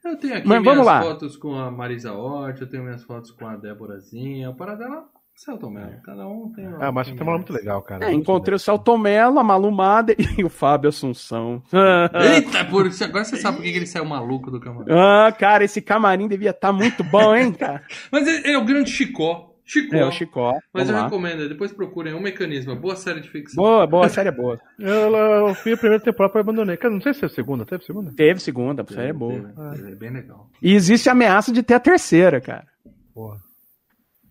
Eu 0.03 0.17
tenho 0.17 0.35
aqui 0.37 0.47
Mas 0.47 0.61
minhas 0.61 0.75
vamos 0.75 0.85
lá. 0.85 1.01
fotos 1.01 1.37
com 1.37 1.55
a 1.55 1.71
Marisa 1.71 2.11
Hort, 2.13 2.59
eu 2.59 2.69
tenho 2.69 2.83
minhas 2.83 3.03
fotos 3.03 3.31
com 3.31 3.47
a 3.47 3.55
Déborazinha, 3.55 4.49
o 4.49 4.55
Paradela, 4.55 5.05
Celton 5.33 5.69
Mello. 5.69 6.01
Cada 6.03 6.27
um 6.27 6.51
tem 6.51 6.65
Ah, 6.79 6.91
mas 6.91 7.07
tem 7.09 7.21
uma 7.21 7.33
muito 7.37 7.53
legal, 7.53 7.81
cara. 7.81 8.05
É, 8.09 8.13
encontrei 8.13 8.53
o 8.55 8.59
Celton 8.59 8.97
Mello, 8.97 9.39
a 9.39 9.43
Malumada 9.43 10.13
e 10.37 10.43
o 10.43 10.49
Fábio 10.49 10.89
Assunção. 10.89 11.63
Eita, 12.13 12.65
por 12.69 12.85
isso, 12.85 13.03
agora 13.03 13.23
você 13.23 13.37
sabe 13.37 13.57
por 13.57 13.63
que 13.63 13.69
ele 13.69 13.87
saiu 13.87 14.03
maluco 14.05 14.51
do 14.51 14.59
camarim. 14.59 14.91
ah, 14.91 15.31
cara, 15.31 15.63
esse 15.63 15.81
camarim 15.81 16.27
devia 16.27 16.49
estar 16.51 16.73
muito 16.73 17.01
bom, 17.03 17.33
hein, 17.33 17.53
cara? 17.53 17.81
Mas 18.11 18.27
ele 18.27 18.51
é 18.51 18.57
o 18.57 18.65
grande 18.65 18.91
Chicó. 18.91 19.52
Chicó. 19.65 19.95
É, 19.95 20.05
o 20.05 20.11
Chicó. 20.11 20.51
Mas 20.73 20.87
Vamos 20.87 20.89
eu 20.89 20.95
lá. 20.95 21.03
recomendo, 21.03 21.47
depois 21.49 21.71
procurem 21.71 22.13
um 22.13 22.19
mecanismo, 22.19 22.75
boa 22.75 22.95
série 22.95 23.21
de 23.21 23.29
ficção. 23.29 23.63
Boa, 23.63 23.87
boa, 23.87 24.05
a 24.05 24.09
série 24.09 24.29
é 24.29 24.31
boa. 24.31 24.59
Eu, 24.77 25.15
eu 25.15 25.55
fui 25.55 25.73
a 25.73 25.77
primeira 25.77 26.03
temporada 26.03 26.37
e 26.37 26.41
abandonei. 26.41 26.75
Cara, 26.77 26.93
não 26.93 27.01
sei 27.01 27.13
se 27.13 27.23
é 27.23 27.27
a 27.27 27.29
segunda, 27.29 27.65
teve 27.65 27.85
segunda? 27.85 28.11
Teve 28.15 28.39
segunda, 28.41 28.83
a 28.83 28.93
série 28.93 29.09
é 29.09 29.13
boa. 29.13 29.53
É 29.89 29.95
bem 29.95 30.09
legal. 30.11 30.49
E 30.61 30.73
existe 30.73 31.07
a 31.07 31.13
ameaça 31.13 31.53
de 31.53 31.63
ter 31.63 31.75
a 31.75 31.79
terceira, 31.79 32.41
cara. 32.41 32.65
Porra. 33.13 33.37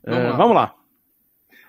É, 0.04 0.10
Vamos 0.10 0.30
lá. 0.30 0.36
vamos 0.36 0.54
lá. 0.54 0.74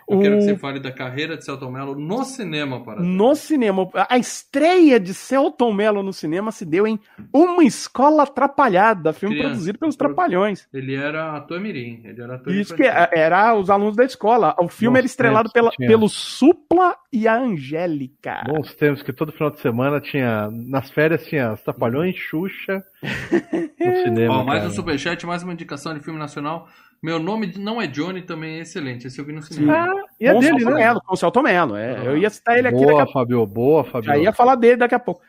Eu 0.07 0.19
quero 0.19 0.35
O- 0.35 0.37
que 0.39 0.43
você 0.45 0.57
fale 0.57 0.79
da 0.79 0.91
carreira 0.91 1.37
de 1.37 1.45
Celton 1.45 1.71
Mello 1.71 1.95
no 1.95 2.23
cinema, 2.23 2.83
Paradela. 2.83 3.07
No 3.07 3.35
cinema, 3.35 3.89
a 4.09 4.17
estreia 4.17 4.99
de 4.99 5.13
Celton 5.13 5.71
Mello 5.73 6.03
no 6.03 6.11
cinema 6.13 6.51
se 6.51 6.65
deu 6.65 6.85
em 6.85 6.99
Uma 7.33 7.63
Escola 7.63 8.23
Atrapalhada, 8.23 9.13
filme 9.13 9.35
Criança. 9.35 9.49
produzido 9.51 9.79
pelos 9.79 9.95
Trapalhões. 9.95 10.67
Ele 10.73 10.95
era 10.95 11.37
ator 11.37 11.59
mirim, 11.59 12.01
ele 12.03 12.21
era 12.21 12.35
ator 12.35 12.53
Isso 12.53 12.75
que 12.75 12.83
é- 12.83 13.09
era 13.13 13.55
os 13.55 13.69
alunos 13.69 13.95
da 13.95 14.03
escola. 14.03 14.55
O 14.59 14.67
filme 14.67 14.93
Bons 14.93 14.97
era 14.99 15.05
estrelado 15.05 15.51
pela, 15.51 15.71
pelo 15.71 16.09
Supla 16.09 16.95
e 17.11 17.27
a 17.27 17.35
Angélica. 17.37 18.43
Bons 18.45 18.73
tempos 18.75 19.01
que 19.01 19.13
todo 19.13 19.31
final 19.31 19.49
de 19.51 19.59
semana 19.59 19.99
tinha. 20.01 20.49
Nas 20.51 20.89
férias 20.91 21.25
tinha 21.25 21.53
os 21.53 21.61
Trapalhões, 21.61 22.15
Xuxa. 22.15 22.83
No 23.79 23.95
cinema. 24.03 24.39
Ó, 24.39 24.43
mais 24.43 24.59
cara. 24.61 24.71
um 24.71 24.73
superchat, 24.75 25.25
mais 25.25 25.43
uma 25.43 25.53
indicação 25.53 25.93
de 25.93 25.99
filme 25.99 26.17
nacional. 26.19 26.67
Meu 27.03 27.19
nome 27.19 27.51
não 27.57 27.81
é 27.81 27.85
Johnny, 27.85 28.21
também 28.21 28.59
é 28.59 28.61
excelente. 28.61 29.07
Esse 29.07 29.19
eu 29.19 29.25
vi 29.25 29.33
no 29.33 29.41
cinema. 29.41 29.73
Ah, 29.91 30.03
e 30.17 30.25
é 30.25 30.31
com 30.31 30.37
o 30.37 30.41
dele, 30.41 30.63
né? 30.63 30.73
Mello, 30.73 31.01
com 31.05 31.13
o 31.13 31.17
Celton 31.17 31.41
Mello. 31.41 31.75
É, 31.75 31.97
Ah. 31.97 32.03
eu 32.05 32.17
ia 32.17 32.29
citar 32.29 32.57
ele 32.57 32.69
aqui 32.69 32.79
daqui 32.79 32.91
a 32.91 33.03
Boa. 33.03 33.11
Fabio. 33.11 33.45
Boa, 33.45 33.83
Fabio. 33.83 34.05
Já 34.07 34.17
ia 34.17 34.31
falar 34.31 34.55
dele 34.55 34.77
daqui 34.77 34.95
a 34.95 34.99
pouco. 34.99 35.21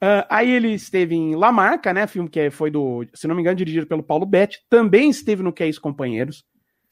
Ah, 0.00 0.24
aí 0.30 0.50
ele 0.52 0.68
esteve 0.72 1.16
em 1.16 1.34
La 1.34 1.50
Marca, 1.50 1.92
né? 1.92 2.06
Filme 2.06 2.28
que 2.28 2.48
foi 2.50 2.70
do, 2.70 3.04
se 3.12 3.26
não 3.26 3.34
me 3.34 3.40
engano, 3.40 3.56
dirigido 3.56 3.88
pelo 3.88 4.04
Paulo 4.04 4.24
Betti. 4.24 4.60
Também 4.70 5.10
esteve 5.10 5.42
no 5.42 5.52
Que 5.52 5.64
é 5.64 5.68
Isso, 5.68 5.80
Companheiros. 5.80 6.44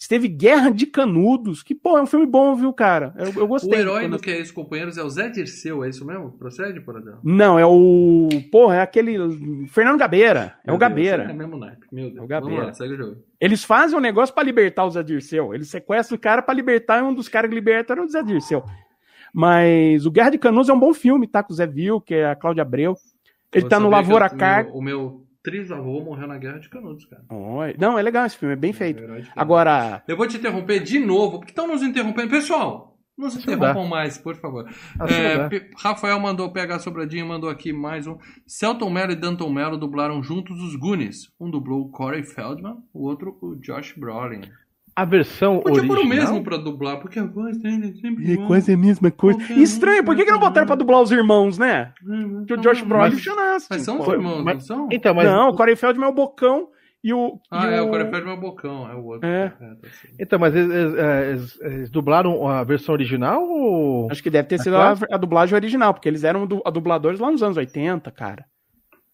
Esteve 0.05 0.28
Guerra 0.28 0.68
de 0.70 0.84
Canudos, 0.84 1.62
que, 1.62 1.74
pô, 1.74 1.96
é 1.96 2.02
um 2.02 2.07
filme 2.07 2.26
bom, 2.26 2.55
viu, 2.55 2.74
cara? 2.74 3.14
Eu, 3.16 3.32
eu 3.36 3.44
O 3.44 3.48
gostei. 3.48 3.78
herói 3.80 4.02
Quando- 4.02 4.18
do 4.18 4.22
que 4.22 4.30
é 4.30 4.36
ex-companheiros 4.36 4.98
é 4.98 5.02
o 5.02 5.09
Zé 5.09 5.30
Dirceu, 5.30 5.82
é 5.82 5.88
isso 5.88 6.05
mesmo? 6.05 6.30
Procede, 6.32 6.78
Paradela? 6.82 7.18
Não, 7.24 7.59
é 7.59 7.64
o. 7.64 8.28
Porra, 8.52 8.74
é 8.76 8.80
aquele. 8.82 9.16
Fernando 9.68 9.98
Gabeira. 9.98 10.57
É 10.62 10.70
o 10.70 10.76
Meu 10.76 10.78
Deus, 10.78 10.78
Gabeira. 10.78 11.22
É 11.24 11.32
mesmo 11.32 11.57
naipe, 11.57 11.86
meu 11.90 12.05
Deus. 12.11 12.18
É 12.18 12.22
o 12.22 12.26
Gabeira. 12.26 12.55
Vamos 12.57 12.66
lá, 12.66 12.74
segue 12.74 12.92
o 12.92 12.96
jogo. 12.98 13.16
Eles 13.40 13.64
fazem 13.64 13.96
um 13.96 14.00
negócio 14.02 14.34
pra 14.34 14.44
libertar 14.44 14.84
o 14.84 14.90
Zé 14.90 15.02
Dirceu. 15.02 15.55
Eles 15.55 15.68
sequestram 15.70 16.16
o 16.16 16.20
cara 16.20 16.42
pra 16.42 16.52
libertar 16.52 16.98
e 16.98 17.02
um 17.02 17.14
dos 17.14 17.26
caras 17.26 17.48
que 17.48 17.55
libertam 17.55 17.96
era 17.96 18.05
o 18.05 18.09
Zé 18.11 18.22
Dirceu. 18.22 18.62
Mas 19.32 20.05
o 20.05 20.11
Guerra 20.11 20.30
de 20.30 20.38
Canudos 20.38 20.68
é 20.68 20.72
um 20.74 20.78
bom 20.78 20.92
filme, 20.92 21.26
tá? 21.26 21.42
Com 21.42 21.52
o 21.55 21.57
Zé 21.57 21.66
Vil, 21.66 21.98
que 22.00 22.14
é 22.14 22.30
a 22.30 22.36
Cláudia 22.36 22.61
Abreu. 22.62 22.94
Ele 23.52 23.62
Você 23.62 23.68
tá 23.70 23.80
no 23.80 23.88
Lavoura 23.88 24.28
que 24.28 24.34
o 24.34 24.38
Car. 24.38 24.64
meu- 24.64 24.74
O 24.74 24.82
meu 24.82 25.24
trisavô 25.45 26.01
morreu 26.01 26.26
na 26.26 26.38
Guerra 26.38 26.59
de 26.59 26.70
Canudos, 26.70 27.05
cara. 27.05 27.22
Oi. 27.28 27.76
Não, 27.78 27.99
é 27.99 28.03
legal 28.03 28.24
esse 28.24 28.36
filme, 28.38 28.55
é 28.55 28.57
bem 28.57 28.72
feito. 28.72 28.99
Herói 29.01 29.20
de 29.20 29.28
Canudos. 29.28 29.42
Agora, 29.42 30.03
Eu 30.09 30.16
vou 30.16 30.26
te 30.26 30.38
interromper 30.38 30.80
de 30.82 30.99
novo, 30.99 31.38
porque 31.38 31.53
estão 31.53 31.68
nos 31.68 31.82
interrompendo. 31.82 32.30
Pessoal, 32.30 32.99
não 33.16 33.30
se 33.30 33.38
interrompam 33.38 33.86
mais, 33.86 34.16
por 34.18 34.34
favor. 34.36 34.66
Assim 34.99 35.14
É, 35.14 35.70
Rafael 35.76 36.18
mandou 36.18 36.51
pegar 36.51 36.78
Sobradinho, 36.80 37.26
mandou 37.26 37.51
aqui 37.51 37.72
mais 37.72 38.07
um. 38.07 38.16
Celton 38.47 38.90
Mello 38.90 39.12
e 39.12 39.16
Danton 39.16 39.53
Mello 39.53 39.76
dublaram 39.76 40.22
juntos 40.22 40.61
os 40.61 40.74
Goonies. 40.74 41.30
Um 41.38 41.51
dublou 41.51 41.82
o 41.82 41.90
Corey 41.90 42.24
Feldman, 42.24 42.78
o 42.92 43.07
outro 43.07 43.38
o 43.40 43.55
Josh 43.57 43.92
Brolin. 43.97 44.40
A 44.97 45.05
versão 45.05 45.61
Podia 45.61 45.82
pôr 45.86 45.97
o 45.97 46.01
original... 46.03 46.18
mesmo 46.18 46.45
pra 46.45 46.57
dublar, 46.57 47.01
porque 47.01 47.18
a 47.18 47.24
voz 47.26 47.59
dele 47.59 47.88
é 47.88 48.01
sempre 48.01 48.32
é 48.32 48.36
quase 48.47 48.72
a 48.72 48.76
mesma 48.76 49.11
coisa. 49.11 49.38
Qualquer 49.38 49.59
Estranho, 49.59 50.05
por 50.05 50.14
que, 50.14 50.24
que 50.24 50.30
não 50.30 50.38
botaram 50.38 50.66
pra 50.68 50.76
dublar 50.76 51.01
os 51.03 51.11
irmãos, 51.11 51.59
né? 51.59 51.92
Hum, 52.07 52.45
Que 52.47 52.55
o 52.55 52.57
Josh 52.59 52.82
Brolin 52.82 53.07
e 53.07 53.09
o 53.09 53.12
Mas- 53.14 53.22
Sean 53.24 53.55
Astin, 53.57 53.68
Mas 53.70 53.82
são 53.82 54.01
os 54.01 54.07
irmãos, 54.09 54.45
mas- 54.45 54.55
não 54.55 54.61
são? 54.61 54.88
Então, 54.92 55.12
mas, 55.12 55.26
Não, 55.26 55.49
o 55.49 55.57
Corey 55.57 55.74
Feldman 55.74 56.07
é 56.07 56.11
o 56.11 56.14
Bocão 56.14 56.68
e 57.03 57.12
o. 57.12 57.40
Ah, 57.51 57.66
e 57.66 57.74
é, 57.74 57.80
o 57.82 57.88
Corey 57.88 58.09
Feldman 58.09 58.34
é 58.34 58.36
o 58.36 58.40
Bocão, 58.40 58.88
é 58.88 58.95
o 58.95 59.05
outro. 59.05 59.28
É. 59.28 59.49
tá 59.49 59.57
certo. 59.59 60.14
então, 60.20 60.38
mas 60.38 60.55
eles, 60.55 60.70
eles- 60.72 60.95
eles- 60.95 61.61
eles 61.61 61.90
dublaram 61.90 62.47
a 62.49 62.62
versão 62.62 62.92
original 62.95 63.42
ou... 63.42 64.09
Acho 64.12 64.22
que 64.22 64.30
deve 64.30 64.47
ter 64.49 64.61
sido 64.61 64.76
a, 64.76 64.92
a 65.11 65.16
dublagem 65.16 65.57
original, 65.57 65.92
porque 65.92 66.09
eles 66.09 66.22
eram 66.22 66.47
du- 66.47 66.62
a 66.64 66.70
dubladores 66.70 67.18
lá 67.18 67.32
nos 67.32 67.42
anos 67.42 67.57
80, 67.57 68.11
cara. 68.12 68.45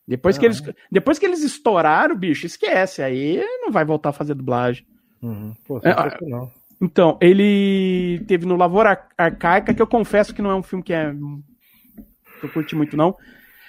Depois, 0.06 0.36
que 0.36 0.44
Ah, 0.44 0.48
eles, 0.48 0.62
depois 0.92 1.18
que 1.18 1.24
eles 1.24 1.42
estouraram, 1.42 2.16
bicho, 2.16 2.44
esquece. 2.44 3.00
Aí 3.00 3.42
não 3.62 3.70
vai 3.70 3.84
voltar 3.84 4.08
a 4.10 4.12
fazer 4.12 4.34
dublagem. 4.34 4.84
Uhum. 5.22 5.54
Pô, 5.66 5.78
É. 5.84 5.94
Então, 6.82 7.18
ele 7.20 8.24
teve 8.26 8.46
no 8.46 8.56
Lavoura 8.56 8.90
Ar- 8.90 9.08
Arcaica, 9.18 9.74
que 9.74 9.82
eu 9.82 9.86
confesso 9.86 10.34
que 10.34 10.40
não 10.40 10.50
é 10.50 10.54
um 10.54 10.62
filme 10.62 10.82
que 10.82 10.92
é. 10.94 11.12
que 12.40 12.46
eu 12.46 12.50
curti 12.50 12.74
muito, 12.74 12.96
não. 12.96 13.14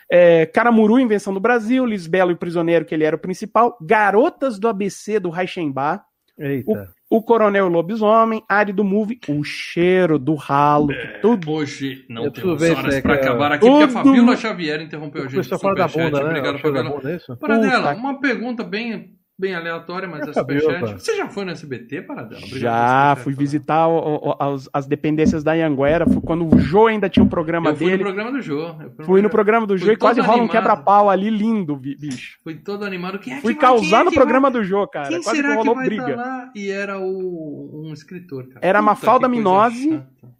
É, 0.10 0.45
Caramuru, 0.45 0.97
Invenção 0.99 1.34
do 1.34 1.39
Brasil, 1.39 1.86
Lisbelo 1.86 2.32
e 2.32 2.34
o 2.34 2.38
Prisioneiro, 2.38 2.86
que 2.86 2.93
ele 2.95 3.04
era 3.04 3.16
o 3.16 3.20
principal. 3.20 3.78
Garotas 3.82 4.58
do 4.60 4.68
ABC, 4.70 5.20
do 5.20 5.30
Reichenbach. 5.30 6.04
Eita. 6.38 6.89
O 7.10 7.22
Coronel 7.22 7.68
Lobisomem, 7.68 8.41
Árido 8.47 8.84
Movie, 8.86 9.20
O 9.28 9.43
Cheiro 9.43 10.18
do 10.18 10.34
Ralo. 10.36 10.88
que 10.88 11.20
tudo. 11.22 11.52
Hoje 11.52 12.06
não 12.10 12.24
Eu 12.26 12.32
temos 12.32 12.62
horas 12.62 12.93
é 12.95 12.97
é- 12.97 12.99
acabar 13.14 13.52
aqui, 13.52 13.68
porque 13.68 13.84
a 13.84 13.88
Tudo- 13.88 13.91
Fabiola 13.93 14.38
Xavier 14.38 14.82
interrompeu 14.82 15.24
a 15.24 15.26
O 15.26 15.30
gente. 15.30 15.38
pessoal 15.41 15.60
fala 15.60 15.76
da 15.76 15.88
bunda, 15.89 16.24
né? 16.24 16.30
Obrigado, 16.30 16.56
O 16.56 16.60
Fabiola. 16.60 16.89
bunda, 16.89 17.12
é? 17.12 17.36
Paradela, 17.36 17.93
uma 17.95 18.20
pergunta 18.22 18.64
bem, 18.64 19.18
bem 19.38 19.55
aleatória, 19.55 20.07
mas 20.07 20.27
é 20.27 20.29
É, 20.29 20.34
superchat. 20.34 20.93
Você 20.93 21.15
já 21.17 21.27
foi 21.27 21.45
no 21.45 21.51
SBT, 21.51 22.03
Paradela? 22.03 22.41
Obrigado 22.45 22.59
Já 22.61 23.15
fui 23.23 23.34
visitar 23.34 23.88
o- 23.88 24.29
o- 24.29 24.36
as, 24.39 24.69
as 24.71 24.86
dependências 24.88 25.43
da 25.43 25.53
Anguera. 25.53 26.05
Foi 26.05 26.21
quando 26.21 26.47
o 26.53 26.59
Jô 26.59 26.86
ainda 26.88 27.09
tinha 27.09 27.23
o 27.23 27.29
programa 27.29 27.71
Eu 27.71 27.75
fui 27.75 27.86
no 27.86 27.91
dele. 27.91 28.03
programa 28.03 28.32
do 28.32 28.41
Jô. 28.41 28.75
Fui 29.03 29.21
no 29.21 29.29
programa 29.29 29.65
do 29.65 29.77
Jô 29.77 29.91
e 29.91 29.97
quase 29.97 30.21
rola 30.21 30.43
um 30.43 30.47
quebra-pau 30.47 31.09
ali 31.09 31.29
lindo, 31.29 31.75
bi- 31.75 31.95
bicho. 31.97 32.38
Fui 32.43 32.55
todo 32.55 32.86
animado. 32.86 33.17
Quem 33.17 33.34
é 33.34 33.36
que 33.38 33.41
Fui 33.41 33.53
vai- 33.55 33.59
quem 33.59 33.69
causar 33.69 34.01
é 34.01 34.03
no 34.03 34.09
que 34.11 34.15
programa 34.17 34.51
vai- 34.51 34.61
do 34.61 34.63
Jô, 34.65 34.88
cara. 34.88 35.07
Quem 35.07 35.23
Quase 35.23 35.29
que 35.32 35.36
será 35.43 35.49
que 35.49 35.57
rolou 35.57 35.75
vai 35.75 35.86
briga. 35.86 36.09
estar 36.11 36.15
lá? 36.15 36.51
E 36.55 36.69
era 36.69 36.99
o, 36.99 37.84
um 37.88 37.93
escritor, 37.93 38.47
cara. 38.47 38.59
Era 38.65 38.79
Puta, 38.79 38.91
Mafalda 38.91 39.27
que 39.29 39.36
Minose. 39.36 39.89
chata. 39.89 40.32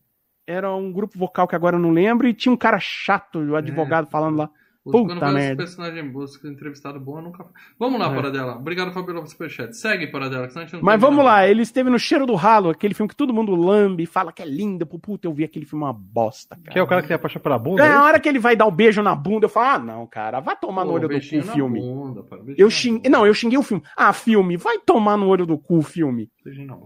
Era 0.46 0.76
um 0.76 0.92
grupo 0.92 1.18
vocal 1.18 1.48
que 1.48 1.56
agora 1.56 1.76
eu 1.78 1.80
não 1.80 1.92
lembro 1.92 2.28
e 2.28 2.34
tinha 2.34 2.52
um 2.52 2.58
cara 2.58 2.78
chato, 2.80 3.40
o 3.40 3.56
advogado, 3.56 4.08
falando 4.10 4.38
lá. 4.38 4.50
Os- 4.84 4.92
Puta 4.94 5.10
Quando 5.10 5.20
vai 5.20 5.34
merda. 5.34 5.64
os 5.64 5.70
personagens 5.76 6.12
bons, 6.12 6.44
entrevistado 6.44 7.00
bom, 7.00 7.18
eu 7.20 7.22
nunca. 7.22 7.46
Vamos 7.78 8.00
lá, 8.00 8.12
É. 8.12 8.16
Paradela. 8.16 8.56
Obrigado, 8.56 8.92
Fabiola, 8.92 9.20
pelo 9.20 9.28
superchat. 9.28 9.78
Segue, 9.78 10.08
Paradela, 10.08 10.48
que 10.48 10.54
senão 10.54 10.64
a 10.64 10.66
gente 10.66 10.74
não 10.78 10.84
Mas 10.84 11.00
vamos 11.00 11.24
lá, 11.24 11.34
mais. 11.34 11.52
ele 11.52 11.62
esteve 11.62 11.90
no 11.92 12.00
Cheiro 12.00 12.26
do 12.26 12.34
Ralo, 12.34 12.72
aquele 12.72 12.96
filme 12.96 13.08
que 13.08 13.16
todo 13.16 13.32
mundo 13.32 13.54
lambe, 13.54 14.08
fala 14.08 14.32
que 14.32 14.42
é 14.42 14.46
lindo. 14.46 14.86
Pô, 14.88 14.98
Puta, 14.98 15.28
eu 15.28 15.34
vi 15.34 15.44
aquele 15.44 15.66
filme 15.68 15.84
uma 15.86 15.94
bosta, 15.94 16.56
cara. 16.56 16.72
Que 16.72 16.80
é 16.80 16.82
o 16.82 16.88
cara 16.88 17.02
que 17.04 17.08
tem 17.10 17.16
a 17.16 17.20
paixão 17.20 17.40
pela 17.42 17.60
bunda? 17.60 17.84
É, 17.86 17.90
é 17.90 17.94
a 17.94 18.04
hora 18.04 18.20
que 18.20 18.28
ele 18.28 18.40
vai 18.40 18.56
dar 18.56 18.66
o 18.66 18.72
beijo 18.72 19.04
na 19.04 19.14
bunda, 19.14 19.46
eu 19.46 19.50
falo, 19.50 19.68
ah, 19.68 19.80
não, 19.80 20.08
cara, 20.08 20.40
vai 20.40 20.56
tomar 20.56 20.82
no 20.84 20.90
Pô, 20.90 20.96
olho 20.96 21.08
do 21.08 21.20
cu 21.20 21.36
o 21.36 21.46
na 21.46 21.54
filme. 21.54 21.80
bunda, 21.80 22.24
para, 22.24 22.40
Eu 22.58 22.70
xinguei. 22.72 23.12
Não, 23.12 23.26
eu 23.28 23.34
xinguei 23.36 23.60
o 23.60 23.64
filme. 23.64 23.84
Ah, 23.96 24.12
filme, 24.14 24.58
vai 24.58 24.80
tomar 24.80 25.16
no 25.16 25.28
olho 25.28 25.46
do 25.46 25.60
cu 25.60 25.78
o 25.78 25.82
filme. 25.84 26.28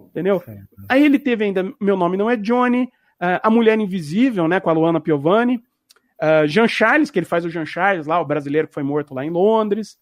Entendeu? 0.09 0.41
Sim. 0.45 0.57
Aí 0.89 1.03
ele 1.05 1.17
teve 1.17 1.45
ainda 1.45 1.71
Meu 1.79 1.95
Nome 1.95 2.17
Não 2.17 2.29
É 2.29 2.35
Johnny, 2.35 2.89
ah, 3.21 3.39
A 3.41 3.49
Mulher 3.49 3.79
Invisível, 3.79 4.47
né, 4.49 4.59
com 4.59 4.69
a 4.69 4.73
Luana 4.73 4.99
Piovani, 4.99 5.61
ah, 6.19 6.45
Jean 6.47 6.67
Charles, 6.67 7.09
que 7.11 7.19
ele 7.19 7.25
faz 7.25 7.45
o 7.45 7.49
Jean 7.49 7.65
Charles 7.65 8.07
lá, 8.07 8.19
o 8.19 8.25
brasileiro 8.25 8.67
que 8.67 8.73
foi 8.73 8.83
morto 8.83 9.13
lá 9.13 9.25
em 9.25 9.29
Londres. 9.29 9.97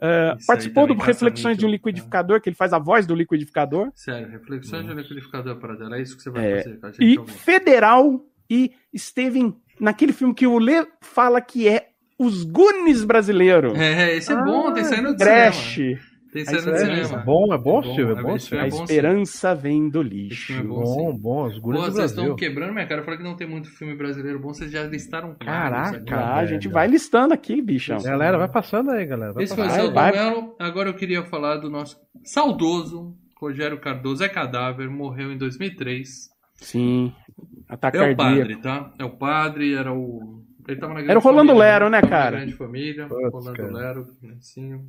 Ah, 0.00 0.32
aí 0.38 0.46
participou 0.46 0.86
do 0.86 0.94
Reflexões 0.94 1.56
de 1.56 1.64
um 1.64 1.70
Liquidificador, 1.70 2.40
que 2.40 2.48
ele 2.50 2.56
faz 2.56 2.72
a 2.72 2.78
voz 2.78 3.06
do 3.06 3.14
liquidificador. 3.14 3.90
Sério, 3.94 4.28
reflexões 4.28 4.86
de 4.86 4.92
liquidificador, 4.92 5.56
Paradela. 5.56 5.96
É 5.96 6.02
isso 6.02 6.16
que 6.16 6.22
você 6.22 6.30
vai 6.30 6.46
É, 6.52 6.62
fazer 6.62 6.76
com 6.78 6.86
a 6.86 6.90
gente. 6.92 7.04
E. 7.04 7.26
Federal 7.32 8.20
e 8.50 8.72
esteve 8.92 9.38
em- 9.38 9.56
naquele 9.80 10.12
filme 10.12 10.34
que 10.34 10.46
o 10.46 10.58
Lê 10.58 10.86
fala 11.00 11.40
que 11.40 11.66
é 11.66 11.88
Os 12.18 12.44
Goonies 12.44 13.04
brasileiro. 13.04 13.74
É, 13.76 14.14
esse 14.16 14.32
é 14.32 14.36
bom, 14.36 14.72
tem 14.72 14.84
saído 14.84 15.12
do 15.12 15.16
Trash. 15.16 15.74
cinema. 15.74 16.00
Tem 16.44 16.54
É, 16.56 16.78
cinema. 16.78 17.20
É 17.20 17.24
bom, 17.24 17.54
é 17.54 17.58
bom, 17.58 17.78
É 17.80 17.82
bom, 17.82 17.94
Silvio, 17.94 18.16
é 18.16 18.18
é 18.18 18.22
bom, 18.22 18.38
Silvio. 18.38 18.60
A 18.60 18.64
é 18.64 18.68
esperança 18.68 19.54
vem 19.54 19.88
do 19.88 20.00
Esse 20.02 20.10
lixo. 20.10 20.46
filme 20.52 20.60
é 20.62 20.66
bom, 20.68 20.84
Bom, 20.84 21.18
bom, 21.18 21.46
os 21.46 21.54
Pô, 21.54 21.60
gurus 21.60 21.80
do 21.86 21.92
vocês 21.92 22.10
estão 22.10 22.36
quebrando 22.36 22.72
minha 22.72 22.86
cara. 22.86 23.00
Eu 23.00 23.04
falei 23.04 23.18
que 23.18 23.24
não 23.24 23.36
tem 23.36 23.46
muito 23.48 23.70
filme 23.70 23.94
brasileiro 23.94 24.38
bom, 24.38 24.48
vocês 24.52 24.70
já 24.70 24.82
listaram 24.84 25.34
Caraca, 25.34 26.00
cara. 26.04 26.26
Ah, 26.26 26.36
a 26.36 26.46
gente 26.46 26.68
vai 26.68 26.86
listando 26.86 27.32
aqui, 27.34 27.60
bichão. 27.62 27.98
Galera, 28.02 28.38
vai 28.38 28.48
passando 28.48 28.90
aí, 28.90 29.06
galera. 29.06 29.32
Vai 29.32 29.44
Esse 29.44 29.54
foi 29.54 29.64
o 29.64 29.68
passando. 29.68 29.92
Vai. 29.92 30.12
Mello. 30.12 30.56
Agora 30.58 30.88
eu 30.88 30.94
queria 30.94 31.22
falar 31.24 31.56
do 31.56 31.70
nosso 31.70 31.96
saudoso 32.24 33.16
Rogério 33.40 33.78
Cardoso. 33.80 34.22
É 34.24 34.28
cadáver, 34.28 34.88
morreu 34.88 35.32
em 35.32 35.38
2003. 35.38 36.28
Sim. 36.54 37.12
Ataque 37.68 37.96
É 37.98 38.00
o 38.00 38.16
cardíaco. 38.16 38.38
padre, 38.38 38.56
tá? 38.56 38.92
É 38.98 39.04
o 39.04 39.10
padre, 39.10 39.74
era 39.74 39.92
o. 39.92 40.42
Ele 40.68 40.80
tava 40.80 40.94
na 40.94 40.98
grande 41.00 41.10
Era 41.10 41.18
o 41.18 41.22
Rolando 41.22 41.48
família, 41.50 41.70
Lero, 41.70 41.90
né, 41.90 42.00
cara? 42.02 42.36
grande 42.38 42.52
família, 42.54 43.06
Putz, 43.06 43.32
Rolando 43.32 43.56
cara. 43.56 43.72
Lero, 43.72 44.06
Nancinho. 44.22 44.86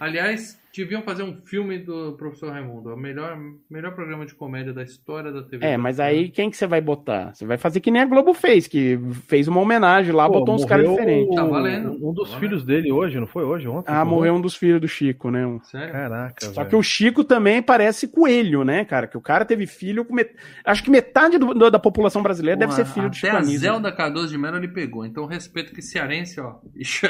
Aliás, 0.00 0.58
deviam 0.74 1.02
fazer 1.02 1.22
um 1.22 1.36
filme 1.42 1.78
do 1.78 2.12
Professor 2.16 2.50
Raimundo. 2.50 2.90
É 2.90 2.94
o 2.94 2.96
melhor, 2.96 3.38
melhor 3.70 3.94
programa 3.94 4.24
de 4.24 4.34
comédia 4.34 4.72
da 4.72 4.82
história 4.82 5.30
da 5.30 5.42
TV. 5.42 5.64
É, 5.66 5.76
mas 5.76 6.00
aí 6.00 6.30
quem 6.30 6.50
que 6.50 6.56
você 6.56 6.66
vai 6.66 6.80
botar? 6.80 7.34
Você 7.34 7.44
vai 7.44 7.58
fazer 7.58 7.80
que 7.80 7.90
nem 7.90 8.00
a 8.02 8.06
Globo 8.06 8.32
fez, 8.32 8.66
que 8.66 8.98
fez 9.28 9.48
uma 9.48 9.60
homenagem 9.60 10.12
lá, 10.12 10.26
Pô, 10.26 10.40
botou 10.40 10.54
uns 10.54 10.64
caras 10.64 10.88
diferentes. 10.88 11.34
Tá 11.34 11.44
valendo. 11.44 11.98
Um 12.06 12.12
dos 12.14 12.30
Tá 12.30 12.38
filhos 12.38 12.64
dele 12.64 12.90
hoje, 12.92 13.18
não 13.20 13.26
foi 13.26 13.44
hoje? 13.44 13.68
Ontem? 13.68 13.90
Ah, 13.92 14.00
Foi 14.04 14.10
morreu 14.14 14.34
um 14.34 14.40
dos 14.40 14.54
filhos 14.56 14.80
do 14.80 14.88
Chico, 14.88 15.30
né? 15.30 15.42
Sério? 15.64 15.92
Caraca, 15.92 16.46
Só 16.46 16.52
velho. 16.52 16.68
que 16.68 16.76
o 16.76 16.82
Chico 16.82 17.22
também 17.24 17.60
parece 17.62 18.08
coelho, 18.08 18.64
né, 18.64 18.84
cara? 18.84 19.06
Que 19.06 19.16
o 19.16 19.20
cara 19.20 19.44
teve 19.44 19.66
filho 19.66 20.04
com. 20.04 20.14
met- 20.14 20.34
Acho 20.64 20.82
que 20.82 20.90
metade 20.90 21.38
do- 21.38 21.54
do- 21.54 21.70
da 21.70 21.78
população 21.78 22.22
brasileira 22.22 22.58
deve 22.58 22.72
ser 22.72 22.84
filho 22.86 23.08
do 23.10 23.16
Até 23.16 23.18
Chico 23.26 23.36
a 23.36 23.38
Anísio. 23.38 23.58
Zelda 23.60 23.92
Cardoso 23.92 24.28
de 24.28 24.38
Mello 24.38 24.56
ele 24.56 24.68
pegou. 24.68 25.04
Então 25.04 25.26
respeito 25.26 25.72
que 25.72 25.82
cearense, 25.82 26.40
ó. 26.40 26.56
Ixi, 26.76 27.06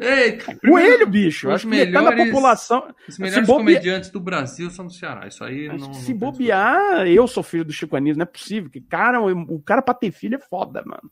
Ei, 0.00 0.38
Coelho, 0.66 1.06
bicho. 1.06 1.48
os 1.48 1.54
Acho 1.54 1.64
que 1.68 1.70
melhores- 1.76 2.24
população. 2.26 2.94
Os 3.08 3.18
melhores 3.18 3.46
comediantes 3.46 4.10
do 4.10 4.18
Brasil 4.18 4.70
são 4.70 4.86
do 4.86 4.92
Ceará. 4.92 5.26
Isso 5.26 5.44
aí 5.44 5.68
não. 5.68 5.76
Não 5.76 5.90
que 5.90 5.96
se 5.98 6.14
bobear, 6.14 7.06
eu 7.06 7.26
sou 7.26 7.42
filho 7.42 7.64
do 7.64 7.72
Chico 7.72 7.96
Anísio, 7.96 8.16
não 8.18 8.22
é 8.24 8.26
possível. 8.26 8.70
Que 8.70 8.80
cara, 8.80 9.20
o, 9.20 9.60
cara 9.60 9.82
pra 9.82 9.92
ter 9.94 10.10
filho 10.10 10.36
é 10.36 10.38
foda, 10.40 10.82
mano. 10.86 11.10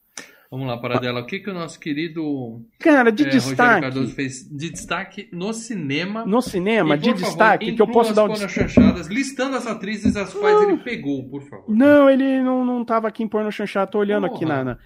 Vamos 0.51 0.67
lá, 0.67 0.79
Paradela. 0.79 1.21
O 1.21 1.27
que, 1.27 1.41
que 1.41 1.51
o 1.51 1.53
nosso 1.53 1.79
querido 1.79 2.63
Cara, 2.79 3.13
de 3.13 3.25
é, 3.25 3.29
destaque. 3.29 3.83
Cardoso 3.83 4.15
fez 4.15 4.49
de 4.49 4.71
destaque 4.71 5.29
no 5.31 5.53
cinema? 5.53 6.25
No 6.25 6.41
cinema, 6.41 6.95
E, 6.95 6.99
de 6.99 7.11
favor, 7.11 7.23
destaque, 7.23 7.73
que 7.75 7.83
eu 7.83 7.87
posso 7.87 8.15
dar 8.15 8.25
um 8.25 8.35
chanchadas, 8.35 9.09
listando 9.09 9.57
as 9.57 9.67
atrizes 9.67 10.17
as 10.17 10.33
quais 10.33 10.63
ele 10.63 10.79
pegou, 10.79 11.29
por 11.29 11.43
favor. 11.43 11.67
Não, 11.69 12.09
ele 12.09 12.41
não, 12.43 12.65
não 12.65 12.83
tava 12.83 13.07
aqui 13.09 13.23
em 13.23 13.29
porno 13.29 13.53
chanchado, 13.53 13.91
tô 13.91 13.99
olhando 13.99 14.27
Porra. 14.27 14.37
aqui 14.37 14.47
na. 14.47 14.65
na- 14.65 14.79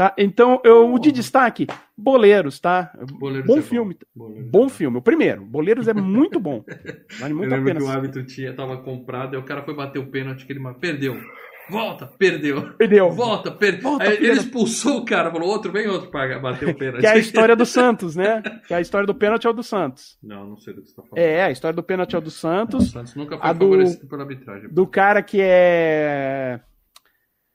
Tá? 0.00 0.14
Então, 0.16 0.58
eu, 0.64 0.90
o 0.94 0.98
de 0.98 1.12
destaque, 1.12 1.66
Boleiros, 1.94 2.58
tá? 2.58 2.90
Boleiros 3.18 3.46
bom 3.46 3.58
é 3.58 3.60
filme. 3.60 3.96
Boleiros 4.16 4.50
Bom 4.50 4.64
é 4.64 4.68
filme. 4.70 4.96
O 4.96 5.02
primeiro, 5.02 5.44
Boleiros 5.44 5.88
é 5.88 5.92
muito 5.92 6.40
bom. 6.40 6.64
Vale 7.20 7.34
Eu 7.34 7.36
muito 7.36 7.52
a 7.52 7.56
lembro 7.58 7.64
pena. 7.74 7.80
que 7.80 7.86
o 7.86 7.90
hábito 7.90 8.24
tinha, 8.24 8.54
tava 8.54 8.78
comprado, 8.78 9.34
e 9.34 9.36
o 9.38 9.42
cara 9.42 9.62
foi 9.62 9.74
bater 9.74 9.98
o 9.98 10.06
pênalti 10.06 10.46
que 10.46 10.52
ele 10.54 10.60
perdeu. 10.80 11.20
Volta, 11.68 12.06
perdeu. 12.18 12.72
Perdeu. 12.78 13.10
Volta, 13.10 13.50
perdeu. 13.50 13.82
Volta, 13.82 14.06
ele 14.06 14.30
expulsou 14.32 15.00
o 15.00 15.04
cara, 15.04 15.30
falou, 15.30 15.50
outro, 15.50 15.70
vem 15.70 15.86
outro 15.86 16.10
pra 16.10 16.38
bater 16.38 16.66
o 16.70 16.74
pênalti. 16.74 17.00
Que 17.00 17.06
é 17.06 17.10
a 17.10 17.18
história 17.18 17.54
do 17.54 17.66
Santos, 17.66 18.16
né? 18.16 18.42
Que 18.66 18.72
a 18.72 18.80
história 18.80 19.06
do 19.06 19.14
pênalti 19.14 19.46
é 19.46 19.50
o 19.50 19.52
do 19.52 19.62
Santos. 19.62 20.16
Não, 20.22 20.48
não 20.48 20.56
sei 20.56 20.72
do 20.72 20.80
que 20.80 20.88
você 20.88 20.96
tá 20.96 21.02
falando. 21.02 21.18
É, 21.22 21.44
a 21.44 21.50
história 21.50 21.76
do 21.76 21.82
pênalti 21.82 22.14
é 22.14 22.18
o 22.18 22.22
do 22.22 22.28
O 22.28 22.30
Santos. 22.30 22.90
Santos 22.90 23.14
nunca 23.14 23.36
foi 23.38 23.46
A 23.46 23.52
do- 23.52 23.66
favorecido 23.66 24.08
pela 24.08 24.22
arbitragem. 24.22 24.68
Do 24.70 24.86
cara 24.86 25.22
que 25.22 25.38
é. 25.42 26.58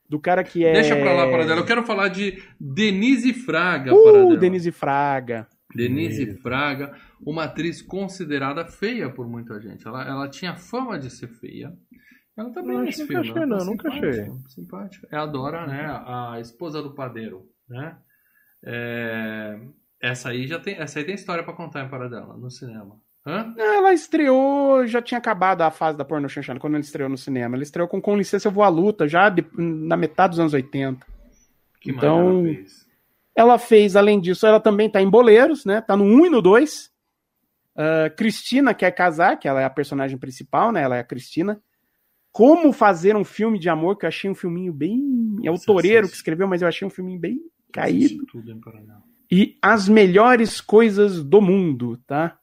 Do 0.10 0.20
cara 0.20 0.44
que 0.44 0.64
é. 0.64 0.74
Deixa 0.74 0.96
pra 0.96 1.14
lá, 1.14 1.30
Paradela. 1.30 1.60
Eu 1.62 1.66
quero 1.66 1.84
falar 1.84 2.10
de 2.10 2.42
Denise 2.60 3.34
Fraga, 3.34 3.94
Uh, 3.94 4.04
Paradela. 4.04 4.38
Denise 4.38 4.72
Fraga. 4.72 5.48
Denise 5.76 6.38
Fraga, 6.38 6.96
uma 7.26 7.44
atriz 7.46 7.82
considerada 7.82 8.66
feia 8.66 9.10
por 9.10 9.28
muita 9.28 9.60
gente. 9.60 9.86
Ela, 9.86 10.08
ela 10.08 10.30
tinha 10.30 10.56
fama 10.56 10.98
de 10.98 11.10
ser 11.10 11.28
feia. 11.28 11.74
Ela 12.38 12.52
tá 12.52 12.62
bem 12.62 12.78
Não, 12.78 12.84
nesse 12.84 13.02
nunca 13.02 13.14
filme. 13.14 13.30
achei, 13.30 13.42
ela 13.44 13.50
tá 13.50 13.58
não, 13.58 13.66
nunca 13.72 13.92
simpática, 13.92 14.22
achei. 14.22 14.34
Simpática. 14.50 15.08
É 15.12 15.18
a 15.18 15.26
Dora, 15.26 15.66
né? 15.68 15.86
A 16.06 16.38
esposa 16.40 16.82
do 16.82 16.94
padeiro, 16.94 17.44
né? 17.68 17.98
É, 18.64 19.60
Essa 20.02 20.30
aí 20.30 20.46
já 20.48 20.60
tem, 20.60 20.76
essa 20.76 21.00
aí 21.00 21.06
tem 21.06 21.16
história 21.16 21.44
pra 21.44 21.54
contar 21.54 21.84
em 21.84 21.90
Paradela, 21.90 22.38
no 22.38 22.50
cinema. 22.52 22.96
Hã? 23.26 23.54
Ela 23.58 23.92
estreou, 23.94 24.86
já 24.86 25.02
tinha 25.02 25.18
acabado 25.18 25.62
a 25.64 25.72
fase 25.72 25.98
da 25.98 26.06
porno 26.06 26.30
chanchana 26.30 26.60
quando 26.60 26.76
ela 26.76 26.84
estreou 26.84 27.10
no 27.10 27.18
cinema. 27.18 27.56
Ela 27.56 27.64
estreou 27.64 27.88
com 27.88 28.00
Com 28.02 28.16
Licença 28.18 28.48
Eu 28.48 28.52
Vou 28.52 28.64
à 28.64 28.70
Luta, 28.70 29.08
já 29.08 29.30
de- 29.30 29.46
na 29.58 29.98
metade 29.98 30.32
dos 30.32 30.40
anos 30.40 30.54
80. 30.54 31.06
Que 31.82 31.92
Então- 31.92 32.30
ela 32.30 32.44
fez? 32.44 32.86
Ela 33.36 33.58
fez, 33.60 33.96
além 33.96 34.20
disso, 34.22 34.46
ela 34.48 34.60
também 34.60 34.90
tá 34.90 35.02
em 35.02 35.10
Boleiros, 35.10 35.66
né? 35.66 35.82
Tá 35.82 35.98
no 35.98 36.04
1 36.06 36.26
e 36.28 36.30
no 36.30 36.42
2. 36.42 36.92
Ah, 37.76 38.10
Cristina 38.16 38.74
quer 38.74 38.92
casar, 38.92 39.38
que 39.38 39.48
ela 39.48 39.60
é 39.60 39.66
a 39.66 39.70
personagem 39.70 40.18
principal, 40.18 40.72
né? 40.72 40.82
Ela 40.84 40.96
é 40.98 41.00
a 41.00 41.04
Cristina. 41.04 41.60
Como 42.32 42.72
fazer 42.72 43.16
um 43.16 43.24
filme 43.26 43.58
de 43.60 43.70
amor, 43.70 43.98
que 43.98 44.06
eu 44.06 44.08
achei 44.08 44.30
um 44.30 44.36
filminho 44.36 44.72
bem. 44.72 45.02
É 45.44 45.50
o 45.52 45.60
Toreiro 45.60 46.08
que 46.08 46.16
escreveu, 46.16 46.48
mas 46.48 46.62
eu 46.62 46.68
achei 46.68 46.86
um 46.88 46.92
filminho 46.92 47.20
bem 47.20 47.42
caído. 47.74 48.26
Tudo 48.28 48.52
em. 48.52 48.62
E 49.32 49.58
As 49.62 49.90
Melhores 49.90 50.62
Coisas 50.62 51.24
do 51.24 51.42
Mundo, 51.42 51.98
tá? 52.08 52.38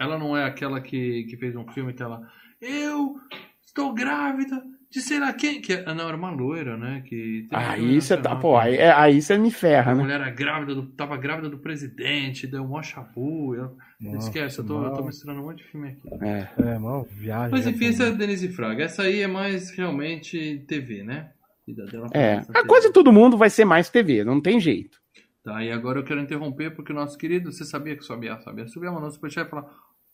Ela 0.00 0.18
não 0.18 0.34
é 0.34 0.44
aquela 0.46 0.80
que, 0.80 1.24
que 1.24 1.36
fez 1.36 1.54
um 1.54 1.68
filme 1.68 1.92
que 1.92 2.02
ela. 2.02 2.26
Eu 2.58 3.16
estou 3.62 3.92
grávida 3.92 4.62
de 4.90 5.00
sei 5.02 5.20
lá 5.20 5.30
quem. 5.34 5.60
Que, 5.60 5.74
é- 5.74 5.94
não, 5.94 6.08
era 6.08 6.16
uma 6.16 6.30
loira, 6.30 6.74
né? 6.78 7.02
Que 7.06 7.46
um 7.52 7.56
Aí 7.56 8.00
você 8.00 8.16
tá, 8.16 8.34
pô, 8.34 8.56
aí, 8.56 8.76
é- 8.76 8.92
aí 8.92 9.20
você 9.20 9.36
me 9.36 9.50
ferra, 9.50 9.92
A 9.92 9.94
né? 9.94 10.02
mulher 10.02 10.20
era 10.22 10.30
grávida 10.30 10.74
do, 10.74 10.86
tava 10.86 11.18
grávida 11.18 11.50
do 11.50 11.58
presidente, 11.58 12.46
deu 12.46 12.66
mó 12.66 12.82
chabu. 12.82 13.54
Eu, 13.54 13.76
esquece, 14.18 14.60
eu 14.60 14.66
tô, 14.66 14.82
eu 14.82 14.94
tô 14.94 15.04
misturando 15.04 15.42
um 15.42 15.44
monte 15.44 15.58
de 15.58 15.64
filme 15.64 15.88
aqui. 15.90 16.24
É. 16.24 16.48
É, 16.56 16.78
mal 16.78 17.04
viagem. 17.04 17.50
Mas 17.50 17.66
né, 17.66 17.72
enfim, 17.72 17.88
essa 17.88 18.04
é 18.04 18.08
a 18.08 18.12
Denise 18.12 18.48
Fraga. 18.48 18.84
Essa 18.84 19.02
aí 19.02 19.20
é 19.20 19.26
mais 19.26 19.70
realmente 19.70 20.64
TV, 20.66 21.02
né? 21.04 21.30
Vida 21.66 21.84
dela 21.84 22.08
foi 22.08 22.18
É, 22.18 22.42
a 22.54 22.66
coisa 22.66 22.88
de 22.88 22.94
todo 22.94 23.12
mundo 23.12 23.36
vai 23.36 23.50
ser 23.50 23.66
mais 23.66 23.90
TV, 23.90 24.24
não 24.24 24.40
tem 24.40 24.58
jeito. 24.58 24.98
Tá, 25.44 25.62
e 25.64 25.70
agora 25.70 25.98
eu 25.98 26.04
quero 26.04 26.20
interromper 26.20 26.70
porque 26.74 26.92
o 26.92 26.94
nosso 26.94 27.16
querido, 27.16 27.50
você 27.50 27.64
sabia 27.64 27.96
que 27.96 28.04
sabia, 28.04 28.38
sabia, 28.40 28.68
sabia, 28.68 28.92
mandou 28.92 29.10
superchat 29.10 29.46
e 29.46 29.50
falar. 29.50 29.64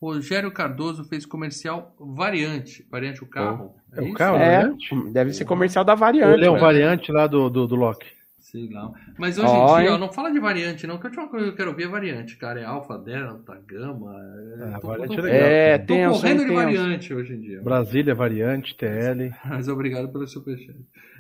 Rogério 0.01 0.51
Cardoso 0.53 1.05
fez 1.05 1.25
comercial 1.25 1.95
variante. 1.99 2.87
Variante 2.91 3.25
o 3.25 3.27
carro. 3.27 3.75
É 3.93 4.03
o 4.03 4.13
carro? 4.13 4.37
É, 4.37 4.59
variante? 4.61 4.95
deve 5.13 5.33
ser 5.33 5.45
comercial 5.47 5.85
da 5.85 5.95
variante. 5.95 6.35
Ele 6.35 6.45
é 6.45 6.51
um 6.51 6.55
né? 6.55 6.61
variante 6.61 7.11
lá 7.11 7.27
do, 7.27 7.49
do, 7.49 7.67
do 7.67 7.75
Loki. 7.77 8.07
Sei 8.39 8.69
lá. 8.71 8.93
Mas 9.19 9.37
hoje 9.39 9.49
Ó, 9.49 9.79
em 9.79 9.83
dia, 9.83 9.95
ó, 9.95 9.99
não 9.99 10.13
fala 10.13 10.31
de 10.31 10.39
variante, 10.39 10.87
não, 10.87 10.99
que 10.99 11.07
a 11.07 11.11
última 11.11 11.29
coisa 11.29 11.47
que 11.47 11.53
eu 11.53 11.57
quero 11.57 11.75
ver 11.75 11.85
é 11.85 11.89
variante, 11.89 12.37
cara. 12.37 12.61
É 12.61 12.65
alfa, 12.65 12.97
delta, 12.97 13.61
gama. 13.67 14.15
É, 14.61 14.75
Ah, 14.75 14.79
tô, 14.81 14.87
variante 14.87 15.17
tô- 15.17 15.27
é 15.27 15.31
legal. 15.33 15.49
É, 15.49 15.79
tô 15.79 15.87
tenso, 15.87 16.21
correndo 16.21 16.39
de 16.39 16.45
tenso. 16.47 16.55
variante 16.55 17.15
hoje 17.15 17.35
em 17.35 17.41
dia. 17.41 17.61
Brasília, 17.63 18.15
variante, 18.15 18.75
TL. 18.77 19.35
Mas 19.47 19.67
obrigado 19.67 20.09
pelo 20.13 20.29
superchat. 20.29 20.77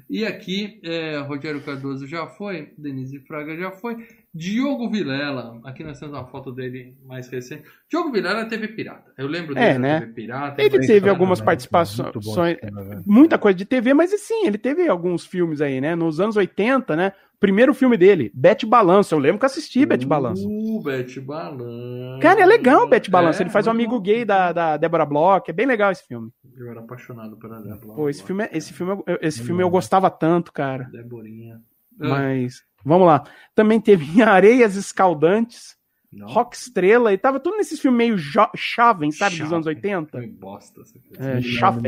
E 0.08 0.24
aqui, 0.24 0.80
é, 0.84 1.18
Rogério 1.18 1.60
Cardoso 1.62 2.06
já 2.06 2.26
foi, 2.26 2.72
Denise 2.78 3.18
Fraga 3.20 3.56
já 3.56 3.72
foi, 3.72 4.06
Diogo 4.32 4.88
Vilela, 4.88 5.58
aqui 5.64 5.82
nós 5.82 5.98
temos 5.98 6.14
uma 6.14 6.26
foto 6.26 6.52
dele 6.52 6.94
mais 7.04 7.28
recente. 7.28 7.64
Diogo 7.90 8.12
Vilela 8.12 8.42
é 8.42 8.44
TV 8.44 8.68
Pirata. 8.68 9.10
Eu 9.18 9.26
lembro 9.26 9.54
dele 9.54 9.66
É, 9.66 9.78
né? 9.78 10.00
TV 10.00 10.12
Pirata. 10.12 10.62
Ele 10.62 10.78
teve 10.78 11.00
Muito 11.00 11.08
algumas 11.08 11.40
bom, 11.40 11.46
participações, 11.46 12.56
velho. 12.60 13.02
muita 13.04 13.36
coisa 13.38 13.56
de 13.58 13.64
TV, 13.64 13.94
mas 13.94 14.10
sim, 14.20 14.46
ele 14.46 14.58
teve 14.58 14.88
alguns 14.88 15.26
filmes 15.26 15.60
aí, 15.60 15.80
né? 15.80 15.96
Nos 15.96 16.20
anos 16.20 16.36
80, 16.36 16.94
né? 16.94 17.12
Primeiro 17.40 17.74
filme 17.74 17.96
dele, 17.98 18.30
Bete 18.34 18.64
Balanço. 18.64 19.14
Eu 19.14 19.18
lembro 19.18 19.38
que 19.38 19.44
eu 19.44 19.48
assisti 19.48 19.84
Bete 19.84 20.06
Balanço. 20.06 20.46
Uh, 20.48 20.82
Bete 20.82 21.20
Balanço. 21.20 22.20
Cara, 22.20 22.40
é 22.40 22.46
legal 22.46 22.84
o 22.84 22.88
Bete 22.88 23.10
Balanço. 23.10 23.42
É, 23.42 23.42
ele 23.42 23.50
faz 23.50 23.66
um 23.66 23.70
muito 23.70 23.82
amigo 23.82 23.96
bom. 23.96 24.02
gay 24.02 24.24
da, 24.24 24.52
da 24.52 24.76
Débora 24.76 25.04
Bloch. 25.04 25.44
É 25.50 25.52
bem 25.52 25.66
legal 25.66 25.92
esse 25.92 26.06
filme. 26.06 26.30
Eu 26.56 26.70
era 26.70 26.80
apaixonado 26.80 27.36
pela 27.36 27.60
Débora. 27.60 27.94
Pô, 27.94 28.08
esse 28.08 28.22
filme, 28.22 28.44
é- 28.44 28.50
esse 28.56 28.72
filme, 28.72 29.02
eu- 29.06 29.18
esse 29.20 29.42
filme 29.42 29.62
eu 29.62 29.70
gostava 29.70 30.10
tanto, 30.10 30.52
cara. 30.52 30.84
Deborinha. 30.84 31.60
Ah, 32.00 32.08
Mas, 32.08 32.62
vamos 32.84 33.06
lá. 33.06 33.24
Também 33.54 33.80
teve 33.80 34.04
Areias 34.22 34.74
Escaldantes, 34.76 35.76
não. 36.12 36.26
Rock 36.28 36.56
Estrela, 36.56 37.12
e 37.12 37.18
tava 37.18 37.38
tudo 37.40 37.56
nesses 37.56 37.78
filmes 37.80 37.98
meio 37.98 38.16
jovem, 38.54 39.10
sabe? 39.10 39.38
Dos 39.38 39.52
anos 39.52 39.66
80. 39.66 40.18
Filme 40.18 40.34
bosta. 40.34 40.82
É, 41.18 41.40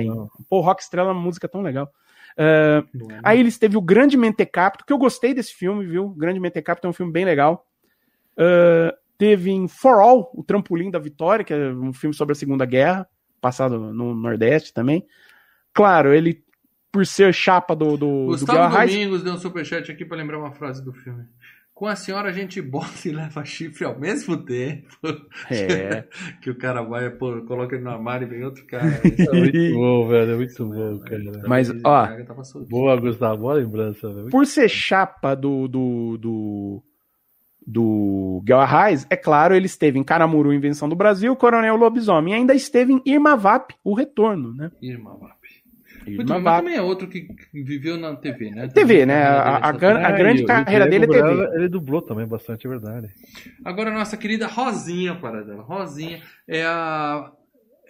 não. 0.04 0.28
Pô, 0.48 0.60
Rock 0.60 0.82
Estrela 0.82 1.10
é 1.10 1.12
uma 1.12 1.20
música 1.22 1.48
tão 1.48 1.62
legal. 1.62 1.90
É, 2.36 2.84
é, 3.10 3.20
Aí 3.24 3.40
eles 3.40 3.58
teve 3.58 3.76
o 3.76 3.82
Grande 3.82 4.16
Mentecapto, 4.16 4.84
que 4.84 4.92
eu 4.92 4.98
gostei 4.98 5.34
desse 5.34 5.54
filme, 5.54 5.86
viu? 5.86 6.10
Grande 6.10 6.38
Mentecapto 6.38 6.86
é 6.86 6.90
um 6.90 6.92
filme 6.92 7.10
bem 7.12 7.24
legal. 7.24 7.66
Uh, 8.36 8.94
teve 9.16 9.50
em 9.50 9.66
For 9.66 9.98
All, 9.98 10.30
o 10.34 10.44
Trampolim 10.44 10.90
da 10.90 10.98
Vitória, 10.98 11.44
que 11.44 11.52
é 11.52 11.70
um 11.72 11.92
filme 11.92 12.14
sobre 12.14 12.32
a 12.32 12.36
Segunda 12.36 12.64
Guerra, 12.64 13.08
passado 13.40 13.78
no 13.92 14.14
Nordeste 14.14 14.72
também. 14.72 15.06
Claro, 15.72 16.12
ele, 16.12 16.42
por 16.90 17.06
ser 17.06 17.32
chapa 17.32 17.74
do, 17.74 17.96
do, 17.96 17.98
do 17.98 18.26
Gustavo 18.26 18.58
Guerra 18.58 18.78
Reis, 18.80 18.92
Domingos 18.92 19.22
deu 19.22 19.34
um 19.34 19.38
superchat 19.38 19.90
aqui 19.90 20.04
pra 20.04 20.16
lembrar 20.16 20.38
uma 20.38 20.52
frase 20.52 20.84
do 20.84 20.92
filme. 20.92 21.24
Com 21.78 21.86
a 21.86 21.94
senhora 21.94 22.30
a 22.30 22.32
gente 22.32 22.60
bota 22.60 23.06
e 23.06 23.12
leva 23.12 23.44
chifre 23.44 23.84
ao 23.84 23.96
mesmo 23.96 24.36
tempo. 24.36 24.88
É. 25.48 26.02
que 26.42 26.50
o 26.50 26.56
cara 26.56 26.82
vai, 26.82 27.08
pô, 27.08 27.40
coloca 27.42 27.76
ele 27.76 27.84
no 27.84 27.90
armário 27.90 28.26
e 28.26 28.28
vem 28.28 28.42
outro 28.42 28.66
cara. 28.66 29.00
É 29.32 29.38
muito 29.38 29.74
bom, 29.78 30.08
velho. 30.08 30.32
É 30.32 30.36
muito 30.36 30.66
bom, 30.66 30.98
cara. 30.98 31.42
Mas, 31.46 31.70
ó. 31.84 32.08
Boa, 32.68 32.96
Gustavo. 32.96 33.42
Boa 33.42 33.54
lembrança, 33.54 34.12
velho. 34.12 34.28
por 34.28 34.44
ser 34.44 34.68
chapa 34.68 35.36
do, 35.36 35.68
do, 35.68 36.18
do, 36.18 36.82
do 37.70 38.40
Guerra 38.46 38.86
Reis, 38.86 39.06
é 39.10 39.16
claro, 39.16 39.54
ele 39.54 39.66
esteve 39.66 39.98
em 39.98 40.02
Caramuru, 40.02 40.54
Invenção 40.54 40.88
do 40.88 40.96
Brasil, 40.96 41.36
Coronel 41.36 41.76
Lobisomem, 41.76 42.32
e 42.32 42.36
ainda 42.36 42.54
esteve 42.54 42.94
em 42.94 43.02
Irma 43.04 43.36
Vap, 43.36 43.72
O 43.84 43.92
Retorno, 43.94 44.54
né? 44.54 44.70
Irma 44.80 45.10
Vap. 45.14 45.36
Muito 46.06 46.22
Irma 46.22 46.34
bem, 46.36 46.42
mas 46.42 46.56
também 46.60 46.76
é 46.76 46.80
outro 46.80 47.06
que 47.06 47.28
viveu 47.52 47.98
na 47.98 48.16
TV, 48.16 48.50
né? 48.50 48.68
TV, 48.68 49.04
né? 49.04 49.22
A- 49.22 49.58
a 49.58 49.68
a 49.68 49.72
grande 49.72 50.44
carreira 50.46 50.88
Diego 50.88 51.06
dele 51.12 51.18
é 51.18 51.22
TV. 51.22 51.56
Ele 51.56 51.68
dublou 51.68 52.00
também 52.00 52.26
bastante, 52.26 52.66
é 52.66 52.70
verdade. 52.70 53.08
Agora, 53.62 53.90
a 53.90 53.94
nossa 53.94 54.16
querida 54.16 54.46
Rosinha, 54.46 55.14
para 55.16 55.42
dela. 55.44 55.62
Rosinha 55.62 56.22
é 56.48 56.64
a. 56.64 57.30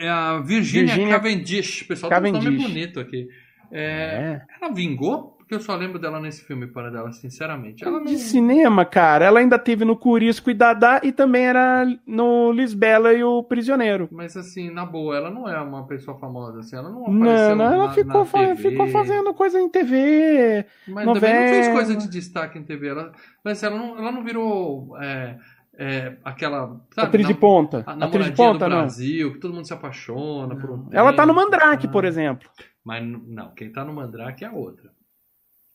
É 0.01 0.09
a 0.09 0.39
Virginia, 0.41 0.87
Virginia 0.95 1.15
Cavendish. 1.15 1.83
O 1.83 1.89
pessoal 1.89 2.11
tem 2.11 2.19
um 2.31 2.35
nome 2.35 2.45
Cavendish. 2.45 2.67
bonito 2.69 2.99
aqui. 3.01 3.29
É, 3.71 3.83
É. 3.83 4.43
Ela 4.61 4.73
vingou? 4.75 5.38
Porque 5.49 5.55
eu 5.55 5.61
só 5.61 5.75
lembro 5.77 5.99
dela 5.99 6.21
nesse 6.21 6.45
filme, 6.45 6.67
para 6.67 6.91
dela, 6.91 7.11
sinceramente. 7.11 7.83
Ela 7.83 8.01
não... 8.01 8.05
De 8.05 8.19
cinema, 8.19 8.85
cara, 8.85 9.25
ela 9.25 9.41
ainda 9.41 9.59
teve 9.59 9.83
no 9.83 9.97
Curisco 9.97 10.51
e 10.51 10.55
Dadá 10.55 11.01
e 11.03 11.11
também 11.11 11.47
era 11.47 11.87
no 12.07 12.53
Lisbela 12.53 13.15
e 13.15 13.25
o 13.25 13.43
Prisioneiro. 13.43 14.11
Mas 14.13 14.37
assim, 14.37 14.69
na 14.71 14.85
boa, 14.85 15.17
ela 15.17 15.31
não 15.31 15.49
é 15.49 15.59
uma 15.59 15.87
pessoa 15.87 16.19
famosa, 16.19 16.61
assim. 16.61 16.77
Ela 16.77 16.91
não 16.91 17.01
Não, 17.09 17.17
apareceu 17.25 17.57
não, 17.57 17.65
ela 17.65 17.87
na, 17.87 17.93
ficou, 17.95 18.21
na 18.21 18.27
fa- 18.27 18.57
ficou 18.57 18.89
fazendo 18.89 19.33
coisa 19.33 19.59
em 19.59 19.71
TV. 19.71 20.67
Mas 20.87 21.11
também 21.15 21.33
não 21.35 21.47
fez 21.49 21.67
novela. 21.67 21.73
coisa 21.73 21.97
de 21.97 22.09
destaque 22.11 22.59
em 22.59 22.63
TV. 22.63 22.89
Ela, 22.89 23.13
mas 23.43 23.63
ela 23.63 23.79
não, 23.79 23.97
ela 23.99 24.13
não 24.13 24.23
virou 24.23 24.99
é, 25.01 25.39
é, 25.79 26.17
aquela. 26.25 26.79
Sabe, 26.95 27.09
atriz 27.09 27.27
de 27.27 27.33
nam- 27.33 27.41
ponta. 27.41 27.85
A 27.87 27.93
Atriz 28.05 28.27
de 28.27 28.33
ponta, 28.33 28.67
do 28.67 28.71
não. 28.71 28.79
Brasil, 28.81 29.33
que 29.33 29.39
todo 29.39 29.55
mundo 29.55 29.67
se 29.67 29.73
apaixona 29.73 30.57
por 30.57 30.71
um 30.73 30.89
Ela 30.93 31.13
tá 31.15 31.25
no 31.25 31.33
tempo, 31.33 31.45
Mandrake, 31.45 31.87
tá? 31.87 31.93
por 31.93 32.05
exemplo. 32.05 32.49
Mas 32.85 33.03
não, 33.07 33.55
quem 33.55 33.71
tá 33.73 33.85
no 33.85 33.93
Mandrake 33.95 34.45
é 34.45 34.49
a 34.49 34.53
outra. 34.53 34.91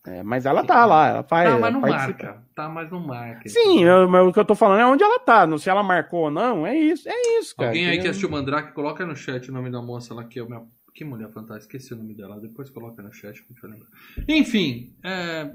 É, 0.06 0.22
mas 0.22 0.46
ela 0.46 0.66
tá 0.66 0.86
lá, 0.86 1.08
ela 1.08 1.24
faz. 1.24 1.50
Tá, 1.50 1.58
mas 1.60 1.74
não 1.74 1.80
participa. 1.82 2.24
marca. 2.26 2.44
Tá, 2.54 2.68
mas 2.70 2.92
não 2.92 3.00
marca. 3.00 3.48
Sim, 3.50 3.84
eu- 3.86 4.10
mas 4.10 4.28
o 4.28 4.34
que 4.34 4.40
eu 4.40 4.44
tô 4.46 4.54
falando 4.54 4.82
é 4.82 4.86
onde 4.86 5.02
ela 5.04 5.18
tá. 5.20 5.48
Não 5.48 5.58
se 5.58 5.70
ela 5.70 5.82
marcou 5.82 6.24
ou 6.26 6.32
não, 6.32 6.68
é 6.68 6.78
isso, 6.78 7.08
é 7.08 7.40
isso, 7.40 7.56
cara. 7.56 7.70
Alguém 7.70 7.88
aí 7.88 8.00
que 8.00 8.08
assistiu 8.08 8.30
Mandrake, 8.30 8.74
coloca 8.74 9.06
no 9.06 9.16
chat 9.16 9.50
o 9.50 9.54
nome 9.54 9.72
da 9.72 9.82
moça 9.82 10.14
lá 10.14 10.24
que 10.26 10.40
é 10.40 10.44
o 10.44 10.50
meu. 10.50 10.68
Que 10.94 11.04
mulher 11.06 11.30
fantástica, 11.32 11.76
esqueci 11.78 11.94
o 11.94 11.98
nome 11.98 12.14
dela. 12.14 12.40
Depois 12.40 12.70
coloca 12.70 13.02
no 13.02 13.12
chat 13.12 13.38
gente 13.38 13.62
vai 13.62 13.72
lembrar. 13.72 13.88
Enfim, 14.28 14.94
é, 15.04 15.50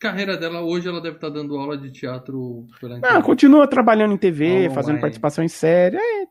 carreira 0.00 0.36
dela 0.36 0.60
hoje 0.62 0.86
ela 0.88 1.00
deve 1.00 1.16
estar 1.16 1.30
dando 1.30 1.56
aula 1.56 1.78
de 1.78 1.90
teatro 1.92 2.66
pela 2.80 2.98
Ah, 3.04 3.22
continua 3.22 3.66
trabalhando 3.68 4.12
em 4.14 4.18
TV, 4.18 4.48
Online. 4.50 4.74
fazendo 4.74 5.00
participação 5.00 5.42
em 5.44 5.48
série. 5.48 5.96
Aí, 5.96 6.26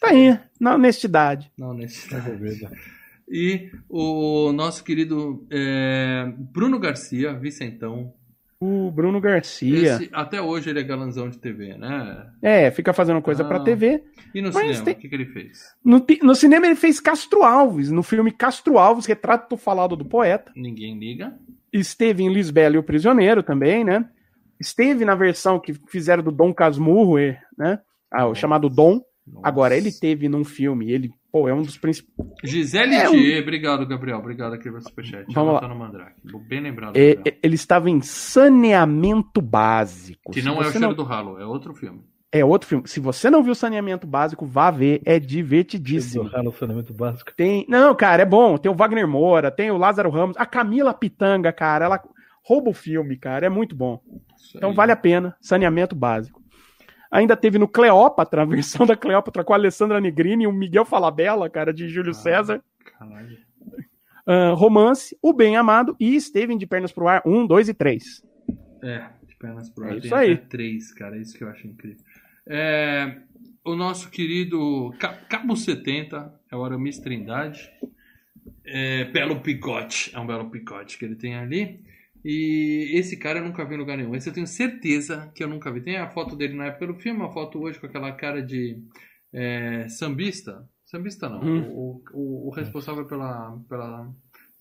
tá 0.00 0.08
aí, 0.10 0.38
na 0.60 0.74
honestidade. 0.76 1.50
Não, 1.58 1.74
nesse. 1.74 2.08
Resolvida. 2.08 2.70
E 3.30 3.70
o 3.88 4.52
nosso 4.52 4.82
querido 4.84 5.46
é, 5.50 6.32
Bruno 6.52 6.78
Garcia, 6.78 7.34
Vicentão. 7.34 8.12
O 8.60 8.90
Bruno 8.90 9.20
Garcia. 9.20 9.94
Esse- 9.94 10.10
até 10.12 10.42
hoje 10.42 10.68
ele 10.70 10.80
é 10.80 10.82
galanzão 10.82 11.28
de 11.28 11.38
TV, 11.38 11.76
né? 11.76 12.26
É, 12.42 12.70
fica 12.72 12.92
fazendo 12.92 13.22
coisa 13.22 13.44
pra 13.44 13.58
Ah. 13.58 13.62
TV. 13.64 14.02
E 14.34 14.42
no 14.42 14.52
cinema, 14.52 14.84
tem- 14.84 14.94
o 14.94 14.96
que, 14.96 15.08
que 15.08 15.14
ele 15.14 15.26
fez? 15.26 15.60
No, 15.84 16.04
no 16.22 16.34
cinema 16.34 16.66
ele 16.66 16.74
fez 16.74 16.98
Castro 16.98 17.44
Alves, 17.44 17.90
no 17.90 18.02
filme 18.02 18.32
Castro 18.32 18.76
Alves, 18.78 19.06
Retrato 19.06 19.56
Falado 19.56 19.94
do 19.94 20.04
Poeta. 20.04 20.50
Ninguém 20.56 20.98
liga. 20.98 21.38
Esteve 21.72 22.24
em 22.24 22.32
Lisbela 22.32 22.74
e 22.74 22.78
o 22.78 22.82
Prisioneiro 22.82 23.42
também, 23.44 23.84
né? 23.84 24.08
Esteve 24.58 25.04
na 25.04 25.14
versão 25.14 25.60
que 25.60 25.72
fizeram 25.86 26.22
do 26.24 26.32
Dom 26.32 26.52
Casmurro, 26.52 27.16
né? 27.56 27.78
Ah, 28.10 28.26
o 28.26 28.34
chamado 28.34 28.68
Dom. 28.68 29.00
Nossa. 29.24 29.46
Agora, 29.46 29.76
ele 29.76 29.92
teve 29.92 30.28
num 30.28 30.42
filme, 30.44 30.90
ele, 30.90 31.10
pô, 31.32 31.48
é 31.48 31.54
um 31.54 31.62
dos 31.62 31.76
principais. 31.76 32.28
Gisele 32.44 32.94
É 32.94 33.08
um- 33.08 33.12
Thier, 33.12 33.42
obrigado, 33.42 33.86
Gabriel. 33.86 34.18
Obrigado 34.18 34.54
aqui 34.54 34.64
pelo 34.64 34.80
superchat. 34.80 35.24
Vamos 35.34 35.54
lá. 35.54 35.60
tá 35.60 35.68
no 35.68 35.74
Mandrake. 35.76 36.20
Bem 36.48 36.60
lembrado. 36.60 36.96
É, 36.96 37.16
ele 37.42 37.54
estava 37.54 37.88
em 37.90 38.00
Saneamento 38.00 39.40
Básico. 39.40 40.32
que 40.32 40.40
Se 40.40 40.46
não 40.46 40.56
é 40.56 40.60
o 40.60 40.64
você 40.64 40.78
cheiro 40.78 40.94
do 40.94 41.02
ralo, 41.02 41.38
é 41.38 41.44
outro 41.46 41.74
filme. 41.74 42.00
É 42.30 42.44
outro 42.44 42.68
filme. 42.68 42.86
Se 42.86 43.00
você 43.00 43.30
não 43.30 43.42
viu 43.42 43.54
Saneamento 43.54 44.06
Básico, 44.06 44.44
vá 44.44 44.70
ver. 44.70 45.00
É 45.04 45.18
divertidíssimo. 45.18 46.24
No 46.24 46.52
saneamento 46.52 46.92
básico. 46.92 47.32
Tem. 47.34 47.64
Não, 47.68 47.94
cara, 47.94 48.22
é 48.22 48.26
bom. 48.26 48.58
Tem 48.58 48.70
o 48.70 48.74
Wagner 48.74 49.08
Moura, 49.08 49.50
tem 49.50 49.70
o 49.70 49.78
Lázaro 49.78 50.10
Ramos, 50.10 50.36
a 50.36 50.44
Camila 50.44 50.92
Pitanga, 50.92 51.50
cara. 51.52 51.86
Ela 51.86 52.02
rouba 52.44 52.70
o 52.70 52.74
filme, 52.74 53.16
cara. 53.16 53.46
É 53.46 53.48
muito 53.48 53.74
bom. 53.74 53.98
Então 54.54 54.74
vale 54.74 54.92
a 54.92 54.96
pena. 54.96 55.34
Saneamento 55.40 55.96
Básico. 55.96 56.42
Ainda 57.10 57.36
teve 57.36 57.58
no 57.58 57.66
Cleópatra, 57.68 58.42
a 58.42 58.44
versão 58.44 58.84
da 58.86 58.96
Cleópatra 58.96 59.42
com 59.44 59.52
a 59.52 59.56
Alessandra 59.56 60.00
Negrini 60.00 60.44
e 60.44 60.46
o 60.46 60.52
Miguel 60.52 60.84
Falabella, 60.84 61.48
cara, 61.48 61.72
de 61.72 61.88
Júlio 61.88 62.10
Ah. 62.10 62.14
César. 62.14 62.62
Caralho. 62.98 63.38
Ah, 64.26 64.52
romance, 64.54 65.16
O 65.22 65.32
Bem 65.32 65.56
Amado 65.56 65.96
e 65.98 66.20
Steven 66.20 66.58
de 66.58 66.66
Pernas 66.66 66.92
pro 66.92 67.08
Ar, 67.08 67.22
1, 67.24 67.46
2 67.46 67.68
e 67.70 67.74
3. 67.74 68.22
É, 68.82 69.06
de 69.26 69.34
pernas 69.36 69.70
pro 69.70 69.84
É 69.86 69.90
ar. 69.90 69.96
isso 69.98 70.08
Tem 70.10 70.18
aí. 70.18 70.36
três, 70.36 70.92
cara. 70.92 71.16
É 71.16 71.20
isso 71.20 71.36
que 71.36 71.42
eu 71.42 71.48
acho 71.48 71.66
incrível. 71.66 72.04
É, 72.46 73.16
o 73.64 73.74
nosso 73.74 74.10
querido 74.10 74.94
Ca- 74.98 75.14
Cabo 75.28 75.56
70 75.56 76.32
é 76.50 76.56
o 76.56 76.62
Aramis 76.64 76.98
Trindade. 76.98 77.70
É, 78.64 79.04
belo 79.04 79.40
picote. 79.40 80.14
É 80.14 80.20
um 80.20 80.26
belo 80.26 80.48
picote 80.50 80.98
que 80.98 81.04
ele 81.06 81.16
tem 81.16 81.34
ali. 81.34 81.80
E 82.30 82.90
esse 82.98 83.16
cara 83.16 83.38
eu 83.38 83.44
nunca 83.46 83.64
vi 83.64 83.74
em 83.74 83.78
lugar 83.78 83.96
nenhum. 83.96 84.14
Esse 84.14 84.28
eu 84.28 84.34
tenho 84.34 84.46
certeza 84.46 85.30
que 85.34 85.42
eu 85.42 85.48
nunca 85.48 85.72
vi. 85.72 85.80
Tem 85.80 85.96
a 85.96 86.10
foto 86.10 86.36
dele 86.36 86.54
na 86.54 86.66
época 86.66 86.88
do 86.88 86.94
filme, 86.94 87.22
a 87.24 87.30
foto 87.30 87.58
hoje 87.58 87.78
com 87.78 87.86
aquela 87.86 88.12
cara 88.12 88.42
de 88.42 88.82
é, 89.32 89.88
sambista. 89.88 90.68
Sambista 90.84 91.26
não. 91.26 91.40
Hum. 91.40 91.68
O, 91.70 92.02
o- 92.12 92.48
o 92.48 92.50
responsável 92.50 93.06
pela, 93.06 93.58
pela 93.66 94.12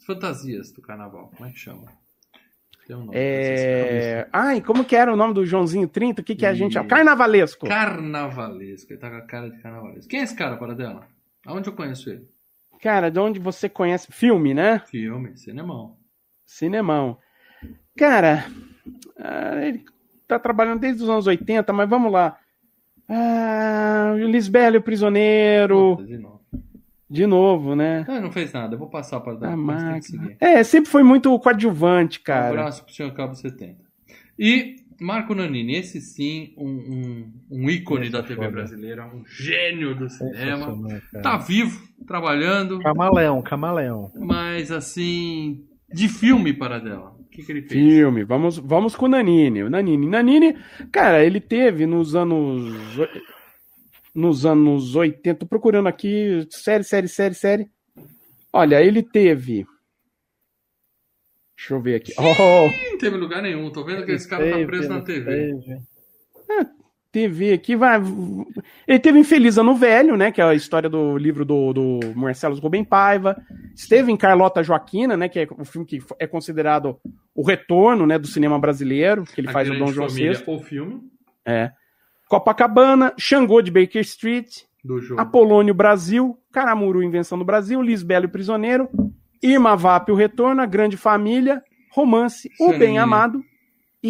fantasias 0.05 0.71
do 0.71 0.81
carnaval. 0.81 1.29
Como 1.35 1.49
é 1.49 1.51
que 1.51 1.59
chama? 1.59 1.83
Tem 2.87 2.95
um 2.95 2.99
nome. 3.03 3.11
É... 3.19 4.29
Ai, 4.31 4.61
como 4.61 4.85
que 4.85 4.95
era 4.95 5.11
o 5.11 5.17
nome 5.17 5.33
do 5.33 5.45
Joãozinho 5.45 5.89
30? 5.89 6.21
O 6.21 6.23
que, 6.23 6.35
que 6.37 6.45
a 6.45 6.53
gente 6.53 6.71
chama? 6.71 6.87
Carnavalesco. 6.87 7.67
Carnavalesco. 7.67 8.93
Ele 8.93 8.99
tá 8.99 9.09
com 9.09 9.17
a 9.17 9.21
cara 9.23 9.49
de 9.49 9.57
carnavalesco. 9.61 10.09
Quem 10.09 10.21
é 10.21 10.23
esse 10.23 10.35
cara, 10.35 10.55
para 10.55 10.73
dela? 10.73 11.05
Aonde 11.45 11.67
eu 11.67 11.73
conheço 11.73 12.09
ele? 12.09 12.29
Cara, 12.81 13.09
de 13.11 13.19
onde 13.19 13.39
você 13.41 13.67
conhece? 13.67 14.07
Filme, 14.09 14.53
né? 14.53 14.79
Filme, 14.87 15.35
cinemão. 15.35 15.97
Cinemão. 16.45 17.17
Cara, 17.97 18.45
ah, 19.19 19.65
ele 19.65 19.83
tá 20.27 20.37
trabalhando 20.39 20.79
desde 20.81 21.03
os 21.03 21.09
anos 21.09 21.27
80, 21.27 21.71
mas 21.73 21.89
vamos 21.89 22.11
lá. 22.11 22.37
Ah, 23.09 24.13
o 24.15 24.17
Lisbelo, 24.27 24.77
o 24.77 24.81
Prisioneiro. 24.81 25.95
Puta, 25.97 26.07
de 26.07 26.17
novo. 26.17 26.37
De 27.09 27.25
novo, 27.25 27.73
né? 27.75 28.03
Não, 28.07 28.21
não 28.23 28.31
fez 28.31 28.51
nada. 28.51 28.75
Eu 28.75 28.79
vou 28.79 28.89
passar 28.89 29.21
para 29.21 29.33
dar. 29.35 29.53
A 29.53 29.55
mas 29.57 29.81
tem 29.81 29.87
que 29.87 30.17
máquina. 30.17 30.23
seguir. 30.35 30.37
É, 30.41 30.63
sempre 30.63 30.91
foi 30.91 31.03
muito 31.03 31.37
coadjuvante, 31.39 32.19
Um 32.19 32.23
cara. 32.23 32.49
abraço 32.49 32.83
pro 32.83 32.93
senhor 32.93 33.13
Cabo 33.13 33.33
70. 33.33 33.77
E 34.37 34.75
Marco 34.99 35.33
Nanini, 35.33 35.75
esse 35.77 36.01
sim, 36.01 36.53
um, 36.57 36.67
um, 36.69 37.33
um 37.63 37.69
ícone 37.69 38.03
Esse 38.03 38.11
da 38.11 38.19
é 38.19 38.23
TV 38.23 38.35
foda. 38.35 38.51
brasileira, 38.51 39.05
um 39.07 39.23
gênio 39.25 39.95
do 39.95 40.09
cinema. 40.09 40.35
Sensacional, 40.65 41.01
cara. 41.11 41.23
Tá 41.23 41.37
vivo, 41.37 41.81
trabalhando, 42.05 42.79
Camaleão, 42.79 43.41
camaleão. 43.41 44.11
mas 44.19 44.69
assim, 44.71 45.63
de 45.93 46.09
filme 46.09 46.51
para 46.51 46.77
dela. 46.79 47.15
Que, 47.31 47.43
que 47.43 47.51
ele 47.51 47.61
fez? 47.61 47.71
Filme, 47.71 48.23
vamos, 48.23 48.57
vamos 48.57 48.95
com 48.95 49.05
o 49.05 49.09
Nanini. 49.09 49.63
O 49.63 49.69
Nanini. 49.69 50.07
Nanini, 50.07 50.57
cara, 50.91 51.23
ele 51.23 51.39
teve 51.39 51.85
nos 51.85 52.15
anos. 52.15 52.73
Nos 54.15 54.45
anos 54.45 54.95
80, 54.95 55.35
tô 55.39 55.45
procurando 55.45 55.87
aqui, 55.87 56.47
série, 56.49 56.83
série, 56.83 57.07
série, 57.07 57.35
série. 57.35 57.69
Olha, 58.51 58.81
ele 58.81 59.03
teve. 59.03 59.65
Deixa 61.55 61.73
eu 61.75 61.81
ver 61.81 61.95
aqui. 61.95 62.13
Oh, 62.17 62.91
Não 62.91 62.97
teve 62.97 63.17
lugar 63.17 63.41
nenhum. 63.43 63.71
Tô 63.71 63.83
vendo 63.83 64.05
que 64.05 64.11
esse 64.11 64.27
cara 64.27 64.43
tá 64.49 64.55
Teve, 64.57 64.65
preso 64.65 64.89
na 64.89 65.01
TV. 65.01 65.25
teve. 65.31 65.81
TV 67.11 67.53
aqui, 67.53 67.75
vai. 67.75 67.99
Ele 68.87 68.99
teve 68.99 69.19
em 69.19 69.23
Feliz 69.23 69.57
Ano 69.57 69.75
Velho, 69.75 70.15
né? 70.15 70.31
Que 70.31 70.41
é 70.41 70.43
a 70.43 70.53
história 70.53 70.89
do 70.89 71.17
livro 71.17 71.45
do, 71.45 71.73
do 71.73 71.99
Marcelo 72.15 72.59
Rubem 72.59 72.83
Paiva. 72.83 73.35
Esteve 73.75 74.11
em 74.11 74.17
Carlota 74.17 74.63
Joaquina, 74.63 75.15
né? 75.15 75.29
Que 75.29 75.39
é 75.39 75.47
o 75.57 75.65
filme 75.65 75.87
que 75.87 75.99
é 76.19 76.27
considerado 76.27 76.99
o 77.33 77.43
retorno 77.43 78.05
né, 78.05 78.17
do 78.17 78.27
cinema 78.27 78.59
brasileiro, 78.59 79.23
que 79.23 79.41
ele 79.41 79.49
A 79.49 79.51
faz 79.51 79.69
o 79.69 79.73
Dom 79.73 79.87
João 79.87 80.09
VI. 80.09 80.43
O 80.47 80.59
filme 80.59 81.01
É. 81.45 81.71
Copacabana, 82.27 83.13
Xangô 83.17 83.61
de 83.61 83.71
Baker 83.71 84.01
Street. 84.01 84.63
Apolônio 85.17 85.73
Brasil, 85.73 86.37
Caramuru 86.51 87.03
Invenção 87.03 87.37
do 87.37 87.43
Brasil, 87.43 87.81
Lisbelo 87.81 88.25
e 88.25 88.29
Prisioneiro, 88.29 88.87
Irma 89.43 89.75
Vap 89.75 90.09
o 90.09 90.15
Retorno, 90.15 90.61
A 90.61 90.65
Grande 90.65 90.95
Família, 90.95 91.61
Romance, 91.91 92.49
O 92.57 92.71
Sim. 92.71 92.79
Bem 92.79 92.97
Amado 92.97 93.43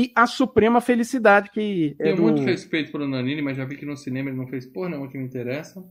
e 0.03 0.11
A 0.15 0.27
Suprema 0.27 0.79
Felicidade, 0.81 1.49
que 1.49 1.95
é 1.99 2.03
Tenho 2.03 2.15
do... 2.17 2.21
muito 2.21 2.41
respeito 2.43 2.91
pelo 2.91 3.07
Nanini, 3.07 3.41
mas 3.41 3.57
já 3.57 3.65
vi 3.65 3.75
que 3.77 3.85
no 3.85 3.97
cinema 3.97 4.29
ele 4.29 4.37
não 4.37 4.47
fez 4.47 4.65
porra 4.65 4.89
nenhuma 4.89 5.07
que 5.09 5.17
me 5.17 5.23
interessa. 5.25 5.83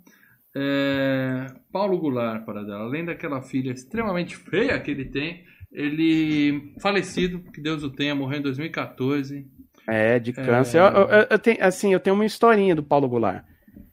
É, 0.54 1.46
Paulo 1.72 1.98
Goulart, 1.98 2.44
para 2.44 2.62
dela, 2.62 2.84
além 2.84 3.04
daquela 3.04 3.42
filha 3.42 3.72
extremamente 3.72 4.36
feia 4.48 4.78
que 4.80 4.90
ele 4.90 5.04
tem, 5.06 5.44
ele 5.72 6.72
falecido, 6.80 7.40
que 7.52 7.60
Deus 7.60 7.82
o 7.82 7.90
tenha, 7.90 8.14
morreu 8.14 8.38
em 8.38 8.42
2014. 8.42 9.46
É, 9.88 10.18
de 10.18 10.32
câncer. 10.32 10.78
Eu, 10.80 10.86
eu- 10.86 11.26
eu 11.30 11.38
tenho, 11.38 11.58
assim, 11.60 11.92
eu 11.92 12.00
tenho 12.00 12.14
uma 12.14 12.24
historinha 12.24 12.74
do 12.74 12.82
Paulo 12.82 13.08
Goulart. 13.08 13.44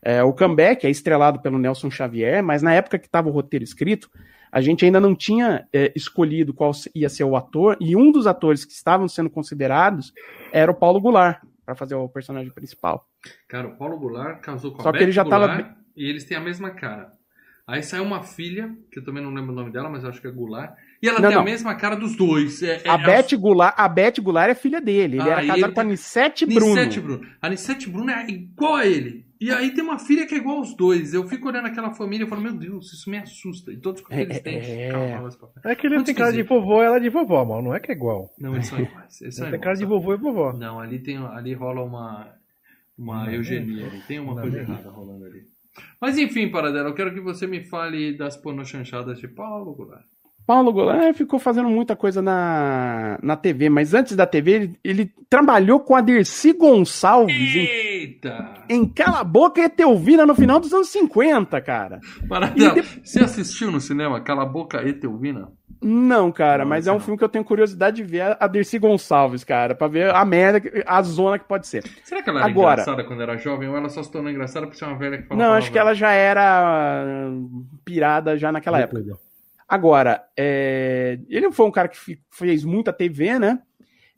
É, 0.01 0.24
o 0.24 0.34
comeback 0.34 0.86
é 0.86 0.89
estrelado 0.89 1.41
pelo 1.41 1.57
Nelson 1.57 1.89
Xavier, 1.89 2.43
mas 2.43 2.61
na 2.61 2.74
época 2.74 2.99
que 2.99 3.05
estava 3.05 3.30
o 3.30 3.32
roteiro 3.32 3.64
escrito, 3.64 4.09
a 4.54 4.62
gente 4.62 4.86
ainda 4.86 4.99
não 4.99 5.16
tinha 5.16 5.68
é, 5.74 5.91
escolhido 5.95 6.54
qual 6.54 6.72
ia 6.93 7.10
ser 7.10 7.24
o 7.24 7.36
ator, 7.36 7.76
e 7.82 7.95
um 7.95 8.12
dos 8.12 8.28
atores 8.28 8.64
que 8.64 8.72
estavam 8.72 9.08
sendo 9.08 9.30
considerados 9.30 10.14
era 10.51 10.72
o 10.72 10.76
Paulo 10.76 11.01
Goulart, 11.01 11.41
para 11.66 11.76
fazer 11.76 11.95
o 11.95 12.08
personagem 12.08 12.51
principal. 12.54 13.08
Cara, 13.47 13.68
o 13.70 13.76
Paulo 13.78 13.97
Goulart 13.97 14.39
casou 14.41 14.72
com 14.72 14.84
Só 14.84 14.89
a 14.89 14.91
que 14.91 14.99
Beth 14.99 15.04
ele 15.06 15.12
já 15.12 15.26
tava 15.26 15.47
Goulart 15.47 15.76
e 15.97 16.10
eles 16.10 16.24
têm 16.26 16.38
a 16.38 16.41
mesma 16.41 16.70
cara. 16.72 17.12
Aí 17.66 17.82
saiu 17.82 18.04
uma 18.04 18.22
filha, 18.22 18.70
que 18.91 18.99
eu 18.99 19.04
também 19.06 19.24
não 19.24 19.34
lembro 19.34 19.54
o 19.54 19.56
nome 19.56 19.72
dela, 19.72 19.89
mas 19.89 20.04
eu 20.04 20.10
acho 20.10 20.20
que 20.20 20.28
é 20.28 20.32
Goulart, 20.32 20.76
e 21.01 21.08
ela 21.08 21.20
Não, 21.22 21.30
tem 21.30 21.36
a 21.36 21.39
não. 21.39 21.45
mesma 21.45 21.74
cara 21.76 21.95
dos 21.95 22.16
dois. 22.18 22.62
É, 22.62 22.82
é 22.84 22.89
A 22.89 22.97
Beth 22.97 23.36
Goulart, 23.38 23.74
a 23.78 23.88
Beth 23.88 24.16
Goulart 24.22 24.49
é 24.51 24.56
filha 24.56 24.82
dele, 24.82 25.16
ele 25.18 25.22
Ah, 25.22 25.28
era 25.28 25.36
casado 25.41 25.56
ele 25.58 25.64
com 25.64 25.72
a 25.72 25.74
tem- 25.76 25.84
Anissete 25.84 26.45
Bruno. 26.45 26.76
Bruno. 27.01 27.28
A 27.41 27.47
Anissete 27.47 27.89
Bruno 27.89 28.12
é 28.12 28.28
igual 28.30 28.76
a 28.76 28.86
ele. 28.86 29.26
E 29.44 29.52
aí 29.52 29.74
tem 29.74 29.84
uma 29.84 30.00
filha 30.00 30.26
que 30.26 30.34
é 30.36 30.38
igual 30.38 30.58
aos 30.58 30.74
dois. 30.76 31.14
Eu 31.14 31.28
fico 31.28 31.48
olhando 31.50 31.66
aquela 31.68 31.91
família 31.94 32.26
e 32.26 32.28
falo, 32.30 32.41
meu 32.41 32.54
Deus, 32.54 32.94
isso 32.94 33.10
me 33.10 33.18
assusta. 33.18 33.72
E 33.74 33.78
todos 33.78 34.02
com 34.02 34.14
aqueles 34.14 34.38
É, 34.38 34.41
dentes. 34.41 34.70
é. 34.70 34.89
Calma, 34.91 35.22
mas 35.24 35.36
papai. 35.36 35.64
É 35.72 35.76
que 35.76 35.86
ele 35.88 35.96
Muito 35.96 36.06
tem 36.06 36.16
cara 36.16 36.32
de 36.32 36.44
vovô, 36.44 36.82
ela 36.82 36.98
é 36.98 37.00
de 37.00 37.10
vovó, 37.10 37.44
mano. 37.44 37.62
Não 37.64 37.76
é 37.76 37.80
que 37.80 37.91
é 37.91 37.96
igual. 37.96 38.30
Não, 38.39 38.54
eles 38.56 38.68
são 38.68 38.80
iguais. 38.80 39.22
Eles 39.22 39.36
são 39.36 39.52
tem 39.52 39.60
cara 39.60 39.76
de 39.76 39.86
vovô 39.86 40.14
e 40.14 40.18
vovó. 40.18 40.54
Não, 40.54 40.80
ali, 40.80 41.00
tem, 41.00 41.18
ali 41.18 41.54
rola 41.54 41.84
uma, 41.84 42.34
uma 42.98 43.26
Não, 43.26 43.34
eugenia. 43.34 43.88
Ali. 43.88 44.02
Tem 44.08 44.20
uma 44.20 44.34
não, 44.36 44.41
coisa 44.44 44.58
não. 44.58 44.64
errada 44.64 44.89
rolando 44.89 45.26
ali. 45.26 45.44
Mas 46.00 46.18
enfim, 46.18 46.50
Paradela, 46.50 46.89
eu 46.89 46.94
quero 46.96 47.14
que 47.14 47.20
você 47.20 47.46
me 47.48 47.64
fale 47.64 48.16
das 48.16 48.38
pornochanchadas 48.38 49.20
de 49.20 49.28
Paulo 49.28 49.74
Goulart. 49.74 50.06
Paulo 50.46 50.74
Goulart 50.74 51.16
ficou 51.16 51.39
fazendo 51.39 51.70
muita 51.70 51.96
coisa 51.96 52.22
na, 52.22 53.18
na 53.24 53.36
TV, 53.38 53.70
mas 53.70 53.94
antes 53.94 54.16
da 54.16 54.26
TV 54.26 54.52
ele, 54.52 54.80
ele 54.84 55.12
trabalhou 55.30 55.80
com 55.80 55.96
a 55.96 56.02
Dercy 56.02 56.52
Gonçalves 56.54 57.56
em, 57.56 57.60
Eita! 57.66 58.54
em 58.70 58.86
Cala 58.88 59.22
a 59.22 59.24
Boca 59.24 59.62
e 59.62 59.66
Etelvina 59.66 60.26
no 60.26 60.36
final 60.36 60.60
dos 60.60 60.74
anos 60.74 60.89
50, 60.89 61.62
cara. 61.62 62.00
Paradela, 62.28 62.78
E 62.80 62.82
você 62.82 63.20
assistiu 63.24 63.72
no 63.72 63.80
cinema 63.80 64.20
Cala 64.22 64.44
a 64.44 64.46
Boca 64.46 64.84
e 64.84 64.91
Teuvina? 64.94 65.48
Não, 65.86 66.32
cara, 66.32 66.64
Não, 66.64 66.70
mas 66.70 66.80
esse 66.86 66.89
é 66.89 66.91
um 66.91 66.96
não. 66.96 67.02
filme 67.02 67.18
que 67.18 67.24
eu 67.26 67.30
tenho 67.30 67.44
curiosidade 67.44 67.98
de 67.98 68.04
ver 68.04 68.38
a- 68.39 68.48
Dercy 68.48 68.80
Gonçalves, 68.80 69.44
cara, 69.44 69.76
pra 69.76 69.88
ver 69.88 70.14
a 70.16 70.24
merda, 70.24 70.62
que- 70.62 70.82
a 70.86 71.02
zona 71.02 71.38
que 71.38 71.46
pode 71.46 71.68
ser. 71.68 71.84
Será 72.06 72.22
que 72.24 72.30
ela 72.30 72.39
era 72.39 72.50
Agora- 72.50 72.82
engraçada 72.82 73.04
quando 73.04 73.22
era 73.22 73.36
jovem 73.38 73.68
ou 73.68 73.76
ela 73.76 73.89
só 73.89 74.02
se 74.02 74.10
tornou 74.12 74.32
engraçada 74.32 74.66
por 74.68 74.76
ser 74.76 74.86
uma 74.86 74.98
velha 74.98 75.18
que 75.22 75.28
fala 75.28 75.44
Não, 75.44 75.54
acho 75.54 75.70
que 75.72 75.78
ela 75.80 75.94
já 75.94 76.12
era 76.12 77.30
pirada 77.84 78.38
já 78.38 78.52
naquela 78.52 78.80
época. 78.80 79.02
Tudo. 79.02 79.20
Agora, 79.74 80.24
é, 80.38 81.18
ele 81.28 81.52
foi 81.52 81.66
um 81.66 81.72
cara 81.72 81.88
que 81.88 81.98
fez 82.32 82.64
muita 82.64 82.94
TV, 82.94 83.40
né? 83.40 83.60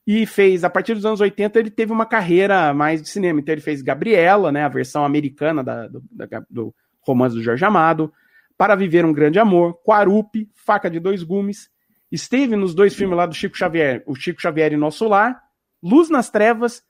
E 0.06 0.26
fez, 0.26 0.66
a 0.66 0.70
partir 0.70 0.94
dos 0.94 1.06
anos 1.06 1.22
80, 1.22 1.58
ele 1.58 1.70
teve 1.72 1.94
uma 1.94 2.06
carreira 2.06 2.74
mais 2.74 3.02
de 3.02 3.08
cinema. 3.08 3.40
Então, 3.40 3.54
ele 3.54 3.62
fez 3.62 3.82
Gabriela, 3.82 4.52
né? 4.52 4.66
A 4.66 4.68
versão 4.68 5.06
americana 5.06 5.64
da- 5.64 5.88
do, 5.88 6.04
da- 6.12 6.46
do 6.50 6.76
romance 7.00 7.34
do 7.36 7.42
Jorge 7.42 7.64
Amado. 7.64 8.12
Para 8.58 8.76
Viver 8.76 9.06
um 9.06 9.14
Grande 9.14 9.40
Amor. 9.40 9.76
Quarupi, 9.82 10.50
Faca 10.54 10.90
de 10.90 11.00
Dois 11.00 11.24
Gumes. 11.24 11.70
Esteve 12.12 12.58
nos 12.58 12.76
dois 12.76 12.94
filmes 12.94 13.16
lá 13.16 13.26
do 13.26 13.34
Chico 13.34 13.58
Xavier, 13.58 14.04
o 14.06 14.14
Chico 14.14 14.42
Xavier 14.42 14.74
e 14.74 14.78
Nosso 14.78 15.08
Lar. 15.08 15.42
Luz 15.82 16.10
nas 16.10 16.30
Trevas. 16.30 16.84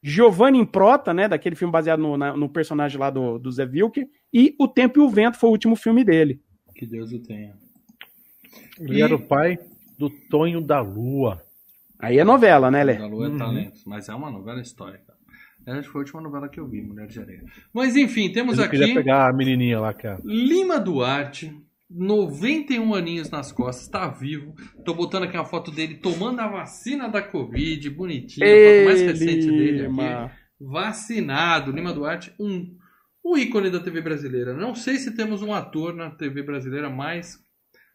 Giovanni 0.00 0.58
em 0.60 0.64
Prota, 0.64 1.12
né? 1.12 1.26
Daquele 1.26 1.56
filme 1.56 1.72
baseado 1.72 1.98
no, 1.98 2.16
na- 2.16 2.36
no 2.36 2.48
personagem 2.48 3.00
lá 3.00 3.10
do, 3.10 3.36
do 3.40 3.50
Zé 3.50 3.64
Wilker. 3.64 4.06
E 4.32 4.54
O 4.60 4.68
Tempo 4.68 5.00
e 5.00 5.02
o 5.02 5.08
Vento 5.10 5.38
foi 5.38 5.48
o 5.48 5.52
último 5.52 5.74
filme 5.74 6.04
dele. 6.04 6.40
Que 6.74 6.86
Deus 6.86 7.12
o 7.12 7.18
tenha. 7.20 7.54
Ele 8.78 8.98
E- 8.98 9.02
era 9.02 9.14
o 9.14 9.20
pai 9.20 9.58
do 9.98 10.10
Tonho 10.30 10.60
da 10.60 10.80
Lua. 10.80 11.42
Aí 11.98 12.18
é 12.18 12.24
novela, 12.24 12.70
né, 12.70 12.82
Lé? 12.82 12.94
Da 12.94 13.06
Lua 13.06 13.26
é 13.26 13.28
Uhum. 13.30 13.38
Talentos, 13.38 13.84
mas 13.84 14.08
é 14.08 14.14
uma 14.14 14.30
novela 14.30 14.60
histórica. 14.60 15.12
Essa 15.64 15.88
foi 15.88 16.00
a 16.00 16.02
última 16.02 16.20
novela 16.20 16.48
que 16.48 16.58
eu 16.58 16.66
vi, 16.66 16.82
Mulher 16.82 17.06
de 17.06 17.20
Areia. 17.20 17.44
Mas 17.72 17.94
enfim, 17.94 18.32
temos 18.32 18.58
ele 18.58 18.66
aqui 18.66 18.94
pegar 18.94 19.28
a 19.28 19.32
menininha 19.32 19.78
lá, 19.78 19.94
que 19.94 20.08
é. 20.08 20.18
Lima 20.24 20.80
Duarte, 20.80 21.56
91 21.88 22.92
aninhos 22.94 23.30
nas 23.30 23.52
costas, 23.52 23.86
tá 23.86 24.08
vivo. 24.08 24.54
Tô 24.84 24.92
botando 24.92 25.22
aqui 25.24 25.36
uma 25.36 25.44
foto 25.44 25.70
dele 25.70 25.94
tomando 25.98 26.40
a 26.40 26.48
vacina 26.48 27.08
da 27.08 27.22
Covid, 27.22 27.88
bonitinho. 27.90 28.44
A 28.44 28.50
foto 28.50 28.84
mais 28.86 29.00
recente 29.02 29.46
dele 29.46 29.86
aqui. 29.86 30.32
vacinado. 30.60 31.70
Lima 31.70 31.92
Duarte, 31.92 32.32
um, 32.40 32.74
o 33.22 33.36
ícone 33.38 33.70
da 33.70 33.78
TV 33.78 34.00
brasileira. 34.00 34.54
Não 34.54 34.74
sei 34.74 34.96
se 34.96 35.14
temos 35.14 35.42
um 35.42 35.52
ator 35.54 35.94
na 35.94 36.10
TV 36.10 36.42
brasileira 36.42 36.90
mais 36.90 37.38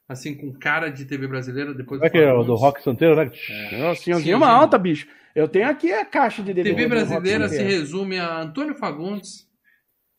assim 0.08 0.36
com 0.36 0.52
cara 0.54 0.90
de 0.90 1.06
TV 1.06 1.28
brasileira 1.28 1.74
depois 1.74 2.00
Como 2.00 2.08
é 2.08 2.10
que 2.10 2.18
é 2.18 2.32
o 2.32 2.44
do 2.44 2.56
Rock 2.56 2.82
Santeiro, 2.82 3.16
né? 3.16 3.32
É. 3.72 3.96
Senhorzinho 3.96 4.38
uma 4.38 4.50
alta, 4.50 4.78
bicho. 4.78 5.08
Eu 5.36 5.48
tenho 5.48 5.70
aqui 5.70 5.92
a 5.92 6.06
caixa 6.06 6.42
de 6.42 6.54
DVD. 6.54 6.76
TV 6.76 6.88
brasileira 6.88 7.48
se 7.48 7.62
resume 7.62 8.18
a 8.18 8.42
Antônio 8.42 8.76
Fagundes 8.76 9.48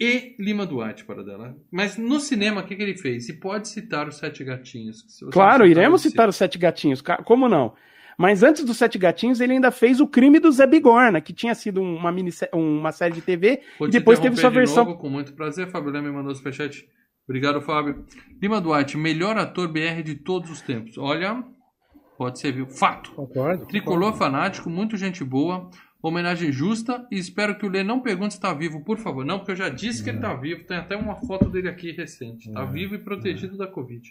e 0.01 0.37
Lima 0.39 0.65
Duarte 0.65 1.05
para 1.05 1.25
dela. 1.25 1.57
Mas 1.73 1.97
no 1.97 2.21
cinema, 2.21 2.61
o 2.61 2.65
que, 2.65 2.77
que 2.77 2.83
ele 2.83 2.97
fez? 2.97 3.29
E 3.29 3.33
pode 3.33 3.69
citar 3.69 4.07
os 4.07 4.17
Sete 4.17 4.45
Gatinhos. 4.45 5.05
Claro, 5.33 5.67
iremos 5.67 6.03
citar 6.03 6.29
os 6.29 6.37
Sete 6.37 6.57
Gatinhos. 6.57 7.03
Como 7.25 7.49
não? 7.49 7.75
Mas 8.17 8.43
antes 8.43 8.65
dos 8.65 8.77
Sete 8.77 8.99
Gatinhos, 8.99 9.41
ele 9.41 9.53
ainda 9.55 9.71
fez 9.71 10.01
o 10.01 10.07
crime 10.07 10.39
do 10.41 10.51
Zé 10.51 10.67
Bigorna, 10.67 11.21
que 11.21 11.33
tinha 11.33 11.55
sido 11.55 11.81
uma, 11.81 12.11
mini, 12.11 12.31
uma 12.53 12.91
série 12.91 13.15
de 13.15 13.21
TV 13.21 13.61
Vou 13.79 13.89
e 13.89 13.91
depois 13.91 14.19
teve 14.19 14.37
sua 14.37 14.51
versão. 14.51 14.85
Novo, 14.85 14.99
com 14.99 15.09
muito 15.09 15.33
prazer, 15.35 15.69
Fábio 15.69 15.91
Leme 15.91 16.11
mandou 16.11 16.33
o 16.33 16.35
superchat. 16.35 16.85
Obrigado, 17.29 17.61
Fábio. 17.61 18.07
Lima 18.41 18.59
Duarte, 18.59 18.97
melhor 18.97 19.37
ator 19.37 19.69
BR 19.69 20.03
de 20.03 20.15
todos 20.15 20.51
os 20.51 20.63
tempos. 20.63 20.97
Olha, 20.97 21.45
pode 22.17 22.39
ser, 22.39 22.53
viu? 22.53 22.67
Fato. 22.67 23.13
Concordo. 23.13 23.67
Tricolor 23.67 24.13
concordo. 24.13 24.19
fanático, 24.19 24.71
muito 24.71 24.97
gente 24.97 25.23
boa. 25.23 25.69
Homenagem 26.01 26.51
justa 26.51 27.07
e 27.11 27.19
espero 27.19 27.59
que 27.59 27.67
o 27.67 27.69
Lê 27.69 27.83
não 27.83 28.01
pergunte 28.01 28.35
se 28.35 28.39
está 28.39 28.55
vivo, 28.55 28.83
por 28.83 28.99
favor. 28.99 29.27
Não, 29.27 29.39
porque 29.39 29.53
eu 29.53 29.57
já 29.57 29.69
disse 29.69 30.03
que 30.03 30.09
ele 30.09 30.19
está 30.19 30.33
vivo. 30.33 30.65
Tem 30.65 30.79
até 30.79 30.97
uma 30.97 31.17
foto 31.17 31.51
dele 31.51 31.69
aqui 31.69 31.91
recente. 31.91 32.49
Está 32.49 32.65
vivo 32.65 32.95
e 32.95 32.99
protegido 32.99 33.59
da 33.59 33.67
Covid. 33.67 34.09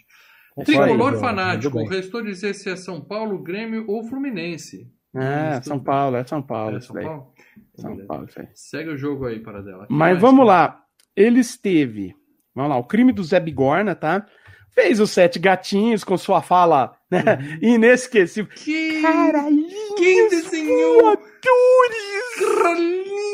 Tricolor 0.64 1.18
fanático. 1.18 1.84
Restou 1.88 2.22
dizer 2.22 2.54
se 2.54 2.70
é 2.70 2.76
São 2.76 3.00
Paulo, 3.00 3.42
Grêmio 3.42 3.84
ou 3.88 4.04
Fluminense. 4.04 4.88
É, 5.16 5.60
São 5.62 5.80
Paulo, 5.80 6.16
é 6.16 6.24
São 6.24 6.42
Paulo. 6.42 6.76
É 6.76 6.80
São 6.80 6.94
Paulo? 6.94 7.32
São 7.74 8.06
Paulo, 8.06 8.28
Segue 8.54 8.90
o 8.90 8.98
jogo 8.98 9.26
aí, 9.26 9.40
para 9.40 9.62
dela. 9.62 9.86
Mas 9.88 10.20
vamos 10.20 10.46
lá. 10.46 10.84
Ele 11.16 11.40
esteve 11.40 12.14
Vamos 12.58 12.72
lá, 12.72 12.76
o 12.76 12.82
crime 12.82 13.12
do 13.12 13.22
Zé 13.22 13.38
Bigorna, 13.38 13.94
tá? 13.94 14.26
Fez 14.74 14.98
os 14.98 15.12
sete 15.12 15.38
gatinhos 15.38 16.02
com 16.02 16.18
sua 16.18 16.42
fala 16.42 16.98
né? 17.08 17.22
Uhum. 17.62 17.74
inesquecível. 17.74 18.50
Que... 18.52 19.00
Caralhinhos 19.00 19.94
Quem 19.96 20.28
desenhou? 20.28 21.02
Voadores! 21.02 21.28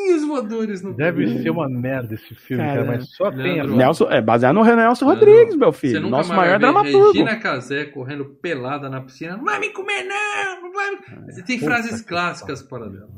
Caralhinhos 0.04 0.24
voadores 0.24 0.82
no 0.82 0.94
Deve 0.94 1.42
ser 1.42 1.50
uma 1.50 1.68
merda 1.68 2.14
esse 2.14 2.34
filme, 2.34 2.62
cara, 2.62 2.84
mas 2.84 3.08
só 3.10 3.30
tem 3.30 3.60
a... 3.60 3.64
Nelson, 3.64 4.08
É 4.10 4.20
baseado 4.20 4.54
no 4.54 4.64
Nelson 4.64 5.06
Rodrigues, 5.06 5.56
meu 5.56 5.72
filho. 5.72 6.08
Nosso 6.08 6.32
maior 6.34 6.58
dramaturgo. 6.58 7.12
Regina 7.12 7.36
Casé 7.36 7.84
correndo 7.84 8.24
pelada 8.24 8.88
na 8.88 9.00
piscina. 9.00 9.36
Não 9.36 9.44
vai 9.44 9.58
me 9.58 9.70
comer, 9.70 10.04
não! 10.04 10.72
vai... 10.74 11.42
Tem 11.46 11.58
frases 11.58 12.02
clássicas 12.02 12.62
para 12.62 12.88
dela. 12.88 13.08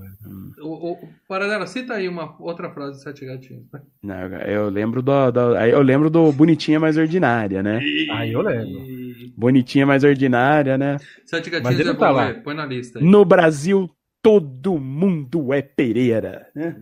O, 0.61 0.93
o, 0.93 1.09
Paradela, 1.29 1.67
cita 1.67 1.95
aí 1.95 2.09
uma 2.09 2.35
outra 2.41 2.71
frase 2.71 2.93
do 2.93 3.03
Sete 3.03 3.25
Gatinhos. 3.25 3.65
Não, 4.03 4.15
eu 4.47 4.69
lembro 4.69 5.03
do, 5.03 5.31
do, 5.31 5.57
eu 5.57 5.83
lembro 5.83 6.11
do 6.11 6.33
Bonitinha 6.33 6.81
Mais 6.81 6.97
Ordinária, 6.97 7.63
né? 7.63 7.81
Aí 8.13 8.33
eu 8.33 8.41
lembro. 8.41 8.97
Bonitinha 9.37 9.87
Mais 9.87 10.03
Ordinária, 10.03 10.77
né? 10.77 10.97
Sete 11.25 11.51
Gatinhos 11.51 11.81
é 11.81 11.85
tá 11.95 12.09
bom, 12.09 12.17
lá. 12.17 12.29
é, 12.29 12.33
põe 12.35 12.55
na 12.55 12.67
lista. 12.67 12.99
Aí. 12.99 13.05
No 13.05 13.25
Brasil, 13.25 13.89
todo 14.27 14.77
mundo 14.77 15.55
é 15.55 15.63
Pereira. 15.63 16.49
Né? 16.53 16.75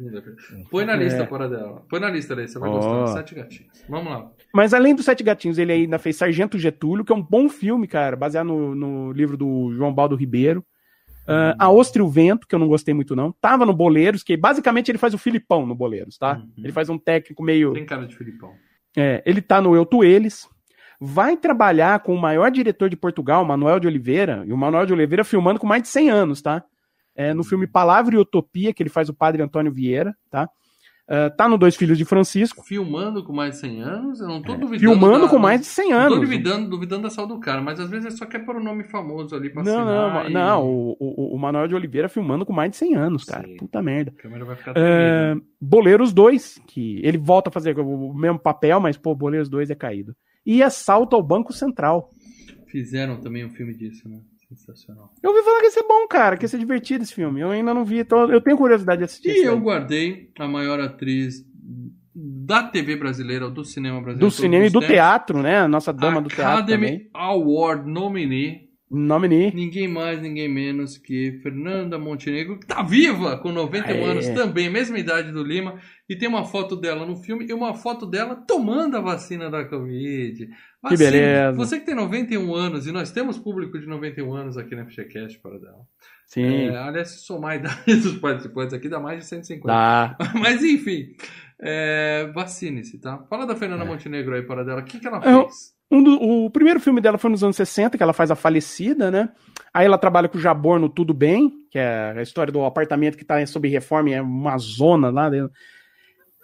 Põe 0.70 0.86
na 0.86 0.97
lista, 0.97 1.24
é. 1.24 1.26
Paradela. 1.26 1.84
Põe 1.90 2.01
na 2.01 2.09
lista 2.09 2.34
aí, 2.34 2.49
você 2.49 2.59
vai 2.59 2.70
oh. 2.70 2.72
gostar. 2.72 3.18
Sete 3.18 3.34
Gatinhos. 3.34 3.84
Vamos 3.86 4.11
lá. 4.11 4.30
Mas 4.51 4.72
além 4.72 4.95
dos 4.95 5.05
Sete 5.05 5.22
Gatinhos, 5.22 5.59
ele 5.59 5.70
ainda 5.70 5.99
fez 5.99 6.16
Sargento 6.16 6.59
Getúlio, 6.59 7.05
que 7.05 7.12
é 7.12 7.14
um 7.14 7.20
bom 7.20 7.51
filme, 7.51 7.86
cara, 7.86 8.16
baseado 8.16 8.47
no, 8.47 8.74
no 8.74 9.12
livro 9.12 9.36
do 9.36 9.70
João 9.74 9.92
Baldo 9.92 10.16
Ribeiro. 10.16 10.64
Uh, 11.28 11.53
a 11.59 11.70
Ostra 11.70 12.01
e 12.01 12.05
o 12.05 12.09
Vento, 12.09 12.47
que 12.49 12.55
eu 12.55 12.59
não 12.59 12.66
gostei 12.66 12.95
muito, 12.95 13.14
não. 13.14 13.30
Tava 13.30 13.66
no 13.66 13.74
Boleiros, 13.74 14.22
que 14.22 14.38
basicamente 14.38 14.90
ele 14.90 14.97
faz 14.97 15.12
o 15.12 15.18
Filipão 15.18 15.66
no 15.66 15.74
Boleiros, 15.74 16.16
tá? 16.16 16.36
Uhum. 16.38 16.64
Ele 16.64 16.72
faz 16.72 16.88
um 16.88 16.97
técnico 16.97 17.42
meio. 17.42 17.74
Tem 17.74 17.84
cara 17.84 18.07
de 18.07 18.16
Filipão. 18.16 18.53
É, 18.97 19.22
ele 19.26 19.42
tá 19.42 19.61
no 19.61 19.76
Eu 19.76 19.84
Tu 19.84 20.03
Eles. 20.03 20.49
Vai 20.99 21.36
trabalhar 21.36 22.01
com 22.01 22.14
o 22.14 22.20
maior 22.20 22.51
diretor 22.51 22.88
de 22.88 22.97
Portugal, 22.97 23.45
Manuel 23.45 23.78
de 23.78 23.86
Oliveira, 23.86 24.45
e 24.47 24.53
o 24.53 24.57
Manuel 24.57 24.86
de 24.86 24.95
Oliveira 24.95 25.24
filmando 25.24 25.61
com 25.61 25.66
mais 25.66 25.82
de 25.82 25.88
100 25.88 26.09
anos, 26.09 26.40
tá? 26.40 26.64
É, 27.17 27.33
no 27.33 27.45
filme 27.45 27.67
Palavra 27.67 28.15
e 28.15 28.19
Utopia, 28.19 28.73
que 28.75 28.83
ele 28.83 28.91
faz 28.91 29.09
o 29.09 29.15
padre 29.15 29.43
Antônio 29.43 29.73
Vieira, 29.73 30.15
tá? 30.31 30.49
Uh, 31.07 31.29
tá 31.37 31.47
no 31.47 31.59
Dois 31.59 31.77
Filhos 31.77 31.99
de 31.99 32.05
Francisco. 32.07 32.65
Filmando 32.65 33.23
com 33.23 33.31
mais 33.31 33.55
de 33.57 33.61
100 33.61 33.83
anos? 33.83 34.21
Eu 34.21 34.27
não 34.27 34.41
tô 34.41 34.55
É, 34.55 34.57
duvidando. 34.57 34.81
filmando 34.81 35.25
da- 35.27 35.31
com 35.31 35.39
mais 35.39 35.61
de 35.61 35.67
100 35.67 35.91
Não 35.91 35.99
tô 35.99 36.03
anos. 36.15 36.21
duvidando, 36.21 36.71
duvidando 36.71 37.03
da 37.03 37.11
saúde 37.11 37.35
do 37.35 37.41
cara, 37.41 37.61
mas 37.61 37.79
às 37.79 37.91
vezes 37.91 38.07
ele 38.07 38.17
só 38.17 38.25
quer 38.25 38.39
pôr 38.39 38.57
o 38.57 38.62
nome 38.65 38.85
famoso 38.85 39.37
ali 39.37 39.51
pra 39.51 39.62
Não, 39.62 39.81
assinar 39.83 40.25
não, 40.25 40.31
e- 40.31 40.33
não. 40.33 40.67
O, 40.67 40.97
o, 40.99 41.35
o 41.35 41.39
Manuel 41.39 41.69
de 41.69 41.75
Oliveira 41.75 42.09
filmando 42.09 42.47
com 42.47 42.55
mais 42.55 42.71
de 42.71 42.79
100 42.79 42.95
anos, 42.95 43.23
cara. 43.25 43.47
Sim. 43.47 43.57
Puta 43.59 43.83
merda. 43.83 44.15
A 44.19 44.23
câmera 44.23 44.45
vai 44.47 44.57
ficar 44.57 44.71
É, 44.71 44.73
tremendo. 45.35 45.45
Boleiros 45.61 46.11
2, 46.15 46.59
que 46.67 47.01
ele 47.05 47.19
volta 47.19 47.51
a 47.51 47.53
fazer 47.53 47.79
o 47.79 48.15
mesmo 48.15 48.39
papel, 48.39 48.81
mas, 48.81 48.97
pô, 48.97 49.15
Boleiros 49.15 49.51
2 49.51 49.69
é 49.71 49.75
caído. 49.75 50.17
E 50.47 50.62
Assalto 50.62 51.15
ao 51.15 51.23
Banco 51.23 51.53
Central. 51.53 52.09
Fizeram 52.69 53.21
também 53.21 53.45
um 53.45 53.51
filme 53.51 53.75
disso, 53.75 54.09
né? 54.09 54.21
Sensacional. 54.49 55.12
Eu 55.22 55.30
ouvi 55.30 55.42
falar 55.42 55.61
que 55.61 55.66
ia 55.66 55.70
ser 55.70 55.84
bom, 55.84 56.07
cara, 56.07 56.36
que 56.36 56.45
ia 56.45 56.49
ser 56.49 56.59
divertido 56.59 57.03
esse 57.03 57.14
filme. 57.14 57.40
Eu 57.40 57.51
ainda 57.51 57.72
não 57.72 57.84
vi, 57.84 57.99
então 57.99 58.30
eu 58.30 58.40
tenho 58.40 58.57
curiosidade 58.57 58.99
de 58.99 59.05
assistir. 59.05 59.30
E 59.30 59.45
eu 59.45 59.55
aí. 59.55 59.61
guardei 59.61 60.30
a 60.38 60.47
maior 60.47 60.80
atriz 60.80 61.45
da 62.14 62.62
TV 62.62 62.97
brasileira, 62.97 63.47
ou 63.47 63.51
do 63.51 63.64
cinema 63.64 64.01
brasileiro. 64.01 64.26
Do 64.26 64.30
cinema 64.30 64.66
e 64.66 64.70
do 64.70 64.80
teatro, 64.80 65.42
né? 65.42 65.61
A 65.61 65.68
nossa 65.68 65.92
dama 65.92 66.20
do 66.20 66.28
teatro. 66.28 66.59
Academy 66.59 67.09
Award 67.12 67.90
nominee. 67.90 68.64
Nominee. 68.91 69.51
Ninguém 69.53 69.89
mais, 69.89 70.20
ninguém 70.20 70.49
menos 70.49 70.97
que 70.99 71.41
Fernanda 71.43 71.99
Montenegro, 71.99 72.59
que 72.61 72.66
tá 72.66 72.82
viva 72.82 73.39
com 73.39 73.51
91 73.51 73.95
Aê. 73.95 74.05
anos 74.05 74.28
também, 74.28 74.70
mesma 74.70 74.99
idade 74.99 75.32
do 75.32 75.43
Lima, 75.43 75.80
e 76.09 76.14
tem 76.16 76.28
uma 76.28 76.45
foto 76.45 76.76
dela 76.76 77.05
no 77.07 77.16
filme 77.16 77.47
e 77.49 77.53
uma 77.53 77.74
foto 77.74 78.07
dela 78.07 78.37
tomando 78.37 78.97
a 78.97 79.01
vacina 79.01 79.51
da 79.51 79.64
Covid. 79.64 80.49
Vacina. 80.82 81.11
beleza. 81.11 81.57
Você 81.57 81.80
que 81.80 81.87
tem 81.87 81.95
91 81.95 82.55
anos, 82.55 82.87
e 82.87 82.93
nós 82.93 83.11
temos 83.11 83.39
público 83.39 83.78
de 83.80 83.87
91 83.87 84.32
anos 84.35 84.57
aqui 84.59 84.76
na 84.76 84.85
FGCast 84.85 85.41
para 85.41 85.59
dela. 85.59 85.80
Sim. 86.26 86.45
É, 86.68 86.76
aliás, 86.76 87.09
se 87.09 87.18
somar 87.24 87.53
a 87.53 87.57
idade 87.57 87.97
dos 87.97 88.18
participantes 88.18 88.74
aqui, 88.74 88.89
dá 88.89 89.01
mais 89.01 89.18
de 89.20 89.24
150. 89.26 89.66
Dá. 89.66 90.16
Mas 90.39 90.62
enfim, 90.62 91.14
é, 91.61 92.30
vacine-se, 92.35 92.99
tá? 93.01 93.18
Fala 93.30 93.47
da 93.47 93.57
Fernanda 93.57 93.85
Montenegro 93.85 94.35
aí, 94.35 94.43
para 94.43 94.62
dela. 94.64 94.80
O 94.82 94.85
que, 94.85 95.01
que 95.01 95.07
ela 95.07 95.20
Eu- 95.24 95.45
fez? 95.45 95.74
Um 95.95 96.03
do- 96.03 96.20
o 96.22 96.51
primeiro 96.51 96.80
filme 96.80 97.01
dela 97.01 97.18
foi 97.18 97.30
nos 97.30 97.45
anos 97.45 97.57
60, 97.57 97.97
que 97.97 98.03
ela 98.03 98.12
faz 98.12 98.30
a 98.30 98.34
falecida, 98.34 99.11
né? 99.11 99.28
Aí 99.72 99.86
ela 99.86 99.99
trabalha 99.99 100.28
com 100.28 100.38
o 100.38 100.40
Jabor 100.40 100.78
no 100.78 100.88
Tudo 100.88 101.14
Bem, 101.14 101.53
que 101.70 101.78
é 101.78 102.14
a 102.16 102.22
história 102.22 102.53
do 102.53 102.64
apartamento 102.64 103.16
que 103.16 103.24
tá 103.24 103.45
sob 103.47 103.68
reforma 103.68 104.11
e 104.11 104.14
é 104.14 104.22
uma 104.22 104.57
zona 104.59 105.11
lá 105.11 105.28
dentro. 105.30 105.53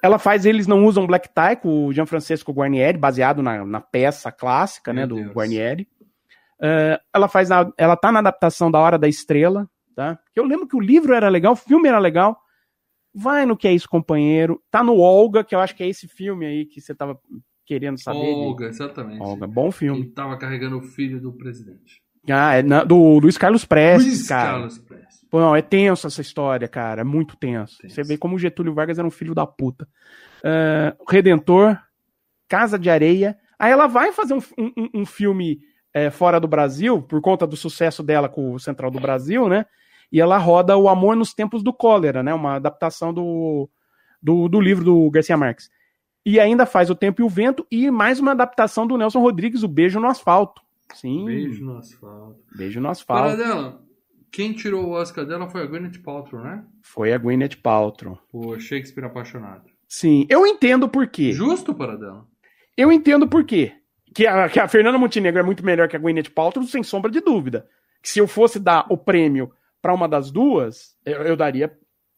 Ela 0.02 0.18
faz 0.18 0.46
Eles 0.46 0.66
Não 0.66 0.84
Usam 0.84 1.06
Black 1.06 1.28
Tie 1.28 1.56
com 1.56 1.86
o 1.86 1.92
Gianfrancesco 1.92 2.52
Guarnieri, 2.52 2.96
baseado 2.96 3.42
na, 3.42 3.64
na 3.66 3.80
peça 3.80 4.30
clássica, 4.32 4.92
né, 4.92 5.00
Meu 5.06 5.08
do 5.08 5.14
Deus. 5.16 5.32
Guarnieri. 5.34 5.86
Eh, 6.62 7.00
ela 7.14 7.28
faz 7.28 7.50
a- 7.50 7.70
ela 7.76 7.96
tá 7.96 8.10
na 8.12 8.18
adaptação 8.20 8.70
da 8.70 8.78
Hora 8.78 8.98
da 8.98 9.08
Estrela, 9.08 9.68
tá? 9.94 10.18
Eu 10.34 10.44
lembro 10.44 10.66
que 10.66 10.76
o 10.76 10.80
livro 10.80 11.12
era 11.14 11.28
legal, 11.28 11.52
o 11.52 11.56
filme 11.56 11.88
era 11.88 11.98
legal. 11.98 12.38
Vai 13.14 13.44
no 13.44 13.56
Que 13.56 13.66
É 13.68 13.72
Isso, 13.72 13.88
Companheiro. 13.88 14.62
Tá 14.70 14.82
no 14.84 14.96
Olga, 14.98 15.42
que 15.42 15.54
eu 15.54 15.60
acho 15.60 15.74
que 15.74 15.82
é 15.82 15.88
esse 15.88 16.06
filme 16.06 16.46
aí 16.46 16.64
que 16.66 16.80
você 16.80 16.94
tava 16.94 17.18
querendo 17.70 18.02
saber. 18.02 18.18
de- 18.18 18.26
Olga, 18.40 18.66
exatamente. 18.66 19.22
Olga, 19.22 19.46
bom 19.46 19.70
filme. 19.70 20.00
Ele 20.00 20.08
tava 20.10 20.36
carregando 20.36 20.78
o 20.78 20.82
filho 20.82 21.20
do 21.20 21.32
presidente. 21.32 22.02
Ah, 22.28 22.54
é 22.56 22.62
na- 22.64 22.82
do 22.82 22.96
Luiz 23.20 23.38
Carlos 23.38 23.64
Prestes, 23.64 24.06
Luiz 24.12 24.28
cara. 24.28 24.50
Carlos 24.50 24.78
Prestes. 24.78 25.20
Pô, 25.30 25.38
não, 25.38 25.54
é 25.54 25.62
tenso 25.62 26.08
essa 26.08 26.20
história, 26.20 26.66
cara. 26.66 27.02
É 27.02 27.04
muito 27.04 27.36
tenso. 27.36 27.78
Tenso. 27.78 27.94
Você 27.94 28.02
vê 28.02 28.18
como 28.18 28.34
o 28.34 28.38
Getúlio 28.38 28.74
Vargas 28.74 28.98
era 28.98 29.06
um 29.06 29.10
filho 29.10 29.34
da 29.36 29.46
puta. 29.46 29.86
Ah, 30.44 30.96
Redentor, 31.08 31.78
Casa 32.48 32.76
de 32.76 32.90
Areia. 32.90 33.38
Aí 33.58 33.70
ela 33.70 33.86
vai 33.86 34.10
fazer 34.12 34.34
um, 34.34 34.40
um- 34.58 34.88
um 35.02 35.06
filme 35.06 35.60
é, 35.94 36.10
fora 36.10 36.38
do 36.40 36.46
Brasil, 36.48 37.02
por 37.02 37.20
conta 37.20 37.46
do 37.46 37.56
sucesso 37.56 38.02
dela 38.02 38.28
com 38.28 38.52
o 38.54 38.58
Central 38.60 38.90
do 38.90 39.00
Brasil, 39.00 39.48
né? 39.48 39.64
E 40.12 40.20
ela 40.20 40.38
roda 40.38 40.76
O 40.76 40.88
Amor 40.88 41.14
nos 41.16 41.32
Tempos 41.34 41.62
do 41.62 41.72
Cólera, 41.72 42.22
né? 42.22 42.32
Uma 42.34 42.54
adaptação 42.56 43.12
do, 43.14 43.68
do, 44.22 44.48
do 44.48 44.60
livro 44.60 44.84
do 44.84 45.10
Garcia 45.10 45.36
Marques. 45.36 45.68
E 46.24 46.38
ainda 46.38 46.66
faz 46.66 46.90
O 46.90 46.94
Tempo 46.94 47.22
e 47.22 47.24
o 47.24 47.28
Vento 47.28 47.66
e 47.70 47.90
mais 47.90 48.20
uma 48.20 48.32
adaptação 48.32 48.86
do 48.86 48.96
Nelson 48.98 49.20
Rodrigues, 49.20 49.62
O 49.62 49.68
Beijo 49.68 49.98
no 50.00 50.06
Asfalto. 50.08 50.60
Sim, 50.94 51.24
Beijo 51.24 51.64
no 51.64 51.78
asfalto. 51.78 52.36
Beijo 52.56 52.80
no 52.80 52.88
Asfalto. 52.88 53.36
dela. 53.36 53.80
Quem 54.32 54.52
tirou 54.52 54.86
o 54.86 54.90
Oscar 54.90 55.24
dela 55.24 55.48
foi 55.48 55.62
a 55.62 55.66
Gwyneth 55.66 56.00
Paltrow, 56.04 56.42
né? 56.42 56.64
Foi 56.82 57.12
a 57.12 57.18
Gwyneth 57.18 57.56
Paltrow. 57.62 58.18
Por 58.30 58.60
Shakespeare 58.60 59.04
apaixonado. 59.06 59.64
Sim, 59.88 60.26
eu 60.28 60.46
entendo 60.46 60.88
por 60.88 61.06
quê. 61.08 61.32
Justo 61.32 61.74
para 61.74 61.96
dela. 61.96 62.26
Eu 62.76 62.92
entendo 62.92 63.26
por 63.28 63.44
quê. 63.44 63.72
Que 64.14 64.26
a, 64.26 64.48
que 64.48 64.58
a 64.60 64.66
Fernanda 64.68 64.98
Montenegro 64.98 65.40
é 65.40 65.42
muito 65.42 65.64
melhor 65.64 65.88
que 65.88 65.96
a 65.96 65.98
Gwyneth 65.98 66.30
Paltrow, 66.34 66.64
sem 66.64 66.82
sombra 66.82 67.10
de 67.10 67.20
dúvida. 67.20 67.68
Que 68.02 68.08
se 68.08 68.18
eu 68.18 68.26
fosse 68.26 68.58
dar 68.58 68.86
o 68.88 68.96
prêmio 68.96 69.52
pra 69.80 69.94
uma 69.94 70.08
das 70.08 70.30
duas, 70.30 70.96
eu, 71.04 71.22
eu 71.22 71.36
daria 71.36 71.72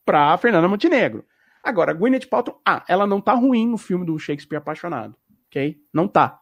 pra 0.05 0.37
Fernanda 0.39 0.69
Montenegro. 0.69 1.24
Agora, 1.62 1.93
a 1.93 1.94
Gwyneth 1.94 2.26
Paltrow, 2.28 2.60
ah, 2.66 2.84
ela 2.89 3.06
não 3.06 3.20
tá 3.20 3.32
ruim 3.34 3.68
no 3.68 3.78
filme 3.78 4.05
do 4.05 4.18
Shakespeare 4.18 4.59
Apaixonado, 4.59 5.14
ok? 5.48 5.76
Não 5.93 6.09
tá. 6.09 6.40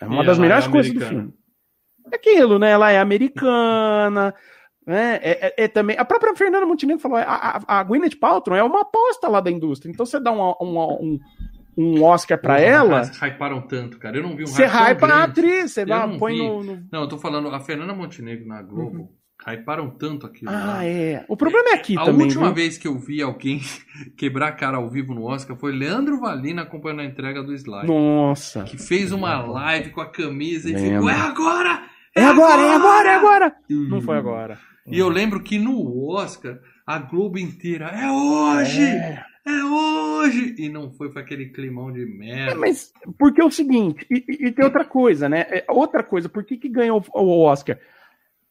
É 0.00 0.06
uma 0.06 0.22
E 0.22 0.26
das 0.26 0.36
ela 0.38 0.42
melhores 0.42 0.66
é 0.66 0.70
coisas 0.70 0.92
do 0.92 1.00
filme. 1.00 1.34
É 2.10 2.16
aquilo, 2.16 2.58
né? 2.58 2.70
Ela 2.70 2.90
é 2.90 2.98
americana, 2.98 4.34
É, 4.84 4.94
é, 4.94 5.46
é, 5.46 5.54
é 5.64 5.68
também. 5.68 5.96
A 5.96 6.04
própria 6.04 6.34
Fernanda 6.34 6.66
Montenegro 6.66 7.00
falou: 7.00 7.16
a, 7.18 7.22
a, 7.22 7.78
a 7.78 7.82
Gwyneth 7.84 8.16
Paltrow 8.18 8.56
é 8.56 8.64
uma 8.64 8.80
aposta 8.80 9.28
lá 9.28 9.40
da 9.40 9.48
indústria. 9.48 9.88
Então 9.92 10.04
você 10.04 10.18
dá 10.18 10.32
um, 10.32 10.40
um, 10.60 11.18
um 11.78 12.02
Oscar 12.02 12.36
pra 12.36 12.56
Os 12.56 12.62
ela. 12.62 12.98
Mas 12.98 13.16
hyparam 13.22 13.60
tanto, 13.62 13.96
cara. 14.00 14.16
Eu 14.16 14.24
não 14.24 14.34
vi 14.34 14.42
um 14.42 14.46
Você 14.48 14.64
hype 14.64 14.96
hypa 14.96 15.06
a 15.06 15.22
atriz, 15.22 15.70
você 15.72 15.84
não 15.84 16.18
põe 16.18 16.36
no, 16.36 16.64
no- 16.64 16.84
Não, 16.90 17.02
eu 17.02 17.08
tô 17.08 17.16
falando, 17.16 17.46
a 17.48 17.60
Fernanda 17.60 17.94
Montenegro 17.94 18.44
na 18.44 18.60
Globo, 18.60 19.08
hyparam 19.46 19.90
tanto 19.90 20.26
aquilo. 20.26 20.50
lá. 20.52 20.78
Ah, 20.78 20.84
é. 20.86 21.24
O 21.28 21.36
problema 21.36 21.70
é 21.70 21.74
aqui 21.74 21.96
a 21.98 22.04
também. 22.04 22.26
última 22.26 22.46
viu? 22.46 22.54
vez 22.54 22.78
que 22.78 22.86
eu 22.88 22.98
vi 22.98 23.20
alguém 23.22 23.60
quebrar 24.16 24.48
a 24.48 24.52
cara 24.52 24.76
ao 24.76 24.88
vivo 24.88 25.14
no 25.14 25.24
Oscar 25.24 25.56
foi 25.56 25.72
Leandro 25.72 26.18
Valina 26.20 26.62
acompanhando 26.62 27.00
a 27.00 27.04
entrega 27.04 27.42
do 27.42 27.52
Slide. 27.54 27.86
Nossa. 27.86 28.64
Que 28.64 28.76
fez 28.78 29.12
uma 29.12 29.40
live 29.42 29.90
com 29.90 30.00
a 30.00 30.10
camisa 30.10 30.70
e 30.70 30.78
ficou, 30.78 31.08
é 31.10 31.14
agora! 31.14 31.82
É 32.14 32.24
agora, 32.24 32.62
é 32.62 32.74
agora, 32.74 33.08
é 33.08 33.14
agora! 33.14 33.56
Não 33.68 34.00
foi 34.02 34.16
agora. 34.18 34.58
E 34.86 34.98
eu 34.98 35.08
lembro 35.08 35.40
que 35.42 35.58
no 35.58 36.08
Oscar, 36.10 36.58
a 36.86 36.98
Globo 36.98 37.38
inteira, 37.38 37.86
é 37.86 38.10
hoje! 38.10 38.82
É. 38.82 39.24
É, 39.44 39.64
hoje! 39.64 40.54
E 40.56 40.68
não 40.68 40.92
foi, 40.92 41.10
foi 41.10 41.20
aquele 41.20 41.46
climão 41.46 41.90
de 41.92 42.02
É, 42.02 42.06
merda. 42.06 42.54
mas 42.54 42.92
porque 43.18 43.40
é 43.40 43.44
o 43.44 43.50
seguinte, 43.50 44.06
e, 44.08 44.24
e- 44.28 44.46
e 44.46 44.52
tem 44.52 44.64
outra 44.64 44.84
coisa, 44.84 45.28
né? 45.28 45.40
É, 45.48 45.64
outra 45.68 46.02
coisa, 46.04 46.28
por 46.28 46.44
que, 46.44 46.56
que 46.56 46.68
ganhou 46.68 47.04
o, 47.12 47.20
o 47.24 47.40
Oscar? 47.44 47.76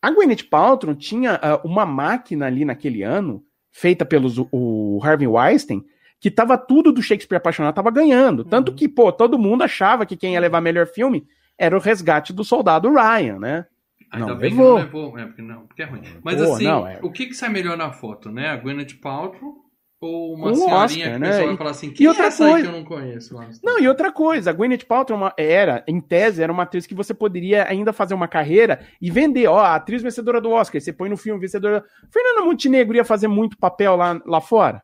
A 0.02 0.10
Gwyneth 0.12 0.44
Paltrow 0.50 0.96
tinha 0.96 1.40
ah, 1.42 1.62
uma 1.64 1.86
máquina 1.86 2.48
ali 2.48 2.66
naquele 2.66 3.04
ano, 3.04 3.44
feita 3.72 4.06
pelos 4.06 4.36
o 4.52 5.00
Harvey 5.04 5.28
Weinstein, 5.28 5.84
que 6.20 6.32
tava 6.32 6.58
tudo 6.58 6.92
do 6.92 7.02
Shakespeare 7.02 7.38
apaixonado, 7.38 7.76
tava 7.76 7.92
ganhando. 7.92 8.44
Tanto 8.44 8.74
que, 8.74 8.88
pô, 8.88 9.12
todo 9.12 9.40
mundo 9.40 9.64
achava 9.64 10.06
que 10.06 10.16
quem 10.18 10.34
ia 10.34 10.40
levar 10.40 10.62
melhor 10.62 10.88
filme 10.88 11.26
era 11.58 11.76
o 11.76 11.80
resgate 11.80 12.34
do 12.34 12.44
soldado 12.44 12.90
Ryan, 12.92 13.40
né? 13.40 13.66
Ainda 14.12 14.28
não, 14.28 14.38
bem 14.38 14.50
levou. 14.50 14.76
que 14.76 14.80
não 14.80 14.86
levou, 14.86 15.20
é, 15.20 15.26
porque, 15.26 15.42
não, 15.42 15.68
porque 15.68 15.82
é 15.84 15.86
ruim. 15.86 16.02
Mas 16.22 16.36
Pô, 16.36 16.54
assim, 16.54 16.64
não, 16.66 16.86
é- 16.86 17.00
o 17.02 17.10
que, 17.12 17.28
que 17.28 17.34
sai 17.34 17.50
melhor 17.50 17.78
na 17.78 17.92
foto, 17.92 18.30
né? 18.30 18.50
A 18.50 18.58
Gwyneth 18.58 18.96
Paltrow 19.02 19.61
ou 20.02 20.34
uma 20.34 20.50
Um 20.52 20.56
senhorinha 20.56 20.84
Oscar, 20.84 21.12
que 21.12 21.16
o 21.16 21.20
né? 21.20 21.28
pessoal 21.28 21.44
E- 21.44 21.48
vai 21.50 21.58
falar 21.58 21.70
assim, 21.70 21.92
quem 21.92 22.08
outra 22.08 22.24
é 22.24 22.28
essa 22.28 22.44
coisa- 22.50 22.62
que 22.70 22.74
eu 22.76 22.80
não 22.80 22.84
conheço? 22.84 23.36
Lá? 23.36 23.50
Não, 23.64 23.80
e 23.80 23.88
outra 23.88 24.12
coisa, 24.12 24.50
a 24.50 24.54
Gwyneth 24.54 24.86
Paltrow 24.88 25.32
é 25.38 25.52
era, 25.52 25.84
em 25.88 26.02
tese, 26.02 26.42
era 26.42 26.52
uma 26.52 26.64
atriz 26.64 26.88
que 26.88 26.96
você 26.96 27.14
poderia 27.14 27.68
ainda 27.68 27.94
fazer 27.94 28.16
uma 28.16 28.28
carreira 28.28 28.84
e 29.00 29.12
vender, 29.12 29.46
ó, 29.48 29.60
a 29.60 29.76
atriz 29.76 30.02
vencedora 30.02 30.42
do 30.42 30.50
Oscar, 30.50 30.82
você 30.82 30.92
põe 30.92 31.08
no 31.08 31.16
filme 31.16 31.40
vencedora. 31.40 31.84
Fernanda 32.12 32.44
Montenegro 32.46 32.96
ia 32.98 33.06
fazer 33.06 33.28
muito 33.28 33.58
papel 33.58 33.96
lá, 33.96 34.20
lá 34.26 34.42
fora. 34.42 34.82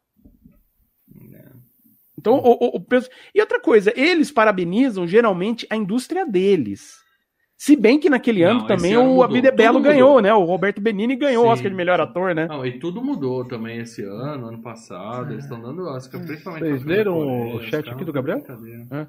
Então, 2.19 2.35
o, 2.35 2.51
o- 2.51 2.77
o 2.77 2.85
E 3.33 3.39
outra 3.41 3.59
coisa, 3.59 3.93
eles 3.95 4.31
parabenizam 4.31 5.07
geralmente 5.07 5.65
a 5.69 5.75
indústria 5.75 6.25
deles. 6.25 6.95
Se 7.57 7.75
bem 7.75 7.99
que 7.99 8.07
naquele 8.07 8.43
Não, 8.43 8.51
ano 8.51 8.59
esse 8.59 8.67
também 8.67 8.93
ano 8.93 9.03
o 9.03 9.07
mudou, 9.07 9.23
A 9.23 9.27
Vida 9.27 9.47
é 9.47 9.51
Belo 9.51 9.79
mudou. 9.79 9.91
ganhou, 9.91 10.21
né? 10.21 10.31
O 10.33 10.43
Roberto 10.43 10.79
Benini 10.79 11.15
ganhou 11.15 11.45
o. 11.45 11.49
Oscar 11.49 11.71
de 11.71 11.75
melhor 11.75 11.99
ator, 11.99 12.35
né? 12.35 12.45
Não, 12.47 12.63
e 12.63 12.77
tudo 12.77 13.03
mudou 13.03 13.43
também 13.45 13.79
esse 13.79 14.03
ano, 14.03 14.47
ano 14.47 14.61
passado. 14.61 15.31
Eles 15.33 15.43
estão 15.45 15.59
dando 15.59 15.83
Oscar, 15.85 16.21
principalmente. 16.23 16.63
Vocês 16.63 16.85
leram 16.85 17.17
o 17.17 17.59
chat 17.63 17.71
caras 17.71 17.87
aqui 17.87 17.97
não 17.97 18.05
do 18.05 18.13
Gabriel? 18.13 18.43
É. 18.91 19.07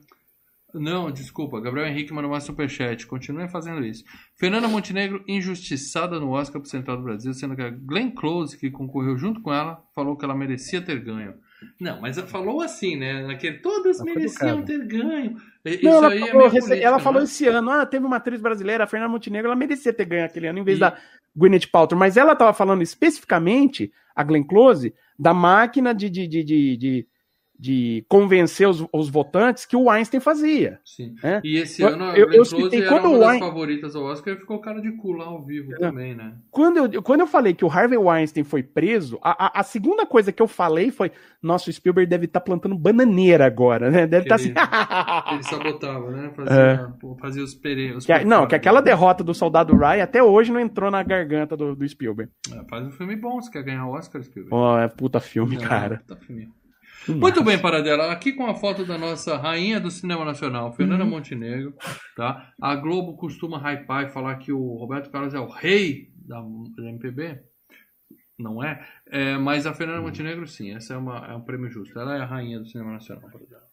Não, 0.74 1.10
desculpa. 1.10 1.60
Gabriel 1.60 1.86
Henrique 1.88 2.12
mandou 2.12 2.30
mais 2.30 2.44
superchat. 2.44 3.06
Continuem 3.06 3.48
fazendo 3.48 3.84
isso. 3.84 4.02
Fernanda 4.36 4.66
Montenegro, 4.66 5.22
injustiçada 5.28 6.18
no 6.18 6.30
Oscar 6.30 6.60
por 6.60 6.68
Central 6.68 6.96
do 6.96 7.02
Brasil, 7.02 7.32
sendo 7.34 7.54
que 7.54 7.62
a 7.62 7.70
Glenn 7.70 8.10
Close, 8.10 8.56
que 8.56 8.70
concorreu 8.70 9.16
junto 9.18 9.40
com 9.42 9.52
ela, 9.52 9.82
falou 9.94 10.16
que 10.16 10.24
ela 10.24 10.34
merecia 10.34 10.80
ter 10.80 11.00
ganho. 11.00 11.34
Não, 11.80 12.00
mas 12.00 12.16
ela 12.18 12.26
falou 12.26 12.60
assim, 12.60 12.96
né? 12.96 13.26
Naquele, 13.26 13.58
todas 13.58 13.98
Ela 14.00 14.04
mereciam 14.14 14.62
ter 14.62 14.84
ganho. 14.86 15.36
Não, 15.64 15.72
Isso 15.72 15.88
ela 15.88 16.08
aí 16.10 16.22
é 16.22 16.26
falou, 16.28 16.48
rece- 16.48 16.66
política, 16.68 16.88
ela 16.88 16.98
falou 16.98 17.18
né? 17.20 17.24
esse 17.24 17.46
ano, 17.48 17.70
ah, 17.70 17.84
teve 17.86 18.06
uma 18.06 18.16
atriz 18.16 18.40
brasileira, 18.40 18.84
a 18.84 18.86
Fernanda 18.86 19.10
Montenegro, 19.12 19.48
ela 19.48 19.56
merecia 19.56 19.92
ter 19.92 20.04
ganho 20.04 20.24
aquele 20.24 20.46
ano 20.46 20.58
em 20.60 20.64
vez 20.64 20.78
E- 20.78 20.80
da 20.80 20.96
Gwyneth 21.36 21.66
Paltrow, 21.70 21.98
mas 21.98 22.16
ela 22.16 22.32
estava 22.32 22.52
falando 22.54 22.82
especificamente, 22.82 23.92
a 24.14 24.22
Glenn 24.22 24.44
Close, 24.44 24.94
da 25.18 25.34
máquina 25.34 25.92
de, 25.94 26.08
de, 26.08 26.26
de, 26.26 26.42
de, 26.44 26.76
de, 26.76 27.06
de 27.60 28.04
convencer 28.08 28.68
os, 28.68 28.86
os 28.92 29.08
votantes 29.10 29.66
que 29.66 29.74
o 29.74 29.90
Einstein 29.90 30.20
fazia. 30.20 30.78
Sim. 30.84 31.16
É. 31.24 31.40
E 31.42 31.56
esse 31.58 31.82
ano 31.82 32.04
a 32.04 32.16
eu- 32.16 32.30
eu 32.30 32.44
citei 32.44 32.82
era 32.82 32.88
quando 32.88 33.06
uma 33.06 33.16
o 33.16 33.18
das 33.18 33.28
Wein- 33.30 33.40
favoritas 33.40 33.96
ao 33.96 34.04
Oscar 34.04 34.34
e 34.34 34.36
ficou 34.38 34.60
cara 34.60 34.80
de 34.80 34.92
cu 34.92 35.10
lá 35.12 35.24
ao 35.24 35.42
vivo 35.44 35.74
É. 35.74 35.78
também, 35.78 36.14
né? 36.14 36.34
Quando 36.52 36.76
eu, 36.94 37.02
quando 37.02 37.20
eu 37.20 37.26
falei 37.26 37.52
que 37.54 37.64
o 37.64 37.68
Harvey 37.68 37.98
Weinstein 37.98 38.44
foi 38.44 38.62
preso, 38.62 39.18
a, 39.20 39.46
a, 39.46 39.60
a 39.60 39.62
segunda 39.64 40.06
coisa 40.06 40.30
que 40.30 40.40
eu 40.40 40.46
falei 40.46 40.92
foi: 40.92 41.10
nossa, 41.42 41.68
o 41.68 41.72
Spielberg 41.72 42.08
deve 42.08 42.26
estar 42.26 42.40
plantando 42.40 42.78
bananeira 42.78 43.44
agora, 43.44 43.90
né? 43.90 44.06
Deve 44.06 44.26
estar 44.26 44.36
assim. 44.36 44.52
Ele- 45.34 45.42
sabotava, 45.42 46.10
né? 46.12 46.30
Fazia, 46.36 46.54
É. 46.54 46.76
pô, 47.00 47.16
fazia 47.16 47.42
os 47.42 47.54
pereiros. 47.54 48.06
Não, 48.24 48.46
que 48.46 48.54
aquela 48.54 48.80
derrota 48.80 49.24
do 49.24 49.34
soldado 49.34 49.76
Ryan 49.76 50.04
até 50.04 50.22
hoje 50.22 50.52
não 50.52 50.60
entrou 50.60 50.90
na 50.92 51.02
garganta 51.02 51.56
do, 51.56 51.74
do 51.74 51.88
Spielberg. 51.88 52.30
Faz 52.70 52.86
um 52.86 52.90
filme 52.92 53.16
bom, 53.16 53.40
você 53.40 53.50
quer 53.50 53.64
ganhar 53.64 53.84
o 53.86 53.90
Oscar, 53.94 54.22
Spielberg. 54.22 54.54
Ó, 54.54 54.78
é 54.78 54.86
puta 54.86 55.18
filme, 55.18 55.56
Não, 55.56 55.64
cara. 55.64 56.02
tá 56.06 56.14
filme. 56.14 56.48
Muito 57.16 57.42
bem, 57.44 57.58
Paradela. 57.60 58.10
Aqui 58.12 58.32
com 58.32 58.46
a 58.46 58.54
foto 58.54 58.84
da 58.84 58.98
nossa 58.98 59.36
rainha 59.36 59.80
do 59.80 59.90
cinema 59.90 60.24
nacional, 60.24 60.72
Fernanda 60.72 61.04
Uhum. 61.04 61.10
Montenegro. 61.10 61.74
Tá? 62.16 62.52
A 62.60 62.74
Globo 62.76 63.16
costuma 63.16 63.58
hypar 63.58 64.04
e 64.04 64.08
falar 64.10 64.36
que 64.36 64.52
o 64.52 64.76
Roberto 64.76 65.10
Carlos 65.10 65.34
é 65.34 65.40
o 65.40 65.48
rei 65.48 66.10
da, 66.16 66.40
da 66.40 66.88
MPB. 66.88 67.40
Não 68.38 68.62
é? 68.62 68.86
É, 69.10 69.36
mas 69.36 69.66
a 69.66 69.70
Uhum. 69.70 69.76
Fernanda 69.76 70.00
Montenegro, 70.00 70.46
sim. 70.46 70.72
Essa 70.74 70.94
é, 70.94 70.96
uma, 70.96 71.26
é 71.26 71.34
um 71.34 71.40
prêmio 71.42 71.68
justo. 71.70 71.98
Ela 71.98 72.16
é 72.16 72.20
a 72.20 72.26
rainha 72.26 72.58
do 72.58 72.66
cinema 72.66 72.92
nacional. 72.92 73.28
Paradela. 73.30 73.67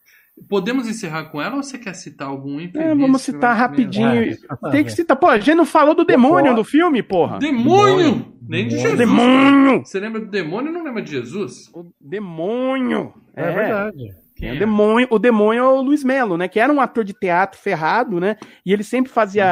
Podemos 0.49 0.87
encerrar 0.87 1.25
com 1.25 1.41
ela 1.41 1.55
ou 1.55 1.63
você 1.63 1.77
quer 1.77 1.93
citar 1.95 2.27
algum 2.27 2.59
infeliz? 2.59 2.87
É, 2.87 2.93
vamos 2.95 3.25
que 3.25 3.31
citar 3.31 3.55
rapidinho. 3.55 4.37
Ah, 4.49 4.69
Tem 4.69 4.83
que 4.83 4.91
citar. 4.91 5.15
Pô, 5.17 5.27
a 5.27 5.37
gente 5.39 5.55
não 5.55 5.65
falou 5.65 5.95
do 5.95 6.03
demônio 6.03 6.53
do 6.55 6.63
filme, 6.63 7.01
porra. 7.01 7.39
Demônio! 7.39 8.33
Nem 8.47 8.67
de 8.67 8.77
Jesus. 8.77 8.97
Demônio! 8.97 9.71
cara. 9.71 9.85
Você 9.85 9.99
lembra 9.99 10.19
do 10.19 10.27
demônio 10.27 10.69
e 10.69 10.73
não 10.73 10.83
lembra 10.83 11.01
de 11.01 11.11
Jesus? 11.11 11.69
O 11.73 11.89
demônio. 11.99 13.13
É, 13.33 13.51
verdade. 13.51 14.09
Quem 14.35 14.51
O 14.51 14.59
demônio, 14.59 15.07
o 15.09 15.17
demônio 15.17 15.63
é 15.63 15.67
o 15.67 15.81
Luiz 15.81 16.03
Melo, 16.03 16.37
né? 16.37 16.47
Que 16.49 16.59
era 16.59 16.71
um 16.71 16.81
ator 16.81 17.05
de 17.05 17.13
teatro 17.13 17.57
ferrado, 17.59 18.19
né? 18.19 18.35
E 18.65 18.73
ele 18.73 18.83
sempre 18.83 19.09
fazia, 19.11 19.45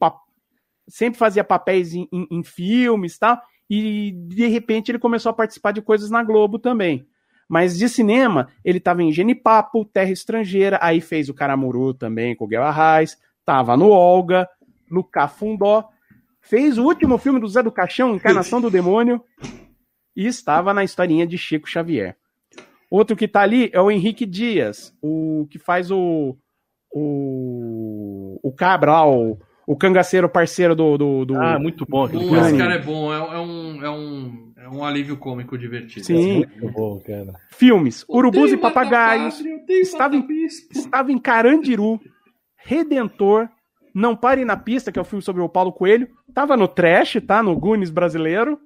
pa- 0.00 0.16
sempre 0.88 1.18
fazia 1.18 1.44
papéis 1.44 1.92
em, 1.94 2.08
em- 2.10 2.26
em 2.30 2.42
filmes 2.42 3.14
e 3.16 3.18
tal. 3.20 3.38
E 3.68 4.12
de 4.28 4.46
repente 4.46 4.90
ele 4.90 4.98
começou 4.98 5.28
a 5.30 5.34
participar 5.34 5.72
de 5.72 5.82
coisas 5.82 6.10
na 6.10 6.22
Globo 6.24 6.58
também. 6.58 7.06
Mas 7.52 7.76
de 7.76 7.86
cinema, 7.86 8.48
ele 8.64 8.80
tava 8.80 9.02
em 9.02 9.12
Genipapo, 9.12 9.84
Terra 9.84 10.10
Estrangeira, 10.10 10.78
aí 10.80 11.02
fez 11.02 11.28
o 11.28 11.34
Caramuru 11.34 11.92
também 11.92 12.34
com 12.34 12.46
o 12.46 12.48
Guel 12.48 12.62
Arraes, 12.62 13.18
tava 13.44 13.76
no 13.76 13.90
Olga, 13.90 14.48
no 14.90 15.04
Cafundó, 15.04 15.84
fez 16.40 16.78
o 16.78 16.82
último 16.84 17.18
filme 17.18 17.38
do 17.38 17.46
Zé 17.46 17.62
do 17.62 17.70
Caixão, 17.70 18.14
Encarnação 18.14 18.58
do 18.58 18.70
Demônio, 18.70 19.22
e 20.16 20.26
estava 20.26 20.72
na 20.72 20.82
historinha 20.82 21.26
de 21.26 21.36
Chico 21.36 21.68
Xavier. 21.68 22.16
Outro 22.90 23.14
que 23.14 23.28
tá 23.28 23.42
ali 23.42 23.68
é 23.74 23.80
o 23.82 23.90
Henrique 23.90 24.24
Dias, 24.24 24.94
o 25.02 25.46
que 25.50 25.58
faz 25.58 25.90
o. 25.90 26.34
O, 26.94 28.38
o 28.42 28.52
Cabra 28.52 28.92
lá, 28.92 29.08
o, 29.08 29.38
o 29.66 29.76
cangaceiro 29.76 30.28
parceiro 30.28 30.74
do. 30.74 30.96
do, 30.98 31.24
do- 31.26 31.36
Ah, 31.36 31.58
muito 31.58 31.84
bom 31.86 32.04
aquele 32.04 32.24
esse 32.24 32.56
cara 32.58 32.74
é 32.74 32.78
bom, 32.78 33.12
é, 33.12 33.16
é 33.16 33.38
um, 33.38 33.84
é, 33.84 33.90
um, 33.90 34.51
um 34.78 34.84
alívio 34.84 35.16
cômico 35.16 35.56
divertido. 35.58 36.06
Sim. 36.06 36.36
Muito 36.38 36.70
bom, 36.70 37.00
cara. 37.00 37.34
Filmes: 37.50 38.04
Urubus 38.08 38.50
e 38.52 38.56
Papagaios, 38.56 39.40
estava 39.68 40.16
em- 40.16 40.26
estava 40.70 41.12
em 41.12 41.18
Carandiru, 41.18 42.00
Redentor, 42.56 43.48
Não 43.94 44.16
Pare 44.16 44.44
na 44.44 44.56
Pista, 44.56 44.90
que 44.90 44.98
é 44.98 45.02
o 45.02 45.04
filme 45.04 45.22
sobre 45.22 45.42
o 45.42 45.48
Paulo 45.48 45.72
Coelho, 45.72 46.08
tava 46.34 46.56
no 46.56 46.66
Trash, 46.68 47.18
tá? 47.26 47.42
No 47.42 47.54
Goonies 47.58 47.90
brasileiro, 47.90 48.58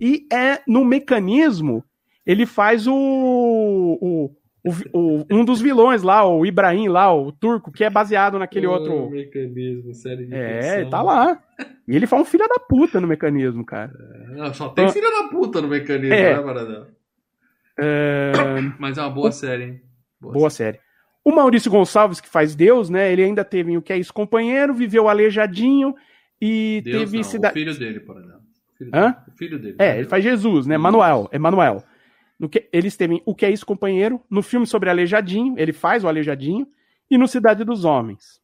e 0.00 0.26
é 0.32 0.60
no 0.66 0.84
Mecanismo, 0.84 1.82
ele 2.26 2.44
faz 2.46 2.86
o, 2.86 2.94
o, 2.94 4.30
o- 4.68 4.98
o- 5.20 5.26
um 5.30 5.44
dos 5.44 5.60
vilões 5.60 6.02
lá, 6.02 6.26
o 6.26 6.44
Ibrahim 6.46 6.88
lá, 6.88 7.12
o 7.14 7.30
turco, 7.32 7.70
que 7.72 7.84
é 7.84 7.90
baseado 7.90 8.38
naquele 8.38 8.66
Oh, 8.66 8.72
outro... 8.72 9.10
mecanismo, 9.10 9.94
série 9.94 10.26
de 10.26 10.34
É, 10.34 10.84
tá 10.86 11.02
lá. 11.02 11.40
E 11.86 11.96
ele 11.96 12.06
faz 12.06 12.22
um 12.22 12.24
filho 12.24 12.46
da 12.48 12.58
puta 12.58 13.00
no 13.00 13.06
Mecanismo, 13.08 13.64
cara. 13.64 13.92
Não, 14.30 14.52
só 14.54 14.68
tem 14.68 14.84
Ah. 14.86 14.88
filha 14.90 15.10
da 15.10 15.28
puta 15.28 15.60
no 15.62 15.68
mecanismo, 15.68 16.14
É. 16.14 16.36
né? 16.54 16.86
É... 17.78 18.32
Mas 18.78 18.98
é 18.98 19.02
uma 19.02 19.10
boa 19.10 19.32
série, 19.32 19.64
hein? 19.64 19.80
Boa 20.20 20.50
série. 20.50 20.78
O 21.24 21.32
Maurício 21.32 21.70
Gonçalves, 21.70 22.20
que 22.20 22.28
faz 22.28 22.54
Deus, 22.54 22.88
né? 22.90 23.12
Ele 23.12 23.22
ainda 23.22 23.44
teve 23.44 23.76
o 23.76 23.82
que 23.82 23.92
é 23.92 23.96
isso, 23.98 24.12
companheiro, 24.12 24.74
viveu 24.74 25.08
aleijadinho 25.08 25.94
e 26.40 26.80
Deus 26.84 26.98
teve 27.04 27.16
não, 27.18 27.24
cidade. 27.24 27.52
o 27.52 27.58
filho 27.58 27.78
dele, 27.78 28.00
Paradão. 28.00 28.38
O 28.38 28.76
filho 28.78 28.90
Hã? 28.94 29.00
dele. 29.10 29.16
O 29.28 29.38
filho 29.38 29.58
dele. 29.58 29.76
É, 29.78 29.98
ele 29.98 30.08
faz 30.08 30.24
Jesus, 30.24 30.66
né? 30.66 30.78
Manuel, 30.78 31.28
é 31.32 31.38
Manuel. 31.38 31.82
Que, 32.46 32.68
eles 32.72 32.96
teve 32.96 33.22
o 33.24 33.34
que 33.34 33.46
é 33.46 33.50
isso, 33.50 33.66
companheiro, 33.66 34.20
no 34.30 34.42
filme 34.42 34.66
sobre 34.66 34.90
Aleijadinho, 34.90 35.54
ele 35.58 35.72
faz 35.72 36.04
o 36.04 36.08
Aleijadinho, 36.08 36.68
e 37.10 37.16
no 37.16 37.26
Cidade 37.26 37.64
dos 37.64 37.84
Homens. 37.84 38.40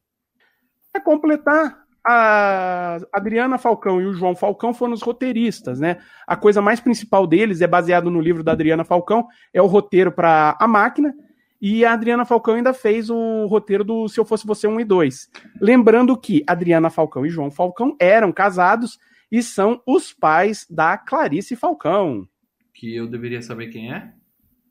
Para 0.91 1.03
completar, 1.03 1.85
a 2.07 2.99
Adriana 3.13 3.57
Falcão 3.59 4.01
e 4.01 4.07
o 4.07 4.13
João 4.13 4.35
Falcão 4.35 4.75
foram 4.75 4.93
os 4.93 5.03
roteiristas, 5.03 5.81
né? 5.81 5.99
A 6.27 6.37
coisa 6.37 6.61
mais 6.61 6.81
principal 6.81 7.27
deles 7.27 7.61
é 7.61 7.67
baseado 7.67 8.11
no 8.11 8.21
livro 8.21 8.43
da 8.43 8.53
Adriana 8.53 8.85
Falcão, 8.85 9.27
é 9.53 9.63
o 9.63 9.67
roteiro 9.67 10.13
para 10.13 10.57
A 10.61 10.69
Máquina, 10.69 11.15
e 11.61 11.83
a 11.83 11.95
Adriana 11.95 12.27
Falcão 12.27 12.55
ainda 12.55 12.75
fez 12.75 13.09
o 13.09 13.47
roteiro 13.47 13.83
do 13.83 14.07
Se 14.07 14.21
Eu 14.21 14.25
Fosse 14.25 14.47
Você 14.47 14.67
1 14.67 14.81
e 14.81 14.85
2. 14.85 15.31
Lembrando 15.61 16.15
que 16.15 16.45
Adriana 16.47 16.91
Falcão 16.91 17.25
e 17.25 17.31
João 17.31 17.51
Falcão 17.51 17.97
eram 17.99 18.31
casados 18.31 18.99
e 19.33 19.43
são 19.43 19.81
os 19.87 20.13
pais 20.13 20.67
da 20.69 20.99
Clarice 20.99 21.57
Falcão. 21.57 22.29
Que 22.75 22.95
eu 22.95 23.07
deveria 23.07 23.41
saber 23.41 23.69
quem 23.69 23.93
é? 23.93 24.13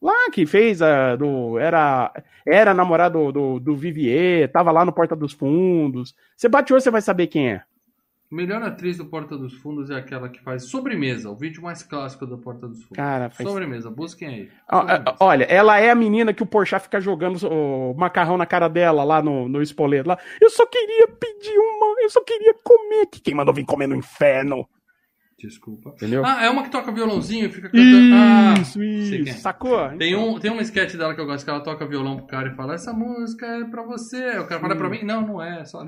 Lá 0.02 0.30
que 0.32 0.46
fez 0.46 0.82
a 0.82 1.16
do 1.16 1.58
era 1.58 2.12
era 2.46 2.74
namorado 2.74 3.32
do, 3.32 3.58
do 3.58 3.76
Vivier, 3.76 4.52
tava 4.52 4.70
lá 4.70 4.84
no 4.84 4.92
Porta 4.92 5.16
dos 5.16 5.32
Fundos. 5.32 6.14
Você 6.36 6.50
bate 6.50 6.74
olho, 6.74 6.82
você 6.82 6.92
vai 6.92 7.02
saber 7.02 7.28
quem 7.28 7.54
é. 7.54 7.64
Melhor 8.30 8.64
atriz 8.64 8.98
do 8.98 9.06
Porta 9.06 9.38
dos 9.38 9.54
Fundos 9.54 9.92
é 9.92 9.96
aquela 9.96 10.28
que 10.28 10.42
faz 10.42 10.64
Sobremesa, 10.64 11.30
o 11.30 11.36
vídeo 11.36 11.62
mais 11.62 11.84
clássico 11.84 12.26
do 12.26 12.38
Porta 12.38 12.68
dos 12.68 12.82
Fundos. 12.82 12.98
Cara, 12.98 13.30
faz... 13.30 13.48
Sobremesa, 13.48 13.92
busquem 13.92 14.28
aí. 14.28 14.50
Sobremesa. 14.70 15.16
Olha, 15.20 15.44
ela 15.46 15.80
é 15.80 15.92
a 15.92 15.96
menina 15.96 16.34
que 16.34 16.42
o 16.44 16.48
Porchat 16.48 16.82
fica 16.82 17.00
jogando 17.00 17.38
o 17.48 17.94
macarrão 17.94 18.36
na 18.36 18.46
cara 18.46 18.68
dela 18.68 19.04
lá 19.04 19.22
no, 19.22 19.48
no 19.48 19.62
espoleto 19.62 20.10
lá. 20.10 20.18
Eu 20.42 20.50
só 20.50 20.66
queria 20.66 21.08
pedir 21.08 21.58
uma, 21.58 22.02
eu 22.02 22.10
só 22.10 22.22
queria 22.24 22.56
comer. 22.64 23.06
Quem 23.24 23.36
mandou 23.36 23.54
vir 23.54 23.66
comer 23.66 23.88
no 23.88 23.96
inferno? 23.96 24.68
Desculpa. 25.40 25.90
Entendeu? 25.96 26.26
Ah, 26.26 26.44
é 26.46 26.50
uma 26.50 26.64
que 26.64 26.70
toca 26.72 26.92
violãozinho 26.92 27.48
e 27.48 27.52
fica 27.52 27.70
cantando. 27.70 28.14
Ah, 28.16 28.54
Isso, 28.62 28.82
isso. 28.82 29.30
é. 29.30 29.34
Sacou? 29.34 29.90
Tem 29.98 30.16
um, 30.16 30.40
tem 30.40 30.52
uma 30.52 30.62
sketch 30.62 30.96
dela 30.96 31.14
que 31.14 31.20
eu 31.20 31.26
gosto, 31.26 31.44
que 31.44 31.50
ela 31.50 31.60
toca 31.62 31.86
violão 31.88 32.18
pro 32.18 32.28
cara 32.28 32.50
e 32.50 32.56
fala, 32.56 32.76
essa 32.76 32.94
música 32.94 33.46
é 33.46 33.64
pra 33.66 33.84
você. 33.84 34.38
O 34.40 34.48
cara 34.48 34.62
fala, 34.62 34.74
é 34.74 34.78
pra 34.78 34.90
mim? 34.90 35.04
Não, 35.04 35.22
não 35.26 35.42
é, 35.42 35.66
só 35.66 35.84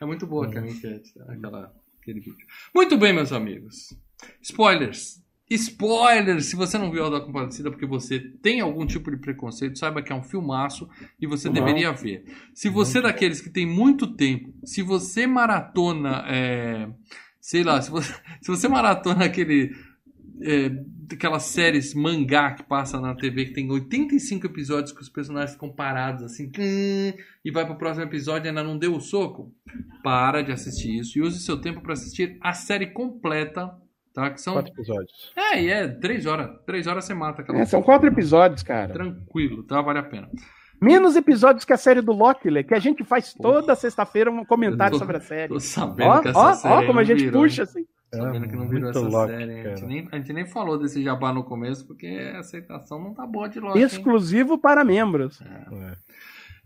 É 0.00 0.04
muito 0.04 0.26
boa 0.26 0.46
aquela 0.46 0.66
sketch, 0.66 1.12
tá? 1.14 1.32
aquela, 1.32 1.72
aquele 2.02 2.20
vídeo. 2.20 2.46
Muito 2.74 2.98
bem, 2.98 3.12
meus 3.14 3.32
amigos. 3.32 3.96
Spoilers. 4.42 5.20
Spoilers! 5.52 6.44
Se 6.46 6.54
você 6.54 6.78
não 6.78 6.92
viu 6.92 7.04
a 7.06 7.10
da 7.10 7.20
Compadecida 7.20 7.70
porque 7.72 7.86
você 7.86 8.20
tem 8.20 8.60
algum 8.60 8.86
tipo 8.86 9.10
de 9.10 9.16
preconceito, 9.16 9.78
saiba 9.78 10.00
que 10.02 10.12
é 10.12 10.14
um 10.14 10.22
filmaço 10.22 10.88
e 11.20 11.26
você 11.26 11.48
Uhum. 11.48 11.54
deveria 11.54 11.90
ver. 11.92 12.24
Se 12.54 12.68
você 12.68 12.98
é 12.98 13.02
daqueles 13.02 13.40
que 13.40 13.50
tem 13.50 13.66
muito 13.66 14.14
tempo, 14.14 14.52
se 14.64 14.80
você 14.80 15.26
maratona, 15.26 16.24
é, 16.28 16.88
sei 17.40 17.62
lá, 17.62 17.80
se 17.80 17.90
você, 17.90 18.12
se 18.40 18.48
você 18.48 18.68
maratona 18.68 19.24
aquele, 19.24 19.74
é, 20.42 20.70
aquelas 21.12 21.44
séries 21.44 21.94
mangá 21.94 22.52
que 22.52 22.62
passa 22.62 23.00
na 23.00 23.14
TV 23.14 23.46
que 23.46 23.52
tem 23.52 23.70
85 23.70 24.46
episódios 24.46 24.92
que 24.92 25.00
os 25.00 25.08
personagens 25.08 25.52
ficam 25.52 25.72
parados 25.72 26.22
assim, 26.22 26.50
e 27.44 27.50
vai 27.50 27.64
pro 27.64 27.78
próximo 27.78 28.04
episódio 28.04 28.46
e 28.46 28.48
ainda 28.48 28.62
não 28.62 28.78
deu 28.78 28.94
o 28.94 29.00
soco, 29.00 29.52
para 30.02 30.42
de 30.42 30.52
assistir 30.52 30.98
isso 30.98 31.18
e 31.18 31.22
use 31.22 31.40
seu 31.40 31.60
tempo 31.60 31.80
para 31.80 31.94
assistir 31.94 32.36
a 32.40 32.52
série 32.52 32.86
completa. 32.86 33.70
Tá? 34.12 34.28
Que 34.28 34.40
são. 34.40 34.54
Quatro 34.54 34.72
episódios. 34.72 35.32
É, 35.36 35.62
e 35.62 35.70
é 35.70 35.86
três 35.86 36.26
horas. 36.26 36.50
Três 36.66 36.88
horas 36.88 37.04
você 37.04 37.14
mata 37.14 37.42
aquela. 37.42 37.60
É, 37.60 37.64
são 37.64 37.80
quatro 37.80 38.08
episódios, 38.08 38.60
cara. 38.60 38.92
Tranquilo, 38.92 39.62
tá? 39.62 39.80
Vale 39.80 40.00
a 40.00 40.02
pena. 40.02 40.28
Menos 40.80 41.14
episódios 41.16 41.64
que 41.64 41.72
a 41.72 41.76
série 41.76 42.00
do 42.00 42.12
Locklear, 42.12 42.64
que 42.66 42.74
a 42.74 42.78
gente 42.78 43.04
faz 43.04 43.34
toda 43.34 43.74
sexta-feira 43.74 44.30
um 44.30 44.44
comentário 44.44 44.92
tô- 44.94 44.98
sobre 44.98 45.16
a 45.18 45.20
série. 45.20 45.52
Tô 45.52 45.60
sabendo 45.60 46.08
Ó, 46.10 46.20
que 46.20 46.28
essa 46.28 46.38
ó, 46.38 46.52
série 46.54 46.84
ó, 46.84 46.86
como 46.86 46.98
a 46.98 47.04
gente 47.04 47.24
virou, 47.24 47.42
puxa 47.42 47.62
hein? 47.62 47.68
assim. 47.70 47.86
Sabendo 48.12 48.48
que 48.48 48.56
não 48.56 48.66
virou 48.68 48.84
muito 48.92 48.98
essa 48.98 49.08
Loki, 49.08 49.32
série. 49.32 49.52
hein? 49.52 49.60
A 49.66 49.68
gente, 49.76 49.86
nem, 49.86 50.08
a 50.10 50.16
gente 50.16 50.32
nem 50.32 50.46
falou 50.46 50.78
desse 50.78 51.02
jabá 51.02 51.32
no 51.32 51.44
começo, 51.44 51.86
porque 51.86 52.06
a 52.34 52.40
aceitação 52.40 52.98
não 52.98 53.14
tá 53.14 53.26
boa 53.26 53.48
de 53.48 53.60
Loki. 53.60 53.78
hein? 53.78 53.84
Exclusivo 53.84 54.58
para 54.58 54.84
membros. 54.84 55.40
É. 55.42 55.96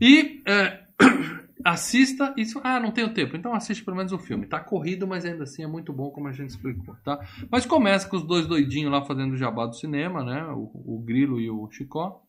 E 0.01 0.43
é, 0.47 0.81
assista 1.65 2.32
isso. 2.36 2.61
Ah, 2.65 2.81
não 2.81 2.91
tenho 2.91 3.12
tempo. 3.12 3.36
Então 3.36 3.53
assiste 3.55 3.85
pelo 3.85 3.97
menos 3.97 4.12
o 4.12 4.19
filme. 4.19 4.47
Tá 4.47 4.59
corrido, 4.61 5.07
mas 5.07 5.24
ainda 5.24 5.45
assim 5.45 5.62
é 5.62 5.66
muito 5.66 5.93
bom, 5.93 6.11
como 6.11 6.28
a 6.28 6.32
gente 6.32 6.51
explicou, 6.51 6.95
tá? 7.05 7.19
Mas 7.51 7.66
começa 7.66 8.09
com 8.09 8.16
os 8.16 8.24
dois 8.27 8.47
doidinhos 8.47 8.91
lá 8.91 9.05
fazendo 9.05 9.32
o 9.32 9.36
jabá 9.36 9.66
do 9.66 9.74
cinema, 9.77 10.24
né? 10.24 10.45
O, 10.53 10.70
o 10.97 11.03
Grilo 11.05 11.39
e 11.41 11.51
o 11.51 11.69
Chicó. 11.70 12.23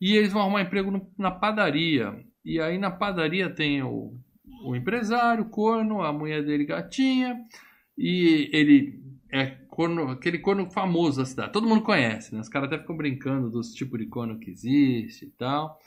E 0.00 0.16
eles 0.16 0.32
vão 0.32 0.42
arrumar 0.42 0.62
emprego 0.62 0.90
no- 0.90 1.12
na 1.18 1.30
padaria. 1.30 2.24
E 2.44 2.60
aí 2.60 2.78
na 2.78 2.90
padaria 2.90 3.50
tem 3.50 3.82
o, 3.82 4.14
o 4.64 4.74
empresário, 4.76 5.44
o 5.44 5.50
corno, 5.50 6.02
a 6.02 6.12
mulher 6.12 6.44
dele 6.44 6.64
gatinha. 6.64 7.36
E 7.98 8.48
ele 8.52 9.00
é 9.32 9.46
corno, 9.68 10.08
aquele 10.10 10.38
corno 10.38 10.70
famoso 10.70 11.18
da 11.20 11.26
cidade. 11.26 11.52
Todo 11.52 11.68
mundo 11.68 11.82
conhece, 11.82 12.34
né? 12.34 12.40
Os 12.40 12.48
caras 12.48 12.68
até 12.68 12.78
ficam 12.80 12.96
brincando 12.96 13.50
dos 13.50 13.72
tipos 13.74 13.98
de 13.98 14.06
corno 14.06 14.38
que 14.38 14.50
existe 14.50 15.26
e 15.26 15.30
tal. 15.30 15.78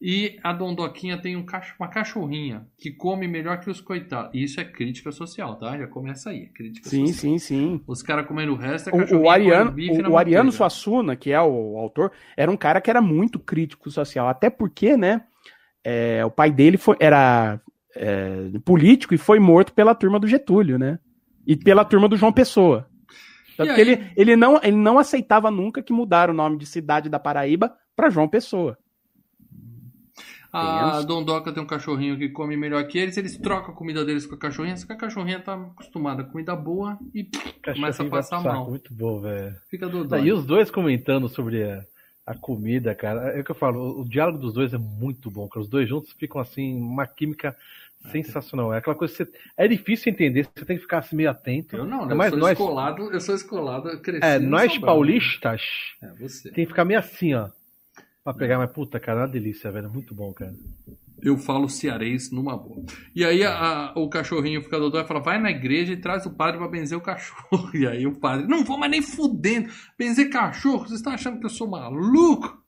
E 0.00 0.38
a 0.42 0.52
Dondoquinha 0.52 1.16
tem 1.20 1.36
um 1.36 1.44
cacho- 1.44 1.74
uma 1.80 1.88
cachorrinha 1.88 2.66
que 2.76 2.90
come 2.90 3.26
melhor 3.26 3.60
que 3.60 3.70
os 3.70 3.80
coitados. 3.80 4.30
Isso 4.34 4.60
é 4.60 4.64
crítica 4.64 5.10
social, 5.10 5.56
tá? 5.58 5.76
Já 5.78 5.86
começa 5.86 6.30
aí, 6.30 6.42
é 6.42 6.46
crítica 6.46 6.88
Sim, 6.88 7.06
social. 7.06 7.20
sim, 7.20 7.38
sim. 7.38 7.80
Os 7.86 8.02
caras 8.02 8.26
comendo 8.26 8.52
o 8.52 8.56
resto 8.56 8.90
é 8.90 8.92
O, 8.92 8.98
cachorrinho 8.98 9.26
o 9.26 9.30
Ariano, 9.30 9.74
o, 9.74 10.10
o 10.10 10.18
Ariano. 10.18 10.52
Suassuna, 10.52 11.16
que 11.16 11.32
é 11.32 11.40
o, 11.40 11.78
autor, 11.78 12.12
era 12.36 12.50
um 12.50 12.56
cara 12.56 12.80
que 12.80 12.90
era 12.90 13.00
muito 13.00 13.38
crítico 13.38 13.90
social. 13.90 14.28
Até 14.28 14.50
porque, 14.50 14.96
né? 14.96 15.22
é, 15.88 16.24
o 16.24 16.30
pai 16.32 16.50
dele 16.50 16.76
foi, 16.76 16.96
era 16.98 17.60
é, 17.94 18.50
político 18.64 19.14
e 19.14 19.18
foi 19.18 19.38
morto 19.38 19.72
pela 19.72 19.94
turma 19.94 20.18
do 20.18 20.26
Getúlio, 20.26 20.76
né? 20.80 20.98
E 21.46 21.54
pela 21.56 21.84
turma 21.84 22.08
do 22.08 22.16
João 22.16 22.32
Pessoa. 22.32 22.88
Tanto 23.56 23.72
que 23.72 23.80
ele, 23.80 24.10
ele, 24.16 24.34
não, 24.34 24.60
ele 24.62 24.76
não 24.76 24.98
aceitava 24.98 25.48
nunca 25.48 25.80
que 25.80 25.92
mudaram 25.92 26.34
o 26.34 26.36
nome 26.36 26.58
de 26.58 26.66
cidade 26.66 27.08
da 27.08 27.20
Paraíba 27.20 27.72
para 27.94 28.10
João 28.10 28.26
Pessoa. 28.28 28.76
A. 30.56 31.02
Dondoca 31.02 31.52
tem 31.52 31.62
um 31.62 31.66
cachorrinho 31.66 32.16
que 32.16 32.28
come 32.28 32.56
melhor 32.56 32.86
que 32.86 32.98
eles, 32.98 33.16
eles 33.16 33.36
trocam 33.36 33.72
a 33.72 33.76
comida 33.76 34.04
deles 34.04 34.26
com 34.26 34.34
a 34.34 34.38
cachorrinha, 34.38 34.76
só 34.76 34.86
que 34.86 34.92
a 34.92 34.96
cachorrinha 34.96 35.40
tá 35.40 35.54
acostumada 35.54 36.22
a 36.22 36.24
comida 36.24 36.54
boa 36.56 36.98
e 37.14 37.28
começa 37.64 38.02
a 38.02 38.08
passar 38.08 38.42
saco, 38.42 38.48
mal. 38.48 38.68
Muito 38.70 38.92
bom, 38.94 39.20
velho. 39.20 39.54
Fica 39.70 39.88
do 39.88 40.06
Ah, 40.14 40.18
E 40.18 40.32
os 40.32 40.44
dois 40.46 40.70
comentando 40.70 41.28
sobre 41.28 41.62
a, 41.62 41.84
a 42.26 42.34
comida, 42.34 42.94
cara. 42.94 43.30
É 43.36 43.40
o 43.40 43.44
que 43.44 43.50
eu 43.50 43.54
falo, 43.54 43.80
o, 43.80 44.00
o 44.02 44.08
diálogo 44.08 44.38
dos 44.38 44.54
dois 44.54 44.72
é 44.72 44.78
muito 44.78 45.30
bom, 45.30 45.48
cara. 45.48 45.62
Os 45.62 45.68
dois 45.68 45.88
juntos 45.88 46.12
ficam 46.12 46.40
assim, 46.40 46.76
uma 46.76 47.06
química 47.06 47.56
sensacional. 48.10 48.72
É 48.72 48.78
aquela 48.78 48.96
coisa 48.96 49.12
que 49.12 49.24
você, 49.24 49.38
é 49.56 49.68
difícil 49.68 50.12
entender, 50.12 50.48
você 50.54 50.64
tem 50.64 50.76
que 50.76 50.82
ficar 50.82 50.98
assim 50.98 51.16
meio 51.16 51.30
atento. 51.30 51.76
Eu 51.76 51.84
não, 51.84 52.02
Ainda 52.02 52.14
eu 52.14 52.30
sou 52.30 52.38
nós, 52.38 52.52
escolado, 52.52 53.12
eu 53.12 53.20
sou 53.20 53.34
escolado, 53.34 54.00
cresci 54.00 54.24
é, 54.24 54.38
nós 54.38 54.72
São 54.72 54.80
Paulo. 54.80 55.00
paulistas 55.02 55.62
É, 56.02 56.08
você. 56.20 56.50
tem 56.50 56.64
que 56.64 56.70
ficar 56.70 56.84
meio 56.84 57.00
assim, 57.00 57.34
ó. 57.34 57.48
Pra 58.26 58.34
pegar, 58.34 58.58
mas 58.58 58.72
puta, 58.72 58.98
cara, 58.98 59.20
é 59.20 59.22
uma 59.22 59.28
delícia, 59.28 59.70
velho. 59.70 59.86
é 59.86 59.88
Muito 59.88 60.12
bom, 60.12 60.32
cara. 60.32 60.52
Eu 61.22 61.38
falo 61.38 61.68
cearês 61.68 62.30
numa 62.32 62.56
boa. 62.56 62.84
E 63.14 63.24
aí 63.24 63.44
a- 63.44 63.54
a- 63.56 63.92
o 63.96 64.08
cachorrinho 64.08 64.60
fica 64.62 64.80
dodói 64.80 65.02
e 65.02 65.06
fala: 65.06 65.20
vai 65.20 65.40
na 65.40 65.48
igreja 65.50 65.92
e 65.92 65.96
traz 65.96 66.26
o 66.26 66.34
padre 66.34 66.58
pra 66.58 66.66
benzer 66.68 66.98
o 66.98 67.00
cachorro. 67.00 67.70
E 67.72 67.86
aí 67.86 68.04
o 68.04 68.16
padre, 68.18 68.48
não 68.48 68.64
vou 68.64 68.76
mais 68.78 68.90
nem 68.90 69.00
fudendo. 69.00 69.68
Benzer 69.96 70.28
cachorro, 70.28 70.80
vocês 70.80 70.94
estão 70.98 71.12
achando 71.12 71.38
que 71.38 71.46
eu 71.46 71.50
sou 71.50 71.68
maluco? 71.68 72.60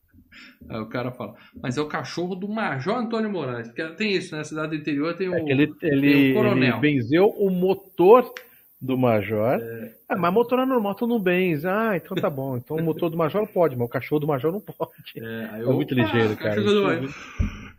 Aí 0.70 0.78
o 0.80 0.86
cara 0.86 1.10
fala, 1.10 1.34
mas 1.60 1.76
é 1.76 1.80
o 1.80 1.86
cachorro 1.88 2.36
do 2.36 2.48
Major 2.48 2.96
Antônio 2.96 3.28
Moraes. 3.30 3.66
Porque 3.66 3.82
tem 3.96 4.12
isso, 4.12 4.30
né? 4.32 4.38
Na 4.38 4.44
cidade 4.44 4.68
do 4.68 4.76
interior 4.76 5.14
tem 5.16 5.28
o. 5.28 5.34
É 5.34 5.40
ele, 5.50 5.66
tem 5.74 5.90
ele, 5.90 6.30
o 6.30 6.34
coronel. 6.34 6.78
ele 6.78 6.80
benzeu 6.80 7.26
o 7.26 7.50
motor 7.50 8.32
do 8.80 8.96
Major. 8.96 9.58
É. 9.60 9.92
Ah, 10.08 10.16
mas 10.16 10.32
motor 10.32 10.58
é 10.60 10.64
normal, 10.66 10.94
tu 10.94 11.06
não 11.06 11.18
benze. 11.18 11.66
Ah, 11.66 11.92
então 11.96 12.16
tá 12.16 12.30
bom. 12.30 12.56
Então 12.56 12.76
o 12.76 12.82
motor 12.82 13.10
do 13.10 13.16
Major 13.16 13.46
pode, 13.46 13.76
mas 13.76 13.86
o 13.86 13.90
cachorro 13.90 14.20
do 14.20 14.26
Major 14.26 14.52
não 14.52 14.60
pode. 14.60 14.92
É, 15.16 15.48
aí 15.52 15.62
É 15.62 15.66
o- 15.66 15.72
muito 15.74 15.94
ligeiro, 15.94 16.32
Ah, 16.34 16.36
cara. 16.36 16.60
é 16.60 17.00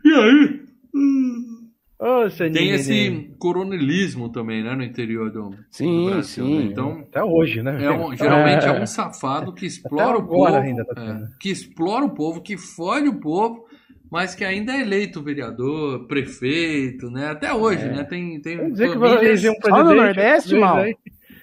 E 0.04 0.14
aí? 0.14 0.60
Seu 2.30 2.50
Tem 2.50 2.70
esse 2.70 3.30
coronelismo 3.38 4.30
também, 4.30 4.64
né? 4.64 4.74
No 4.74 4.82
interior 4.82 5.30
do, 5.30 5.54
Sim, 5.70 6.04
do 6.04 6.10
Brasil. 6.10 6.46
sim. 6.46 6.58
né? 6.58 6.64
Então, 6.64 7.00
Até 7.00 7.22
hoje, 7.22 7.62
né? 7.62 7.84
É 7.84 7.90
um- 7.90 8.16
geralmente 8.16 8.64
é 8.64 8.68
É. 8.68 8.80
um 8.82 8.86
safado 8.86 9.52
que 9.52 9.66
explora 9.66 10.16
o 10.16 10.26
povo, 10.26 10.46
ainda 10.46 10.82
tá 10.84 10.98
é, 10.98 11.28
que 11.38 11.50
explora 11.50 12.04
o 12.06 12.10
povo, 12.10 12.40
que 12.40 12.56
fode 12.56 13.06
o 13.06 13.20
povo, 13.20 13.66
mas 14.10 14.34
que 14.34 14.44
ainda 14.44 14.72
é 14.72 14.80
eleito 14.82 15.22
vereador, 15.22 16.06
prefeito, 16.06 17.10
né? 17.10 17.28
Até 17.30 17.52
hoje, 17.54 17.84
né? 17.88 18.04
Tem, 18.04 18.40
tem 18.40 18.56
Vamos 18.56 18.72
dizer 18.72 18.90
que 18.92 18.98
vai 18.98 19.10
famílias- 19.10 19.42
eleger 19.44 19.50
um 19.50 19.54
Só 19.54 19.60
presidente. 19.60 19.88
no 19.88 20.02
Nordeste, 20.02 20.54
mal? 20.56 20.76
aí. 20.78 20.96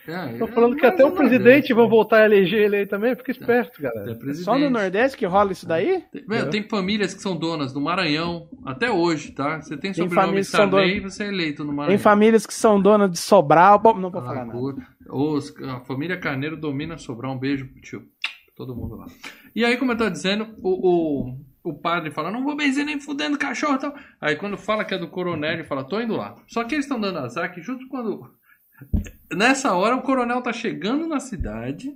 É, 0.10 0.38
Tô 0.38 0.46
é, 0.46 0.48
falando 0.48 0.76
que 0.78 0.86
até 0.86 1.04
o 1.04 1.12
presidente 1.12 1.44
Nordeste, 1.44 1.74
vão 1.74 1.84
né? 1.84 1.90
voltar 1.90 2.22
a 2.22 2.26
eleger 2.26 2.62
ele 2.62 2.76
aí 2.78 2.86
também. 2.86 3.14
Fica 3.14 3.30
esperto, 3.32 3.80
É 3.80 3.84
galera. 3.84 4.16
presidente. 4.16 4.46
Só 4.46 4.58
no 4.58 4.70
Nordeste 4.70 5.18
que 5.18 5.26
rola 5.26 5.52
isso 5.52 5.68
daí? 5.68 6.02
Tem, 6.14 6.24
meu, 6.26 6.50
tem 6.50 6.64
famílias 6.64 7.14
que 7.14 7.22
são 7.22 7.36
donas 7.36 7.74
do 7.74 7.82
Maranhão, 7.82 8.48
até 8.66 8.90
hoje, 8.90 9.34
tá? 9.34 9.62
Você 9.62 9.72
tem 9.76 9.92
Tem 9.92 9.94
sobrenome 9.96 10.16
famílias 10.28 10.48
Sarney, 10.48 11.00
você 11.02 11.26
é 11.26 11.28
eleito 11.28 11.66
no 11.66 11.74
Maranhão. 11.74 11.90
Tem 11.90 11.98
famílias 12.02 12.46
que 12.46 12.54
são 12.54 12.82
donas 12.82 13.12
de 13.12 13.18
Sobral. 13.18 13.80
Bom, 13.80 13.96
não 13.96 14.10
vou 14.10 14.22
falar 14.22 14.46
nada. 14.46 14.58
Os- 15.10 15.54
a 15.64 15.82
família 15.82 16.16
Carneiro 16.18 16.56
domina 16.56 16.98
Sobrar. 16.98 17.30
Um 17.30 17.38
beijo 17.38 17.68
pro 17.68 17.82
tio. 17.82 18.04
Todo 18.56 18.74
mundo 18.74 18.96
lá. 18.96 19.08
E 19.54 19.66
aí, 19.66 19.76
como 19.76 19.92
eu 19.92 19.98
tô 19.98 20.10
dizendo, 20.10 20.48
o, 20.64 20.70
o, 21.30 21.38
o 21.70 21.74
padre 21.74 22.12
fala: 22.12 22.32
Não 22.32 22.44
vou 22.44 22.56
benzer 22.56 22.86
nem 22.86 23.00
fudendo 23.00 23.38
cachorro 23.38 23.76
e 23.76 23.80
tal. 23.80 23.96
Aí, 24.22 24.36
quando 24.36 24.58
fala 24.58 24.86
que 24.86 24.94
é 24.94 24.98
do 24.98 25.10
coronel, 25.10 25.54
ele 25.54 25.64
fala: 25.64 25.84
Tô 25.84 26.00
indo 26.00 26.16
lá. 26.16 26.36
Só 26.48 26.64
que 26.64 26.76
eles 26.76 26.86
estão 26.86 27.00
dando 27.00 27.20
azar 27.20 27.54
que, 27.54 27.62
justo 27.62 27.88
quando. 27.88 28.32
Nessa 29.34 29.74
hora, 29.74 29.96
o 29.96 30.02
coronel 30.02 30.42
tá 30.42 30.54
chegando 30.54 31.08
na 31.08 31.20
cidade. 31.20 31.94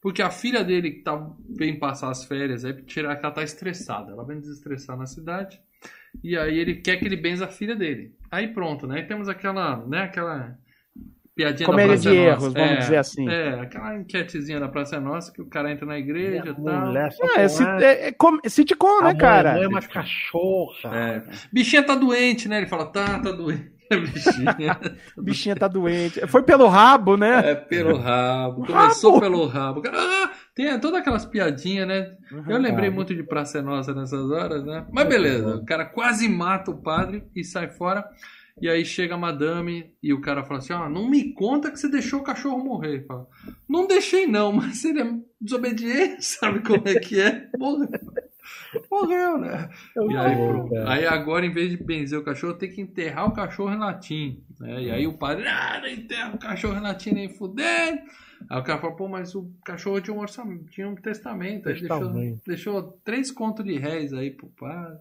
Porque 0.00 0.20
a 0.20 0.30
filha 0.30 0.64
dele 0.64 0.90
que 0.90 1.02
tá, 1.02 1.30
vem 1.48 1.78
passar 1.78 2.10
as 2.10 2.24
férias 2.24 2.64
aí, 2.64 2.74
tirar 2.82 3.14
que 3.14 3.24
ela 3.24 3.32
tá 3.32 3.44
estressada. 3.44 4.10
Ela 4.10 4.26
vem 4.26 4.40
desestressar 4.40 4.96
na 4.96 5.06
cidade. 5.06 5.60
E 6.22 6.36
aí 6.36 6.58
ele 6.58 6.74
quer 6.74 6.96
que 6.96 7.04
ele 7.04 7.16
benza 7.16 7.44
a 7.44 7.48
filha 7.48 7.76
dele. 7.76 8.12
Aí 8.28 8.48
pronto, 8.48 8.84
né? 8.84 8.96
Aí 8.96 9.06
temos 9.06 9.28
aquela, 9.28 9.76
né, 9.86 10.02
aquela 10.02 10.58
piadinha 11.34 11.66
Comédia 11.66 11.88
da 11.96 12.02
Praça 12.02 12.10
de 12.10 12.16
é 12.16 12.24
erros, 12.26 12.42
Nossa. 12.44 12.58
vamos 12.58 12.70
É, 12.72 12.76
dizer 12.76 12.96
assim. 12.96 13.28
É, 13.28 13.60
aquela 13.60 13.96
enquetezinha 13.96 14.60
da 14.60 14.68
Praça 14.68 14.96
é 14.96 15.00
Nossa 15.00 15.32
que 15.32 15.40
o 15.42 15.46
cara 15.48 15.70
entra 15.72 15.86
na 15.86 15.98
igreja 15.98 16.50
e 16.50 16.54
tal. 16.62 16.86
Mulher, 16.86 17.12
só 17.12 17.24
É, 17.36 17.48
se, 17.48 17.62
é, 17.64 18.08
é 18.08 18.12
com- 18.12 18.38
sitcom, 18.46 19.00
A 19.00 19.04
né, 19.12 19.14
cara? 19.14 19.58
é 19.62 19.66
uma 19.68 19.80
cachorra. 19.82 20.90
É. 20.96 21.22
Bichinha 21.52 21.82
tá 21.82 21.94
doente, 21.94 22.48
né? 22.48 22.58
Ele 22.58 22.66
fala, 22.66 22.86
tá, 22.86 23.18
tá 23.18 23.30
doente. 23.32 23.72
bichinha. 23.92 24.80
Bichinha 25.18 25.56
tá 25.56 25.68
doente. 25.68 26.26
Foi 26.26 26.42
pelo 26.42 26.66
rabo, 26.66 27.16
né? 27.16 27.50
É, 27.50 27.54
pelo 27.54 27.98
rabo. 27.98 28.66
Começou 28.66 29.12
rabo. 29.12 29.20
pelo 29.20 29.46
rabo. 29.46 29.82
Cara, 29.82 29.98
ah, 29.98 30.30
tem 30.54 30.80
todas 30.80 31.00
aquelas 31.00 31.26
piadinhas, 31.26 31.86
né? 31.86 32.12
Eu 32.48 32.56
lembrei 32.58 32.88
muito 32.88 33.14
de 33.14 33.22
Praça 33.22 33.58
é 33.58 33.62
Nossa 33.62 33.94
nessas 33.94 34.30
horas, 34.30 34.64
né? 34.64 34.86
Mas 34.90 35.06
beleza, 35.06 35.56
o 35.56 35.64
cara 35.66 35.84
quase 35.84 36.26
mata 36.28 36.70
o 36.70 36.80
padre 36.82 37.24
e 37.36 37.44
sai 37.44 37.68
fora. 37.68 38.04
E 38.60 38.68
aí 38.68 38.84
chega 38.84 39.14
a 39.14 39.18
madame 39.18 39.92
e 40.02 40.12
o 40.12 40.20
cara 40.20 40.44
fala 40.44 40.58
assim: 40.58 40.72
Ó, 40.72 40.88
não 40.88 41.08
me 41.08 41.32
conta 41.32 41.70
que 41.70 41.78
você 41.78 41.88
deixou 41.88 42.20
o 42.20 42.24
cachorro 42.24 42.62
morrer. 42.62 43.04
Fala, 43.06 43.26
não 43.68 43.86
deixei 43.86 44.26
não, 44.26 44.52
mas 44.52 44.84
ele 44.84 45.00
é 45.00 45.14
desobediente, 45.40 46.24
sabe 46.24 46.60
como 46.60 46.86
é 46.86 46.94
que 46.96 47.20
é? 47.20 47.48
Morreu. 47.58 47.88
Morreu, 48.90 49.38
né? 49.38 49.70
E 49.96 50.16
aí, 50.16 50.36
aí 50.86 51.06
agora, 51.06 51.46
em 51.46 51.52
vez 51.52 51.70
de 51.70 51.76
benzer 51.76 52.18
o 52.18 52.24
cachorro, 52.24 52.54
tem 52.54 52.70
que 52.70 52.80
enterrar 52.80 53.26
o 53.26 53.32
cachorro 53.32 53.72
em 53.72 53.78
latim. 53.78 54.42
Né? 54.58 54.82
E 54.82 54.90
aí 54.90 55.06
o 55.06 55.16
padre, 55.16 55.46
ah, 55.46 55.80
não 55.80 55.88
enterra 55.88 56.34
o 56.34 56.38
cachorro 56.38 56.76
em 56.76 56.82
latim 56.82 57.12
nem 57.12 57.28
fudendo. 57.28 58.00
Aí 58.48 58.60
o 58.60 58.64
cara 58.64 58.80
fala, 58.80 58.96
pô, 58.96 59.08
mas 59.08 59.34
o 59.34 59.50
cachorro 59.64 60.00
tinha 60.00 60.14
um 60.14 60.20
orçamento, 60.20 60.66
tinha 60.66 60.88
um 60.88 60.94
testamento. 60.94 61.68
Aí 61.68 61.74
deixou, 61.74 61.98
Testamento. 61.98 62.42
deixou 62.46 62.82
três 63.04 63.30
contos 63.30 63.64
de 63.64 63.78
réis 63.78 64.12
aí 64.12 64.30
pro 64.30 64.48
padre. 64.48 64.98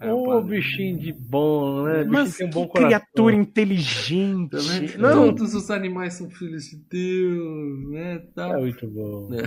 O 0.00 0.16
Ô, 0.16 0.22
padre, 0.22 0.54
bichinho 0.54 0.98
de 0.98 1.12
bom, 1.12 1.84
né? 1.84 2.04
Bichinho 2.04 2.34
Mas 2.34 2.36
tem 2.36 2.46
um 2.46 2.50
que 2.50 2.52
bom 2.52 2.68
coração. 2.68 3.02
criatura 3.06 3.34
Tá 4.50 4.62
inteligente. 4.62 4.62
vendo? 4.62 4.98
Não, 4.98 5.34
Todos 5.34 5.54
os 5.54 5.70
animais 5.70 6.14
são 6.14 6.30
filhos 6.30 6.64
de 6.70 6.76
Deus, 6.76 7.90
né? 7.90 8.18
Tal. 8.34 8.52
É 8.52 8.56
muito 8.58 8.86
bom. 8.88 9.38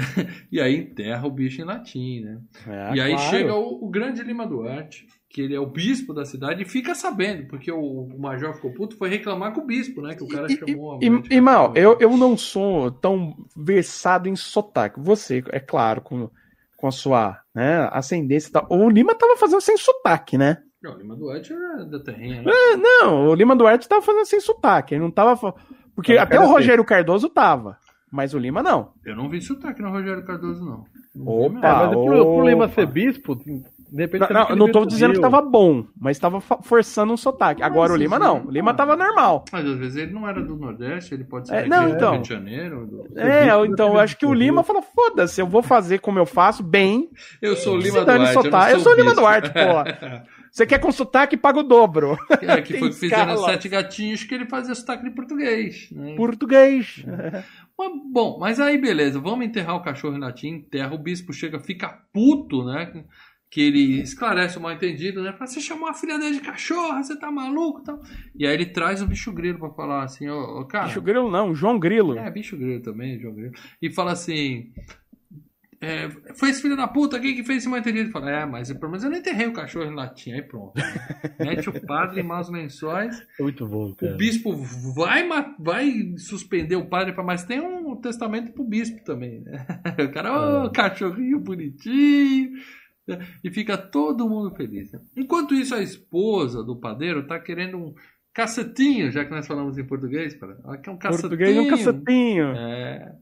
E 0.52 0.60
aí 0.62 0.76
enterra 0.78 1.26
o 1.28 1.32
bicho 1.32 1.62
em 1.62 1.66
latim, 1.66 2.22
né? 2.22 2.42
É, 2.66 2.96
e 2.96 3.00
aí 3.02 3.18
claro. 3.18 3.18
chega 3.18 3.56
o, 3.56 3.86
o 3.86 3.90
grande 3.90 4.22
Lima 4.24 4.46
Duarte, 4.48 5.08
que 5.30 5.42
ele 5.42 5.56
é 5.56 5.60
o 5.60 5.66
bispo 5.66 6.14
da 6.14 6.26
cidade, 6.26 6.62
e 6.64 6.66
fica 6.66 6.94
sabendo, 6.96 7.48
porque 7.48 7.72
o, 7.72 7.80
o 8.06 8.20
major 8.20 8.54
ficou 8.54 8.74
puto, 8.74 8.98
foi 8.98 9.10
reclamar 9.10 9.54
com 9.54 9.62
o 9.62 9.66
bispo, 9.66 10.02
né? 10.02 10.16
Que 10.16 10.24
o 10.24 10.28
cara 10.28 10.50
E- 10.50 10.60
chamou 10.60 10.92
a 10.94 11.02
E, 11.02 11.10
mãe 11.10 11.22
de 11.22 11.32
e, 11.32 11.42
mal, 11.42 11.74
eu, 11.76 11.98
eu 12.00 12.16
não 12.18 12.38
sou 12.38 12.92
tão 12.92 13.36
versado 13.56 14.30
em 14.30 14.36
sotaque. 14.36 15.00
Você, 15.00 15.44
é 15.52 15.60
claro, 15.60 16.02
com, 16.02 16.30
com 16.82 16.88
a 16.88 16.92
sua 16.92 17.40
né, 17.54 17.88
ascendência 17.92 18.50
e 18.50 18.52
tal. 18.52 18.66
O 18.70 18.90
Lima 18.90 19.14
tava 19.14 19.38
fazendo 19.38 19.62
sem 19.62 19.78
sotaque, 19.78 20.36
né? 20.38 20.58
Não, 20.82 20.96
o 20.96 20.98
Lima 20.98 21.16
Duarte 21.16 21.54
é 21.54 21.86
da 21.86 22.00
terrinha, 22.00 22.42
né? 22.42 22.52
É, 22.52 22.76
Não, 22.76 23.28
o 23.28 23.36
Lima 23.36 23.56
Duarte 23.56 23.88
tava 23.88 24.02
fazendo 24.02 24.26
sem 24.26 24.40
sotaque. 24.42 24.96
Ele 24.96 25.04
não 25.04 25.12
tava. 25.12 25.54
Porque 25.96 26.16
Tava 26.16 26.26
até 26.26 26.40
o 26.40 26.48
Rogério 26.48 26.84
Cardoso 26.84 27.30
tava. 27.30 27.78
Mas 28.12 28.34
o 28.34 28.40
Lima 28.40 28.64
não. 28.64 28.92
Eu 29.06 29.16
não 29.16 29.30
vi 29.30 29.40
sotaque 29.42 29.82
no 29.82 29.92
Rogério 29.92 30.26
Cardoso, 30.26 30.66
não. 30.66 30.86
Opa, 31.24 31.60
É, 31.60 31.62
mas 31.62 31.90
pro, 31.92 32.04
pro 32.06 32.48
Lima 32.50 32.68
ser 32.70 32.88
bispo, 32.88 33.38
de 33.92 34.04
repente 34.04 34.32
Não, 34.32 34.50
não, 34.50 34.56
não 34.56 34.72
tô 34.72 34.82
do 34.82 34.88
dizendo 34.88 35.14
que 35.16 35.20
tava 35.20 35.42
bom, 35.42 35.86
mas 36.00 36.18
tava 36.18 36.40
forçando 36.40 37.12
um 37.12 37.18
sotaque. 37.18 37.62
Agora 37.62 37.92
o 37.92 37.96
Lima 37.96 38.18
não. 38.18 38.46
O 38.46 38.50
Lima 38.52 38.74
tava 38.74 38.96
normal. 38.96 39.44
Mas 39.52 39.66
às 39.66 39.78
vezes 39.78 39.98
ele 39.98 40.14
não 40.14 40.28
era 40.28 40.42
do 40.42 40.56
Nordeste, 40.56 41.14
ele 41.14 41.26
pode 41.26 41.48
ser 41.50 41.56
É, 41.56 41.68
não, 41.68 41.90
do 41.90 41.96
então. 41.96 42.14
Rio 42.14 42.22
de 42.22 42.30
Janeiro. 42.30 42.88
do- 42.88 43.20
É, 43.20 43.48
então 43.66 43.94
eu 43.94 44.00
acho 44.00 44.18
que 44.18 44.26
o 44.26 44.30
do 44.30 44.34
Lima 44.36 44.64
falou: 44.64 44.82
foda-se, 44.82 45.42
eu 45.42 45.48
vou 45.48 45.62
fazer 45.62 46.00
como 46.00 46.18
eu 46.18 46.26
faço, 46.26 46.64
bem. 46.64 47.10
Eu 47.42 47.56
sou 47.56 47.76
o 47.76 47.78
Lima 47.78 48.06
Duarte, 48.06 48.36
eu, 48.36 48.42
sotaque. 48.44 48.72
Eu 48.74 48.80
sou 48.80 48.94
o 48.94 48.96
Lima. 48.96 49.14
Duarte, 49.14 49.50
porra. 49.52 50.24
Você 50.52 50.66
quer 50.66 50.80
com 50.80 50.92
sotaque, 50.92 51.38
paga 51.38 51.60
o 51.60 51.64
dobro. 51.64 52.18
É, 52.42 52.62
que 52.62 52.74
foi 52.80 52.90
que 52.90 52.96
fizeram 52.96 53.36
os 53.36 53.46
Sete 53.46 53.70
Gatinhos 53.70 54.26
que 54.26 54.36
ele 54.36 54.46
fazia 54.46 54.76
sotaque 54.76 55.04
de 55.06 55.12
português. 55.12 55.88
Né? 55.94 56.14
Português. 56.16 57.06
Mas, 57.78 57.92
Bom, 58.12 58.38
mas 58.40 58.60
aí 58.60 58.78
beleza, 58.78 59.20
vamos 59.20 59.44
enterrar 59.46 59.76
o 59.76 59.82
cachorro 59.82 60.16
em 60.16 60.20
latim, 60.20 60.50
enterra, 60.50 60.94
o 60.94 61.00
bispo 61.00 61.34
chega, 61.34 61.60
fica 61.60 61.98
puto, 62.14 62.64
né? 62.64 62.92
Que 63.52 63.60
ele 63.60 64.02
esclarece 64.02 64.58
o 64.58 64.62
mal 64.62 64.72
entendido, 64.72 65.22
né? 65.22 65.34
Fala, 65.34 65.46
você 65.46 65.60
chamou 65.60 65.90
a 65.90 65.94
filha 65.94 66.18
dele 66.18 66.36
de 66.36 66.42
cachorra, 66.42 67.04
você 67.04 67.20
tá 67.20 67.30
maluco 67.30 67.82
e 67.82 67.84
tal. 67.84 68.00
E 68.34 68.48
aí 68.48 68.54
ele 68.54 68.68
traz 68.68 69.02
o 69.02 69.06
bicho 69.06 69.30
grilo 69.34 69.60
pra 69.60 69.70
falar 69.72 70.04
assim, 70.04 70.30
ô, 70.30 70.62
ô, 70.62 70.66
cara. 70.66 70.86
Bicho 70.88 71.02
Grilo 71.02 71.30
não, 71.30 71.54
João 71.54 71.78
Grilo. 71.78 72.18
É, 72.18 72.32
bicho 72.32 72.56
grilo 72.56 72.82
também, 72.82 73.20
João 73.20 73.36
Grilo. 73.36 73.52
E 73.82 73.92
fala 73.92 74.14
assim. 74.14 74.72
é, 75.82 76.10
foi 76.36 76.50
esse 76.52 76.62
filho 76.62 76.78
da 76.78 76.88
puta 76.88 77.18
aqui 77.18 77.34
que 77.34 77.44
fez 77.44 77.58
esse 77.58 77.68
mal 77.68 77.80
entendido. 77.80 78.06
Ele 78.06 78.12
Fala, 78.12 78.32
é, 78.32 78.46
mas 78.46 78.72
pelo 78.72 78.90
menos 78.92 79.04
eu 79.04 79.10
não 79.10 79.18
enterrei 79.18 79.48
o 79.48 79.54
cachorro 79.54 79.86
em 79.92 79.96
latim. 79.96 80.32
Aí 80.32 80.42
pronto. 80.44 80.74
Mete 81.38 81.70
o 81.70 81.86
padre 81.86 82.22
em 82.22 82.24
maus 82.24 82.50
lençóis. 82.50 83.22
É 83.38 83.44
muito 83.44 83.68
bom, 83.68 83.94
cara. 83.96 84.14
O 84.14 84.18
bispo 84.18 84.54
vai, 84.96 85.28
vai 85.60 86.14
suspender 86.18 86.78
o 86.78 86.86
padre, 86.86 87.14
mas 87.22 87.44
tem 87.44 87.60
um 87.60 87.96
testamento 87.98 88.54
pro 88.54 88.64
bispo 88.64 89.04
também, 89.04 89.42
né? 89.42 89.66
O 90.08 90.12
cara, 90.12 90.66
ô, 90.66 90.72
cachorrinho 90.72 91.40
bonitinho. 91.40 92.52
Né? 93.08 93.26
E 93.44 93.50
fica 93.50 93.78
todo 93.78 94.30
mundo 94.30 94.56
feliz. 94.56 94.92
né? 94.92 95.00
Enquanto 95.16 95.54
isso, 95.54 95.76
a 95.76 95.82
esposa 95.82 96.64
do 96.64 96.76
padeiro 96.76 97.26
tá 97.26 97.40
querendo 97.40 97.78
um 97.78 97.96
cacetinho, 98.34 99.12
já 99.12 99.26
que 99.26 99.32
nós 99.32 99.46
falamos 99.46 99.78
em 99.78 99.84
português, 99.84 100.34
para. 100.36 100.58
Ela 100.64 100.78
quer 100.78 100.92
um 100.92 100.98
cacetinho. 100.98 101.30
Português 101.30 101.58
é 101.58 101.62
um 101.62 101.68
cacetinho. 101.68 102.46
É. 102.56 103.16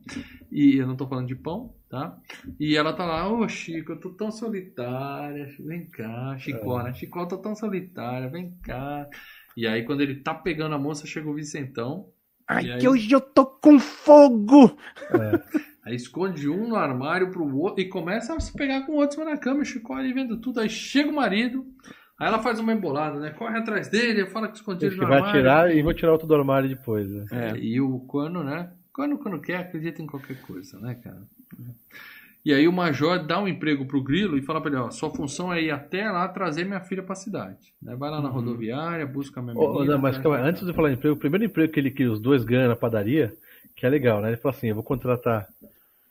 E 0.52 0.78
eu 0.78 0.88
não 0.88 0.96
tô 0.96 1.08
falando 1.08 1.28
de 1.28 1.36
pão, 1.36 1.74
tá? 1.90 2.18
E 2.60 2.76
ela 2.76 2.94
tá 2.94 3.06
lá, 3.06 3.32
ô 3.32 3.48
Chico, 3.48 3.94
eu 3.94 4.00
tô 4.00 4.10
tão 4.12 4.32
solitária, 4.32 5.50
vem 5.60 5.88
cá, 5.88 6.38
Chicó, 6.38 6.84
né? 6.84 6.94
Chicó, 6.94 7.22
eu 7.22 7.28
tô 7.28 7.38
tão 7.38 7.56
solitária, 7.56 8.30
vem 8.30 8.52
cá. 8.64 9.08
E 9.58 9.68
aí, 9.68 9.84
quando 9.84 10.02
ele 10.02 10.16
tá 10.18 10.34
pegando 10.34 10.76
a 10.76 10.80
moça, 10.80 11.08
chega 11.08 11.30
o 11.30 11.34
Vicentão. 11.34 12.10
Ai, 12.48 12.72
aí? 12.72 12.80
que 12.80 12.88
hoje 12.88 13.12
eu 13.12 13.22
tô 13.22 13.46
com 13.46 13.80
fogo. 13.80 14.76
Aí 15.86 15.96
esconde 15.96 16.50
um 16.50 16.68
no 16.68 16.76
armário 16.76 17.32
pro 17.32 17.56
outro 17.58 17.82
e 17.82 17.88
começa 17.90 18.36
a 18.36 18.40
se 18.40 18.54
pegar 18.54 18.86
com 18.86 18.94
o 18.94 18.96
outro 18.96 19.24
da 19.24 19.38
cama. 19.38 19.64
Ali 19.96 20.14
vendo 20.14 20.38
tudo. 20.38 20.60
Aí 20.60 20.70
chega 20.70 21.10
o 21.10 21.16
marido. 21.16 21.66
Aí 22.20 22.28
ela 22.28 22.40
faz 22.40 22.60
uma 22.60 22.74
embolada, 22.74 23.18
né? 23.20 23.30
Corre 23.32 23.58
atrás 23.58 23.88
dele, 23.88 24.26
fala 24.26 24.50
que 24.50 24.58
esconde 24.58 24.86
ele 24.86 24.94
Acho 24.94 24.98
no 24.98 25.04
que 25.04 25.10
vai 25.10 25.18
armário. 25.20 25.40
tirar 25.42 25.76
e 25.76 25.82
vou 25.82 25.94
tirar 25.94 26.12
outro 26.12 26.28
do 26.28 26.36
armário 26.36 26.68
depois. 26.68 27.10
Né? 27.10 27.26
É, 27.32 27.58
e 27.58 27.80
o 27.80 28.00
quando, 28.02 28.44
né? 28.44 28.72
Quando, 28.94 29.18
quando 29.18 29.40
quer, 29.40 29.56
acredita 29.58 30.02
em 30.02 30.06
qualquer 30.06 30.42
coisa, 30.42 30.78
né, 30.80 30.96
cara? 30.96 31.22
E 32.44 32.54
aí 32.54 32.68
o 32.68 32.74
major 32.74 33.26
dá 33.26 33.40
um 33.42 33.48
emprego 33.48 33.86
pro 33.86 34.02
Grilo 34.04 34.38
e 34.38 34.42
fala 34.42 34.60
pra 34.62 34.70
ele, 34.72 34.80
ó, 34.80 34.90
sua 34.92 35.10
função 35.10 35.54
é 35.54 35.62
ir 35.62 35.72
até 35.72 36.10
lá 36.10 36.28
trazer 36.28 36.66
minha 36.66 36.80
filha 36.82 37.04
pra 37.04 37.16
cidade. 37.16 37.74
Né? 37.82 37.96
Vai 37.96 38.10
lá 38.10 38.22
na 38.22 38.30
rodoviária, 38.30 39.06
busca 39.06 39.40
a 39.40 39.44
minha 39.44 39.56
Uhum. 39.56 39.74
Menina. 39.74 39.94
não, 39.94 40.02
mas 40.02 40.18
traz 40.18 40.24
calma, 40.24 40.40
antes 40.40 40.66
de 40.66 40.74
falar 40.74 40.90
em 40.90 40.94
emprego, 40.94 41.16
o 41.16 41.20
primeiro 41.20 41.46
emprego 41.46 41.72
que, 41.72 41.80
ele, 41.80 41.92
que 41.92 42.06
os 42.06 42.20
dois 42.20 42.44
ganham 42.44 42.70
na 42.70 42.76
padaria, 42.76 43.34
que 43.80 43.86
é 43.86 43.90
legal, 43.90 44.22
né? 44.22 44.30
Ele 44.30 44.38
fala 44.38 44.56
assim: 44.56 44.68
eu 44.68 44.76
vou 44.76 44.84
contratar 44.84 45.48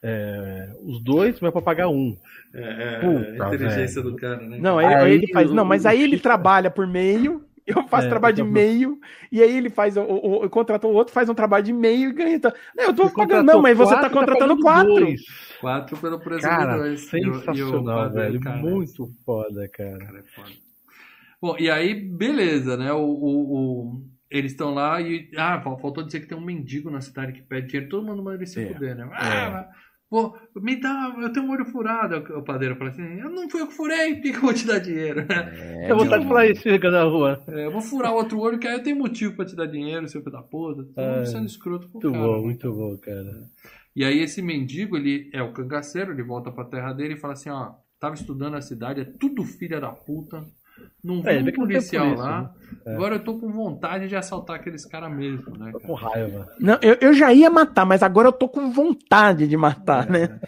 é, 0.02 0.70
os 0.82 1.02
dois, 1.02 1.40
mas 1.40 1.52
pra 1.52 1.62
pagar 1.62 1.88
um. 1.88 2.16
É, 2.54 2.60
é, 2.60 3.00
Puta, 3.00 3.44
a 3.44 3.54
inteligência 3.54 4.02
do 4.02 4.16
cara, 4.16 4.46
né? 4.46 4.58
Não, 4.58 4.78
aí, 4.78 4.86
Aí 4.86 4.94
aí 4.94 5.12
ele 5.14 5.26
faz. 5.32 5.50
o- 5.50 5.54
Não, 5.54 5.64
mas 5.64 5.86
aí 5.86 6.02
ele 6.02 6.18
trabalha 6.20 6.70
por 6.70 6.86
meio. 6.86 7.44
Eu 7.66 7.86
faço 7.86 8.06
É, 8.06 8.08
trabalho 8.08 8.34
de 8.34 8.42
meio, 8.42 8.98
e 9.30 9.42
aí 9.42 9.54
ele 9.58 9.68
faz, 9.68 9.94
o, 9.98 10.00
o, 10.00 10.44
o- 10.46 10.48
contrata 10.48 10.86
o 10.86 10.90
outro, 10.90 11.12
faz 11.12 11.28
um 11.28 11.34
trabalho 11.34 11.62
de 11.64 11.72
meio 11.74 12.08
e 12.08 12.12
ganha. 12.14 12.34
Então, 12.36 12.50
não, 12.74 12.84
eu 12.84 12.94
tô 12.94 13.02
Você 13.02 13.14
pagando, 13.14 13.44
contratou 13.44 13.44
não, 13.44 13.62
mas 13.62 13.76
você 13.76 13.90
tá 13.94 14.00
quatro, 14.00 14.18
contratando 14.18 14.54
pagando 14.54 14.62
quatro. 14.62 14.94
dois. 15.04 15.20
Quatro 15.60 15.96
pelo 15.98 16.18
preço 16.18 16.40
Cara, 16.48 16.72
de 16.72 16.78
dois. 16.78 17.12
E 17.12 17.18
e 17.18 17.20
sensacional, 17.20 18.10
velho. 18.10 18.40
cara, 18.40 18.62
Muito 18.62 19.10
foda, 19.26 19.68
cara. 19.68 19.98
Cara, 19.98 20.18
é 20.18 20.22
foda. 20.22 20.48
Bom, 21.42 21.56
e 21.58 21.70
aí, 21.70 21.94
beleza, 21.94 22.74
né? 22.76 22.90
O- 22.92 23.00
o- 23.00 24.02
eles 24.30 24.52
estão 24.52 24.74
lá 24.74 25.00
e. 25.00 25.30
Ah, 25.36 25.60
fal- 25.60 25.78
faltou 25.78 26.04
dizer 26.04 26.20
que 26.20 26.26
tem 26.26 26.36
um 26.38 26.44
mendigo 26.44 26.90
na 26.90 27.00
cidade 27.00 27.32
que 27.32 27.42
pede 27.42 27.68
dinheiro. 27.68 27.88
Todo 27.88 28.06
mundo 28.06 28.22
manda 28.22 28.36
ele 28.36 28.46
se 28.46 28.60
É. 28.60 28.72
fuder, 28.72 28.96
né? 28.96 29.08
Ah, 29.12 29.68
pô, 30.10 30.36
me 30.56 30.76
dá, 30.80 31.14
eu 31.20 31.32
tenho 31.32 31.46
um 31.46 31.50
olho 31.50 31.64
furado. 31.66 32.16
O 32.38 32.42
padeiro 32.42 32.76
fala 32.76 32.90
assim: 32.90 33.18
Eu 33.20 33.30
não 33.30 33.48
fui 33.48 33.60
eu 33.60 33.66
que 33.68 33.74
furei, 33.74 34.14
por 34.14 34.22
que 34.22 34.28
eu 34.36 34.40
vou 34.40 34.54
te 34.54 34.66
dar 34.66 34.78
dinheiro? 34.78 35.24
eu 35.88 35.96
vou 35.96 36.04
de 36.06 36.26
falar 36.26 36.46
isso 36.46 36.62
chegando 36.62 36.94
na 36.94 37.04
rua. 37.04 37.42
É, 37.48 37.66
eu 37.66 37.70
vou 37.72 37.80
furar 37.80 38.12
outro 38.12 38.38
olho, 38.40 38.58
que 38.58 38.66
aí 38.68 38.74
eu 38.74 38.82
tenho 38.82 38.96
motivo 38.96 39.34
pra 39.36 39.44
te 39.44 39.54
dar 39.56 39.66
dinheiro, 39.66 40.08
seu 40.08 40.20
filho 40.20 40.32
da 40.32 40.42
puta. 40.42 40.84
Tô 40.94 41.00
É. 41.00 41.24
sendo 41.26 41.46
escroto 41.46 41.88
pro 41.88 42.00
Muito 42.00 42.12
cara. 42.12 42.24
bom, 42.24 42.42
muito 42.42 42.72
bom, 42.72 42.96
cara. 42.98 43.32
E 43.96 44.04
aí 44.04 44.20
esse 44.20 44.40
mendigo, 44.40 44.96
ele 44.96 45.28
é 45.32 45.42
o 45.42 45.52
cangaceiro, 45.52 46.12
ele 46.12 46.22
volta 46.22 46.52
pra 46.52 46.64
terra 46.64 46.92
dele 46.92 47.14
e 47.14 47.18
fala 47.18 47.32
assim, 47.32 47.50
ó, 47.50 47.72
tava 47.98 48.14
estudando 48.14 48.54
a 48.54 48.60
cidade, 48.60 49.00
é 49.00 49.04
tudo 49.04 49.42
filha 49.44 49.80
da 49.80 49.90
puta. 49.90 50.44
Não 51.02 51.22
vi 51.22 51.28
É, 51.30 51.38
um 51.40 51.52
policial 51.52 52.04
polícia, 52.06 52.24
lá. 52.24 52.42
né? 52.42 52.48
É. 52.86 52.94
Agora 52.94 53.14
eu 53.14 53.20
tô 53.20 53.38
com 53.38 53.50
vontade 53.52 54.08
de 54.08 54.16
assaltar 54.16 54.56
aqueles 54.56 54.84
caras 54.84 55.10
mesmo, 55.14 55.56
né? 55.56 55.70
Tô 55.72 55.78
cara? 55.78 55.86
com 55.86 55.94
raiva. 55.94 56.48
Não, 56.58 56.78
eu, 56.82 56.96
eu 57.00 57.12
já 57.14 57.32
ia 57.32 57.48
matar, 57.50 57.84
mas 57.86 58.02
agora 58.02 58.28
eu 58.28 58.32
tô 58.32 58.48
com 58.48 58.70
vontade 58.70 59.46
de 59.46 59.56
matar, 59.56 60.08
né? 60.10 60.40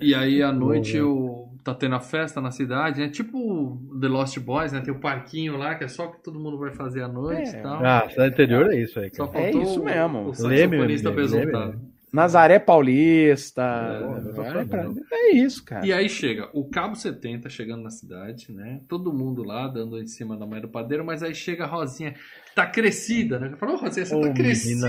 E 0.00 0.14
aí 0.14 0.42
à 0.42 0.52
noite 0.52 0.96
eu 0.96 1.48
tá 1.62 1.74
tendo 1.74 1.94
a 1.94 2.00
festa 2.00 2.40
na 2.40 2.50
cidade, 2.50 3.00
né? 3.00 3.08
Tipo 3.08 3.80
The 4.00 4.08
Lost 4.08 4.38
Boys, 4.38 4.72
né? 4.72 4.80
Tem 4.80 4.92
o 4.92 4.98
parquinho 5.00 5.56
lá, 5.56 5.74
que 5.74 5.84
é 5.84 5.88
só 5.88 6.08
que 6.08 6.22
todo 6.22 6.38
mundo 6.38 6.58
vai 6.58 6.72
fazer 6.72 7.02
à 7.02 7.08
noite 7.08 7.54
É. 7.54 7.58
e 7.58 7.62
tal. 7.62 7.84
Ah, 7.84 8.06
cidade 8.10 8.34
interior 8.34 8.72
é 8.72 8.76
isso 8.80 8.98
aí, 9.00 9.10
Só 9.14 9.26
cara. 9.26 9.44
faltou 9.44 9.60
É 9.60 9.64
isso 9.64 9.80
o- 9.80 9.84
mesmo. 9.84 10.18
o 10.18 10.24
Leme, 10.24 10.34
saxofonista 10.36 11.08
Leme, 11.10 11.20
besuntado. 11.22 11.70
Leme. 11.70 11.93
Nazaré 12.14 12.58
Paulista. 12.60 13.62
É, 13.62 14.60
é, 14.60 14.64
pra- 14.64 14.92
é 15.12 15.32
isso, 15.32 15.64
cara. 15.64 15.84
E 15.86 15.92
aí 15.92 16.08
chega 16.08 16.48
o 16.54 16.68
Cabo 16.68 16.94
70 16.94 17.48
chegando 17.48 17.82
na 17.82 17.90
cidade, 17.90 18.52
né? 18.52 18.80
Todo 18.88 19.12
mundo 19.12 19.42
lá 19.42 19.66
dando 19.66 20.00
em 20.00 20.06
cima 20.06 20.36
da 20.36 20.46
mãe 20.46 20.60
do 20.60 20.68
padeiro, 20.68 21.04
mas 21.04 21.22
aí 21.22 21.34
chega 21.34 21.64
a 21.64 21.66
Rosinha, 21.66 22.12
que 22.12 22.54
tá 22.54 22.66
crescida, 22.66 23.38
né? 23.38 23.56
Falou, 23.56 23.76
Rosinha, 23.76 24.06
você 24.06 24.14
Ô, 24.14 24.20
tá 24.20 24.32
crescida, 24.32 24.86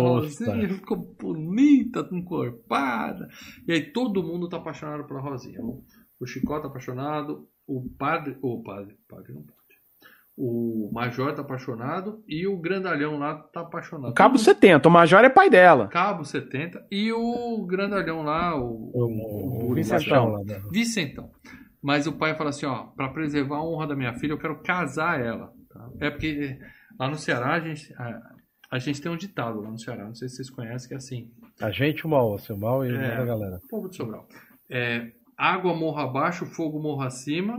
moça. 0.00 0.44
Rosinha, 0.44 0.68
ficou 0.68 0.96
bonita, 1.20 2.08
encorpada. 2.12 3.28
E 3.66 3.72
aí 3.72 3.82
todo 3.92 4.22
mundo 4.22 4.48
tá 4.48 4.56
apaixonado 4.58 5.04
pela 5.04 5.20
Rosinha. 5.20 5.60
O, 5.60 5.82
o 6.20 6.26
Chicó 6.26 6.60
tá 6.60 6.68
apaixonado, 6.68 7.48
o 7.66 7.88
padre, 7.98 8.36
o 8.40 8.62
padre, 8.62 8.94
o 8.94 9.08
padre 9.14 9.32
não 9.34 9.42
pode. 9.42 9.57
O 10.40 10.88
Major 10.92 11.34
tá 11.34 11.42
apaixonado 11.42 12.22
e 12.28 12.46
o 12.46 12.56
grandalhão 12.60 13.18
lá 13.18 13.34
tá 13.52 13.62
apaixonado. 13.62 14.10
O 14.12 14.14
Cabo 14.14 14.38
70, 14.38 14.86
o 14.88 14.90
Major 14.90 15.24
é 15.24 15.28
pai 15.28 15.50
dela. 15.50 15.88
Cabo 15.88 16.24
70 16.24 16.86
e 16.90 17.12
o 17.12 17.66
grandalhão 17.66 18.22
lá, 18.22 18.56
o, 18.56 18.90
O, 18.94 19.70
o 19.70 19.74
Vicentão. 19.74 20.28
lá, 20.30 20.44
né? 20.44 20.62
Vicentão. 20.70 21.30
Mas 21.82 22.06
o 22.06 22.12
pai 22.12 22.34
fala 22.36 22.50
assim, 22.50 22.66
ó, 22.66 22.84
pra 22.96 23.08
preservar 23.08 23.56
a 23.56 23.64
honra 23.64 23.88
da 23.88 23.96
minha 23.96 24.14
filha, 24.14 24.32
eu 24.32 24.38
quero 24.38 24.60
casar 24.62 25.20
ela. 25.20 25.52
tá? 25.70 25.88
É 26.00 26.10
porque 26.10 26.56
lá 26.98 27.08
no 27.08 27.16
Ceará 27.16 27.54
a 27.54 27.60
gente, 27.60 27.92
a, 27.94 28.20
a 28.72 28.78
gente 28.78 29.00
tem 29.00 29.10
um 29.10 29.16
ditado 29.16 29.60
lá 29.60 29.70
no 29.70 29.78
Ceará, 29.78 30.04
não 30.04 30.14
sei 30.14 30.28
se 30.28 30.36
vocês 30.36 30.50
conhecem, 30.50 30.88
que 30.88 30.94
é 30.94 30.96
assim, 30.98 31.30
A 31.60 31.70
gente, 31.70 32.06
o 32.06 32.08
mal, 32.08 32.32
o 32.34 32.38
seu 32.38 32.56
mal 32.56 32.84
e 32.86 32.94
É. 32.94 33.16
a 33.16 33.24
galera. 33.24 33.58
povo 33.68 33.88
de 33.88 33.96
Sobral. 33.96 34.26
É, 34.70 35.08
água 35.36 35.74
morra 35.74 36.04
abaixo, 36.04 36.46
fogo 36.46 36.80
morra 36.80 37.06
acima, 37.06 37.58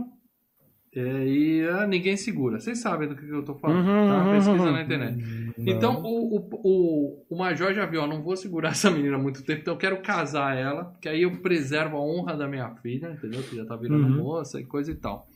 é, 0.94 1.26
e 1.26 1.68
ah, 1.68 1.86
ninguém 1.86 2.16
segura. 2.16 2.58
Vocês 2.58 2.80
sabem 2.80 3.08
do 3.08 3.14
que 3.16 3.28
eu 3.28 3.44
tô 3.44 3.54
falando, 3.54 3.86
Uhum, 3.86 4.08
tá? 4.08 4.24
uhum, 4.24 4.32
Pesquisa 4.32 4.50
uhum. 4.64 4.72
na 4.72 4.82
internet. 4.82 5.52
Então, 5.58 6.02
o, 6.02 6.36
o, 6.36 6.48
o, 6.64 7.26
o 7.30 7.38
Major 7.38 7.72
já 7.72 7.86
viu, 7.86 8.02
ó, 8.02 8.06
não 8.06 8.22
vou 8.22 8.36
segurar 8.36 8.70
essa 8.72 8.90
menina 8.90 9.16
há 9.16 9.18
muito 9.18 9.44
tempo, 9.44 9.60
então 9.60 9.74
eu 9.74 9.78
quero 9.78 10.02
casar 10.02 10.56
ela, 10.56 10.96
que 11.00 11.08
aí 11.08 11.22
eu 11.22 11.40
preservo 11.40 11.96
a 11.96 12.00
honra 12.00 12.36
da 12.36 12.48
minha 12.48 12.74
filha, 12.76 13.12
entendeu? 13.12 13.42
Que 13.42 13.56
já 13.56 13.64
tá 13.64 13.76
virando 13.76 14.04
Uhum. 14.06 14.16
moça 14.24 14.60
e 14.60 14.64
coisa 14.64 14.90
e 14.90 14.94
tal. 14.96 15.28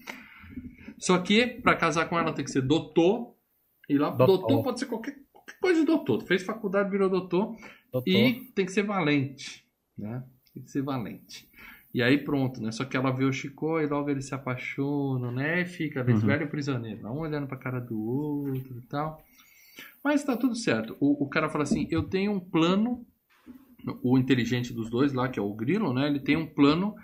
Só 0.99 1.19
que, 1.19 1.47
pra 1.47 1.77
casar 1.77 2.09
com 2.09 2.19
ela, 2.19 2.33
tem 2.33 2.45
que 2.45 2.51
ser 2.51 2.63
doutor, 2.63 3.35
e 3.89 3.99
lá, 3.99 4.11
doutor, 4.11 4.39
Doutor. 4.39 4.63
pode 4.65 4.81
ser 4.81 4.87
qualquer, 4.87 5.15
qualquer 5.33 5.59
coisa 5.61 5.81
de 5.81 5.87
doutor. 5.87 6.23
Fez 6.23 6.43
faculdade, 6.43 6.91
virou 6.91 7.11
doutor, 7.11 7.55
Doutor. 7.93 8.09
e 8.13 8.51
tem 8.55 8.65
que 8.65 8.73
ser 8.73 8.83
valente, 8.85 9.65
né? 9.99 10.23
Tem 10.55 10.63
que 10.63 10.71
ser 10.71 10.83
valente. 10.83 11.49
E 11.95 12.03
aí 12.03 12.19
pronto, 12.19 12.61
né? 12.61 12.73
Só 12.73 12.85
que 12.85 12.97
ela 12.97 13.13
vê 13.13 13.25
o 13.25 13.33
Chico 13.33 13.79
e 13.81 13.87
logo 13.87 14.11
eles 14.11 14.27
se 14.27 14.35
apaixonam, 14.35 15.31
né? 15.31 15.63
E 15.63 15.65
fica 15.65 16.03
Uhum. 16.03 16.19
velho 16.19 16.49
prisioneiro, 16.49 17.07
um 17.07 17.21
olhando 17.21 17.47
pra 17.47 17.57
cara 17.57 17.81
do 17.81 17.97
outro 17.99 18.77
e 18.79 18.87
tal. 18.89 19.25
Mas 20.03 20.25
tá 20.25 20.37
tudo 20.37 20.57
certo. 20.57 20.97
O, 20.99 21.25
o 21.25 21.29
cara 21.29 21.49
fala 21.49 21.63
assim: 21.63 21.87
eu 21.91 22.03
tenho 22.03 22.33
um 22.33 22.41
plano. 22.41 23.07
O 24.03 24.19
inteligente 24.19 24.73
dos 24.73 24.89
dois 24.91 25.13
lá, 25.13 25.29
que 25.29 25.39
é 25.39 25.43
o 25.43 25.53
Grilo, 25.55 25.93
né? 25.93 26.07
Ele 26.09 26.19
tem 26.19 26.37
um 26.37 26.47
plano 26.47 26.95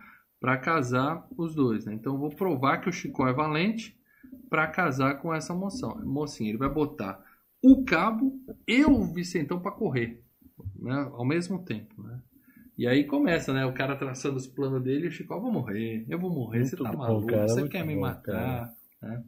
pra 0.40 0.56
casar 0.56 1.26
os 1.36 1.54
dois, 1.54 1.84
né? 1.84 1.92
Então 1.94 2.14
eu 2.14 2.18
vou 2.18 2.30
provar 2.30 2.78
que 2.78 2.88
o 2.88 2.92
Chico 2.92 3.26
é 3.26 3.32
valente 3.32 3.94
pra 4.48 4.66
casar 4.66 5.20
com 5.20 5.32
essa 5.32 5.54
moção, 5.54 6.00
mocinha. 6.04 6.48
Ele 6.50 6.58
vai 6.58 6.70
botar 6.70 7.22
o 7.62 7.84
cabo 7.84 8.32
e 8.66 8.82
o 8.84 9.04
Vicentão 9.04 9.60
pra 9.60 9.70
correr, 9.70 10.22
né? 10.74 11.10
Ao 11.12 11.24
mesmo 11.24 11.62
tempo, 11.62 12.02
né? 12.02 12.18
E 12.80 12.86
aí 12.86 13.04
começa, 13.04 13.52
né? 13.52 13.66
O 13.66 13.74
cara 13.74 13.94
traçando 13.94 14.38
os 14.38 14.46
planos 14.46 14.82
dele 14.82 15.04
e 15.04 15.08
o 15.08 15.10
Chico, 15.10 15.34
eu 15.34 15.40
vou 15.42 15.52
morrer, 15.52 16.02
eu 16.08 16.18
vou 16.18 16.32
morrer, 16.32 16.64
você 16.64 16.78
tá 16.78 16.90
bom, 16.90 16.96
maluco, 16.96 17.26
cara, 17.26 17.46
você 17.46 17.68
quer 17.68 17.84
me 17.84 17.94
bom, 17.94 18.00
matar, 18.00 18.72
né? 19.02 19.22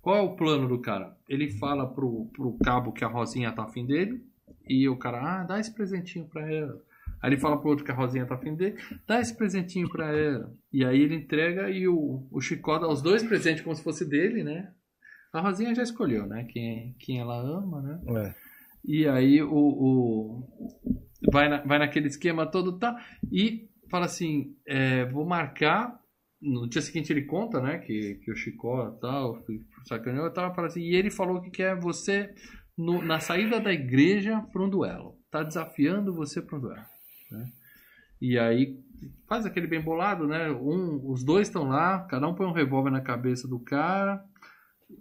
Qual 0.00 0.16
é 0.16 0.20
o 0.20 0.36
plano 0.36 0.68
do 0.68 0.80
cara? 0.80 1.16
Ele 1.28 1.50
fala 1.50 1.84
pro, 1.92 2.26
pro 2.32 2.56
cabo 2.62 2.92
que 2.92 3.04
a 3.04 3.08
Rosinha 3.08 3.50
tá 3.50 3.64
afim 3.64 3.84
dele 3.84 4.24
e 4.68 4.88
o 4.88 4.96
cara, 4.96 5.20
ah, 5.20 5.42
dá 5.42 5.58
esse 5.58 5.74
presentinho 5.74 6.26
pra 6.28 6.48
ela. 6.48 6.80
Aí 7.20 7.30
ele 7.30 7.40
fala 7.40 7.58
pro 7.58 7.70
outro 7.70 7.84
que 7.84 7.90
a 7.90 7.94
Rosinha 7.94 8.24
tá 8.24 8.36
afim 8.36 8.54
dele, 8.54 8.76
dá 9.04 9.20
esse 9.20 9.36
presentinho 9.36 9.88
pra 9.90 10.16
ela. 10.16 10.54
E 10.72 10.84
aí 10.84 11.00
ele 11.00 11.16
entrega 11.16 11.70
e 11.70 11.88
o, 11.88 12.24
o 12.30 12.40
Chicó 12.40 12.78
dá 12.78 12.86
os 12.86 13.02
dois 13.02 13.24
presentes 13.24 13.64
como 13.64 13.74
se 13.74 13.82
fosse 13.82 14.08
dele, 14.08 14.44
né? 14.44 14.72
A 15.32 15.40
Rosinha 15.40 15.74
já 15.74 15.82
escolheu, 15.82 16.24
né? 16.24 16.44
Quem, 16.48 16.94
quem 17.00 17.18
ela 17.18 17.36
ama, 17.40 17.82
né? 17.82 18.00
É. 18.06 18.34
E 18.84 19.08
aí 19.08 19.42
o, 19.42 19.52
o- 19.52 20.48
vai, 21.30 21.48
na- 21.48 21.62
vai 21.62 21.78
naquele 21.78 22.06
esquema 22.08 22.46
todo, 22.46 22.78
tá? 22.78 22.96
E 23.30 23.68
fala 23.90 24.06
assim, 24.06 24.56
é, 24.66 25.04
vou 25.06 25.26
marcar. 25.26 26.00
No 26.40 26.68
dia 26.68 26.82
seguinte 26.82 27.12
ele 27.12 27.22
conta, 27.22 27.60
né? 27.60 27.78
Que, 27.78 28.16
que 28.24 28.30
o 28.32 28.36
Chicó 28.36 28.90
tal, 29.00 29.44
sacaneou 29.86 30.26
e 30.26 30.32
tal. 30.32 30.54
Fala 30.54 30.66
assim, 30.66 30.80
e 30.80 30.94
ele 30.96 31.10
falou 31.10 31.40
que 31.40 31.50
quer 31.50 31.76
você 31.78 32.34
no- 32.76 33.02
na 33.02 33.20
saída 33.20 33.60
da 33.60 33.72
igreja 33.72 34.40
para 34.52 34.62
um 34.62 34.68
duelo. 34.68 35.16
Tá 35.30 35.42
desafiando 35.42 36.12
você 36.14 36.42
para 36.42 36.58
um 36.58 36.60
duelo. 36.60 36.82
né? 37.30 37.46
E 38.20 38.38
aí 38.38 38.78
faz 39.28 39.44
aquele 39.46 39.66
bem 39.66 39.80
bolado, 39.80 40.26
né? 40.28 40.50
Um, 40.50 41.10
os 41.10 41.24
dois 41.24 41.48
estão 41.48 41.68
lá, 41.68 42.00
cada 42.08 42.28
um 42.28 42.34
põe 42.34 42.46
um 42.46 42.52
revólver 42.52 42.90
na 42.90 43.00
cabeça 43.00 43.46
do 43.48 43.58
cara. 43.58 44.22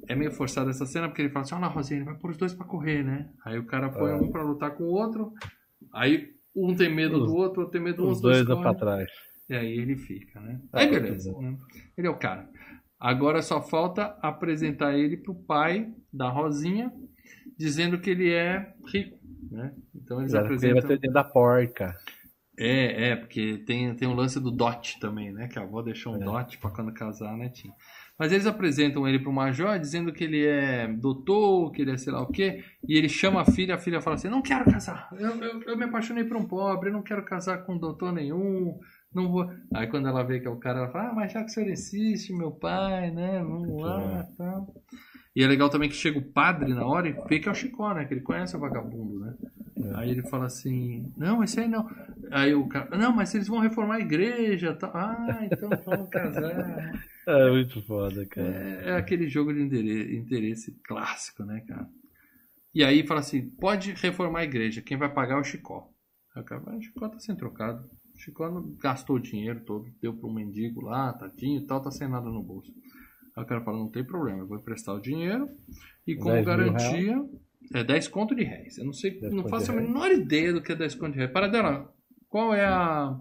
É 0.07 0.15
meio 0.15 0.31
forçada 0.31 0.69
essa 0.69 0.85
cena, 0.85 1.07
porque 1.07 1.22
ele 1.22 1.30
fala 1.30 1.43
assim: 1.43 1.53
Olha 1.56 1.61
lá, 1.64 1.68
Rosinha, 1.68 1.98
ele 1.99 2.06
vai 2.06 2.15
pôr 2.18 2.31
os 2.31 2.38
dois 2.38 2.53
pra 2.53 2.65
correr, 2.65 3.03
né? 3.03 3.30
Aí 3.45 3.60
o 3.60 3.65
cara 3.65 3.89
põe 3.89 4.11
É. 4.11 4.15
um 4.15 4.31
pra 4.31 4.41
lutar 4.43 4.72
com 4.72 4.84
o 4.85 4.91
outro. 4.91 5.34
Aí 5.93 6.30
um 6.55 6.76
tem 6.76 6.93
medo 6.93 7.18
Os- 7.22 7.27
do 7.27 7.35
outro, 7.35 7.61
outro 7.61 7.72
tem 7.72 7.81
medo 7.81 7.97
do 7.97 8.03
Os 8.09 8.18
outro. 8.18 8.30
dois 8.31 8.45
dão 8.45 8.57
correm. 8.57 8.72
pra 8.77 8.80
trás. 8.80 9.09
E 9.49 9.53
aí 9.55 9.77
ele 9.77 9.95
fica, 9.97 10.39
né? 10.39 10.61
Ah, 10.72 10.80
Aí 10.80 10.89
beleza. 10.89 11.31
né? 11.39 11.57
Ele 11.97 12.07
é 12.07 12.09
o 12.09 12.18
cara. 12.18 12.49
Agora 12.99 13.41
só 13.41 13.61
falta 13.61 14.18
apresentar 14.22 14.95
ele 14.97 15.18
pro 15.18 15.34
pai 15.34 15.91
da 16.13 16.30
Rosinha, 16.30 16.91
dizendo 17.57 17.99
que 17.99 18.09
ele 18.11 18.31
é 18.31 18.73
rico, 18.88 19.18
né? 19.51 19.73
Então 19.95 20.19
eles 20.19 20.31
Ele 20.34 20.39
vai 20.43 20.45
apresentam. 20.53 20.97
ter 20.97 21.11
da 21.11 21.23
porca. 21.23 21.97
É, 22.59 23.09
é, 23.09 23.15
porque 23.15 23.57
tem, 23.65 23.95
tem 23.95 24.07
o 24.07 24.13
lance 24.13 24.39
do 24.39 24.51
dot 24.51 24.99
também, 24.99 25.31
né? 25.34 25.47
Que 25.47 25.57
a 25.57 25.63
avó 25.63 25.81
deixou 25.81 26.13
um 26.13 26.22
É. 26.22 26.26
dot 26.26 26.57
pra 26.59 26.69
quando 26.69 26.93
casar, 26.93 27.35
né, 27.35 27.49
Tim? 27.49 27.72
Mas 28.22 28.31
eles 28.31 28.45
apresentam 28.45 29.07
ele 29.07 29.18
pro 29.18 29.34
Major 29.34 29.80
dizendo 29.80 30.14
que 30.14 30.23
ele 30.23 30.45
é 30.45 30.88
doutor, 30.88 31.72
que 31.72 31.81
ele 31.81 31.89
é 31.89 31.98
sei 31.98 32.14
lá 32.14 32.22
o 32.22 32.27
quê, 32.27 32.64
e 32.88 32.95
ele 32.95 33.10
chama 33.10 33.41
a 33.41 33.45
filha, 33.45 33.73
a 33.73 33.80
filha 33.80 33.99
fala 33.99 34.15
assim, 34.15 34.30
não 34.30 34.43
quero 34.43 34.64
casar, 34.72 35.10
eu, 35.18 35.43
eu, 35.43 35.64
eu 35.64 35.76
me 35.76 35.85
apaixonei 35.85 36.23
por 36.23 36.38
um 36.38 36.45
pobre, 36.45 36.89
eu 36.89 36.93
não 36.93 37.02
quero 37.02 37.26
casar 37.26 37.65
com 37.65 37.80
doutor 37.80 38.14
nenhum, 38.14 38.77
não 39.11 39.27
vou... 39.27 39.49
Aí 39.73 39.88
quando 39.88 40.07
ela 40.07 40.22
vê 40.22 40.39
que 40.39 40.45
é 40.45 40.52
o 40.52 40.60
cara, 40.60 40.81
ela 40.81 40.91
fala, 40.91 41.10
ah, 41.10 41.15
mas 41.15 41.31
já 41.31 41.39
que 41.43 41.49
o 41.49 41.49
senhor 41.49 41.72
insiste, 41.72 42.31
meu 42.31 42.52
pai, 42.52 43.10
né, 43.10 43.39
vamos 43.39 43.81
lá, 43.81 44.23
tal... 44.38 44.72
E 45.35 45.43
é 45.43 45.48
legal 45.48 45.69
também 45.72 45.89
que 45.89 45.95
chega 45.95 46.19
o 46.19 46.31
padre 46.31 46.76
na 46.76 46.85
hora 46.85 47.10
e 47.10 47.15
vê 47.27 47.39
que 47.39 47.48
é 47.48 47.52
o 47.52 47.56
Chicó, 47.56 47.93
né? 47.93 48.03
Que 48.03 48.14
ele 48.14 48.22
conhece 48.22 48.56
o 48.56 48.60
vagabundo, 48.60 49.18
né? 49.18 49.34
É. 49.83 49.95
Aí 49.95 50.11
ele 50.11 50.23
fala 50.23 50.45
assim, 50.45 51.11
não, 51.17 51.43
esse 51.43 51.59
aí 51.59 51.67
não. 51.67 51.89
Aí 52.31 52.53
o 52.53 52.67
cara, 52.67 52.97
não, 52.97 53.13
mas 53.13 53.33
eles 53.33 53.47
vão 53.47 53.59
reformar 53.59 53.95
a 53.95 53.99
igreja, 54.01 54.73
tá? 54.73 54.91
Ah, 54.93 55.45
então 55.45 55.69
vamos 55.85 56.09
casar. 56.09 56.91
É 57.27 57.51
muito 57.51 57.79
foda, 57.83 58.25
cara. 58.25 58.47
É, 58.47 58.89
é 58.89 58.95
aquele 58.95 59.29
jogo 59.29 59.53
de 59.53 59.61
interesse, 59.61 60.15
interesse 60.15 60.71
clássico, 60.83 61.43
né, 61.43 61.63
cara? 61.67 61.87
E 62.73 62.83
aí 62.83 63.05
fala 63.05 63.19
assim, 63.19 63.47
pode 63.47 63.91
reformar 63.91 64.39
a 64.39 64.43
igreja, 64.43 64.81
quem 64.81 64.97
vai 64.97 65.07
pagar 65.13 65.35
é 65.35 65.39
o 65.39 65.43
Chicó. 65.43 65.87
Aí 66.35 66.41
o 66.41 66.45
cara 66.45 66.61
fala, 66.61 66.75
"Ah, 66.75 66.79
o 66.79 66.81
Chicó 66.81 67.07
tá 67.07 67.19
sem 67.19 67.35
trocado. 67.35 67.87
O 68.15 68.17
Chicó 68.17 68.49
não 68.49 68.75
gastou 68.81 69.17
o 69.17 69.19
dinheiro 69.21 69.59
todo, 69.63 69.85
deu 70.01 70.15
pro 70.15 70.33
mendigo 70.33 70.81
lá, 70.81 71.13
tadinho 71.13 71.61
e 71.61 71.67
tal, 71.67 71.79
tá 71.79 71.91
sem 71.91 72.07
nada 72.07 72.27
no 72.27 72.41
bolso. 72.41 72.73
Aí 73.35 73.43
o 73.43 73.47
cara 73.47 73.61
fala, 73.61 73.77
não 73.77 73.89
tem 73.89 74.03
problema, 74.03 74.39
eu 74.39 74.47
vou 74.47 74.57
emprestar 74.57 74.95
o 74.95 74.99
dinheiro 75.01 75.47
e 76.07 76.15
como 76.15 76.31
10 76.31 76.45
mil 76.45 76.55
garantia, 76.55 77.29
é 77.73 77.84
10 77.84 78.07
conto 78.07 78.35
de 78.35 78.43
réis. 78.43 78.77
Eu 78.77 78.85
não 78.85 78.93
sei, 78.93 79.19
10 79.19 79.34
não 79.34 79.48
faço 79.48 79.72
a 79.72 79.76
menor 79.76 80.11
ideia 80.11 80.53
do 80.53 80.61
que 80.61 80.72
é 80.72 80.76
10 80.76 80.95
conto 80.95 81.14
de 81.14 81.19
réis. 81.19 81.31
Para 81.31 81.48
dela, 81.48 81.91
qual 82.30 82.53
é 82.53 82.65
a, 82.65 83.15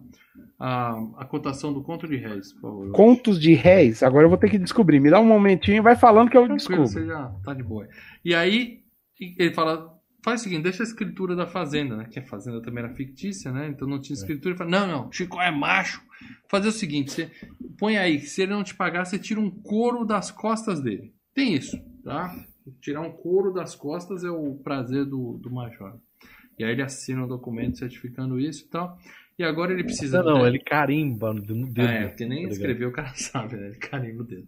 a, 0.58 0.90
a 1.18 1.24
cotação 1.24 1.72
do 1.72 1.82
conto 1.82 2.06
de 2.06 2.16
réis, 2.16 2.52
por 2.54 2.60
favor? 2.62 2.92
Contos 2.92 3.40
de 3.40 3.54
réis. 3.54 4.02
Agora 4.02 4.24
eu 4.24 4.28
vou 4.28 4.38
ter 4.38 4.50
que 4.50 4.58
descobrir. 4.58 5.00
Me 5.00 5.10
dá 5.10 5.20
um 5.20 5.26
momentinho, 5.26 5.82
vai 5.82 5.96
falando 5.96 6.30
que 6.30 6.36
eu 6.36 6.46
Tranquilo, 6.46 6.56
descubro. 6.58 6.86
você 6.86 7.06
já 7.06 7.28
tá 7.44 7.54
de 7.54 7.62
boa. 7.62 7.88
E 8.24 8.34
aí, 8.34 8.80
ele 9.38 9.52
fala, 9.52 9.92
faz 10.24 10.40
o 10.40 10.44
seguinte, 10.44 10.62
deixa 10.62 10.82
a 10.82 10.86
escritura 10.86 11.34
da 11.34 11.46
fazenda, 11.46 11.96
né? 11.96 12.06
Que 12.10 12.18
a 12.18 12.26
fazenda 12.26 12.62
também 12.62 12.84
era 12.84 12.94
fictícia, 12.94 13.50
né? 13.52 13.68
Então 13.68 13.88
não 13.88 14.00
tinha 14.00 14.14
escritura. 14.14 14.50
Ele 14.50 14.58
fala, 14.58 14.70
não, 14.70 14.86
não, 14.86 15.12
Chico 15.12 15.40
é 15.40 15.50
macho. 15.50 16.02
Fazer 16.50 16.68
o 16.68 16.72
seguinte, 16.72 17.10
você 17.10 17.30
põe 17.78 17.96
aí, 17.96 18.20
se 18.20 18.42
ele 18.42 18.52
não 18.52 18.62
te 18.62 18.74
pagar, 18.74 19.06
você 19.06 19.18
tira 19.18 19.40
um 19.40 19.50
couro 19.50 20.04
das 20.04 20.30
costas 20.30 20.80
dele. 20.80 21.14
Tem 21.34 21.54
isso, 21.54 21.78
tá? 22.04 22.34
Tirar 22.80 23.00
um 23.00 23.12
couro 23.12 23.52
das 23.52 23.74
costas 23.74 24.24
é 24.24 24.30
o 24.30 24.54
prazer 24.56 25.04
do, 25.04 25.38
do 25.38 25.50
major. 25.50 25.98
E 26.58 26.64
aí 26.64 26.72
ele 26.72 26.82
assina 26.82 27.24
um 27.24 27.28
documento 27.28 27.78
certificando 27.78 28.38
isso 28.38 28.64
e 28.64 28.68
tal. 28.68 28.98
E 29.38 29.42
agora 29.42 29.72
ele 29.72 29.82
precisa... 29.82 30.22
Não, 30.22 30.38
não, 30.38 30.46
ele 30.46 30.58
carimba 30.58 31.32
no 31.32 31.42
dedo. 31.42 31.80
é, 31.80 32.08
porque 32.08 32.26
nem 32.26 32.30
tá 32.30 32.34
ligado? 32.42 32.52
escrever 32.52 32.86
o 32.86 32.92
cara 32.92 33.12
sabe, 33.16 33.56
né? 33.56 33.68
Ele 33.68 33.76
carimba 33.76 34.22
o 34.22 34.26
dedo. 34.26 34.46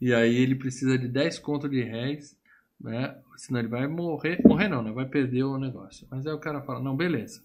E 0.00 0.12
aí 0.12 0.36
ele 0.36 0.54
precisa 0.54 0.98
de 0.98 1.08
10 1.08 1.38
contos 1.38 1.70
de 1.70 1.82
réis, 1.82 2.36
né? 2.78 3.16
Senão 3.36 3.60
ele 3.60 3.68
vai 3.68 3.86
morrer. 3.86 4.40
Morrer 4.44 4.68
não, 4.68 4.82
né? 4.82 4.92
Vai 4.92 5.06
perder 5.06 5.44
o 5.44 5.58
negócio. 5.58 6.06
Mas 6.10 6.26
aí 6.26 6.32
o 6.34 6.38
cara 6.38 6.60
fala, 6.60 6.80
não, 6.80 6.94
beleza. 6.94 7.42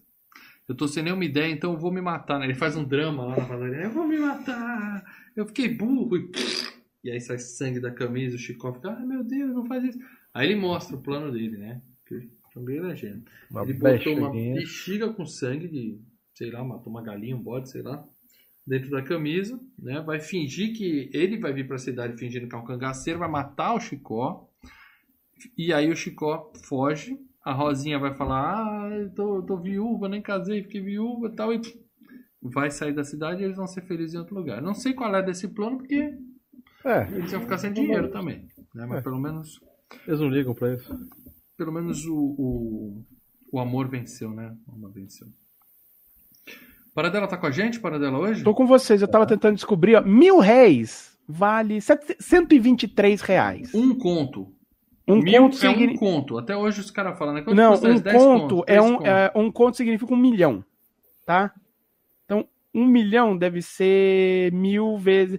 Eu 0.68 0.74
tô 0.74 0.88
sem 0.88 1.02
nenhuma 1.02 1.24
ideia, 1.24 1.52
então 1.52 1.72
eu 1.72 1.78
vou 1.78 1.92
me 1.92 2.00
matar, 2.00 2.38
né? 2.38 2.46
Ele 2.46 2.54
faz 2.54 2.74
um 2.76 2.84
drama 2.84 3.24
lá 3.24 3.36
na 3.36 3.44
padaria. 3.46 3.82
Eu 3.82 3.90
vou 3.90 4.06
me 4.06 4.18
matar! 4.18 5.04
Eu 5.36 5.46
fiquei 5.46 5.68
burro! 5.68 6.16
E, 6.16 6.30
e 7.04 7.10
aí 7.10 7.20
sai 7.20 7.38
sangue 7.38 7.78
da 7.78 7.90
camisa, 7.90 8.34
o 8.34 8.38
Chico 8.38 8.72
fica, 8.72 8.90
ai 8.90 9.04
meu 9.04 9.22
Deus, 9.22 9.54
não 9.54 9.66
faz 9.66 9.84
isso. 9.84 9.98
Aí 10.32 10.48
ele 10.48 10.56
mostra 10.56 10.96
o 10.96 11.00
plano 11.00 11.30
dele, 11.30 11.58
né? 11.58 11.82
Que 12.06 12.30
também 12.52 12.78
é 12.78 12.96
gênio. 12.96 13.22
Uma 13.50 13.62
Ele 13.62 13.74
botou 13.74 14.16
uma 14.16 14.32
bexiga 14.32 15.12
com 15.12 15.26
sangue 15.26 15.68
de, 15.68 16.00
sei 16.34 16.50
lá, 16.50 16.64
matou 16.64 16.90
uma 16.90 17.02
galinha, 17.02 17.36
um 17.36 17.42
bode, 17.42 17.68
sei 17.68 17.82
lá, 17.82 18.02
dentro 18.66 18.90
da 18.90 19.02
camisa, 19.02 19.60
né? 19.78 20.00
Vai 20.00 20.18
fingir 20.18 20.74
que 20.74 21.10
ele 21.12 21.38
vai 21.38 21.52
vir 21.52 21.68
pra 21.68 21.76
cidade 21.76 22.16
fingindo 22.16 22.48
que 22.48 22.54
é 22.54 22.58
um 22.58 22.64
cangaceiro, 22.64 23.18
vai 23.18 23.28
matar 23.28 23.74
o 23.74 23.80
Chicó. 23.80 24.48
E 25.58 25.74
aí 25.74 25.90
o 25.90 25.96
Chicó 25.96 26.52
foge. 26.64 27.18
A 27.44 27.52
Rosinha 27.52 27.98
vai 27.98 28.14
falar: 28.14 28.56
Ah, 28.56 28.90
eu 28.96 29.10
tô, 29.10 29.42
tô 29.42 29.58
viúva, 29.58 30.08
nem 30.08 30.22
casei, 30.22 30.62
fiquei 30.62 30.80
viúva 30.80 31.26
e 31.26 31.36
tal. 31.36 31.52
E 31.52 31.60
vai 32.40 32.70
sair 32.70 32.94
da 32.94 33.04
cidade 33.04 33.42
e 33.42 33.44
eles 33.44 33.56
vão 33.56 33.66
ser 33.66 33.82
felizes 33.82 34.14
em 34.14 34.18
outro 34.18 34.34
lugar. 34.34 34.62
Não 34.62 34.74
sei 34.74 34.94
qual 34.94 35.14
é 35.14 35.22
desse 35.22 35.48
plano, 35.48 35.76
porque 35.76 36.14
É, 36.84 37.08
eles 37.12 37.32
iam 37.32 37.40
ficar 37.40 37.58
sem 37.58 37.72
dinheiro 37.72 38.10
também. 38.10 38.46
Né? 38.74 38.86
Mas 38.86 38.98
É. 38.98 39.02
pelo 39.02 39.18
menos 39.18 39.60
Eles 40.06 40.20
não 40.20 40.28
ligam 40.28 40.54
pra 40.54 40.74
isso. 40.74 40.92
Pelo 41.56 41.72
menos 41.72 42.04
o, 42.06 42.14
o, 42.16 43.04
o 43.52 43.58
amor 43.60 43.88
venceu, 43.88 44.30
né? 44.30 44.54
O 44.66 44.72
amor 44.74 44.92
venceu. 44.92 45.26
Paradela 46.94 47.26
tá 47.26 47.36
com 47.36 47.46
a 47.46 47.50
gente, 47.50 47.80
Paradela, 47.80 48.18
hoje? 48.18 48.44
Tô 48.44 48.54
com 48.54 48.66
vocês, 48.66 49.02
eu 49.02 49.08
tava 49.08 49.26
tentando 49.26 49.54
descobrir, 49.56 49.96
ó, 49.96 50.02
mil 50.02 50.38
réis 50.38 51.18
vale 51.28 51.80
sete- 51.80 52.16
123 52.20 53.20
reais. 53.22 53.74
Um 53.74 53.94
conto. 53.96 54.52
Um 55.06 55.16
Mil 55.16 55.42
conto 55.42 55.56
é 55.56 55.58
signi- 55.58 55.94
um 55.94 55.96
conto. 55.96 56.38
Até 56.38 56.56
hoje 56.56 56.80
os 56.80 56.90
caras 56.90 57.18
falam, 57.18 57.34
né? 57.34 57.42
Quanto 57.42 57.56
Não, 57.56 57.72
custa 57.72 57.88
um 57.88 57.92
isso? 57.94 58.02
10 58.04 58.16
conto 58.16 58.40
conto, 58.56 58.64
é 58.66 58.72
10 58.80 58.84
um, 58.84 58.96
conto. 58.96 59.06
é, 59.06 59.32
um 59.34 59.52
conto 59.52 59.76
significa 59.76 60.14
um 60.14 60.16
milhão, 60.16 60.64
tá? 61.26 61.52
Então, 62.24 62.48
um 62.74 62.86
milhão 62.86 63.36
deve 63.36 63.60
ser 63.60 64.50
mil 64.52 64.96
vezes, 64.96 65.38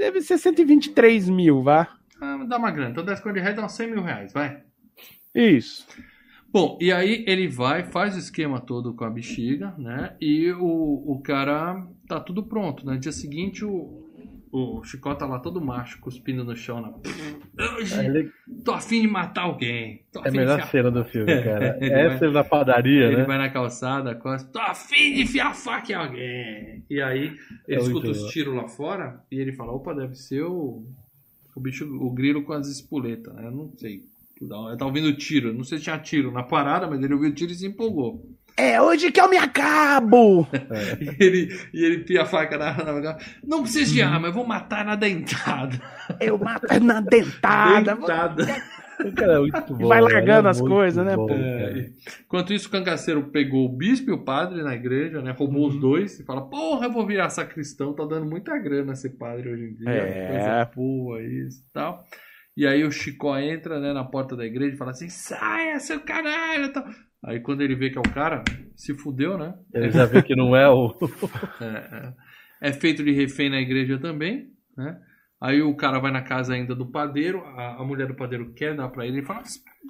deve 0.00 0.22
ser 0.22 0.38
123 0.38 1.28
mil, 1.28 1.62
vá. 1.62 1.94
Ah, 2.20 2.44
dá 2.48 2.56
uma 2.56 2.70
grana. 2.70 2.90
Então 2.90 3.04
10 3.04 3.20
conto 3.20 3.34
de 3.34 3.40
reais 3.40 3.54
dá 3.54 3.64
uns 3.64 3.72
100 3.72 3.90
mil 3.90 4.02
reais, 4.02 4.32
vai. 4.32 4.62
Isso. 5.34 5.86
Bom, 6.52 6.76
e 6.80 6.90
aí 6.90 7.24
ele 7.28 7.46
vai, 7.46 7.84
faz 7.84 8.16
o 8.16 8.18
esquema 8.18 8.60
todo 8.60 8.94
com 8.94 9.04
a 9.04 9.10
bexiga, 9.10 9.72
né? 9.78 10.16
E 10.20 10.50
o, 10.52 11.04
o 11.06 11.20
cara 11.22 11.86
tá 12.08 12.18
tudo 12.18 12.42
pronto, 12.42 12.84
né? 12.84 12.96
Dia 12.96 13.12
seguinte 13.12 13.64
o, 13.64 14.09
o 14.52 14.82
Chicó 14.84 15.14
tá 15.14 15.26
lá 15.26 15.38
todo 15.38 15.60
macho, 15.60 16.00
cuspindo 16.00 16.44
no 16.44 16.56
chão. 16.56 16.80
Na... 16.80 16.92
Hoje 17.76 17.94
É, 18.00 18.04
ele- 18.06 18.32
tô 18.64 18.72
afim 18.72 19.00
de 19.02 19.06
matar 19.08 19.42
alguém. 19.42 20.04
É 20.24 20.28
a 20.28 20.32
melhor 20.32 20.56
de 20.56 20.62
enfiar... 20.64 20.66
cena 20.70 20.90
do 20.90 21.04
filme, 21.04 21.42
cara. 21.42 21.78
Ele 21.80 21.92
Essa 21.92 22.26
é 22.26 22.30
na 22.30 22.44
padaria, 22.44 23.06
Ele 23.06 23.16
né? 23.18 23.24
vai 23.24 23.38
na 23.38 23.48
calçada, 23.50 24.14
costa, 24.14 24.48
tô 24.52 24.58
afim 24.58 25.14
de 25.14 25.22
enfiar 25.22 25.54
faca 25.54 25.92
em 25.92 25.94
alguém. 25.94 26.84
E 26.90 27.00
aí 27.00 27.36
ele 27.68 27.80
É 27.80 27.82
escuta 27.82 28.10
os 28.10 28.24
tiros 28.32 28.54
lá 28.54 28.66
fora 28.68 29.22
e 29.30 29.38
ele 29.38 29.52
fala, 29.52 29.72
opa, 29.72 29.94
deve 29.94 30.14
ser 30.16 30.42
o, 30.42 30.84
o 31.54 31.60
bicho, 31.60 31.84
o 31.86 32.10
grilo 32.10 32.42
com 32.42 32.52
as 32.52 32.66
espoletas. 32.68 33.32
né? 33.34 33.46
Eu 33.46 33.52
não 33.52 33.72
sei. 33.76 34.04
Ele 34.40 34.76
tá 34.78 34.86
ouvindo 34.86 35.14
tiro. 35.16 35.52
Não 35.52 35.62
sei 35.64 35.76
se 35.78 35.84
tinha 35.84 35.98
tiro 35.98 36.32
na 36.32 36.42
parada, 36.42 36.88
mas 36.88 37.02
ele 37.02 37.12
ouviu 37.12 37.32
tiro 37.34 37.52
e 37.52 37.54
se 37.54 37.66
empolgou. 37.66 38.26
É 38.60 38.80
hoje 38.80 39.10
que 39.10 39.18
eu 39.18 39.28
me 39.28 39.38
acabo! 39.38 40.46
E 41.00 41.24
ele, 41.24 41.60
e 41.72 41.84
ele 41.84 41.98
pia 42.04 42.22
a 42.22 42.26
faca 42.26 42.58
na, 42.58 42.72
na 42.72 43.18
Não 43.42 43.62
precisa 43.62 43.92
de 43.92 44.02
arma, 44.02 44.28
eu 44.28 44.32
vou 44.32 44.46
matar 44.46 44.84
na 44.84 44.94
dentada. 44.94 45.80
Eu 46.20 46.38
mato 46.38 46.66
na 46.80 47.00
dentada. 47.00 47.94
dentada. 47.94 48.46
Cara 49.16 49.32
é 49.32 49.38
muito 49.38 49.74
bom. 49.74 49.88
vai 49.88 50.02
velho, 50.02 50.14
largando 50.14 50.48
é 50.48 50.50
as 50.50 50.60
coisas, 50.60 51.04
né, 51.04 51.16
bom, 51.16 51.26
pô? 51.26 51.34
cara. 51.34 51.90
Enquanto 52.26 52.52
isso, 52.52 52.68
o 52.68 52.70
cangaceiro 52.70 53.22
pegou 53.30 53.64
o 53.64 53.76
bispo 53.76 54.10
e 54.10 54.12
o 54.12 54.24
padre 54.24 54.62
na 54.62 54.74
igreja, 54.74 55.22
né? 55.22 55.32
Roubou 55.32 55.68
os 55.68 55.80
dois 55.80 56.20
e 56.20 56.24
fala: 56.24 56.42
Porra, 56.42 56.86
eu 56.86 56.92
vou 56.92 57.06
virar 57.06 57.30
sacristão, 57.30 57.94
tá 57.94 58.04
dando 58.04 58.26
muita 58.26 58.58
grana 58.58 58.94
ser 58.94 59.10
padre 59.10 59.48
hoje 59.48 59.64
em 59.64 59.74
dia. 59.74 59.90
É. 59.90 60.28
Coisa 60.28 60.70
boa, 60.76 61.22
isso 61.22 61.62
e 61.66 61.72
tal. 61.72 62.04
E 62.56 62.66
aí 62.66 62.84
o 62.84 62.90
Chicó 62.90 63.38
entra 63.38 63.80
né, 63.80 63.92
na 63.92 64.04
porta 64.04 64.36
da 64.36 64.44
igreja 64.44 64.74
e 64.74 64.78
fala 64.78 64.90
assim: 64.90 65.08
Saia, 65.08 65.78
seu 65.80 66.00
caralho! 66.00 66.70
tal. 66.72 66.84
Aí 67.24 67.40
quando 67.40 67.60
ele 67.60 67.74
vê 67.74 67.90
que 67.90 67.98
é 67.98 68.00
o 68.00 68.14
cara, 68.14 68.42
se 68.74 68.94
fudeu, 68.94 69.36
né? 69.36 69.54
Ele 69.74 69.90
já 69.90 70.06
vê 70.06 70.22
que 70.22 70.34
não 70.34 70.56
é 70.56 70.68
o. 70.68 70.96
É, 71.60 71.66
é. 71.66 72.14
É 72.62 72.72
feito 72.72 73.02
de 73.02 73.10
refém 73.10 73.48
na 73.48 73.58
igreja 73.58 73.98
também, 73.98 74.50
né? 74.76 75.00
Aí 75.40 75.62
o 75.62 75.74
cara 75.74 75.98
vai 75.98 76.12
na 76.12 76.20
casa 76.20 76.52
ainda 76.52 76.74
do 76.74 76.84
padeiro, 76.84 77.40
a, 77.40 77.80
a 77.80 77.84
mulher 77.84 78.06
do 78.06 78.14
padeiro 78.14 78.52
quer 78.52 78.76
dar 78.76 78.88
pra 78.88 79.06
ele, 79.06 79.18
ele 79.18 79.26
fala: 79.26 79.42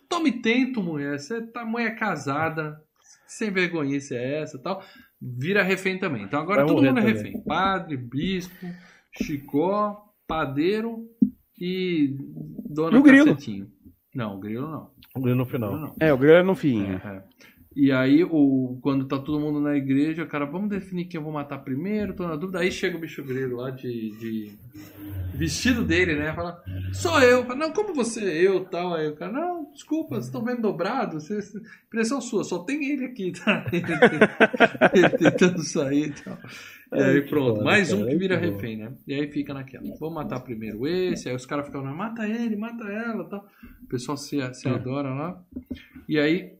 Tome 0.08 0.40
tento, 0.40 0.80
mulher, 0.80 1.18
você 1.18 1.42
tá 1.42 1.64
mulher 1.64 1.96
casada, 1.96 2.80
sem 3.26 3.50
vergonhice 3.50 4.14
é 4.14 4.42
essa 4.42 4.56
e 4.56 4.62
tal. 4.62 4.82
Vira 5.20 5.64
refém 5.64 5.98
também. 5.98 6.22
Então 6.22 6.40
agora 6.40 6.64
todo 6.64 6.82
mundo 6.82 6.98
é 6.98 7.02
também. 7.02 7.14
refém: 7.14 7.42
padre, 7.42 7.96
bispo, 7.96 8.66
chicó, 9.20 10.00
padeiro 10.26 11.08
e 11.60 12.16
dona 12.68 12.96
E 12.96 13.00
o 13.00 13.02
grilo? 13.02 13.36
Não, 14.14 14.36
o 14.36 14.40
grilo 14.40 14.68
não. 14.70 14.90
O 15.14 15.20
grilo 15.20 15.36
no 15.36 15.42
O 15.42 15.46
grilo 15.46 15.68
final. 15.68 15.76
não. 15.78 15.94
É, 16.00 16.12
o 16.12 16.18
grande 16.18 16.46
no 16.46 16.54
fim. 16.54 16.84
É, 16.86 16.94
é. 16.94 17.22
E 17.74 17.92
aí, 17.92 18.24
o, 18.24 18.78
quando 18.82 19.06
tá 19.06 19.16
todo 19.16 19.38
mundo 19.38 19.60
na 19.60 19.76
igreja, 19.76 20.24
o 20.24 20.26
cara, 20.26 20.44
vamos 20.44 20.68
definir 20.70 21.04
quem 21.04 21.18
eu 21.18 21.24
vou 21.24 21.32
matar 21.32 21.58
primeiro, 21.58 22.14
tô 22.16 22.26
na 22.26 22.34
dúvida. 22.34 22.58
Aí 22.58 22.70
chega 22.72 22.96
o 22.96 23.00
bicho 23.00 23.22
grilo 23.22 23.58
lá 23.58 23.70
de, 23.70 24.10
de 24.18 24.58
vestido 25.34 25.84
dele, 25.84 26.16
né? 26.16 26.32
Fala, 26.34 26.60
sou 26.92 27.20
eu. 27.22 27.44
Fala, 27.44 27.54
não, 27.54 27.72
como 27.72 27.94
você 27.94 28.24
é 28.24 28.46
eu 28.46 28.64
tal? 28.64 28.94
Aí 28.94 29.08
o 29.08 29.14
cara, 29.14 29.30
não, 29.32 29.70
desculpa, 29.72 30.16
vocês 30.16 30.26
estão 30.26 30.44
vendo 30.44 30.62
dobrado? 30.62 31.20
Vocês, 31.20 31.52
impressão 31.86 32.20
sua, 32.20 32.42
só 32.42 32.58
tem 32.64 32.90
ele 32.90 33.04
aqui, 33.04 33.32
tá? 33.32 33.64
Ele 34.92 35.08
tentando 35.10 35.62
sair 35.62 36.08
e 36.08 36.12
tal. 36.24 36.38
E 36.92 37.00
aí 37.00 37.22
que 37.22 37.28
pronto, 37.28 37.62
mais 37.62 37.92
um 37.92 37.98
cara, 38.00 38.10
que 38.10 38.16
vira 38.16 38.36
muito 38.36 38.50
bom. 38.50 38.56
refém, 38.56 38.76
né? 38.78 38.92
E 39.06 39.14
aí 39.14 39.30
fica 39.30 39.54
naquela. 39.54 39.84
Vou 39.96 40.10
matar 40.10 40.40
primeiro 40.40 40.88
esse, 40.88 41.28
aí 41.28 41.36
os 41.36 41.46
caras 41.46 41.66
ficam, 41.66 41.84
"Não, 41.84 41.94
mata 41.94 42.26
ele, 42.28 42.56
mata 42.56 42.82
ela 42.84 43.24
tal. 43.28 43.46
O 43.84 43.86
pessoal 43.86 44.16
se, 44.16 44.38
se 44.54 44.66
É. 44.68 44.72
adora 44.72 45.10
lá. 45.10 45.40
E 46.08 46.18
aí. 46.18 46.58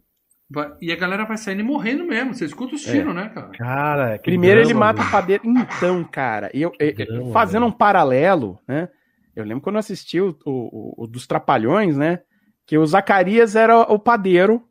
Vai- 0.51 0.73
e 0.81 0.93
a 0.93 0.97
galera 0.97 1.25
vai 1.25 1.37
saindo 1.37 1.61
e 1.61 1.65
morrendo 1.65 2.05
mesmo. 2.05 2.35
Você 2.35 2.45
escuta 2.45 2.75
É. 2.75 2.77
os 2.77 2.83
tiros, 2.83 3.15
né, 3.15 3.29
cara? 3.35 3.49
Cara, 3.51 4.19
que 4.19 4.25
Primeiro 4.25 4.61
ele 4.61 4.69
drama, 4.69 4.87
mata 4.87 4.99
velho. 4.99 5.09
o 5.09 5.13
padeiro. 5.13 5.43
Então, 5.47 6.05
cara, 6.05 6.51
eu, 6.53 6.73
eu- 6.79 6.95
drama, 6.95 7.33
fazendo 7.33 7.63
velho. 7.63 7.73
um 7.75 7.77
paralelo, 7.77 8.59
né? 8.67 8.89
Eu 9.37 9.45
lembro 9.45 9.63
quando 9.63 9.77
eu 9.77 9.81
assisti 9.81 10.21
o, 10.21 10.37
o- 10.45 11.05
o 11.05 11.07
dos 11.07 11.27
Trapalhões, 11.27 11.97
né? 11.97 12.21
Que 12.67 12.77
o 12.77 12.85
Zacarias 12.87 13.57
era 13.57 13.79
o 13.79 13.99
padeiro 13.99 14.63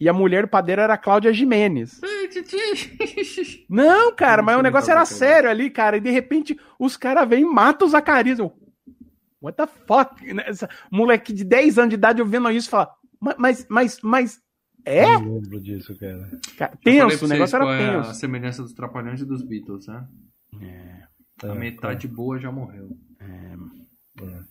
e 0.00 0.08
a 0.08 0.12
mulher 0.12 0.42
do 0.44 0.48
padeiro 0.48 0.80
era 0.80 0.94
a 0.94 0.98
Cláudia 0.98 1.32
Jimenez. 1.32 2.00
Não, 3.68 4.12
cara, 4.14 4.38
Não 4.38 4.46
mas 4.46 4.58
o 4.58 4.62
negócio 4.62 4.90
era 4.90 5.02
é. 5.02 5.04
sério 5.06 5.50
ali, 5.50 5.70
cara. 5.70 5.96
E 5.96 6.00
de 6.00 6.10
repente 6.10 6.58
os 6.78 6.96
caras 6.96 7.28
vêm 7.28 7.42
e 7.42 7.44
matam 7.44 7.86
o 7.86 7.90
Zacarias. 7.90 8.38
Eu, 8.38 8.52
What 9.40 9.56
the 9.56 9.66
fuck? 9.66 10.40
Essa- 10.46 10.68
Moleque 10.90 11.32
de 11.32 11.44
10 11.44 11.78
anos 11.78 11.90
de 11.90 11.94
idade 11.96 12.22
ouvindo 12.22 12.50
isso 12.50 12.70
fala, 12.70 12.90
"Ma- 13.20 13.34
mas, 13.38 13.66
mas, 13.68 13.98
mas, 14.02 14.40
é? 14.86 15.14
Eu 15.16 15.18
lembro 15.34 15.60
disso, 15.60 15.96
cara. 15.98 16.30
Cara, 16.56 16.78
o 17.22 17.26
negócio 17.28 17.56
era 17.56 17.64
é 17.66 17.96
a 17.96 18.02
tenso. 18.02 18.14
semelhança 18.20 18.62
dos 18.62 18.72
Trapalhões 18.72 19.20
e 19.20 19.24
dos 19.26 19.42
Beatles, 19.42 19.86
né? 19.88 20.06
É, 20.62 21.02
A 21.48 21.54
metade 21.54 22.06
boa 22.08 22.38
já 22.38 22.50
morreu. 22.52 22.88
Mas 24.18 24.46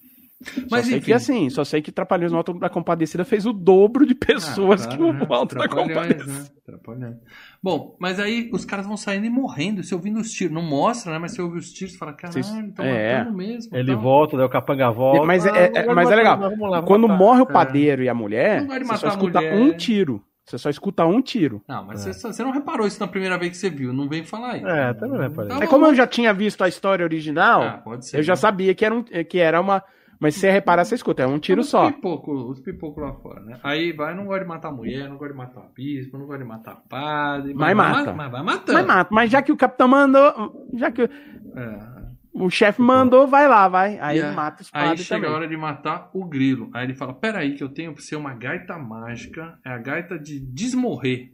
Mas 0.70 0.82
só 0.82 0.90
sei 0.90 0.98
enfim. 0.98 1.06
que 1.06 1.14
assim, 1.14 1.49
só 1.49 1.64
sei 1.64 1.82
que 1.82 1.91
Trapalhões 1.91 2.32
no 2.32 2.38
Alto 2.38 2.53
da 2.60 2.70
Compadecida 2.70 3.24
fez 3.24 3.45
o 3.45 3.53
dobro 3.53 4.06
de 4.06 4.14
pessoas 4.14 4.86
Ah, 4.86 4.90
que 4.90 4.98
claro, 4.98 5.28
o 5.30 5.34
Alto 5.34 5.56
da 5.56 5.68
Compadecida. 5.68 6.49
né? 6.98 7.16
Bom, 7.64 7.95
mas 7.99 8.20
aí 8.20 8.49
os 8.53 8.66
caras 8.66 8.86
vão 8.86 8.98
saindo 8.98 9.26
e 9.26 9.30
morrendo, 9.30 9.82
você 9.82 9.95
ouvindo 9.95 10.20
os 10.20 10.30
tiros. 10.32 10.53
Não 10.53 10.62
mostra, 10.62 11.14
né? 11.14 11.20
Mas 11.20 11.32
você 11.34 11.41
ouve 11.41 11.57
os 11.60 11.72
tiros 11.72 11.94
e 11.95 11.98
fala, 11.98 12.14
caralho, 12.14 12.40
estão 12.40 12.86
é. 12.86 13.18
matando 13.20 13.38
mesmo. 13.38 13.76
Ele 13.76 13.95
volta, 13.95 14.36
daí 14.38 14.45
o 14.45 14.49
capanga 14.49 14.91
volta. 14.91 15.26
Mas 15.26 15.45
é- 15.45 15.49
Ah, 15.49 15.57
é- 15.57 15.82
vamos 15.84 15.95
mas 15.95 16.12
é 16.12 16.16
legal. 16.16 16.38
vamos 16.38 16.60
lá, 16.60 16.70
vamos 16.78 16.86
Quando 16.88 17.07
matar. 17.07 17.18
morre 17.20 17.41
o 17.41 17.49
É. 17.49 17.53
padeiro 17.53 18.03
e 18.03 18.10
a 18.10 18.14
mulher, 18.14 18.66
você 18.68 18.98
só 18.98 19.07
escuta 19.07 19.40
mulher. 19.40 19.56
um 19.56 19.74
tiro. 19.78 20.22
Você 20.45 20.60
só 20.60 20.70
escuta 20.70 21.03
um 21.07 21.22
tiro. 21.24 21.64
Não, 21.68 21.84
mas 21.86 22.02
você, 22.03 22.14
você 22.14 22.44
não 22.44 22.52
reparou 22.52 22.86
isso 22.86 22.99
na 22.99 23.07
primeira 23.07 23.36
vez 23.36 23.52
que 23.53 23.57
você 23.57 23.70
viu. 23.70 23.91
Não 23.91 24.07
vem 24.07 24.24
falar 24.24 24.57
isso. 24.57 24.68
É, 24.68 24.94
também 24.94 25.18
não 25.18 25.28
reparei. 25.28 25.49
Tá 25.57 25.64
É 25.64 25.66
como 25.68 25.88
eu 25.88 25.95
já 25.95 26.06
tinha 26.06 26.32
visto 26.36 26.64
a 26.64 26.68
história 26.68 27.03
original, 27.03 27.64
Ah, 27.64 27.78
pode 27.84 28.07
ser. 28.07 28.18
eu 28.20 28.24
já 28.24 28.34
né? 28.34 28.38
sabia 28.38 28.76
que 28.76 28.86
era, 28.86 28.94
um, 28.94 29.02
que 29.02 29.40
era 29.40 29.60
uma. 29.60 29.82
Mas 30.20 30.34
se 30.36 30.40
você 30.42 30.52
reparar, 30.52 30.86
você 30.86 30.96
escuta, 30.96 31.24
é 31.24 31.28
um 31.28 31.40
tiro 31.40 31.62
Os 31.62 31.70
só. 31.70 31.92
Pipoco, 31.92 32.32
os 32.34 32.60
pipocos 32.60 33.04
lá 33.04 33.14
fora, 33.16 33.42
né? 33.42 33.60
Aí 33.64 33.92
vai, 33.92 34.16
não 34.16 34.26
gosta 34.26 34.42
de 34.44 34.48
matar 34.48 34.72
mulher, 34.72 35.10
não 35.10 35.18
gosta 35.18 35.34
de 35.34 35.38
matar 35.38 35.62
bispo, 35.76 36.18
não 36.18 36.26
gosta 36.26 36.42
de 36.44 36.48
matar 36.50 36.76
padre. 36.90 37.54
Mas 37.54 37.58
vai 37.66 37.74
mata. 37.76 38.06
ma- 38.12 38.14
Mas 38.24 38.32
vai 38.32 38.44
matando. 38.44 38.74
Mas 38.74 38.86
mata, 38.88 39.10
mas 39.14 39.32
já 39.32 39.42
que 39.42 39.52
o 39.52 39.58
capitão 39.58 39.88
mandou, 39.88 40.70
já 40.76 40.92
que 40.92 41.04
o- 41.04 41.10
É. 41.58 42.06
o 42.34 42.50
chefe 42.50 42.82
mandou, 42.82 43.28
vai 43.28 43.48
lá, 43.48 43.68
vai. 43.68 43.98
Aí 44.00 44.22
a- 44.22 44.32
mata 44.32 44.62
os 44.62 44.70
Aí 44.74 44.84
padres 44.90 45.06
chega 45.06 45.22
também. 45.22 45.34
a 45.34 45.36
hora 45.38 45.48
de 45.48 45.58
matar 45.58 46.10
o 46.14 46.26
grilo. 46.26 46.70
Aí 46.74 46.86
ele 46.86 46.96
fala: 46.96 47.14
Peraí, 47.14 47.56
que 47.56 47.64
eu 47.64 47.70
tenho 47.70 47.94
pra 47.94 48.02
ser 48.02 48.16
uma 48.16 48.34
gaita 48.34 48.78
mágica. 48.78 49.58
É 49.66 49.70
a 49.70 49.78
gaita 49.78 50.18
de 50.20 50.40
desmorrer. 50.40 51.32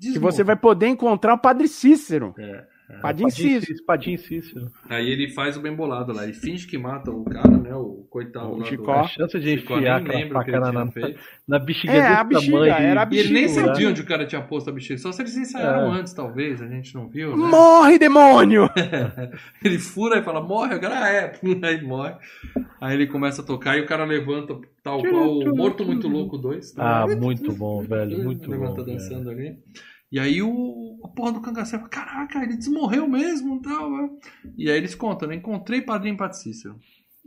Que 0.00 0.08
Desmorrer. 0.08 0.32
você 0.32 0.42
vai 0.44 0.56
poder 0.56 0.86
encontrar 0.86 1.34
o 1.34 1.38
padre 1.38 1.68
Cícero. 1.68 2.34
É. 2.38 2.64
Padre 3.00 3.30
Cícero. 3.30 3.72
Espadinha 3.72 4.18
Cícero. 4.18 4.70
Aí 4.88 5.08
ele 5.10 5.28
faz 5.32 5.56
o 5.56 5.60
bem 5.60 5.74
bolado 5.74 6.12
lá. 6.12 6.24
Ele 6.24 6.32
finge 6.32 6.66
que 6.66 6.76
mata 6.78 7.10
o 7.10 7.24
cara, 7.24 7.48
né? 7.56 7.74
O 7.74 8.06
coitado 8.10 8.48
O 8.52 8.58
lá 8.58 8.64
Chicó. 8.66 8.92
A 8.92 9.02
do... 9.02 9.08
chance 9.08 9.38
de 9.40 9.58
Chicó, 9.58 9.78
enfiar 9.78 10.00
nem 10.00 10.22
aquela 10.22 10.24
lembro 10.24 10.38
o 10.38 10.44
que 10.44 10.50
ele 10.50 10.58
na, 10.60 10.70
tinha 10.70 10.84
na, 10.84 10.90
feito. 10.90 11.20
na 11.48 11.58
bexiga 11.58 11.92
É, 11.92 12.00
desse 12.02 12.12
a 12.12 12.24
bexiga, 12.24 12.52
tamanho. 12.52 12.72
era 12.72 13.02
a 13.02 13.08
E 13.10 13.18
ele 13.18 13.32
nem 13.32 13.42
bexiga, 13.44 13.66
sabia 13.66 13.84
né? 13.86 13.90
onde 13.92 14.00
o 14.00 14.06
cara 14.06 14.26
tinha 14.26 14.42
posto 14.42 14.70
a 14.70 14.72
bexiga. 14.72 14.98
Só 14.98 15.12
se 15.12 15.22
eles 15.22 15.36
ensaiaram 15.36 15.94
É. 15.94 15.98
antes, 16.00 16.12
talvez. 16.12 16.60
A 16.60 16.66
gente 16.68 16.94
não 16.94 17.08
viu, 17.08 17.36
né? 17.36 17.46
Morre, 17.48 17.98
demônio! 17.98 18.68
Ele 19.64 19.78
fura 19.78 20.18
e 20.18 20.22
fala, 20.22 20.40
morre, 20.42 20.74
o 20.74 20.80
cara 20.80 21.08
é, 21.10 21.32
aí 21.62 21.82
morre. 21.82 22.14
Aí 22.80 22.94
ele 22.94 23.06
começa 23.06 23.42
a 23.42 23.44
tocar 23.44 23.76
e 23.76 23.82
o 23.82 23.86
cara 23.86 24.04
levanta, 24.04 24.58
tal 24.82 25.00
qual 25.02 25.38
o 25.38 25.56
Morto 25.56 25.84
Muito 25.84 26.08
Louco 26.08 26.38
2. 26.38 26.74
Ah, 26.78 27.06
muito 27.06 27.52
bom, 27.52 27.82
velho. 27.82 28.22
Muito 28.24 28.50
Levanta 28.50 28.76
bom. 28.76 28.84
velho. 28.84 28.98
dançando 28.98 29.30
ali. 29.30 29.56
E 30.12 30.18
aí 30.18 30.42
o, 30.42 31.00
a 31.04 31.08
porra 31.08 31.32
do 31.32 31.40
cangaceiro 31.40 31.84
fala, 31.88 31.88
caraca, 31.90 32.42
ele 32.42 32.56
desmorreu 32.56 33.06
mesmo 33.08 33.56
e 33.56 33.62
tal. 33.62 33.90
né? 33.90 34.10
E 34.56 34.70
aí 34.70 34.76
eles 34.76 34.94
contam, 34.94 35.28
né? 35.28 35.36
Encontrei 35.36 35.80
Padrinho 35.82 36.16
Patricício. 36.16 36.76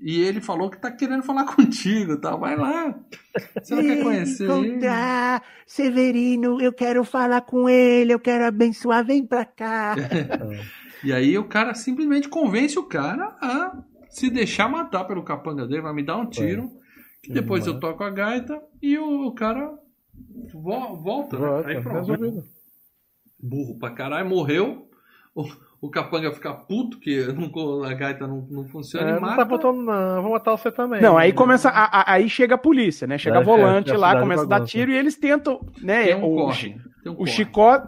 E 0.02 0.20
ele 0.20 0.42
falou 0.42 0.70
que 0.70 0.82
tá 0.82 0.92
querendo 0.92 1.24
falar 1.24 1.46
contigo, 1.56 2.18
tal. 2.18 2.40
Vai 2.40 2.58
lá. 2.58 2.94
Você 3.62 3.74
não 3.76 3.84
quer 3.84 4.04
conhecer 4.04 4.48
ele? 4.66 4.86
Severino, 5.66 6.60
eu 6.62 6.74
quero 6.74 7.04
falar 7.06 7.42
com 7.42 7.70
ele, 7.70 8.14
eu 8.14 8.20
quero 8.20 8.46
abençoar, 8.46 9.06
vem 9.06 9.26
pra 9.26 9.46
cá. 9.46 9.96
E 11.06 11.12
aí 11.12 11.38
o 11.38 11.44
cara 11.44 11.74
simplesmente 11.74 12.30
convence 12.30 12.80
o 12.80 12.84
cara 12.84 13.36
a 13.42 13.78
se 14.10 14.30
deixar 14.30 14.70
matar 14.70 15.04
pelo 15.04 15.22
capanga 15.22 15.68
dele, 15.68 15.82
vai 15.82 15.94
me 15.94 16.02
dar 16.02 16.16
um 16.16 16.26
tiro, 16.26 16.72
Depois 17.28 17.68
Uhum. 17.68 17.74
eu 17.74 17.80
toco 17.82 18.04
a 18.06 18.10
gaita 18.10 18.62
e 18.82 18.98
o 18.98 19.30
cara 19.34 19.78
vo- 20.54 20.96
volta, 20.96 21.38
né? 21.38 21.46
Volta, 21.46 21.68
Aí 21.68 21.82
pronto. 21.82 22.44
Burro 23.44 23.78
pra 23.78 23.92
caralho, 23.92 24.28
morreu. 24.30 24.88
O, 25.36 25.44
o 25.82 25.90
capanga 25.90 26.32
fica 26.32 26.54
puto 26.54 27.00
que 27.00 27.26
não- 27.34 27.84
a 27.84 27.94
gaita 27.94 28.26
não, 28.28 28.48
não 28.50 28.66
funciona 28.68 29.08
É, 29.08 29.10
e 29.10 29.14
não 29.16 29.22
mata. 29.22 29.36
tá 29.38 29.46
botando, 29.46 29.82
não, 29.82 30.22
vou 30.22 30.32
matar 30.32 30.52
você 30.52 30.72
também. 30.72 31.02
Não, 31.02 31.18
aí 31.18 31.34
começa. 31.34 31.70
a- 31.70 32.02
a- 32.02 32.14
aí 32.14 32.30
chega 32.30 32.56
a 32.56 32.58
polícia, 32.58 33.06
né? 33.08 33.18
Chega 33.18 33.38
É, 33.38 33.40
a 33.40 33.44
volante 33.44 33.92
é, 33.92 33.98
lá, 33.98 34.20
começa 34.20 34.44
a 34.44 34.48
dar 34.48 34.64
tiro 34.66 34.92
e 34.92 34.96
eles 34.98 35.16
tentam, 35.18 35.60
né? 35.82 36.06
Tem 36.06 36.16
um 36.16 36.24
o, 36.24 36.36
corre, 36.36 36.78
tem 37.04 37.12
um 37.12 37.16
o. 37.22 37.26
Chicó 37.26 37.82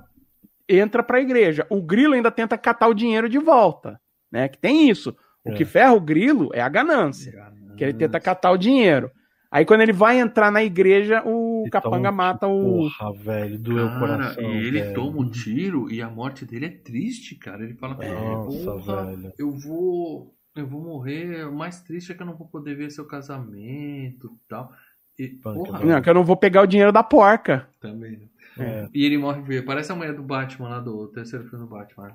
entra 0.68 1.04
pra 1.04 1.22
igreja. 1.22 1.66
O 1.70 1.82
Grilo 1.82 2.16
ainda 2.16 2.32
tenta 2.32 2.58
catar 2.58 2.88
o 2.88 2.94
dinheiro 2.96 3.30
de 3.30 3.38
volta, 3.38 4.00
né? 4.32 4.48
Que 4.50 4.58
tem 4.58 4.90
isso. 4.90 5.16
O 5.46 5.52
É. 5.52 5.54
que 5.54 5.64
ferra 5.64 5.94
o 5.94 6.02
Grilo 6.02 6.50
é 6.54 6.62
a 6.62 6.68
ganância, 6.70 7.32
que 7.78 7.84
ele 7.84 7.94
tenta 7.94 8.20
catar 8.20 8.50
o 8.52 8.58
dinheiro. 8.58 9.12
Aí 9.52 9.66
quando 9.66 9.82
ele 9.82 9.94
vai 9.94 10.20
entrar 10.20 10.52
na 10.52 10.64
igreja, 10.64 11.22
o 11.26 11.64
E 11.66 11.70
capanga 11.70 12.10
toma- 12.10 12.12
mata 12.12 12.48
o. 12.48 12.90
Porra, 12.90 13.14
velho, 13.14 13.60
doeu 13.60 13.86
o 13.86 13.90
Cara, 13.90 14.00
coração. 14.00 14.44
e 14.44 14.58
ele 14.68 14.82
velho. 14.82 14.94
toma 14.96 15.22
um 15.22 15.30
tiro 15.30 15.90
e 15.92 16.02
a 16.02 16.10
morte 16.10 16.46
dele 16.46 16.66
é 16.66 16.70
triste, 16.70 17.36
cara. 17.36 17.64
Ele 17.64 17.76
fala, 17.76 17.96
Nossa, 17.96 19.06
velho. 19.06 19.34
eu 19.38 19.52
vou. 19.52 20.34
Eu 20.56 20.66
vou 20.68 20.82
morrer. 20.82 21.46
O 21.48 21.54
mais 21.56 21.82
triste 21.82 22.12
é 22.12 22.16
que 22.16 22.22
eu 22.22 22.26
não 22.26 22.36
vou 22.38 22.48
poder 22.48 22.76
ver 22.76 22.90
seu 22.90 23.06
casamento 23.06 24.28
e 24.34 24.48
tal. 24.50 24.72
E, 25.18 25.28
Punk, 25.30 25.56
porra. 25.68 25.84
Não, 25.86 26.02
que 26.02 26.10
eu 26.10 26.14
não 26.14 26.24
vou 26.24 26.38
pegar 26.38 26.62
o 26.62 26.68
dinheiro 26.68 26.92
da 26.92 27.04
porca. 27.04 27.68
também. 27.80 28.12
né? 28.12 28.28
É. 28.58 28.90
E 28.94 29.06
ele 29.06 29.18
morre 29.18 29.42
ver. 29.42 29.66
Parece 29.66 29.92
a 29.92 29.96
mulher 29.96 30.14
do 30.14 30.24
Batman 30.24 30.70
lá 30.70 30.80
do 30.80 31.08
terceiro 31.10 31.46
filme 31.50 31.66
do 31.66 31.70
Batman. 31.70 32.14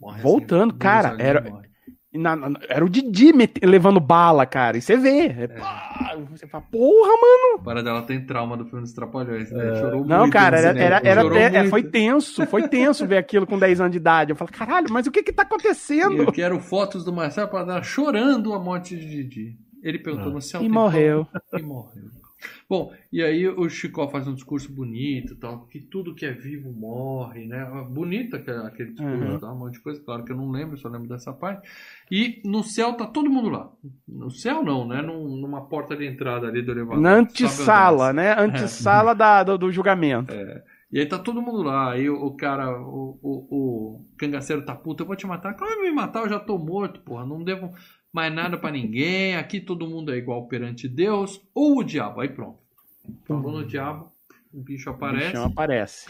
Morre 0.00 0.22
Voltando, 0.22 0.70
assim, 0.70 0.78
cara, 0.78 1.16
era- 1.22 1.42
morre. 1.42 1.68
Na- 2.14 2.36
na- 2.36 2.60
era 2.68 2.84
o 2.84 2.88
Didi 2.88 3.32
levando 3.62 3.98
bala, 3.98 4.46
cara. 4.46 4.76
E 4.76 4.80
você 4.82 4.96
vê. 4.96 5.26
É, 5.26 5.48
pá, 5.48 6.16
você 6.30 6.46
fala, 6.46 6.62
porra, 6.70 7.10
mano. 7.20 7.64
Para 7.64 7.82
dela 7.82 8.02
tem 8.02 8.24
trauma 8.24 8.56
do 8.56 8.64
filme 8.66 8.82
dos 8.82 8.92
Trapalhões, 8.92 9.50
né? 9.50 9.74
Chorou 9.80 10.04
Não, 10.04 10.20
muito 10.20 10.32
cara, 10.32 10.56
era, 10.58 10.78
era, 10.78 11.00
era 11.04 11.26
até- 11.26 11.56
é, 11.56 11.64
foi 11.68 11.82
tenso. 11.82 12.46
Foi 12.46 12.68
tenso 12.68 13.04
ver 13.06 13.16
aquilo 13.18 13.46
com 13.46 13.58
10 13.58 13.80
anos 13.80 13.90
de 13.92 13.98
idade. 13.98 14.30
Eu 14.30 14.36
falo, 14.36 14.50
caralho, 14.52 14.86
mas 14.90 15.06
o 15.06 15.10
que 15.10 15.22
que 15.24 15.32
tá 15.32 15.42
acontecendo? 15.42 16.22
Eu 16.22 16.30
quero 16.32 16.60
fotos 16.60 17.04
do 17.04 17.12
Marcelo 17.12 17.48
para 17.48 17.64
dar 17.64 17.82
chorando 17.82 18.54
a 18.54 18.58
morte 18.60 18.96
de 18.96 19.06
Didi. 19.06 19.58
Ele 19.82 19.98
perguntou 19.98 20.32
no 20.32 20.40
céu. 20.40 20.62
E 20.62 20.68
morreu. 20.68 21.26
E 21.58 21.62
morreu. 21.62 22.04
Bom, 22.68 22.92
e 23.12 23.22
aí 23.22 23.46
o 23.48 23.68
Chicó 23.68 24.08
faz 24.08 24.26
um 24.26 24.34
discurso 24.34 24.72
bonito, 24.72 25.36
tal, 25.36 25.66
que 25.66 25.80
tudo 25.80 26.14
que 26.14 26.24
é 26.26 26.32
vivo 26.32 26.72
morre, 26.72 27.46
né? 27.46 27.64
Bonito 27.90 28.36
aquele, 28.36 28.58
aquele 28.66 28.90
discurso, 28.92 29.32
Uhum. 29.32 29.38
tá? 29.38 29.52
um 29.52 29.58
monte 29.58 29.74
de 29.74 29.80
coisa, 29.80 30.02
claro 30.04 30.24
que 30.24 30.32
eu 30.32 30.36
não 30.36 30.50
lembro, 30.50 30.76
só 30.78 30.88
lembro 30.88 31.08
dessa 31.08 31.32
parte. 31.32 31.68
E 32.10 32.40
no 32.44 32.62
céu 32.62 32.94
tá 32.94 33.06
todo 33.06 33.30
mundo 33.30 33.48
lá. 33.48 33.70
No 34.06 34.30
céu 34.30 34.62
não, 34.62 34.86
né? 34.86 35.02
Num- 35.02 35.36
numa 35.36 35.66
porta 35.68 35.96
de 35.96 36.06
entrada 36.06 36.46
ali 36.48 36.62
do 36.62 36.72
elevador. 36.72 37.00
Na 37.02 37.14
antessala, 37.14 38.12
né? 38.12 38.34
Antessala 38.38 39.14
da, 39.14 39.42
do, 39.42 39.58
do 39.58 39.72
julgamento. 39.72 40.32
e 40.92 40.98
aí 41.00 41.06
tá 41.06 41.18
todo 41.18 41.42
mundo 41.42 41.62
lá. 41.62 41.92
Aí 41.92 42.08
o, 42.08 42.14
o 42.26 42.36
cara, 42.36 42.70
o, 42.80 43.18
o, 43.22 43.46
o 43.50 44.06
cangaceiro 44.16 44.64
tá 44.64 44.74
puto, 44.74 45.02
eu 45.02 45.06
vou 45.06 45.16
te 45.16 45.26
matar. 45.26 45.54
Como 45.56 45.68
vai 45.70 45.82
me 45.82 45.92
matar? 45.92 46.22
Eu 46.22 46.28
já 46.28 46.38
tô 46.38 46.58
morto, 46.58 47.00
porra. 47.00 47.26
Não 47.26 47.42
devo 47.42 47.70
mais 48.14 48.32
nada 48.32 48.56
pra 48.56 48.70
ninguém. 48.70 49.34
Aqui 49.36 49.60
todo 49.60 49.88
mundo 49.88 50.12
é 50.14 50.16
igual 50.16 50.46
perante 50.46 50.88
Deus. 50.88 51.42
Ou 51.52 51.78
o 51.80 51.84
diabo. 51.84 52.20
Aí 52.20 52.28
pronto. 52.28 52.58
Falou 53.26 53.52
no 53.52 53.66
diabo, 53.66 54.10
o 54.52 54.60
bicho 54.62 54.88
O 54.88 54.92
aparece. 54.94 55.26
bichão 55.26 55.44
aparece. 55.44 56.06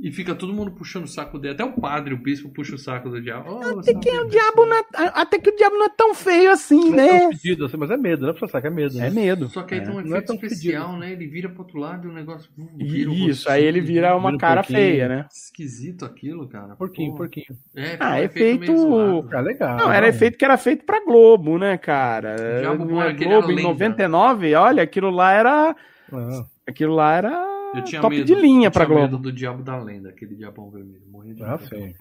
E 0.00 0.12
fica 0.12 0.32
todo 0.32 0.52
mundo 0.52 0.70
puxando 0.70 1.04
o 1.04 1.08
saco 1.08 1.40
dele. 1.40 1.54
Até 1.54 1.64
o 1.64 1.72
padre, 1.72 2.14
o 2.14 2.16
bispo, 2.16 2.48
puxa 2.50 2.76
o 2.76 2.78
saco 2.78 3.08
do 3.10 3.20
diabo. 3.20 3.50
Oh, 3.50 3.80
Até 3.80 3.92
que, 3.94 4.10
o 4.10 4.28
diabo 4.28 4.64
não 4.64 4.76
é, 4.76 4.84
até 5.12 5.38
que 5.40 5.50
o 5.50 5.56
diabo 5.56 5.74
não 5.76 5.86
é 5.86 5.88
tão 5.88 6.14
feio 6.14 6.52
assim, 6.52 6.90
Não 6.90 7.00
é 7.00 7.06
né? 7.12 7.18
tão 7.18 7.32
fedido 7.32 7.64
assim, 7.64 7.76
mas 7.76 7.90
é 7.90 7.96
medo, 7.96 8.24
né? 8.24 8.32
Pra 8.32 8.46
sacar 8.46 8.62
que 8.62 8.68
é 8.68 8.70
medo. 8.70 8.96
É 8.96 9.00
Né? 9.02 9.10
medo. 9.10 9.48
Só 9.48 9.64
que 9.64 9.74
aí 9.74 9.80
É. 9.80 9.82
tem 9.82 9.90
um 9.92 9.94
Não 9.96 10.02
é 10.02 10.06
efeito 10.20 10.26
tão 10.26 10.36
especial, 10.36 10.84
fedido. 10.90 11.00
né? 11.00 11.12
Ele 11.12 11.26
vira 11.26 11.48
pro 11.48 11.62
outro 11.62 11.78
lado 11.80 12.06
e 12.06 12.10
o 12.10 12.14
negócio 12.14 12.48
vira 12.76 13.10
Isso, 13.12 13.50
aí 13.50 13.64
ele 13.64 13.80
vira 13.80 14.16
uma 14.16 14.30
vira 14.30 14.40
cara 14.40 14.62
feia, 14.62 15.08
né? 15.08 15.26
Esquisito 15.32 16.04
aquilo, 16.04 16.46
cara. 16.48 16.76
Porquinho, 16.76 17.10
Pô. 17.10 17.16
porquinho. 17.18 17.58
É, 17.74 17.96
Ah, 17.98 18.12
um 18.14 18.18
efeito-. 18.18 19.28
Ah, 19.32 19.40
legal. 19.40 19.76
Não, 19.78 19.92
era 19.92 20.06
efeito 20.08 20.38
que 20.38 20.44
era 20.44 20.56
feito 20.56 20.84
pra 20.84 21.04
Globo, 21.04 21.58
né, 21.58 21.76
cara? 21.76 22.36
O 22.36 22.60
Diabo 22.60 22.84
Não 22.84 23.02
é 23.02 23.12
Globo 23.12 23.34
era 23.34 23.52
em 23.52 23.56
lenda. 23.56 23.68
99, 23.68 24.54
olha, 24.54 24.82
aquilo 24.84 25.10
lá 25.10 25.32
era. 25.32 25.74
Ah, 26.12 26.44
Aquilo 26.68 26.94
lá 26.94 27.14
era 27.16 27.57
Eu 27.74 27.84
tinha 27.84 28.00
top 28.00 28.16
medo, 28.16 28.26
de 28.26 28.34
linha 28.34 28.68
eu 28.68 28.70
pra 28.72 28.84
tinha 28.86 28.96
Globo. 28.96 29.12
medo 29.12 29.22
do 29.22 29.32
Diabo 29.32 29.62
da 29.62 29.76
Lenda, 29.76 30.08
aquele 30.10 30.34
diabão 30.34 30.70
vermelho. 30.70 31.02
Morria 31.10 31.34
de 31.34 31.42
ah, 31.42 31.58
sim. 31.58 31.94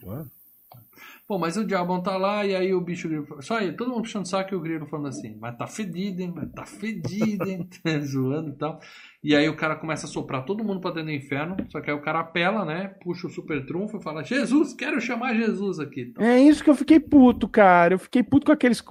Bom, 1.29 1.37
mas 1.37 1.57
o 1.57 1.65
diabão 1.65 2.01
tá 2.01 2.15
lá 2.17 2.45
e 2.45 2.55
aí 2.55 2.73
o 2.73 2.79
bicho 2.81 3.07
grilo 3.09 3.25
fala- 3.25 3.41
Só 3.41 3.57
aí, 3.57 3.73
todo 3.73 3.89
mundo 3.91 4.03
puxando 4.03 4.25
saco 4.25 4.53
e 4.53 4.57
o 4.57 4.61
grilo 4.61 4.85
falando 4.87 5.09
assim, 5.09 5.35
mas 5.39 5.57
tá 5.57 5.67
fedido, 5.67 6.21
hein? 6.21 6.31
Mas 6.33 6.49
tá 6.51 6.65
fedido, 6.65 7.45
hein? 7.49 7.67
Zoando 8.01 8.49
e 8.51 8.53
tal. 8.53 8.79
E 9.23 9.35
aí 9.35 9.47
o 9.49 9.55
cara 9.55 9.75
começa 9.75 10.05
a 10.05 10.09
soprar 10.09 10.45
todo 10.45 10.63
mundo 10.63 10.79
pra 10.79 10.91
dentro 10.91 11.07
do 11.07 11.11
inferno. 11.11 11.57
Só 11.69 11.81
que 11.81 11.91
aí 11.91 11.95
o 11.97 12.01
cara 12.01 12.21
apela, 12.21 12.63
né? 12.63 12.95
Puxa 13.03 13.27
o 13.27 13.29
super 13.29 13.65
trunfo 13.65 13.97
e 13.97 14.01
fala: 14.03 14.23
Jesus, 14.23 14.73
quero 14.73 15.01
chamar 15.01 15.35
Jesus 15.35 15.79
aqui. 15.79 16.01
Então, 16.09 16.23
É 16.23 16.39
isso 16.39 16.63
que 16.63 16.69
eu 16.69 16.75
fiquei 16.75 16.99
puto, 16.99 17.47
cara. 17.47 17.95
Eu 17.95 17.99
fiquei 17.99 18.23
puto 18.23 18.45
com 18.45 18.51
aqueles, 18.53 18.81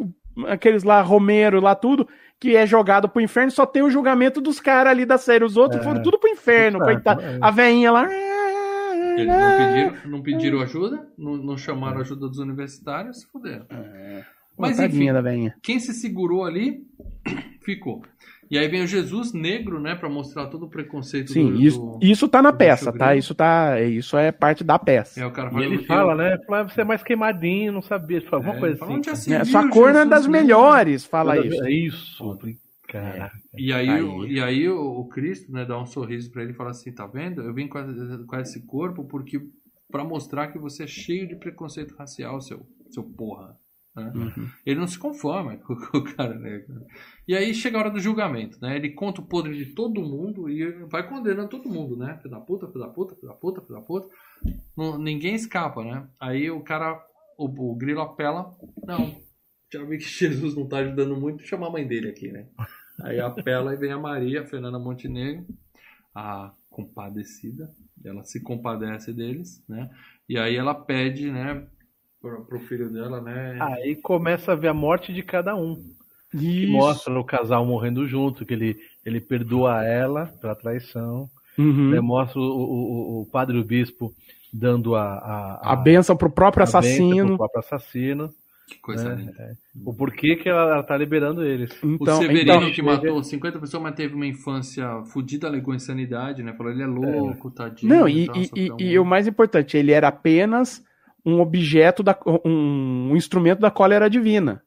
aqueles 0.48 0.82
lá, 0.82 1.00
Romero, 1.00 1.60
lá 1.60 1.74
tudo, 1.74 2.08
que 2.38 2.54
é 2.56 2.66
jogado 2.66 3.08
pro 3.08 3.20
inferno, 3.22 3.50
só 3.50 3.64
tem 3.64 3.82
o 3.82 3.90
julgamento 3.90 4.40
dos 4.40 4.60
caras 4.60 4.90
ali 4.92 5.04
da 5.06 5.16
série. 5.18 5.44
Os 5.44 5.56
outros 5.56 5.80
É. 5.80 5.84
foram 5.84 6.02
tudo 6.02 6.18
pro 6.18 6.28
inferno, 6.30 6.78
Exato, 6.78 6.92
coitado. 6.92 7.20
é. 7.22 7.38
A 7.40 7.50
veinha 7.50 7.90
lá. 7.92 8.06
eles 9.16 9.26
não 9.28 9.56
pediram, 9.58 10.10
não 10.10 10.22
pediram 10.22 10.60
ajuda, 10.60 11.08
não, 11.16 11.36
não 11.36 11.56
chamaram 11.56 12.00
ajuda 12.00 12.28
dos 12.28 12.38
universitários, 12.38 13.20
se 13.20 13.26
fuderam. 13.30 13.66
Mas 14.58 14.76
Tadinha 14.76 15.04
enfim, 15.04 15.12
da 15.12 15.20
veinha. 15.20 15.54
quem 15.62 15.78
se 15.78 15.92
segurou 15.94 16.44
ali 16.44 16.82
ficou. 17.64 18.02
E 18.50 18.56
aí 18.56 18.68
vem 18.68 18.82
o 18.82 18.86
Jesus 18.86 19.32
negro, 19.32 19.80
né, 19.80 19.94
Pra 19.94 20.08
mostrar 20.08 20.46
todo 20.46 20.66
o 20.66 20.70
preconceito 20.70 21.32
Sim, 21.32 21.52
do, 21.52 21.60
isso, 21.60 21.78
do- 21.80 21.98
isso 22.00 22.28
tá 22.28 22.40
na 22.40 22.52
peça, 22.52 22.92
tá? 22.92 23.14
Isso 23.14 23.34
tá. 23.34 23.80
Isso 23.80 24.16
é 24.16 24.30
parte 24.30 24.62
da 24.62 24.78
peça. 24.78 25.20
É, 25.20 25.26
o 25.26 25.32
cara 25.32 25.48
E 25.48 25.52
fala, 25.52 25.64
ele 25.64 25.76
eu- 25.76 25.84
fala, 25.84 26.14
né? 26.14 26.38
Fala, 26.46 26.64
você 26.64 26.80
é 26.80 26.84
mais 26.84 27.02
queimadinho, 27.02 27.72
não 27.72 27.82
sabia. 27.82 28.20
Fala 28.20 28.36
alguma 28.36 28.54
É, 28.56 28.60
coisa 28.60 28.76
fala, 28.76 29.00
assim. 29.12 29.32
É, 29.32 29.38
viu 29.38 29.46
sua 29.46 29.68
cor 29.68 29.92
não 29.92 30.00
é 30.00 30.06
das 30.06 30.26
melhores, 30.26 31.04
fala 31.04 31.38
isso. 31.38 31.64
É 31.64 31.70
isso. 31.70 32.38
Cara. 32.88 33.32
E 33.58 33.72
aí, 33.72 33.88
Aí. 33.90 34.02
O, 34.02 34.26
e 34.26 34.40
aí 34.40 34.68
o, 34.68 34.80
o 35.00 35.08
Cristo, 35.08 35.50
né, 35.50 35.64
dá 35.64 35.76
um 35.80 35.86
sorriso 35.86 36.30
pra 36.30 36.42
ele 36.42 36.52
e 36.52 36.54
fala 36.54 36.70
assim, 36.70 36.92
tá 36.92 37.06
vendo? 37.06 37.42
Eu 37.42 37.52
vim 37.52 37.66
com, 37.66 37.80
com 38.26 38.36
esse 38.36 38.64
corpo 38.64 39.04
porque 39.04 39.40
para 39.90 40.04
mostrar 40.04 40.48
que 40.48 40.58
você 40.58 40.84
é 40.84 40.86
cheio 40.86 41.26
de 41.26 41.36
preconceito 41.36 41.94
racial, 41.96 42.40
seu, 42.40 42.64
seu 42.90 43.02
porra. 43.02 43.56
Né? 43.96 44.12
Uhum. 44.14 44.48
Ele 44.64 44.78
não 44.78 44.86
se 44.86 44.98
conforma 44.98 45.56
com, 45.56 45.74
com 45.88 45.98
o 45.98 46.04
cara 46.04 46.34
negro. 46.38 46.84
E 47.26 47.34
aí 47.34 47.54
chega 47.54 47.78
a 47.78 47.80
hora 47.80 47.90
do 47.90 47.98
julgamento, 47.98 48.58
né? 48.60 48.76
Ele 48.76 48.90
conta 48.90 49.20
o 49.20 49.26
podre 49.26 49.56
de 49.56 49.74
todo 49.74 50.02
mundo 50.02 50.48
e 50.50 50.70
vai 50.84 51.08
condenando 51.08 51.48
todo 51.48 51.68
mundo, 51.68 51.96
né? 51.96 52.18
Filho 52.18 52.30
da 52.30 52.40
puta, 52.40 52.66
filho 52.68 52.80
da 52.80 52.88
puta, 52.88 53.14
filho 53.14 53.28
da 53.28 53.34
puta, 53.34 53.60
filho 53.62 53.80
da 53.80 53.84
puta. 53.84 54.08
Não- 54.76 54.98
ninguém 54.98 55.34
escapa, 55.34 55.82
né? 55.82 56.06
Aí 56.20 56.50
o 56.50 56.60
cara, 56.60 57.02
o, 57.38 57.72
o 57.72 57.74
grilo 57.74 58.02
apela, 58.02 58.54
não, 58.86 59.16
já 59.72 59.82
vi 59.84 59.98
que 59.98 60.04
Jesus 60.08 60.54
não 60.54 60.68
tá 60.68 60.78
ajudando 60.78 61.16
muito, 61.16 61.42
chamar 61.46 61.68
a 61.68 61.72
mãe 61.72 61.86
dele 61.86 62.10
aqui, 62.10 62.30
né? 62.30 62.46
Aí 63.02 63.18
apela 63.18 63.74
e 63.74 63.76
vem 63.76 63.92
a 63.92 63.98
Maria, 63.98 64.42
a 64.42 64.46
Fernanda 64.46 64.78
Montenegro, 64.78 65.46
a 66.14 66.54
compadecida, 66.70 67.70
ela 68.04 68.22
se 68.24 68.42
compadece 68.42 69.12
deles, 69.12 69.64
né? 69.68 69.90
E 70.28 70.38
aí 70.38 70.56
ela 70.56 70.74
pede, 70.74 71.30
né, 71.30 71.66
pro, 72.26 72.44
pro 72.44 72.60
filho 72.60 72.90
dela, 72.90 73.20
né? 73.20 73.56
Aí 73.60 73.94
começa 73.94 74.52
a 74.52 74.56
ver 74.56 74.68
a 74.68 74.74
morte 74.74 75.12
de 75.12 75.22
cada 75.22 75.54
um. 75.54 75.76
Que 76.30 76.64
Isso. 76.64 76.72
mostra 76.72 77.18
o 77.18 77.24
casal 77.24 77.64
morrendo 77.64 78.06
junto, 78.06 78.44
que 78.44 78.52
ele, 78.52 78.76
ele 79.04 79.20
perdoa 79.20 79.84
ela 79.84 80.26
pela 80.40 80.54
traição. 80.56 81.28
Uhum. 81.56 81.90
Né, 81.90 82.00
Mostra 82.00 82.38
o, 82.38 82.44
o, 82.44 83.22
o 83.22 83.26
padre 83.26 83.58
o 83.58 83.64
bispo 83.64 84.12
dando 84.52 84.94
a, 84.94 85.04
a, 85.04 85.72
A 85.72 85.76
benção 85.76 86.16
pro 86.16 86.30
próprio 86.30 86.62
a 86.62 86.66
bênção 86.66 86.80
assassino. 86.80 87.26
pro 87.28 87.36
próprio 87.38 87.60
assassino. 87.60 88.30
Que 88.68 88.78
coisa 88.80 89.12
É, 89.12 89.14
linda. 89.14 89.56
O 89.84 89.94
porquê 89.94 90.34
que 90.34 90.48
ela, 90.48 90.72
ela 90.74 90.82
tá 90.82 90.96
liberando 90.96 91.44
eles. 91.44 91.70
Então, 91.84 92.18
o 92.18 92.20
Severino 92.20 92.52
então, 92.56 92.72
que 92.72 92.82
matou 92.82 93.22
50 93.22 93.60
pessoas, 93.60 93.82
mas 93.82 93.94
teve 93.94 94.14
uma 94.14 94.26
infância 94.26 95.02
fudida, 95.04 95.46
alegou 95.46 95.72
insanidade, 95.72 96.42
né? 96.42 96.52
Falou, 96.52 96.72
ele 96.72 96.82
é 96.82 96.86
louco, 96.86 97.50
tadinho. 97.50 97.94
Não, 97.94 98.08
e, 98.08 98.26
e, 98.26 98.50
e, 98.56 98.84
e 98.90 98.98
o 98.98 99.04
mais 99.04 99.28
importante, 99.28 99.76
ele 99.76 99.92
era 99.92 100.08
apenas 100.08 100.82
um 101.26 101.40
objeto, 101.40 102.02
da, 102.02 102.16
um, 102.44 103.10
um 103.10 103.16
instrumento 103.16 103.58
da 103.58 103.70
cólera 103.70 104.08
divina. 104.08 104.62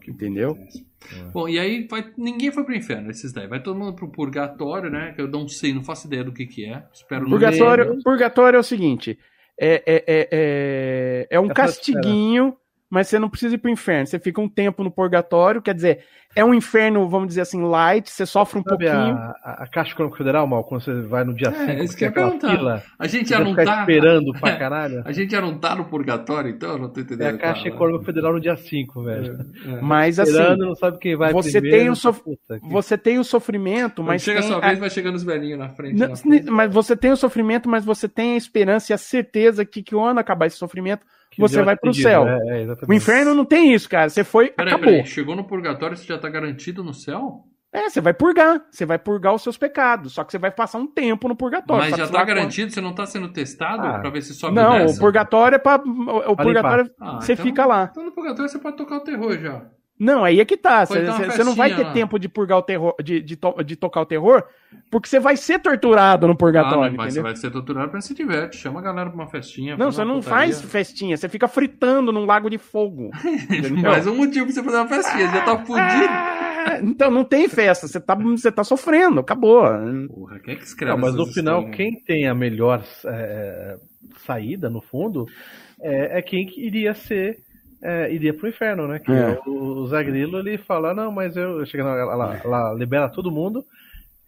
Que 0.00 0.10
Entendeu? 0.10 0.50
acontece. 0.50 0.86
Bom, 1.32 1.48
e 1.48 1.58
aí 1.58 1.86
vai, 1.88 2.12
ninguém 2.16 2.52
foi 2.52 2.64
pro 2.64 2.74
inferno, 2.74 3.10
esses 3.10 3.32
daí. 3.32 3.46
Vai 3.46 3.62
todo 3.62 3.78
mundo 3.78 3.94
pro 3.94 4.10
purgatório, 4.10 4.90
né? 4.90 5.12
Que 5.12 5.22
eu 5.22 5.28
não 5.28 5.48
sei, 5.48 5.72
não 5.72 5.82
faço 5.82 6.06
ideia 6.06 6.24
do 6.24 6.32
que 6.32 6.46
que 6.46 6.64
é. 6.66 6.84
Espero 6.92 7.22
não 7.22 7.30
Purgatório, 7.30 8.02
purgatório 8.02 8.56
é 8.56 8.60
o 8.60 8.64
seguinte: 8.64 9.18
é, 9.58 9.74
é, 9.86 10.04
é, 10.06 10.28
é, 10.30 11.26
é 11.30 11.40
um 11.40 11.46
Essa 11.46 11.54
castiguinho 11.54 12.56
mas 12.90 13.06
você 13.08 13.18
não 13.18 13.30
precisa 13.30 13.54
ir 13.54 13.58
pro 13.58 13.70
inferno. 13.70 14.06
Você 14.06 14.18
fica 14.18 14.40
um 14.40 14.48
tempo 14.48 14.82
no 14.84 14.90
purgatório, 14.90 15.62
quer 15.62 15.74
dizer, 15.74 16.00
é 16.34 16.44
um 16.44 16.52
inferno, 16.54 17.08
vamos 17.08 17.28
dizer 17.28 17.40
assim, 17.42 17.60
light, 17.62 18.08
você 18.10 18.24
sofre 18.26 18.58
um 18.60 18.62
Sabe 18.62 18.84
pouquinho. 18.86 19.14
a, 19.16 19.34
a, 19.42 19.62
a 19.64 19.66
Caixa 19.66 19.92
Econômica 19.92 20.18
Federal, 20.18 20.46
mal, 20.46 20.62
quando 20.64 20.82
você 20.82 21.00
vai 21.02 21.24
no 21.24 21.34
dia 21.34 21.48
É, 21.48 21.52
5, 21.52 21.82
isso 21.84 21.96
que 21.96 22.10
que 22.10 22.18
é 22.20 22.30
fila, 22.38 22.82
A 22.98 23.06
gente 23.08 23.28
já 23.30 23.40
não 23.40 23.54
tá. 23.54 23.62
esperando 23.80 24.32
pra 24.38 24.50
É, 24.50 24.56
caralho. 24.56 25.02
A 25.04 25.12
gente 25.12 25.30
já 25.32 25.40
não 25.40 25.58
tá 25.58 25.74
no 25.74 25.84
purgatório, 25.86 26.50
então 26.50 26.70
eu 26.72 26.78
não 26.78 26.88
tô 26.88 27.00
entendendo. 27.00 27.26
É 27.26 27.34
a 27.34 27.38
Caixa 27.38 27.62
cara. 27.64 27.74
Econômica 27.74 28.04
Federal 28.04 28.32
no 28.32 28.40
dia 28.40 28.56
5, 28.56 29.02
velho. 29.02 29.38
É. 29.66 29.80
Mas 29.80 30.18
assim, 30.20 30.30
Esperando, 30.32 30.66
não 30.66 30.74
sabe 30.76 30.98
quem 30.98 31.16
vai 31.16 31.32
você 31.32 31.60
primeiro. 31.60 31.78
tem 31.84 31.90
o 31.90 31.96
sof- 31.96 32.22
puta 32.22 32.60
que- 32.60 32.68
você 32.68 32.96
tem 32.98 33.18
o 33.18 33.24
sofrimento, 33.24 34.02
Mas 34.02 34.14
mas 34.14 34.22
chega 34.22 34.38
a 34.38 34.42
tem 34.42 34.50
sua 34.52 34.58
a- 34.62 34.66
vez, 34.68 34.78
vai 34.78 34.90
chegando 34.90 35.14
os 35.16 35.22
velhinhos 35.24 35.58
na 35.58 35.68
frente. 35.70 35.98
Não, 35.98 36.08
na 36.10 36.16
frente. 36.16 36.50
mas 36.50 36.72
você 36.72 36.96
tem 36.96 37.10
o 37.12 37.16
sofrimento, 37.16 37.68
mas 37.68 37.84
você 37.84 38.08
tem 38.08 38.34
a 38.34 38.36
esperança 38.36 38.92
e 38.92 38.94
a 38.94 38.98
certeza 38.98 39.64
que 39.64 39.82
quando 39.82 40.18
acabar 40.18 40.46
esse 40.46 40.56
sofrimento, 40.56 41.04
que 41.30 41.40
você 41.40 41.62
vai 41.62 41.76
pro 41.76 41.94
céu. 41.94 42.26
É, 42.26 42.62
é. 42.62 42.66
O 42.88 42.92
inferno 42.92 43.34
não 43.34 43.44
tem 43.44 43.72
isso, 43.72 43.88
cara. 43.88 44.08
Você 44.08 44.24
foi, 44.24 44.48
Peraí, 44.50 44.72
acabou. 44.74 44.92
peraí, 44.92 45.06
chegou 45.06 45.36
no 45.36 45.44
purgatório, 45.44 45.96
você 45.96 46.04
já 46.04 46.18
tá 46.18 46.28
garantido 46.28 46.82
no 46.82 46.92
céu? 46.92 47.44
É, 47.72 47.88
você 47.88 48.00
vai 48.00 48.12
purgar. 48.12 48.60
Você 48.68 48.84
vai 48.84 48.98
purgar 48.98 49.32
os 49.32 49.42
seus 49.42 49.56
pecados. 49.56 50.12
Só 50.14 50.24
que 50.24 50.32
você 50.32 50.38
vai 50.38 50.50
passar 50.50 50.78
um 50.78 50.88
tempo 50.88 51.28
no 51.28 51.36
purgatório. 51.36 51.88
Mas 51.88 51.96
já 51.96 52.08
tá 52.08 52.24
garantido, 52.24 52.72
você 52.72 52.80
não 52.80 52.92
tá 52.92 53.06
sendo 53.06 53.28
testado 53.32 53.86
Ah. 53.86 54.00
pra 54.00 54.10
ver 54.10 54.22
se 54.22 54.34
sobe 54.34 54.56
Não, 54.56 54.86
o 54.86 54.98
purgatório 54.98 55.54
é 55.54 55.58
pra. 55.60 55.76
O, 55.80 56.32
o 56.32 56.36
purgatório 56.36 56.90
Ah, 57.00 57.20
você 57.20 57.34
então- 57.34 57.44
fica 57.46 57.64
lá. 57.64 57.88
Então 57.92 58.04
no 58.04 58.10
purgatório 58.10 58.50
você 58.50 58.58
pode 58.58 58.76
tocar 58.76 58.96
o 58.96 59.00
terror 59.04 59.38
já. 59.38 59.62
Não, 60.00 60.24
aí 60.24 60.40
é 60.40 60.44
que 60.46 60.56
tá. 60.56 60.86
Você 60.86 61.44
não 61.44 61.54
vai 61.54 61.76
ter 61.76 61.82
lá. 61.82 61.92
tempo 61.92 62.18
de 62.18 62.26
purgar 62.26 62.56
o 62.56 62.62
terror, 62.62 62.94
de, 63.04 63.20
de, 63.20 63.36
to- 63.36 63.62
de 63.62 63.76
tocar 63.76 64.00
o 64.00 64.06
terror, 64.06 64.42
porque 64.90 65.06
você 65.06 65.20
vai 65.20 65.36
ser 65.36 65.58
torturado 65.58 66.26
no 66.26 66.32
Ah, 66.32 66.36
purgatório, 66.36 66.90
não, 66.92 66.96
mas 66.96 67.12
você 67.12 67.20
vai 67.20 67.36
ser 67.36 67.50
torturado 67.50 67.90
pra 67.90 68.00
se 68.00 68.14
diverte. 68.14 68.56
Chama 68.56 68.80
a 68.80 68.82
galera 68.82 69.10
pra 69.10 69.14
uma 69.20 69.28
festinha. 69.28 69.76
Não, 69.76 69.92
você 69.92 70.02
não 70.02 70.20
putaria. 70.20 70.54
faz 70.54 70.62
festinha, 70.62 71.16
você 71.18 71.28
fica 71.28 71.46
fritando 71.46 72.10
num 72.12 72.24
lago 72.24 72.48
de 72.48 72.56
fogo. 72.56 73.10
Mais 73.82 74.06
um 74.06 74.16
motivo 74.16 74.46
pra 74.46 74.54
você 74.54 74.62
fazer 74.62 74.76
uma 74.78 74.88
festinha, 74.88 75.28
já 75.30 75.44
tá 75.44 75.58
fudido. 75.58 75.80
Ah, 76.62 76.78
então 76.82 77.10
não 77.10 77.24
tem 77.24 77.46
festa, 77.48 77.86
você 77.86 78.00
tá, 78.00 78.14
você 78.14 78.50
tá 78.50 78.64
sofrendo, 78.64 79.20
acabou. 79.20 79.62
Porra, 80.08 80.38
quem 80.40 80.54
é 80.54 80.56
que 80.56 80.64
escreve 80.64 80.92
Não, 80.92 80.98
mas 81.00 81.14
no 81.14 81.26
final, 81.26 81.58
histórias? 81.60 81.76
quem 81.76 82.02
tem 82.04 82.26
a 82.26 82.34
melhor 82.34 82.82
é, 83.04 83.76
saída, 84.24 84.70
no 84.70 84.80
fundo, 84.80 85.26
é, 85.80 86.18
é 86.18 86.22
quem 86.22 86.46
que 86.46 86.64
iria 86.66 86.94
ser. 86.94 87.38
É, 87.82 88.12
iria 88.12 88.32
pro 88.34 88.48
inferno, 88.48 88.86
né? 88.88 88.98
Que 88.98 89.10
É. 89.12 89.38
o, 89.46 89.50
o 89.50 89.86
Zé 89.88 90.02
Grilo 90.04 90.38
ele 90.38 90.58
fala, 90.58 90.92
não, 90.94 91.10
mas 91.10 91.36
eu. 91.36 91.64
Chega 91.66 91.84
lá, 91.84 91.96
ela, 91.98 92.40
ela 92.44 92.74
libera 92.74 93.08
todo 93.08 93.30
mundo, 93.30 93.64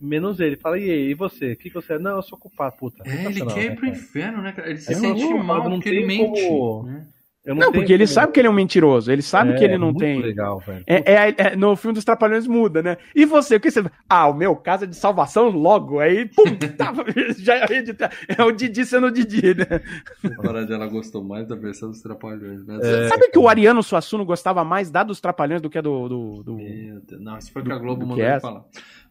menos 0.00 0.40
ele. 0.40 0.56
Fala, 0.56 0.78
e 0.78 0.90
aí, 0.90 1.10
e 1.10 1.14
você? 1.14 1.52
O 1.52 1.56
que, 1.56 1.68
que 1.68 1.74
você 1.74 1.94
é? 1.94 1.98
Não, 1.98 2.16
eu 2.16 2.22
sou 2.22 2.38
culpado, 2.38 2.76
puta. 2.76 3.02
É, 3.06 3.24
ele 3.26 3.44
quer 3.46 3.64
ir 3.64 3.68
né, 3.70 3.74
pro 3.76 3.84
cara? 3.86 3.96
inferno, 3.96 4.42
né, 4.42 4.52
cara? 4.52 4.68
Ele 4.70 4.78
se 4.78 4.92
É 4.92 4.96
sente 4.96 5.22
louco, 5.22 5.44
mal 5.44 5.64
não 5.64 5.70
porque 5.76 5.88
ele 5.88 5.98
tem 5.98 6.06
mente. 6.06 6.46
como- 6.48 6.82
né? 6.84 7.06
Não, 7.44 7.56
tenho 7.56 7.72
porque 7.72 7.92
ele 7.92 8.06
sabe 8.06 8.32
que 8.32 8.38
ele 8.38 8.46
é 8.46 8.50
um 8.50 8.54
mentiroso, 8.54 9.10
ele 9.10 9.20
sabe 9.20 9.52
É, 9.52 9.54
que 9.56 9.64
ele 9.64 9.76
não 9.76 9.88
muito 9.88 9.98
tem. 9.98 10.20
legal, 10.22 10.60
velho. 10.60 10.84
É, 10.86 11.12
é- 11.12 11.34
é- 11.36 11.56
no 11.56 11.74
filme 11.74 11.92
dos 11.92 12.04
Trapalhões 12.04 12.46
muda, 12.46 12.80
né? 12.82 12.96
E 13.16 13.24
você, 13.24 13.56
o 13.56 13.60
que 13.60 13.68
você. 13.68 13.84
Ah, 14.08 14.28
o 14.28 14.34
meu 14.34 14.54
caso 14.54 14.84
é 14.84 14.86
de 14.86 14.94
salvação 14.94 15.48
logo. 15.48 15.98
Aí, 15.98 16.26
pum, 16.26 16.44
tá, 16.78 16.92
já 17.38 17.56
é 17.56 17.66
É 18.38 18.44
o 18.44 18.52
Didi 18.52 18.86
sendo 18.86 19.08
o 19.08 19.10
Didi, 19.10 19.54
né? 19.54 19.80
Na 20.22 20.40
verdade, 20.40 20.72
ela 20.72 20.86
gostou 20.86 21.24
mais 21.24 21.48
da 21.48 21.56
versão 21.56 21.90
dos 21.90 22.00
Trapalhões. 22.00 22.64
Né? 22.64 22.78
É. 22.80 23.08
Sabe 23.08 23.28
que 23.28 23.38
o 23.38 23.48
Ariano 23.48 23.82
Suassuna 23.82 24.22
gostava 24.22 24.62
mais 24.62 24.88
da 24.88 25.02
dos 25.02 25.20
Trapalhões 25.20 25.60
do 25.60 25.68
que 25.68 25.78
a 25.78 25.82
do. 25.82 26.08
do, 26.08 26.42
do-. 26.44 26.58
Não, 27.18 27.36
isso 27.38 27.50
foi 27.50 27.64
que 27.64 27.72
a 27.72 27.76
Globo 27.78 28.02
do 28.02 28.06
mandou 28.06 28.24
ele 28.24 28.34
é? 28.34 28.38
falar. 28.40 28.62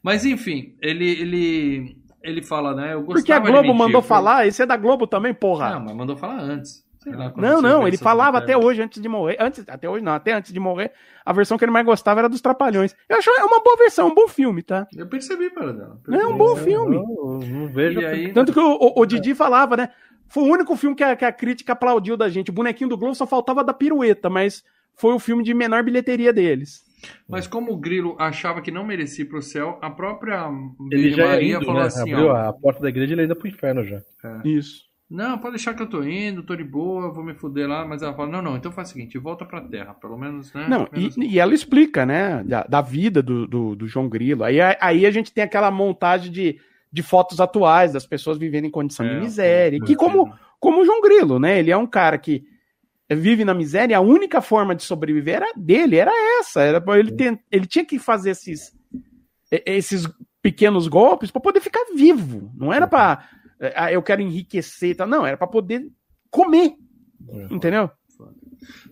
Mas 0.01 0.23
enfim, 0.23 0.73
ele, 0.81 1.05
ele, 1.05 1.97
ele 2.23 2.41
fala, 2.41 2.73
né? 2.73 2.93
Eu 2.93 3.03
Porque 3.03 3.33
a 3.33 3.39
Globo 3.39 3.73
mandou 3.73 4.01
falar, 4.01 4.47
esse 4.47 4.61
é 4.61 4.65
da 4.65 4.77
Globo 4.77 5.05
também, 5.05 5.33
porra. 5.33 5.71
Não, 5.71 5.81
mas 5.81 5.95
mandou 5.95 6.15
falar 6.15 6.39
antes. 6.39 6.89
Lá, 7.05 7.33
Não, 7.35 7.61
não, 7.61 7.87
ele 7.87 7.97
falava 7.97 8.37
até 8.37 8.55
hoje, 8.57 8.81
antes 8.81 9.01
de 9.01 9.09
morrer. 9.09 9.37
Antes, 9.39 9.63
até 9.67 9.89
hoje 9.89 10.03
não, 10.03 10.11
até 10.13 10.33
antes 10.33 10.53
de 10.53 10.59
morrer, 10.59 10.91
a 11.25 11.33
versão 11.33 11.57
que 11.57 11.65
ele 11.65 11.71
mais 11.71 11.85
gostava 11.85 12.19
era 12.21 12.29
dos 12.29 12.41
Trapalhões. 12.41 12.95
Eu 13.09 13.17
acho 13.17 13.29
é 13.29 13.43
uma 13.43 13.59
boa 13.63 13.75
versão, 13.77 14.07
um 14.09 14.13
bom 14.13 14.27
filme, 14.27 14.61
tá? 14.61 14.87
Eu 14.95 15.07
percebi, 15.07 15.49
para 15.49 15.71
dela. 15.73 15.99
É 16.11 16.25
um 16.27 16.37
bom 16.37 16.55
filme. 16.55 16.95
Eu 16.97 17.03
não, 17.03 17.39
não 17.39 17.67
vejo. 17.69 17.99
E 17.99 18.05
aí- 18.05 18.33
Tanto 18.33 18.53
que 18.53 18.59
o, 18.59 18.73
o- 18.75 19.01
o 19.01 19.05
Didi 19.05 19.33
falava, 19.33 19.75
né? 19.75 19.89
Foi 20.27 20.43
o 20.43 20.47
único 20.51 20.75
filme 20.75 20.95
que 20.95 21.03
a, 21.03 21.15
que 21.15 21.25
a 21.25 21.31
crítica 21.31 21.73
aplaudiu 21.73 22.15
da 22.15 22.29
gente. 22.29 22.51
O 22.51 22.53
bonequinho 22.53 22.89
do 22.89 22.97
Globo 22.97 23.15
só 23.15 23.25
faltava 23.25 23.63
da 23.63 23.73
pirueta, 23.73 24.29
mas 24.29 24.63
foi 24.95 25.13
o 25.13 25.19
filme 25.19 25.43
de 25.43 25.53
menor 25.53 25.83
bilheteria 25.83 26.31
deles. 26.31 26.83
Mas 27.27 27.47
como 27.47 27.71
o 27.73 27.77
Grilo 27.77 28.15
achava 28.19 28.61
que 28.61 28.69
não 28.69 28.85
merecia 28.85 29.25
ir 29.25 29.27
pro 29.27 29.41
céu, 29.41 29.79
a 29.81 29.89
própria 29.89 30.47
Ele 30.91 31.11
já 31.11 31.23
é 31.23 31.27
Maria 31.27 31.55
indo, 31.57 31.65
falou 31.65 31.81
né? 31.81 31.87
assim, 31.87 32.13
Abriu 32.13 32.27
ó, 32.27 32.35
a 32.35 32.53
porta 32.53 32.79
da 32.81 32.89
igreja 32.89 33.11
e 33.11 33.13
ele 33.15 33.21
ainda 33.23 33.35
pro 33.35 33.47
inferno 33.47 33.83
já. 33.83 34.01
Isso. 34.45 34.83
Não, 35.11 35.37
pode 35.37 35.55
deixar 35.55 35.73
que 35.73 35.83
eu 35.83 35.89
tô 35.89 36.01
indo, 36.03 36.41
tô 36.41 36.55
de 36.55 36.63
boa, 36.63 37.11
vou 37.11 37.23
me 37.23 37.33
fuder 37.33 37.67
lá, 37.67 37.85
mas 37.85 38.01
ela 38.01 38.13
fala, 38.13 38.29
não, 38.31 38.41
não, 38.41 38.55
então 38.55 38.71
faz 38.71 38.89
o 38.89 38.93
seguinte, 38.93 39.17
volta 39.17 39.45
pra 39.45 39.59
terra, 39.61 39.93
pelo 39.93 40.17
menos, 40.17 40.53
né? 40.53 40.67
Não, 40.69 40.87
Menos- 40.91 41.17
e, 41.17 41.27
e 41.33 41.39
ela 41.39 41.53
explica, 41.53 42.05
né, 42.05 42.41
da, 42.45 42.63
da 42.63 42.81
vida 42.81 43.21
do, 43.21 43.45
do, 43.45 43.75
do 43.75 43.87
João 43.87 44.07
Grilo. 44.07 44.43
Aí, 44.43 44.57
aí 44.79 45.05
a 45.05 45.11
gente 45.11 45.33
tem 45.33 45.43
aquela 45.43 45.69
montagem 45.69 46.31
de, 46.31 46.57
de 46.91 47.03
fotos 47.03 47.39
atuais 47.41 47.91
das 47.91 48.05
pessoas 48.05 48.37
vivendo 48.37 48.65
em 48.65 48.71
condição 48.71 49.05
É, 49.05 49.13
de 49.15 49.19
miséria. 49.19 49.77
foi- 49.79 49.87
que 49.87 49.95
como, 49.95 50.33
como 50.59 50.81
o 50.81 50.85
João 50.85 51.01
Grilo, 51.01 51.39
né? 51.39 51.59
Ele 51.59 51.71
é 51.71 51.77
um 51.77 51.87
cara 51.87 52.17
que 52.17 52.43
vive 53.09 53.43
na 53.43 53.53
miséria, 53.53 53.97
a 53.97 54.01
única 54.01 54.39
forma 54.41 54.73
de 54.73 54.83
sobreviver 54.83 55.35
era 55.35 55.51
dele, 55.57 55.97
era 55.97 56.11
essa. 56.39 56.61
Era 56.61 56.81
ele, 56.97 57.11
ter, 57.11 57.37
ele 57.51 57.65
tinha 57.67 57.83
que 57.83 57.99
fazer 57.99 58.29
esses, 58.29 58.71
esses 59.65 60.07
pequenos 60.41 60.87
golpes 60.87 61.29
para 61.29 61.41
poder 61.41 61.59
ficar 61.59 61.83
vivo. 61.93 62.49
Não 62.55 62.71
era 62.71 62.87
para 62.87 63.27
eu 63.91 64.01
quero 64.01 64.21
enriquecer 64.21 64.89
e 64.91 64.95
tal. 64.95 65.07
Não, 65.07 65.25
era 65.25 65.37
para 65.37 65.47
poder 65.47 65.87
comer. 66.29 66.73
Entendeu? 67.49 67.89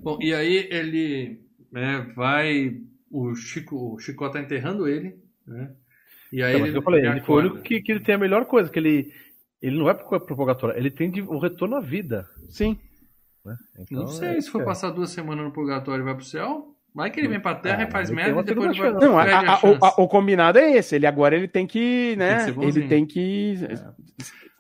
Bom, 0.02 0.18
e 0.22 0.34
aí 0.34 0.68
ele 0.70 1.42
né, 1.72 2.12
vai. 2.16 2.80
O 3.12 3.34
Chico, 3.36 3.96
o 3.96 4.00
Chico 4.00 4.30
tá 4.30 4.40
enterrando 4.40 4.88
ele, 4.88 5.18
né? 5.48 5.72
E 6.32 6.44
aí 6.44 6.54
Então, 6.56 6.68
ele, 6.68 6.78
eu 6.78 6.82
falei, 6.84 7.06
ele 7.08 7.22
foi 7.22 7.36
o 7.36 7.40
único 7.40 7.62
que, 7.64 7.82
que 7.82 7.92
ele 7.92 8.02
tem 8.02 8.14
a 8.14 8.20
melhor 8.20 8.46
coisa, 8.46 8.70
que 8.70 8.78
ele, 8.78 9.12
ele 9.60 9.78
não 9.78 9.86
vai 9.86 9.96
pro, 9.96 10.20
purgatório, 10.22 10.78
ele 10.78 10.92
tem 10.92 11.12
o 11.22 11.40
retorno 11.40 11.76
à 11.76 11.80
vida. 11.80 12.28
Sim. 12.50 12.78
Né? 13.44 13.58
Não 13.90 14.04
Então, 14.04 14.08
sei, 14.08 14.38
é 14.38 14.42
se 14.42 14.52
for 14.52 14.62
é. 14.62 14.66
passar 14.66 14.92
duas 14.92 15.10
semanas 15.10 15.44
no 15.44 15.52
purgatório 15.52 16.04
e 16.04 16.06
vai 16.06 16.14
pro 16.14 16.24
céu. 16.24 16.76
Vai 16.94 17.10
que 17.10 17.20
ele 17.20 17.28
vem 17.30 17.40
pra 17.40 17.56
terra 17.56 17.84
Ah, 17.84 17.88
e 17.88 17.92
faz 17.92 18.10
merda 18.12 18.42
e 18.42 18.44
depois 18.44 18.78
vai. 18.78 18.92
Não, 18.94 19.18
a- 19.18 19.24
a- 19.24 19.54
a 19.56 19.60
o, 19.66 20.04
o 20.04 20.08
combinado 20.08 20.60
é 20.60 20.72
esse. 20.78 20.96
Ele 20.96 21.08
agora 21.08 21.36
ele 21.36 21.48
tem 21.48 21.66
que, 21.66 22.16
né? 22.16 22.46
Tem 22.46 22.54
que 22.54 22.66
ele 22.66 22.88
tem 22.88 23.06
que 23.06 23.56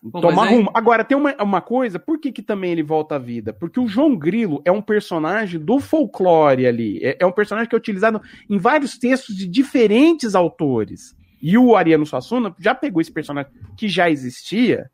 Bom, 0.01 0.21
tomar 0.21 0.47
aí- 0.47 0.55
rumo. 0.55 0.71
Agora 0.73 1.03
tem 1.03 1.17
uma, 1.17 1.35
uma 1.41 1.61
coisa. 1.61 1.99
Por 1.99 2.19
que, 2.19 2.31
que 2.31 2.41
também 2.41 2.71
ele 2.71 2.83
volta 2.83 3.15
à 3.15 3.19
vida? 3.19 3.53
Porque 3.53 3.79
o 3.79 3.87
João 3.87 4.15
Grilo 4.15 4.61
é 4.63 4.71
um 4.71 4.81
personagem 4.81 5.59
do 5.59 5.79
folclore 5.79 6.65
ali. 6.65 6.99
É, 7.03 7.17
é 7.19 7.25
um 7.25 7.31
personagem 7.31 7.69
que 7.69 7.75
é 7.75 7.77
utilizado 7.77 8.21
em 8.49 8.57
vários 8.57 8.97
textos 8.97 9.35
de 9.35 9.47
diferentes 9.47 10.35
autores. 10.35 11.15
E 11.41 11.57
o 11.57 11.75
Ariano 11.75 12.05
Suassuna 12.05 12.55
já 12.59 12.73
pegou 12.75 13.01
esse 13.01 13.11
personagem 13.11 13.51
que 13.77 13.87
já 13.87 14.09
existia 14.09 14.89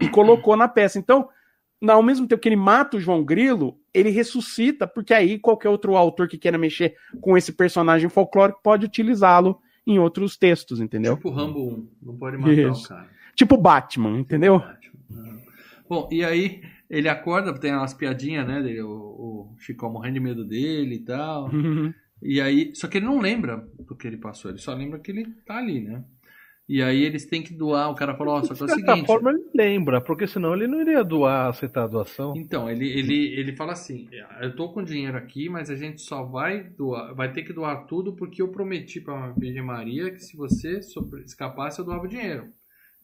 e 0.00 0.08
colocou 0.08 0.56
na 0.56 0.68
peça. 0.68 0.98
Então, 0.98 1.28
ao 1.86 2.02
mesmo 2.02 2.26
tempo 2.26 2.40
que 2.40 2.48
ele 2.48 2.56
mata 2.56 2.96
o 2.96 3.00
João 3.00 3.22
Grilo, 3.24 3.78
ele 3.92 4.10
ressuscita, 4.10 4.86
porque 4.86 5.14
aí 5.14 5.38
qualquer 5.38 5.68
outro 5.68 5.96
autor 5.96 6.28
que 6.28 6.38
queira 6.38 6.58
mexer 6.58 6.94
com 7.20 7.36
esse 7.36 7.52
personagem 7.52 8.08
folclórico 8.08 8.60
pode 8.62 8.86
utilizá-lo 8.86 9.60
em 9.86 9.98
outros 9.98 10.36
textos, 10.36 10.80
entendeu? 10.80 11.16
Tipo 11.16 11.28
o 11.28 11.32
Rambo 11.32 11.60
1, 11.60 11.88
não 12.02 12.16
pode 12.16 12.38
matar 12.38 12.52
Isso. 12.52 12.86
o 12.86 12.88
cara. 12.88 13.08
Tipo 13.34 13.56
Batman, 13.56 14.18
entendeu? 14.18 14.62
Bom, 15.88 16.08
e 16.10 16.24
aí 16.24 16.62
ele 16.88 17.08
acorda, 17.08 17.58
tem 17.58 17.72
umas 17.72 17.94
piadinhas, 17.94 18.46
né? 18.46 18.62
Dele, 18.62 18.82
o, 18.82 18.88
o 18.88 19.54
Chico 19.58 19.88
morrendo 19.90 20.14
de 20.14 20.20
medo 20.20 20.44
dele 20.44 20.96
e 20.96 21.04
tal. 21.04 21.50
E 22.22 22.40
aí, 22.40 22.72
só 22.74 22.88
que 22.88 22.98
ele 22.98 23.06
não 23.06 23.18
lembra 23.20 23.68
do 23.78 23.94
que 23.96 24.06
ele 24.06 24.16
passou, 24.16 24.50
ele 24.50 24.58
só 24.58 24.72
lembra 24.72 24.98
que 24.98 25.10
ele 25.10 25.26
tá 25.46 25.58
ali, 25.58 25.80
né? 25.80 26.04
E 26.66 26.82
aí 26.82 27.02
eles 27.02 27.26
têm 27.26 27.42
que 27.42 27.52
doar, 27.52 27.90
o 27.90 27.94
cara 27.94 28.16
falou, 28.16 28.36
ó, 28.36 28.42
só 28.42 28.54
que 28.54 28.62
é 28.62 28.64
o 28.64 28.66
De 28.66 28.72
certa 28.72 28.92
seguinte. 28.92 29.06
forma 29.06 29.30
ele 29.30 29.44
lembra, 29.54 30.00
porque 30.00 30.26
senão 30.26 30.54
ele 30.54 30.66
não 30.66 30.80
iria 30.80 31.04
doar, 31.04 31.50
aceitar 31.50 31.84
a 31.84 31.86
doação. 31.86 32.34
Então, 32.34 32.70
ele, 32.70 32.88
ele, 32.88 33.38
ele 33.38 33.54
fala 33.54 33.72
assim: 33.72 34.08
eu 34.40 34.56
tô 34.56 34.72
com 34.72 34.82
dinheiro 34.82 35.16
aqui, 35.18 35.50
mas 35.50 35.68
a 35.68 35.76
gente 35.76 36.00
só 36.00 36.24
vai 36.24 36.64
doar, 36.64 37.14
vai 37.14 37.30
ter 37.30 37.42
que 37.42 37.52
doar 37.52 37.84
tudo 37.86 38.14
porque 38.16 38.40
eu 38.40 38.48
prometi 38.48 38.98
pra 38.98 39.32
Virgem 39.32 39.62
Maria 39.62 40.10
que 40.10 40.20
se 40.20 40.34
você 40.38 40.80
escapasse, 41.26 41.78
eu 41.78 41.84
doava 41.84 42.04
o 42.04 42.08
dinheiro. 42.08 42.48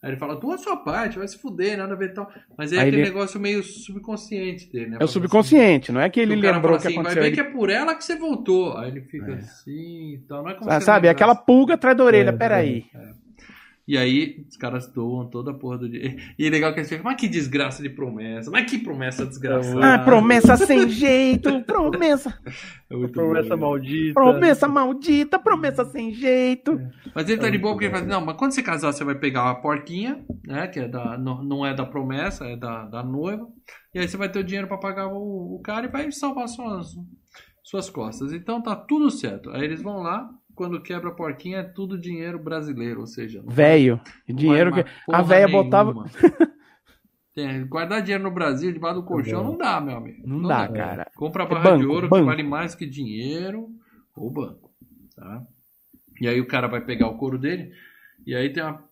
Aí 0.03 0.09
ele 0.11 0.17
fala, 0.17 0.35
doa 0.35 0.55
a 0.55 0.57
sua 0.57 0.77
parte, 0.77 1.19
vai 1.19 1.27
se 1.27 1.37
fuder, 1.37 1.77
nada 1.77 1.93
a 1.93 1.95
ver 1.95 2.09
e 2.09 2.13
tal. 2.13 2.27
Mas 2.57 2.71
aí, 2.73 2.79
Aí 2.79 2.87
aquele 2.87 3.01
ele- 3.03 3.09
negócio 3.09 3.39
meio 3.39 3.61
subconsciente 3.63 4.71
dele, 4.71 4.89
né? 4.91 4.97
É 4.99 5.03
o 5.03 5.07
subconsciente, 5.07 5.91
não 5.91 6.01
é 6.01 6.09
que 6.09 6.19
ele 6.19 6.41
cara 6.41 6.55
lembrou 6.55 6.71
fala 6.71 6.81
que 6.81 6.87
assim, 6.87 6.95
aconteceu. 6.97 7.21
Vai 7.21 7.29
ver 7.31 7.35
Ele- 7.37 7.43
que 7.43 7.49
é 7.49 7.53
por 7.53 7.69
ela 7.69 7.93
que 7.95 8.03
você 8.03 8.15
voltou. 8.15 8.77
Aí 8.77 8.89
ele 8.89 9.01
fica 9.01 9.33
assim 9.35 10.13
e 10.15 10.23
tal. 10.27 10.41
Não 10.43 10.49
é 10.49 10.53
como 10.55 10.71
Ah, 10.71 10.79
se 10.79 10.85
sabe, 10.87 11.05
ele 11.07 11.11
aquela 11.11 11.35
pulga 11.35 11.75
atrás 11.75 11.95
da 11.95 12.03
orelha, 12.03 12.29
É, 12.29 12.33
peraí. 12.33 12.85
E 13.87 13.97
aí, 13.97 14.45
os 14.49 14.55
caras 14.57 14.87
doam 14.87 15.27
toda 15.29 15.51
a 15.51 15.53
porra 15.53 15.79
do 15.79 15.89
dinheiro. 15.89 16.15
E 16.37 16.45
é 16.45 16.49
legal 16.49 16.71
que 16.73 16.79
eles 16.79 16.89
ficam, 16.89 17.03
mas 17.03 17.19
que 17.19 17.27
desgraça 17.27 17.81
de 17.81 17.89
promessa. 17.89 18.49
Mas 18.51 18.69
que 18.69 18.77
promessa 18.77 19.25
desgraçada. 19.25 19.95
Ah, 19.95 19.99
promessa 19.99 20.55
sem 20.55 20.87
jeito, 20.89 21.61
promessa, 21.63 22.39
É 22.89 22.95
muito 22.95 23.11
Promessa 23.11 23.57
bom. 23.57 23.65
maldita. 23.67 24.13
promessa 24.13 24.67
maldita, 24.67 25.39
promessa 25.39 25.85
sem 25.85 26.13
jeito. 26.13 26.79
Mas 27.15 27.27
ele 27.29 27.41
tá 27.41 27.49
de 27.49 27.57
boa 27.57 27.73
porque 27.73 27.85
ele 27.85 27.93
fala, 27.95 28.05
não, 28.05 28.25
mas 28.25 28.37
quando 28.37 28.51
você 28.51 28.61
casar, 28.63 28.93
você 28.93 29.03
vai 29.03 29.15
pegar 29.15 29.49
a 29.49 29.55
porquinha, 29.55 30.23
né? 30.45 30.67
Que 30.67 30.81
é 30.81 30.87
da, 30.87 31.17
não, 31.17 31.43
não 31.43 31.65
é 31.65 31.73
da 31.73 31.85
promessa, 31.85 32.45
é 32.45 32.55
da, 32.55 32.85
da 32.85 33.03
noiva. 33.03 33.47
E 33.93 33.99
aí 33.99 34.07
você 34.07 34.15
vai 34.15 34.29
ter 34.29 34.39
o 34.39 34.43
dinheiro 34.43 34.67
pra 34.67 34.77
pagar 34.77 35.07
o, 35.07 35.55
o 35.55 35.59
cara 35.61 35.87
e 35.87 35.89
vai 35.91 36.11
salvar 36.11 36.47
suas. 36.47 36.95
suas 37.63 37.89
costas. 37.89 38.31
Então 38.31 38.61
tá 38.61 38.75
tudo 38.75 39.09
certo. 39.09 39.49
Aí 39.51 39.63
eles 39.63 39.81
vão 39.81 39.97
lá, 40.01 40.29
quando 40.61 40.79
quebra 40.83 41.09
a 41.09 41.13
porquinha 41.13 41.57
é 41.57 41.63
tudo 41.63 41.97
dinheiro 41.97 42.37
brasileiro, 42.37 42.99
ou 42.99 43.07
seja, 43.07 43.41
não 43.41 43.49
Velho. 43.51 43.99
não 44.29 44.35
Dinheiro 44.35 44.71
que. 44.71 44.81
A 45.11 45.23
nenhuma. 45.23 45.63
botava. 45.63 46.05
É, 47.35 47.59
guardar 47.63 48.01
dinheiro 48.01 48.23
no 48.23 48.29
Brasil 48.31 48.71
debaixo 48.71 48.99
do 49.01 49.05
colchão 49.07 49.43
não 49.43 49.57
dá, 49.57 49.79
meu 49.81 49.95
amigo. 49.97 50.21
Não 50.27 50.47
dá, 50.47 50.67
cara. 50.67 51.09
Compra 51.15 51.43
a 51.43 51.45
É 51.45 51.49
barra 51.49 51.71
de 51.77 51.81
banco, 51.83 51.93
ouro 51.93 52.09
banco. 52.09 52.23
que 52.23 52.29
vale 52.29 52.43
mais 52.43 52.75
que 52.75 52.85
dinheiro 52.85 53.69
ou 54.15 54.29
banco, 54.29 54.69
tá? 55.15 55.41
E 56.19 56.27
aí 56.27 56.39
o 56.39 56.45
cara 56.47 56.67
vai 56.67 56.81
pegar 56.81 57.07
o 57.07 57.17
couro 57.17 57.39
dele 57.39 57.71
e 58.27 58.35
aí 58.35 58.51
tem 58.53 58.61
uma, 58.61 58.83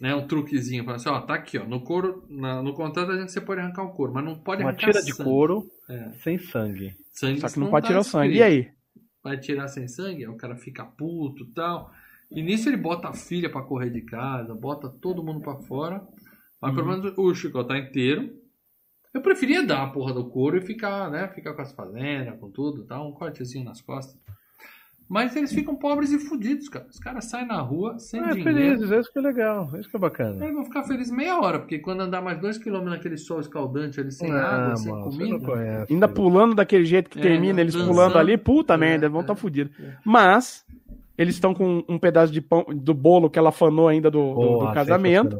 né, 0.00 0.14
um 0.14 0.26
truquezinho, 0.26 0.84
fala 0.84 0.96
assim, 0.96 1.08
ó, 1.10 1.20
tá 1.20 1.34
aqui, 1.34 1.58
ó, 1.58 1.64
no 1.66 1.80
couro, 1.82 2.24
na- 2.30 2.62
no 2.62 2.72
contrato 2.72 3.10
a 3.10 3.18
gente 3.20 3.32
você 3.32 3.40
pode 3.40 3.60
arrancar 3.60 3.82
o 3.82 3.92
couro, 3.92 4.12
mas 4.14 4.24
não 4.24 4.36
pode 4.36 4.62
Uma 4.62 4.70
arrancar 4.70 4.86
tira 4.86 5.02
de 5.02 5.12
sangue. 5.12 5.28
couro 5.28 5.66
É, 5.90 6.10
sem 6.22 6.38
sangue. 6.38 6.94
sangue 7.12 7.40
Só 7.40 7.48
que 7.48 7.58
não 7.58 7.68
pode 7.68 7.82
tá 7.82 7.88
tirar 7.88 8.00
o 8.00 8.04
sangue. 8.04 8.36
E 8.36 8.42
aí? 8.42 8.70
Vai 9.22 9.38
tirar 9.38 9.68
sem 9.68 9.86
sangue, 9.86 10.24
aí 10.24 10.28
o 10.28 10.36
cara 10.36 10.56
fica 10.56 10.84
puto, 10.84 11.46
tal. 11.54 11.92
E 12.30 12.42
nisso 12.42 12.68
ele 12.68 12.76
bota 12.76 13.08
a 13.08 13.12
filha 13.12 13.50
pra 13.50 13.62
correr 13.62 13.90
de 13.90 14.00
casa, 14.00 14.54
bota 14.54 14.88
todo 14.88 15.22
mundo 15.22 15.40
pra 15.40 15.56
fora. 15.56 16.06
Mas 16.60 16.74
pelo 16.74 16.86
menos 16.86 17.12
o 17.16 17.34
Chico 17.34 17.62
tá 17.64 17.76
inteiro. 17.76 18.40
Eu 19.12 19.20
preferia 19.20 19.66
dar 19.66 19.82
a 19.82 19.90
porra 19.90 20.14
do 20.14 20.30
couro 20.30 20.56
e 20.56 20.62
ficar, 20.62 21.10
né? 21.10 21.28
Ficar 21.28 21.52
com 21.54 21.60
as 21.60 21.72
fazendas, 21.72 22.38
com 22.40 22.50
tudo, 22.50 22.84
tá? 22.84 23.02
Um 23.02 23.12
cortezinho 23.12 23.64
nas 23.64 23.80
costas. 23.80 24.18
Mas 25.12 25.36
eles 25.36 25.52
ficam 25.52 25.74
pobres 25.76 26.10
e 26.10 26.18
fudidos, 26.18 26.70
cara. 26.70 26.86
Os 26.90 26.98
caras 26.98 27.26
saem 27.26 27.46
na 27.46 27.60
rua 27.60 27.98
sem 27.98 28.18
É, 28.18 28.32
dinheiro. 28.32 28.42
felizes, 28.44 28.90
é 28.90 28.98
isso 28.98 29.12
que 29.12 29.18
é 29.18 29.22
legal, 29.22 29.68
é 29.74 29.80
isso 29.80 29.90
que 29.90 29.96
é 29.96 30.00
bacana. 30.00 30.42
Eles 30.42 30.54
vão 30.54 30.64
ficar 30.64 30.84
felizes 30.84 31.12
meia 31.12 31.38
hora, 31.38 31.58
porque 31.58 31.78
quando 31.78 32.00
andar 32.00 32.22
mais 32.22 32.40
dois 32.40 32.56
quilômetros 32.56 32.96
naquele 32.96 33.18
sol 33.18 33.38
escaldante 33.40 34.00
ali, 34.00 34.10
sem 34.10 34.30
ah, 34.32 34.42
água, 34.64 34.76
sem 34.76 34.90
mano, 34.90 35.04
você 35.04 35.18
comida. 35.18 35.38
não 35.38 35.44
conhece. 35.44 35.92
Ainda 35.92 36.08
pulando 36.08 36.54
daquele 36.54 36.86
jeito 36.86 37.10
que 37.10 37.18
É, 37.18 37.22
termina, 37.22 37.60
eles 37.60 37.74
dançando. 37.74 37.90
pulando 37.92 38.16
ali, 38.16 38.38
puta 38.38 38.72
É, 38.72 38.76
merda, 38.78 39.08
vão 39.10 39.20
é, 39.20 39.24
estar 39.24 39.34
tá 39.34 39.40
fudidos. 39.40 39.76
Mas, 40.02 40.64
eles 41.18 41.34
estão 41.34 41.52
com 41.52 41.84
um 41.86 41.98
pedaço 41.98 42.32
de 42.32 42.40
pão 42.40 42.64
do 42.74 42.94
bolo 42.94 43.28
que 43.28 43.38
ela 43.38 43.52
fanou 43.52 43.88
ainda 43.88 44.10
do, 44.10 44.32
do- 44.34 44.72
casamento. 44.72 45.38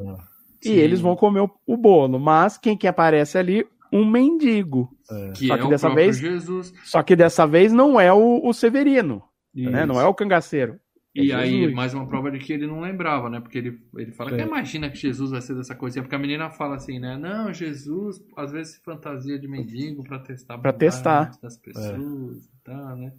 E 0.63 0.71
eles 0.73 1.01
vão 1.01 1.17
comer 1.17 1.41
o, 1.41 1.51
o 1.67 1.79
bolo. 1.79 2.19
Mas 2.21 2.59
quem 2.59 2.77
que 2.77 2.87
aparece 2.87 3.39
ali? 3.39 3.67
Um 3.91 4.05
mendigo. 4.05 4.91
Que 5.35 5.47
Só 5.49 5.55
é 5.55 5.59
que 5.59 5.65
o 5.65 5.69
dessa 5.71 5.89
vez- 5.95 6.19
Jesus. 6.19 6.75
Só 6.85 7.03
que 7.03 7.17
dessa 7.17 7.47
vez 7.47 7.73
não 7.73 7.99
é 7.99 8.13
o, 8.13 8.41
o 8.47 8.53
Severino, 8.53 9.23
né? 9.55 9.87
Não 9.87 10.01
é 10.01 10.05
o 10.07 10.15
cangaceiro. 10.15 10.79
É 11.15 11.23
E 11.23 11.33
aí, 11.33 11.51
Jesus. 11.61 11.75
mais 11.75 11.93
uma 11.93 12.07
prova 12.07 12.31
de 12.31 12.39
que 12.39 12.53
ele 12.53 12.67
não 12.67 12.81
lembrava, 12.81 13.29
né? 13.29 13.39
Porque 13.39 13.59
ele, 13.59 13.79
ele 13.97 14.13
fala 14.13 14.31
que 14.31 14.41
imagina 14.41 14.89
que 14.89 14.97
Jesus 14.97 15.31
vai 15.31 15.43
ser 15.43 15.55
dessa 15.55 15.75
coisinha. 15.75 16.03
Porque 16.03 16.15
a 16.17 16.19
menina 16.19 16.49
fala 16.49 16.77
assim, 16.77 16.99
né? 16.99 17.19
Não, 17.19 17.53
Jesus 17.53 18.25
às 18.37 18.51
vezes 18.51 18.75
se 18.75 18.81
fantasia 18.83 19.39
de 19.39 19.47
mendigo 19.47 20.03
pra 20.05 20.19
testar 20.19 20.55
a 20.55 20.59
Pra 20.59 20.73
bondade 20.73 20.93
testar. 20.95 21.31
das 21.43 21.57
pessoas 21.59 22.47
e 22.47 22.51
tal, 22.65 22.97
né? 22.97 23.13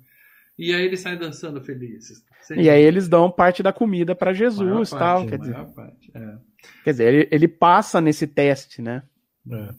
E 0.57 0.73
aí 0.73 0.85
ele 0.85 0.97
sai 0.97 1.17
dançando 1.17 1.61
felizes. 1.61 2.23
E 2.55 2.69
aí 2.69 2.81
eles 2.81 3.07
dão 3.07 3.29
parte 3.29 3.63
da 3.63 3.73
comida 3.73 4.15
pra 4.15 4.33
Jesus 4.33 4.91
Maior 4.91 4.99
tal. 4.99 5.27
Quer 5.27 5.39
dizer, 5.39 5.55
é. 6.13 6.37
quer 6.83 6.91
dizer 6.91 7.13
ele, 7.13 7.27
ele 7.31 7.47
passa 7.47 7.99
nesse 7.99 8.27
teste, 8.27 8.81
né? 8.81 9.03
É. 9.51 9.69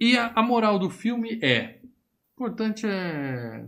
E 0.00 0.16
a, 0.16 0.32
a 0.34 0.42
moral 0.42 0.78
do 0.78 0.88
filme 0.90 1.38
é: 1.42 1.78
o 1.82 1.86
importante 2.44 2.86
é 2.86 3.64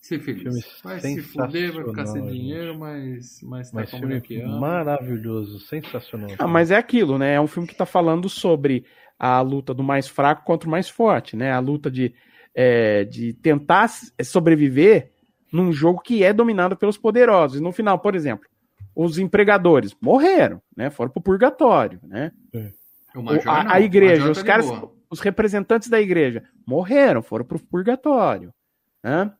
ser 0.00 0.20
feliz. 0.20 0.42
Filme 0.42 0.60
vai 0.82 1.00
se 1.00 1.20
fuder, 1.22 1.72
vai 1.72 1.84
ficar 1.84 2.06
sem 2.06 2.24
dinheiro, 2.26 2.78
mas, 2.78 3.40
mas 3.42 3.70
tá 3.70 3.76
Mas 3.76 3.90
com 3.90 3.98
filme 3.98 4.20
que 4.20 4.40
ama. 4.40 4.58
maravilhoso, 4.60 5.60
sensacional. 5.60 6.30
Ah, 6.38 6.46
mas 6.48 6.70
é 6.70 6.76
aquilo, 6.76 7.18
né? 7.18 7.34
É 7.34 7.40
um 7.40 7.46
filme 7.46 7.68
que 7.68 7.74
tá 7.74 7.86
falando 7.86 8.28
sobre 8.28 8.84
a 9.18 9.40
luta 9.40 9.74
do 9.74 9.82
mais 9.82 10.08
fraco 10.08 10.44
contra 10.44 10.66
o 10.66 10.70
mais 10.70 10.88
forte, 10.88 11.36
né? 11.36 11.52
A 11.52 11.58
luta 11.58 11.90
de, 11.90 12.14
é, 12.54 13.04
de 13.04 13.34
tentar 13.34 13.84
s- 13.84 14.12
sobreviver 14.24 15.10
num 15.52 15.72
jogo 15.72 16.00
que 16.00 16.24
é 16.24 16.32
dominado 16.32 16.76
pelos 16.76 16.96
poderosos. 16.96 17.58
E 17.58 17.62
no 17.62 17.70
final, 17.72 17.98
por 17.98 18.14
exemplo, 18.14 18.48
os 18.94 19.18
empregadores 19.18 19.94
morreram, 20.00 20.60
né? 20.76 20.88
Foram 20.90 21.10
pro 21.10 21.20
purgatório, 21.22 22.00
né? 22.02 22.32
O 23.14 23.18
O- 23.20 23.22
Major 23.22 23.48
a, 23.48 23.74
a 23.74 23.78
o 23.78 23.82
igreja, 23.82 24.22
Major 24.22 24.30
os 24.30 24.38
tá 24.38 24.42
de 24.42 24.46
caras, 24.46 24.66
boa. 24.66 24.92
os 25.10 25.20
representantes 25.20 25.88
da 25.88 26.00
igreja 26.00 26.42
morreram, 26.66 27.22
foram 27.22 27.44
pro 27.44 27.58
purgatório, 27.58 28.52
né? 29.02 29.30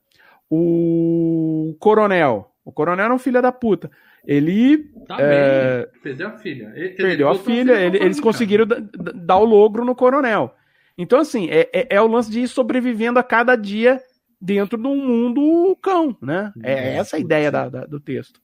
O 0.51 1.75
coronel, 1.79 2.51
o 2.65 2.71
coronel 2.71 3.05
era 3.05 3.13
um 3.13 3.17
filho 3.19 3.41
da 3.41 3.51
puta. 3.51 3.89
Ele 4.25 4.89
Tá 5.07 5.17
É, 5.19 5.83
bem. 5.91 6.01
Perdeu 6.03 6.27
a 6.27 6.37
filha. 6.37 6.71
Ele- 6.75 6.89
perdeu 6.89 7.29
a 7.29 7.35
filha, 7.35 7.73
ele- 7.73 7.97
eles 7.97 8.19
conseguiram 8.19 8.65
da- 8.67 8.79
da- 8.79 9.11
dar 9.15 9.37
o 9.37 9.45
logro 9.45 9.83
no 9.85 9.95
coronel. 9.95 10.53
Então, 10.97 11.19
assim, 11.19 11.47
é, 11.49 11.69
é- 11.73 11.87
é 11.95 12.01
o 12.01 12.07
lance 12.07 12.29
de 12.29 12.41
ir 12.41 12.47
sobrevivendo 12.47 13.17
a 13.17 13.23
cada 13.23 13.55
dia 13.55 13.99
dentro 14.39 14.77
de 14.77 14.87
um 14.87 14.95
mundo 14.95 15.75
cão, 15.81 16.15
né? 16.21 16.51
É 16.63 16.73
É, 16.73 16.95
essa 16.97 17.15
a 17.15 17.19
ideia 17.19 17.49
da- 17.51 17.69
da- 17.69 17.85
do 17.85 17.99
texto. 17.99 18.39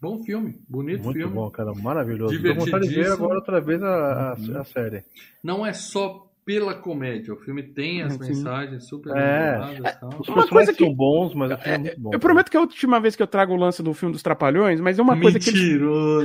Bom 0.00 0.22
filme. 0.22 0.60
Bonito 0.68 1.02
Muito 1.04 1.16
filme. 1.18 1.34
bom, 1.34 1.48
cara, 1.50 1.72
maravilhoso. 1.74 2.38
Deu 2.42 2.54
vontade 2.54 2.86
de 2.88 2.94
ver 2.94 3.10
agora 3.12 3.36
outra 3.36 3.60
vez 3.60 3.82
a, 3.82 3.88
a, 3.88 4.32
a 4.60 4.64
série. 4.64 5.04
Não 5.42 5.64
é 5.64 5.72
só 5.72 6.30
pela 6.46 6.74
comédia. 6.74 7.34
O 7.34 7.36
filme 7.36 7.60
tem 7.62 8.02
as 8.02 8.12
Sim. 8.12 8.20
mensagens 8.20 8.86
super 8.88 9.14
É. 9.16 9.58
e 9.78 9.82
tal. 9.82 10.08
Os 10.10 10.14
Uma 10.14 10.18
personagens 10.20 10.48
coisa 10.50 10.72
que- 10.72 10.84
são 10.84 10.94
bons, 10.94 11.34
mas 11.34 11.50
o 11.50 11.58
filme 11.58 11.74
é 11.74 11.78
muito 11.80 12.00
bom. 12.00 12.10
Eu 12.14 12.20
prometo 12.20 12.50
que 12.50 12.56
é 12.56 12.60
a 12.60 12.62
última 12.62 13.00
vez 13.00 13.16
que 13.16 13.22
eu 13.22 13.26
trago 13.26 13.52
o 13.52 13.56
lance 13.56 13.82
do 13.82 13.92
filme 13.92 14.12
dos 14.12 14.22
Trapalhões, 14.22 14.80
mas 14.80 14.96
é 14.98 15.02
uma 15.02 15.20
coisa 15.20 15.40
que 15.40 15.50
eles. 15.50 15.80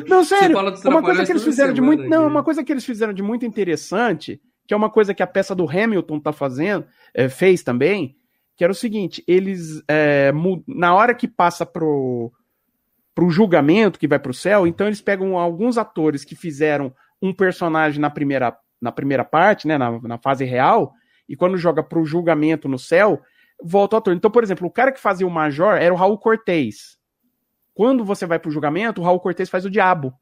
Não, 0.07 0.23
sério. 0.23 0.55
fala 0.55 0.71
dos 0.71 0.85
Uma 0.85 1.01
coisa 1.01 1.25
que 1.25 1.31
eles 1.31 1.43
fizeram 1.43 1.73
de 1.73 1.81
muito. 1.81 2.03
Não, 2.07 2.19
aqui. 2.25 2.31
uma 2.31 2.43
coisa 2.43 2.63
que 2.63 2.71
eles 2.71 2.85
fizeram 2.85 3.11
de 3.13 3.23
muito 3.23 3.45
interessante, 3.47 4.39
que 4.67 4.73
é 4.75 4.77
uma 4.77 4.91
coisa 4.91 5.11
que 5.13 5.23
a 5.23 5.27
peça 5.27 5.55
do 5.55 5.67
Hamilton 5.67 6.19
tá 6.19 6.31
fazendo, 6.31 6.85
é, 7.15 7.27
fez 7.27 7.63
também, 7.63 8.15
que 8.55 8.63
era 8.63 8.71
o 8.71 8.75
seguinte: 8.75 9.23
eles. 9.27 9.81
é, 9.87 10.31
mu- 10.31 10.63
na 10.67 10.93
hora 10.93 11.15
que 11.15 11.27
passa 11.27 11.65
pro, 11.65 12.31
pro 13.15 13.31
julgamento, 13.31 13.97
que 13.97 14.07
vai 14.07 14.19
pro 14.19 14.35
céu, 14.35 14.67
então 14.67 14.85
eles 14.85 15.01
pegam 15.01 15.35
alguns 15.35 15.79
atores 15.79 16.23
que 16.23 16.35
fizeram 16.35 16.93
um 17.19 17.33
personagem 17.33 17.99
na 17.99 18.09
primeira, 18.11 18.55
na 18.81 18.91
primeira 18.91 19.23
parte, 19.23 19.67
né? 19.67 19.77
Na, 19.77 19.99
na 20.01 20.17
fase 20.17 20.43
real, 20.43 20.93
e 21.29 21.35
quando 21.35 21.57
joga 21.57 21.83
pro 21.83 22.03
julgamento 22.03 22.67
no 22.67 22.79
céu, 22.79 23.21
volta 23.63 23.95
o 23.95 23.99
ator. 23.99 24.13
Então, 24.13 24.31
por 24.31 24.43
exemplo, 24.43 24.67
o 24.67 24.71
cara 24.71 24.91
que 24.91 24.99
fazia 24.99 25.25
o 25.27 25.29
Major 25.29 25.75
era 25.75 25.93
o 25.93 25.97
Raul 25.97 26.17
Cortez. 26.17 26.97
Quando 27.73 28.03
você 28.03 28.25
vai 28.25 28.39
pro 28.39 28.51
julgamento, 28.51 29.01
o 29.01 29.03
Raul 29.03 29.19
Cortez 29.19 29.49
faz 29.49 29.65
o 29.65 29.69
diabo. 29.69 30.13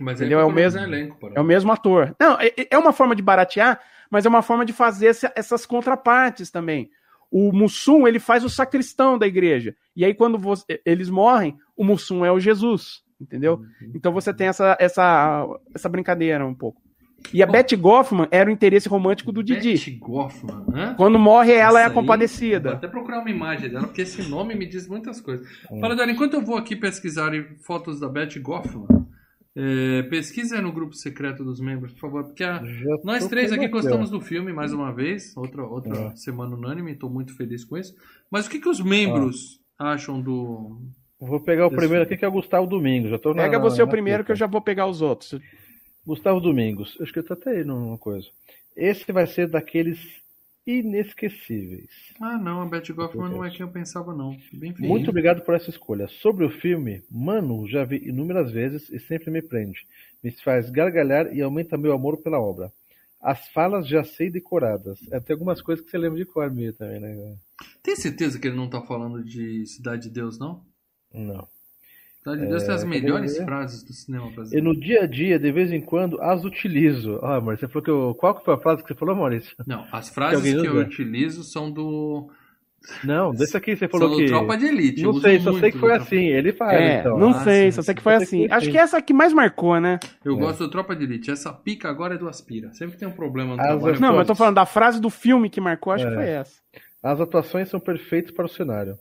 Mas 0.00 0.20
Entendeu? 0.20 0.38
aí, 0.38 0.44
É 0.44 0.46
o 0.46 0.52
mesmo- 0.52 0.80
elenco. 0.80 1.30
É 1.34 1.40
o 1.40 1.44
mesmo 1.44 1.72
ator. 1.72 2.14
Não, 2.20 2.38
é, 2.40 2.52
é 2.70 2.78
uma 2.78 2.92
forma 2.92 3.14
de 3.14 3.22
baratear, 3.22 3.80
mas 4.10 4.24
é 4.24 4.28
uma 4.28 4.42
forma 4.42 4.64
de 4.64 4.72
fazer 4.72 5.08
essa- 5.08 5.32
essas 5.36 5.64
contrapartes 5.66 6.50
também. 6.50 6.90
O 7.30 7.52
Mussum, 7.52 8.06
ele 8.06 8.18
faz 8.18 8.44
o 8.44 8.48
sacristão 8.50 9.18
da 9.18 9.26
igreja. 9.26 9.74
E 9.94 10.04
aí, 10.04 10.14
quando 10.14 10.38
você- 10.38 10.80
eles 10.84 11.10
morrem, 11.10 11.56
o 11.76 11.84
Mussum 11.84 12.24
é 12.24 12.30
o 12.32 12.38
Jesus. 12.40 13.04
Entendeu? 13.20 13.62
Então 13.94 14.12
você 14.12 14.32
tem 14.32 14.46
essa, 14.48 14.76
essa, 14.78 15.46
essa 15.74 15.88
brincadeira 15.88 16.44
um 16.46 16.54
pouco. 16.54 16.82
E 17.32 17.42
a 17.42 17.46
Bom. 17.46 17.52
Betty 17.52 17.74
Goffman 17.76 18.28
era 18.30 18.48
o 18.48 18.52
interesse 18.52 18.88
romântico 18.88 19.32
do 19.32 19.42
Didi. 19.42 19.72
Betty 19.72 19.90
Goffman, 19.92 20.64
né? 20.68 20.94
Quando 20.96 21.18
morre, 21.18 21.52
ela 21.52 21.80
é 21.80 21.82
Essa 21.82 21.88
a 21.88 21.88
aí, 21.88 21.94
compadecida. 21.94 22.68
Vou 22.70 22.78
até 22.78 22.88
procurar 22.88 23.20
uma 23.20 23.30
imagem 23.30 23.68
dela, 23.70 23.86
porque 23.86 24.02
esse 24.02 24.22
nome 24.28 24.54
me 24.54 24.66
diz 24.66 24.86
muitas 24.86 25.20
coisas. 25.20 25.46
Hum. 25.70 25.80
Fala, 25.80 25.96
Dani, 25.96 26.12
enquanto 26.12 26.34
eu 26.34 26.42
vou 26.42 26.56
aqui 26.56 26.76
pesquisar 26.76 27.32
fotos 27.66 27.98
da 27.98 28.08
Betty 28.08 28.38
Goffman, 28.38 28.86
é, 29.56 30.02
pesquisa 30.04 30.56
aí 30.56 30.62
no 30.62 30.70
grupo 30.70 30.94
secreto 30.94 31.42
dos 31.42 31.58
membros, 31.60 31.92
por 31.94 32.00
favor, 32.00 32.24
porque 32.24 32.44
a- 32.44 32.62
nós 33.02 33.26
três 33.26 33.50
aqui 33.50 33.62
você, 33.66 33.68
gostamos 33.70 34.10
do 34.10 34.20
filme, 34.20 34.52
mais 34.52 34.72
uma 34.72 34.92
vez, 34.92 35.36
outra, 35.36 35.64
outra 35.64 35.96
É. 35.96 36.16
semana 36.16 36.54
unânime, 36.54 36.92
estou 36.92 37.10
muito 37.10 37.34
feliz 37.36 37.64
com 37.64 37.76
isso. 37.76 37.94
Mas 38.30 38.46
o 38.46 38.50
que, 38.50 38.60
que 38.60 38.68
os 38.68 38.80
membros 38.80 39.58
acham 39.78 40.20
do... 40.20 40.78
Vou 41.18 41.40
pegar 41.40 41.66
o 41.66 41.70
primeiro 41.70 41.88
filme. 41.94 42.02
aqui, 42.04 42.16
que 42.18 42.24
é 42.24 42.28
o 42.28 42.32
Gustavo 42.32 42.66
Domingos. 42.66 43.10
Já 43.10 43.18
tô 43.18 43.32
na, 43.32 43.42
Pega 43.44 43.58
você 43.58 43.82
o 43.82 43.86
na 43.86 43.90
primeiro 43.90 44.22
que 44.22 44.30
eu 44.32 44.36
já 44.36 44.46
vou 44.46 44.60
pegar 44.60 44.86
os 44.86 45.00
outros. 45.00 45.40
Gustavo 46.06 46.40
Domingos. 46.40 46.96
Eu 46.98 47.04
escrito 47.04 47.32
até 47.32 47.50
aí 47.50 47.64
numa 47.64 47.98
coisa. 47.98 48.28
Esse 48.76 49.10
vai 49.10 49.26
ser 49.26 49.48
daqueles 49.48 49.98
inesquecíveis. 50.66 51.90
Ah, 52.20 52.38
não, 52.38 52.62
a 52.62 52.66
Betty 52.66 52.92
Goffman 52.92 53.30
não 53.30 53.44
é 53.44 53.50
quem 53.50 53.60
eu 53.60 53.68
pensava, 53.68 54.14
não. 54.14 54.36
Bem. 54.52 54.74
Muito 54.78 55.10
obrigado 55.10 55.42
por 55.42 55.54
essa 55.54 55.70
escolha. 55.70 56.08
Sobre 56.08 56.44
o 56.44 56.50
filme, 56.50 57.02
Mano, 57.10 57.66
já 57.68 57.84
vi 57.84 57.96
inúmeras 58.08 58.50
vezes 58.50 58.88
e 58.90 58.98
sempre 58.98 59.30
me 59.30 59.42
prende. 59.42 59.86
Me 60.22 60.30
faz 60.30 60.70
gargalhar 60.70 61.34
e 61.34 61.40
aumenta 61.40 61.76
meu 61.76 61.92
amor 61.92 62.18
pela 62.18 62.40
obra. 62.40 62.72
As 63.20 63.48
falas 63.48 63.88
já 63.88 64.04
sei 64.04 64.30
decoradas. 64.30 65.00
É, 65.10 65.18
tem 65.18 65.34
algumas 65.34 65.60
coisas 65.62 65.84
que 65.84 65.90
você 65.90 65.98
lembra 65.98 66.18
de 66.18 66.24
cor 66.24 66.50
meio 66.50 66.72
também, 66.72 67.00
né? 67.00 67.36
Tem 67.82 67.96
certeza 67.96 68.38
que 68.38 68.46
ele 68.46 68.56
não 68.56 68.68
tá 68.68 68.82
falando 68.82 69.24
de 69.24 69.66
Cidade 69.66 70.02
de 70.02 70.10
Deus, 70.10 70.38
não? 70.38 70.64
Não. 71.12 71.48
Cidade 72.30 72.40
de 72.42 72.48
Deus 72.48 72.62
tem 72.64 72.74
as 72.74 72.82
cadê 72.84 73.00
melhores 73.00 73.36
frases 73.38 73.82
do 73.84 73.92
cinema 73.92 74.26
E 74.28 74.34
brasileiro. 74.34 74.66
no 74.68 74.80
dia 74.80 75.02
a 75.02 75.06
dia, 75.06 75.38
de 75.38 75.52
vez 75.52 75.72
em 75.72 75.80
quando, 75.80 76.20
as 76.20 76.44
utilizo. 76.44 77.20
Ah, 77.22 77.40
Maurício, 77.40 77.66
você 77.66 77.72
falou 77.72 77.84
que 77.84 77.90
eu... 77.90 78.14
Qual 78.16 78.34
que 78.34 78.44
foi 78.44 78.54
a 78.54 78.58
frase 78.58 78.82
que 78.82 78.88
você 78.88 78.94
falou, 78.98 79.14
Maurício? 79.14 79.54
Não, 79.66 79.84
as 79.92 80.08
frases 80.08 80.36
alguém 80.38 80.60
que 80.60 80.66
eu 80.66 80.76
utilizo 80.80 81.44
são 81.44 81.70
do. 81.70 82.28
Não, 83.02 83.32
desse 83.32 83.56
aqui 83.56 83.74
você 83.74 83.88
São 83.88 83.98
falou 83.98 84.10
do 84.10 84.16
que... 84.18 84.26
Tropa 84.26 84.56
de 84.56 84.66
Elite. 84.66 85.02
eu 85.02 85.12
Não 85.12 85.20
sei, 85.20 85.40
só 85.40 85.52
sei 85.58 85.72
que 85.72 85.78
foi 85.78 85.92
assim. 85.92 86.24
Ele 86.26 86.52
faz, 86.52 86.80
É, 86.80 87.00
então. 87.00 87.18
não 87.18 87.30
Ah, 87.30 87.42
sei, 87.44 87.64
sim, 87.64 87.76
só 87.76 87.82
sei 87.82 87.94
que 87.94 88.02
foi 88.02 88.14
assim. 88.14 88.42
que 88.42 88.48
foi 88.48 88.56
Acho 88.56 88.64
assim. 88.66 88.70
que 88.72 88.78
essa 88.78 89.02
que 89.02 89.12
mais 89.12 89.32
marcou, 89.32 89.80
né? 89.80 89.98
Eu 90.24 90.34
É. 90.34 90.38
gosto 90.38 90.64
do 90.64 90.70
Tropa 90.70 90.94
de 90.94 91.02
Elite. 91.04 91.30
Essa 91.30 91.52
pica 91.52 91.88
agora 91.88 92.14
é 92.14 92.18
do 92.18 92.28
Aspira. 92.28 92.72
Sempre 92.74 92.96
tem 92.96 93.08
um 93.08 93.12
problema 93.12 93.56
no 93.56 93.60
As 93.60 93.66
trabalho. 93.68 94.00
Não, 94.00 94.08
mas 94.10 94.20
eu 94.20 94.26
tô 94.26 94.34
falando 94.36 94.54
da 94.54 94.66
frase 94.66 95.00
do 95.00 95.10
filme 95.10 95.50
que 95.50 95.60
marcou, 95.60 95.92
acho 95.92 96.04
que 96.06 96.12
É. 96.12 96.14
foi 96.14 96.28
essa. 96.28 96.60
As 97.02 97.20
atuações 97.20 97.68
são 97.68 97.80
perfeitas 97.80 98.30
para 98.32 98.46
o 98.46 98.48
cenário. 98.48 98.96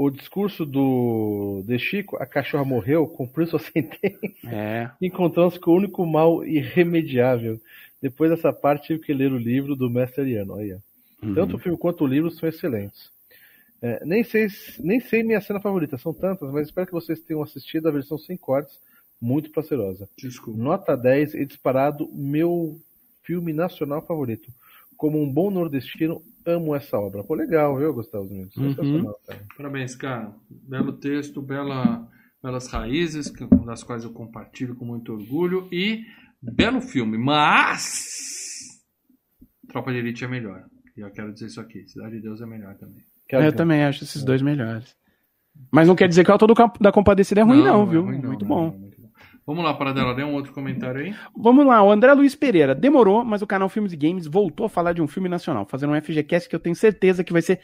O 0.00 0.10
discurso 0.10 0.64
do 0.64 1.64
de 1.66 1.76
Chico, 1.76 2.16
a 2.22 2.24
cachorra 2.24 2.64
morreu, 2.64 3.04
cumpriu 3.04 3.48
sua 3.50 3.58
sentença. 3.58 4.16
É. 4.46 4.88
Encontramos 5.02 5.58
com 5.58 5.72
o 5.72 5.76
único 5.76 6.06
mal 6.06 6.44
irremediável. 6.44 7.60
Depois 8.00 8.30
dessa 8.30 8.52
parte, 8.52 8.86
tive 8.86 9.00
que 9.00 9.12
ler 9.12 9.32
o 9.32 9.36
livro 9.36 9.74
do 9.74 9.90
mestre 9.90 10.20
Ariano. 10.20 10.54
Olha. 10.54 10.80
Uhum. 11.20 11.34
Tanto 11.34 11.56
o 11.56 11.58
filme 11.58 11.76
quanto 11.76 12.04
o 12.04 12.06
livro 12.06 12.30
são 12.30 12.48
excelentes. 12.48 13.10
É, 13.82 14.04
nem, 14.06 14.22
sei, 14.22 14.46
nem 14.78 15.00
sei 15.00 15.24
minha 15.24 15.40
cena 15.40 15.60
favorita, 15.60 15.98
são 15.98 16.14
tantas, 16.14 16.48
mas 16.52 16.68
espero 16.68 16.86
que 16.86 16.92
vocês 16.92 17.18
tenham 17.18 17.42
assistido 17.42 17.88
a 17.88 17.90
versão 17.90 18.16
sem 18.16 18.36
cortes, 18.36 18.78
muito 19.20 19.50
prazerosa. 19.50 20.08
Desculpa. 20.16 20.62
Nota 20.62 20.96
10 20.96 21.34
e 21.34 21.44
disparado 21.44 22.08
meu 22.12 22.80
filme 23.24 23.52
nacional 23.52 24.00
favorito. 24.06 24.48
Como 24.98 25.22
um 25.22 25.32
bom 25.32 25.48
nordestino, 25.50 26.20
amo 26.44 26.74
essa 26.74 26.98
obra. 26.98 27.22
Pô, 27.24 27.34
legal, 27.34 27.78
viu, 27.78 27.94
Gustavo? 27.94 28.24
Uhum. 28.24 29.04
Cara. 29.26 29.46
Parabéns, 29.56 29.94
cara. 29.94 30.34
Belo 30.50 30.92
texto, 30.92 31.40
bela, 31.40 32.06
belas 32.42 32.66
raízes, 32.66 33.32
das 33.64 33.82
quais 33.84 34.02
eu 34.04 34.12
compartilho 34.12 34.74
com 34.74 34.84
muito 34.84 35.12
orgulho. 35.12 35.68
E 35.72 36.04
belo 36.42 36.80
filme, 36.80 37.16
mas. 37.16 38.82
Tropa 39.68 39.92
de 39.92 39.98
Elite 39.98 40.24
é 40.24 40.28
melhor. 40.28 40.64
E 40.96 41.00
eu 41.00 41.10
quero 41.12 41.32
dizer 41.32 41.46
isso 41.46 41.60
aqui. 41.60 41.86
Cidade 41.88 42.16
de 42.16 42.22
Deus 42.22 42.40
é 42.40 42.46
melhor 42.46 42.74
também. 42.76 43.04
Quero 43.28 43.44
Eu 43.44 43.50
ver. 43.52 43.56
também 43.56 43.84
acho 43.84 44.02
esses 44.02 44.24
dois 44.24 44.42
melhores. 44.42 44.96
Mas 45.70 45.86
não 45.86 45.94
quer 45.94 46.08
dizer 46.08 46.24
que 46.24 46.30
o 46.30 46.32
Auto 46.32 46.46
do 46.46 46.54
Campo- 46.54 46.82
da 46.82 46.90
Compadecida 46.90 47.40
é 47.40 47.44
ruim, 47.44 47.62
não, 47.62 47.86
viu? 47.86 48.02
ruim 48.04 48.18
não, 48.20 48.28
muito 48.28 48.42
não, 48.44 48.48
bom. 48.48 48.62
não, 48.64 48.78
muito 48.78 48.82
bom. 48.82 48.87
Vamos 49.48 49.64
lá, 49.64 49.72
Paradela, 49.72 50.14
dê 50.14 50.22
um 50.22 50.34
outro 50.34 50.52
comentário 50.52 51.00
aí. 51.00 51.14
Vamos 51.34 51.64
lá, 51.66 51.82
o 51.82 51.90
André 51.90 52.12
Luiz 52.12 52.34
Pereira. 52.34 52.74
Demorou, 52.74 53.24
mas 53.24 53.40
o 53.40 53.46
canal 53.46 53.70
Filmes 53.70 53.94
e 53.94 53.96
Games 53.96 54.26
voltou 54.26 54.66
a 54.66 54.68
falar 54.68 54.92
de 54.92 55.00
um 55.00 55.08
filme 55.08 55.26
nacional, 55.26 55.64
fazendo 55.64 55.94
um 55.94 56.02
FGCast 56.02 56.50
que 56.50 56.54
eu 56.54 56.60
tenho 56.60 56.76
certeza 56.76 57.24
que 57.24 57.32
vai 57.32 57.40
ser 57.40 57.58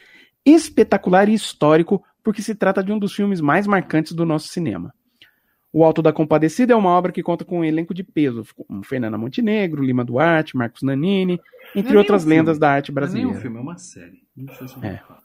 espetacular 0.46 1.28
e 1.28 1.34
histórico, 1.34 2.02
porque 2.22 2.40
se 2.40 2.54
trata 2.54 2.82
de 2.82 2.90
um 2.90 2.98
dos 2.98 3.12
filmes 3.14 3.38
mais 3.38 3.66
marcantes 3.66 4.12
do 4.14 4.24
nosso 4.24 4.48
cinema. 4.48 4.94
O 5.70 5.84
Alto 5.84 6.00
da 6.00 6.10
Compadecida 6.10 6.72
é 6.72 6.76
uma 6.76 6.88
obra 6.88 7.12
que 7.12 7.22
conta 7.22 7.44
com 7.44 7.58
um 7.60 7.64
elenco 7.64 7.92
de 7.92 8.02
peso, 8.02 8.44
como 8.66 8.82
Fernanda 8.82 9.18
Montenegro, 9.18 9.84
Lima 9.84 10.06
Duarte, 10.06 10.56
Marcos 10.56 10.82
Nanini, 10.82 11.38
entre 11.76 11.90
nem 11.90 11.98
outras 11.98 12.24
um 12.24 12.28
lendas 12.30 12.58
da 12.58 12.70
arte 12.70 12.90
Não 12.90 13.02
é 13.02 13.04
nem 13.04 13.10
brasileira. 13.12 13.38
um 13.38 13.42
filme, 13.42 13.58
é 13.58 13.60
uma 13.60 13.76
série. 13.76 14.22
Não 14.34 14.54
sei 14.54 14.68
se 14.68 14.74
É. 14.82 14.96
falar. 15.06 15.23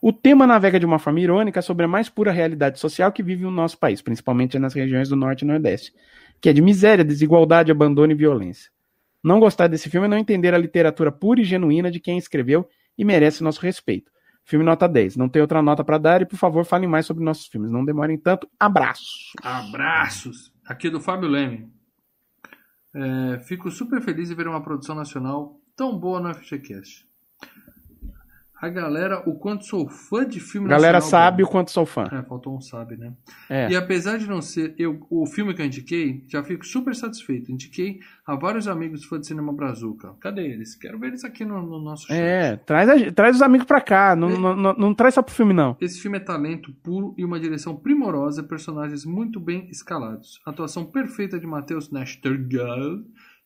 O 0.00 0.12
tema 0.12 0.46
navega 0.46 0.78
de 0.78 0.86
uma 0.86 0.98
forma 0.98 1.20
irônica 1.20 1.62
sobre 1.62 1.84
a 1.84 1.88
mais 1.88 2.08
pura 2.08 2.30
realidade 2.30 2.78
social 2.78 3.10
que 3.10 3.22
vive 3.22 3.44
no 3.44 3.50
nosso 3.50 3.78
país, 3.78 4.02
principalmente 4.02 4.58
nas 4.58 4.74
regiões 4.74 5.08
do 5.08 5.16
Norte 5.16 5.42
e 5.42 5.46
Nordeste, 5.46 5.92
que 6.40 6.48
é 6.48 6.52
de 6.52 6.60
miséria, 6.60 7.04
desigualdade, 7.04 7.72
abandono 7.72 8.12
e 8.12 8.14
violência. 8.14 8.70
Não 9.22 9.40
gostar 9.40 9.66
desse 9.66 9.90
filme 9.90 10.06
é 10.06 10.10
não 10.10 10.18
entender 10.18 10.54
a 10.54 10.58
literatura 10.58 11.10
pura 11.10 11.40
e 11.40 11.44
genuína 11.44 11.90
de 11.90 11.98
quem 11.98 12.18
escreveu 12.18 12.68
e 12.96 13.04
merece 13.04 13.42
nosso 13.42 13.60
respeito. 13.60 14.12
Filme 14.44 14.64
nota 14.64 14.86
10. 14.86 15.16
Não 15.16 15.28
tem 15.28 15.42
outra 15.42 15.60
nota 15.60 15.82
para 15.82 15.98
dar 15.98 16.22
e, 16.22 16.26
por 16.26 16.36
favor, 16.36 16.64
falem 16.64 16.88
mais 16.88 17.04
sobre 17.04 17.24
nossos 17.24 17.46
filmes. 17.46 17.70
Não 17.70 17.84
demorem 17.84 18.16
tanto. 18.16 18.48
Abraço. 18.60 19.32
Abraços! 19.42 20.52
Aqui 20.64 20.88
do 20.88 21.00
Fábio 21.00 21.28
Leme. 21.28 21.68
É, 22.94 23.40
fico 23.40 23.70
super 23.70 24.00
feliz 24.00 24.30
em 24.30 24.34
ver 24.34 24.46
uma 24.46 24.62
produção 24.62 24.94
nacional 24.94 25.60
tão 25.74 25.98
boa 25.98 26.20
no 26.20 26.32
FGCast. 26.32 27.05
A 28.66 28.70
galera, 28.70 29.22
o 29.28 29.34
quanto 29.38 29.64
sou 29.64 29.88
fã 29.88 30.26
de 30.26 30.40
filme 30.40 30.68
galera 30.68 30.98
nacional 30.98 31.10
sabe 31.24 31.42
o 31.42 31.46
bom. 31.46 31.52
quanto 31.52 31.70
sou 31.70 31.86
fã. 31.86 32.04
É, 32.12 32.22
faltou 32.24 32.56
um 32.56 32.60
sabe, 32.60 32.96
né? 32.96 33.12
É. 33.48 33.70
E 33.70 33.76
apesar 33.76 34.18
de 34.18 34.26
não 34.26 34.42
ser 34.42 34.74
eu, 34.76 35.06
o 35.08 35.24
filme 35.26 35.54
que 35.54 35.62
eu 35.62 35.66
indiquei, 35.66 36.24
já 36.26 36.42
fico 36.42 36.66
super 36.66 36.94
satisfeito. 36.94 37.52
Indiquei 37.52 38.00
a 38.26 38.34
vários 38.34 38.66
amigos 38.66 39.04
fãs 39.04 39.20
de 39.20 39.28
cinema 39.28 39.52
brazuca. 39.52 40.14
Cadê 40.20 40.42
eles? 40.46 40.74
Quero 40.74 40.98
ver 40.98 41.08
eles 41.08 41.24
aqui 41.24 41.44
no, 41.44 41.62
no 41.62 41.78
nosso 41.80 42.08
chat. 42.08 42.16
É, 42.16 42.56
traz, 42.56 42.88
a- 42.88 43.12
traz 43.12 43.36
os 43.36 43.42
amigos 43.42 43.66
pra 43.66 43.80
cá. 43.80 44.16
Não, 44.16 44.28
não, 44.30 44.56
não, 44.56 44.72
não 44.74 44.94
traz 44.94 45.14
só 45.14 45.22
pro 45.22 45.34
filme, 45.34 45.52
não. 45.52 45.76
Esse 45.80 46.00
filme 46.00 46.16
é 46.16 46.20
talento 46.20 46.72
puro 46.82 47.14
e 47.16 47.24
uma 47.24 47.38
direção 47.38 47.76
primorosa, 47.76 48.42
personagens 48.42 49.04
muito 49.04 49.38
bem 49.38 49.68
escalados. 49.70 50.40
Atuação 50.44 50.84
perfeita 50.84 51.38
de 51.38 51.46
Matheus 51.46 51.90
Nestergal, 51.90 52.98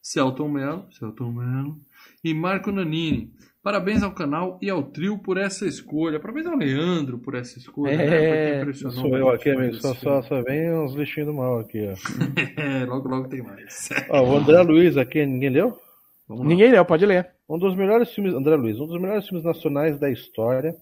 Celton 0.02 0.48
Mello, 0.48 0.86
Celton 0.92 1.30
Mello 1.32 1.78
e 2.24 2.32
Marco 2.32 2.70
Nanini. 2.72 3.32
Parabéns 3.62 4.02
ao 4.02 4.12
canal 4.12 4.58
e 4.62 4.70
ao 4.70 4.82
trio 4.82 5.18
por 5.18 5.36
essa 5.36 5.66
escolha. 5.66 6.18
Parabéns 6.18 6.46
ao 6.46 6.56
Leandro 6.56 7.18
por 7.18 7.34
essa 7.34 7.58
escolha. 7.58 7.94
né? 7.94 8.04
É, 8.06 8.60
impressionou 8.60 8.96
Sou 8.96 9.16
eu 9.18 9.28
aqui, 9.28 9.50
amigo. 9.50 9.74
Só, 9.74 9.94
só, 9.94 10.22
só 10.22 10.42
vem 10.42 10.72
uns 10.72 10.94
lixinhos 10.94 11.28
do 11.28 11.34
mal 11.34 11.58
aqui, 11.60 11.86
ó. 11.86 12.60
É, 12.60 12.84
logo, 12.88 13.06
logo 13.08 13.28
tem 13.28 13.42
mais. 13.42 13.90
Ó, 14.08 14.22
o 14.22 14.36
André 14.36 14.62
Luiz 14.62 14.96
aqui, 14.96 15.26
ninguém 15.26 15.50
leu? 15.50 15.78
Ninguém 16.26 16.70
leu, 16.70 16.84
pode 16.86 17.04
ler. 17.04 17.28
Um 17.48 17.58
dos 17.58 17.74
melhores 17.76 18.10
filmes, 18.14 18.32
André 18.32 18.56
Luiz, 18.56 18.80
um 18.80 18.86
dos 18.86 19.00
melhores 19.00 19.26
filmes 19.26 19.44
nacionais 19.44 19.98
da 19.98 20.10
história, 20.10 20.74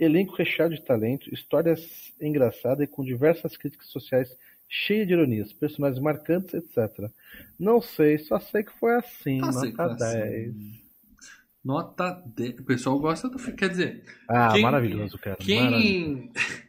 elenco 0.00 0.34
recheado 0.34 0.74
de 0.74 0.80
talento, 0.82 1.32
histórias 1.34 2.12
engraçadas 2.20 2.84
e 2.84 2.86
com 2.86 3.04
diversas 3.04 3.56
críticas 3.56 3.88
sociais 3.88 4.34
cheias 4.68 5.06
de 5.06 5.12
ironias, 5.12 5.52
personagens 5.52 6.00
marcantes, 6.02 6.54
etc. 6.54 7.10
Não 7.58 7.82
sei, 7.82 8.18
só 8.18 8.38
sei 8.40 8.62
que 8.62 8.72
foi 8.78 8.94
assim, 8.94 9.40
Ah, 9.42 9.52
nota 9.52 9.98
foi 9.98 10.08
assim. 10.08 10.83
10. 11.64 11.76
Nota 11.76 12.22
10. 12.36 12.58
O 12.60 12.64
pessoal 12.64 12.98
gosta 12.98 13.28
do 13.28 13.38
filme. 13.38 13.56
Quer 13.58 13.68
dizer, 13.70 14.04
Ah, 14.28 14.48
Quem- 14.52 14.62
maravilhoso, 14.62 15.18
cara. 15.18 15.36
maravilhoso. 15.40 15.82
quem. 15.82 16.32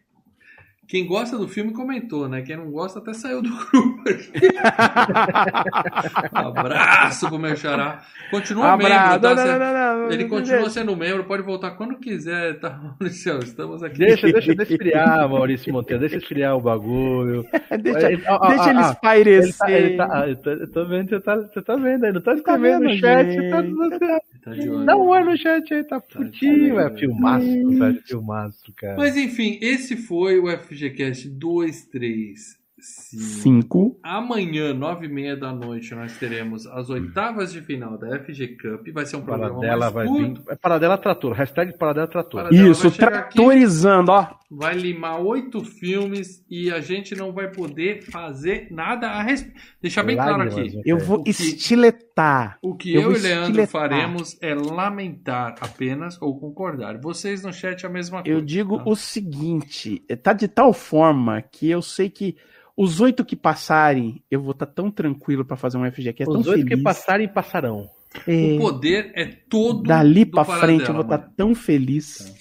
Quem 0.87 1.07
gosta 1.07 1.35
do 1.37 1.47
filme 1.47 1.73
comentou, 1.73 2.29
né? 2.29 2.43
Quem 2.43 2.55
não 2.57 2.69
gosta 2.71 2.99
até 2.99 3.11
saiu 3.13 3.41
do 3.41 3.49
grupo. 3.49 3.94
Abraço 6.33 7.27
pro 7.27 7.39
meu 7.39 7.55
xará. 7.55 8.03
Continua 8.31 8.73
Abraço. 8.73 9.21
membro, 9.21 9.35
tá? 9.35 9.37
Não, 9.59 9.59
não, 9.59 9.99
não, 10.05 10.11
Ele 10.11 10.25
continua 10.25 10.69
sendo 10.69 10.95
membro, 10.95 11.23
pode 11.25 11.43
voltar 11.43 11.71
quando 11.71 11.97
quiser, 11.97 12.59
tá, 12.59 12.69
Maurício? 12.71 13.39
Estamos 13.43 13.83
aqui. 13.83 13.97
Deixa, 13.99 14.31
deixa, 14.31 14.55
deixa 14.55 14.73
esfriar, 14.73 15.19
Maurício 15.29 15.73
Monteiro, 15.73 15.99
deixa 16.01 16.17
esfriar 16.17 16.55
o 16.55 16.61
bagulho. 16.61 17.45
deixa 17.81 18.11
Ele- 18.11 18.23
ó, 18.27 18.47
deixa 18.47 18.63
ó, 18.63 18.69
ele 18.69 18.79
ó, 18.79 18.91
espairecer. 18.91 19.69
Ele 19.69 19.97
tá, 19.97 20.27
ele 20.27 20.35
tá, 20.37 20.49
eu 20.51 20.71
tô, 20.71 20.85
vendo, 20.85 21.09
você 21.09 21.19
tá, 21.19 21.35
você 21.35 21.61
tá 21.61 21.75
vendo 21.75 22.05
aí, 22.05 22.13
não 22.13 22.21
tá 22.21 22.33
escrevendo 22.33 22.79
vendo, 22.81 22.91
no 22.93 22.97
chat, 22.97 23.49
tá, 23.49 23.61
você, 23.61 23.99
Tá 24.43 24.51
de 24.53 24.69
olho. 24.69 24.85
dá 24.85 24.95
um 24.95 25.07
oi 25.07 25.23
no 25.23 25.37
chat 25.37 25.73
aí, 25.73 25.83
tá 25.83 25.99
putinho, 25.99 26.75
olho. 26.75 26.87
é 26.87 26.97
filmaço, 26.97 27.69
velho, 27.79 28.01
filmaço, 28.05 28.73
cara. 28.75 28.95
Mas 28.97 29.17
enfim, 29.17 29.57
esse 29.61 29.97
foi 29.97 30.39
o 30.39 30.47
FGCast 30.49 31.27
23. 31.29 32.57
Cinco. 32.85 33.97
Amanhã, 34.03 34.73
nove 34.73 35.05
e 35.05 35.09
meia 35.09 35.35
da 35.35 35.51
noite, 35.53 35.93
nós 35.95 36.17
teremos 36.17 36.65
as 36.67 36.89
oitavas 36.89 37.51
de 37.51 37.61
final 37.61 37.97
da 37.97 38.19
FG 38.19 38.57
Cup. 38.57 38.87
Vai 38.93 39.05
ser 39.05 39.15
um 39.17 39.21
programa 39.21 39.55
Paradela 39.55 39.79
mais 39.79 39.93
vai 39.93 40.05
curto. 40.07 40.41
vir. 40.43 40.51
É 40.51 40.55
Paradela 40.55 40.97
Trator. 40.97 41.31
Hashtag 41.33 41.77
Paradela 41.77 42.07
Trator. 42.07 42.43
Paradela 42.43 42.69
Isso, 42.69 42.89
chegar 42.91 43.13
aqui. 43.13 43.35
tratorizando, 43.35 44.11
ó. 44.11 44.27
vai 44.51 44.75
limar 44.75 45.21
oito 45.21 45.63
filmes 45.63 46.43
e 46.49 46.71
a 46.71 46.79
gente 46.79 47.15
não 47.15 47.31
vai 47.31 47.49
poder 47.51 48.03
fazer 48.03 48.67
nada 48.71 49.07
a 49.07 49.21
respeito. 49.23 49.59
Deixar 49.81 50.03
bem 50.03 50.15
claro 50.15 50.43
aqui. 50.43 50.79
Eu 50.85 50.97
vou 50.99 51.19
O 51.19 51.23
que- 51.23 51.31
estiletar. 51.31 52.57
O 52.61 52.75
que 52.75 52.93
Eu 52.93 53.01
eu, 53.03 53.11
e 53.13 53.19
Leandro 53.19 53.61
estiletar. 53.61 53.67
faremos 53.89 54.37
é 54.41 54.53
lamentar 54.53 55.55
apenas 55.61 56.21
ou 56.21 56.39
concordar. 56.39 56.97
Vocês 56.99 57.43
no 57.43 57.51
chat 57.53 57.85
a 57.85 57.89
mesma 57.89 58.21
coisa. 58.23 58.37
Eu 58.37 58.41
digo 58.43 58.77
tá? 58.77 58.83
o 58.85 58.95
seguinte, 58.95 59.99
tá 60.21 60.33
de 60.33 60.47
tal 60.47 60.73
forma 60.73 61.41
que 61.41 61.69
eu 61.69 61.81
sei 61.81 62.09
que 62.09 62.35
os 62.77 62.99
oito 63.01 63.23
que 63.23 63.35
passarem, 63.35 64.21
eu 64.29 64.41
vou 64.41 64.51
estar 64.51 64.65
tão 64.65 64.91
tranquilo 64.91 65.45
pra 65.45 65.55
fazer 65.55 65.77
um 65.77 65.89
FG 65.91 66.13
que 66.13 66.23
é 66.23 66.25
tão 66.25 66.39
Os 66.39 66.47
oito 66.47 66.63
feliz. 66.63 66.77
que 66.77 66.83
passarem, 66.83 67.27
passarão. 67.27 67.89
É, 68.27 68.53
O 68.55 68.59
poder 68.59 69.11
é 69.13 69.25
todo 69.25 69.83
dali 69.83 70.25
Paradela, 70.25 70.59
frente 70.59 70.87
eu 70.87 70.93
vou 70.93 71.03
estar 71.03 71.17
mano. 71.19 71.33
tão 71.35 71.53
feliz. 71.55 72.33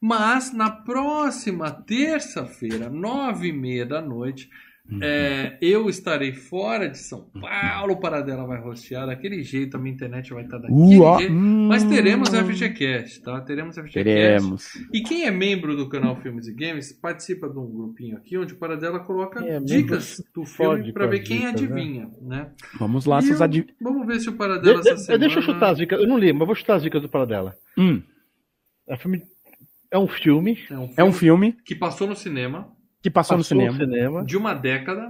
Mas 0.00 0.52
na 0.52 0.68
próxima 0.70 1.70
terça-feira, 1.70 2.90
nove 2.90 3.48
e 3.48 3.52
meia 3.52 3.86
da 3.86 4.00
noite, 4.00 4.48
Uhum. 4.92 4.98
é, 5.02 5.58
eu 5.60 5.88
estarei 5.88 6.32
fora 6.32 6.88
de 6.88 6.98
São 6.98 7.22
Paulo. 7.30 7.92
O 7.92 7.96
Paradela 8.00 8.44
vai 8.46 8.60
rostear 8.60 9.06
daquele 9.06 9.42
jeito, 9.42 9.76
a 9.76 9.80
minha 9.80 9.94
internet 9.94 10.32
vai 10.32 10.44
estar 10.44 10.58
daquele 10.58 10.78
Uh, 10.98 11.02
ó, 11.02 11.18
jeito. 11.18 11.32
hum. 11.32 11.66
Mas 11.68 11.84
teremos 11.84 12.28
FGCast, 12.28 13.22
tá? 13.22 13.40
Teremos 13.40 13.74
FGCast. 13.76 14.04
Teremos. 14.04 14.68
E 14.92 15.02
quem 15.02 15.24
é 15.24 15.30
membro 15.30 15.76
do 15.76 15.88
canal 15.88 16.16
Filmes 16.20 16.46
e 16.48 16.52
Games 16.54 16.92
participa 16.92 17.48
de 17.48 17.58
um 17.58 17.66
grupinho 17.70 18.16
aqui 18.16 18.36
onde 18.36 18.52
o 18.54 18.56
Paradela 18.56 19.00
coloca 19.00 19.44
é 19.44 19.58
dicas 19.60 20.22
do 20.34 20.44
filme 20.44 20.92
para 20.92 21.06
ver 21.06 21.20
quem 21.20 21.38
dicas, 21.38 21.52
adivinha, 21.54 22.10
né? 22.20 22.50
Vamos 22.78 23.06
lá, 23.06 23.20
eu- 23.22 23.42
adiv... 23.42 23.66
Vamos 23.80 24.06
ver 24.06 24.20
se 24.20 24.28
o 24.28 24.32
Paradela 24.34 24.80
De- 24.82 24.88
essa 24.88 24.94
de- 24.96 25.02
semana... 25.06 25.18
Deixa 25.20 25.38
eu 25.38 25.42
chutar 25.42 25.70
as 25.70 25.78
dicas. 25.78 26.00
Eu 26.00 26.06
não 26.06 26.18
li, 26.18 26.32
mas 26.32 26.46
vou 26.46 26.54
chutar 26.54 26.74
as 26.76 26.82
dicas 26.82 27.00
do 27.00 27.08
Paradela. 27.08 27.56
Hum, 27.78 28.02
É, 28.88 28.96
filme, 28.96 29.22
é 29.90 29.98
um 29.98 30.08
filme. 30.08 30.58
É 30.68 30.74
um 30.74 30.86
filme, 30.88 30.94
é 30.98 31.04
um 31.04 31.12
filme 31.12 31.52
que 31.64 31.74
passou 31.74 32.06
no 32.08 32.16
cinema 32.16 32.68
que 33.02 33.10
passou, 33.10 33.36
no 33.36 33.42
passou 33.42 33.58
cinema. 33.58 33.76
cinema. 33.78 34.24
de 34.24 34.36
uma 34.36 34.54
década. 34.54 35.08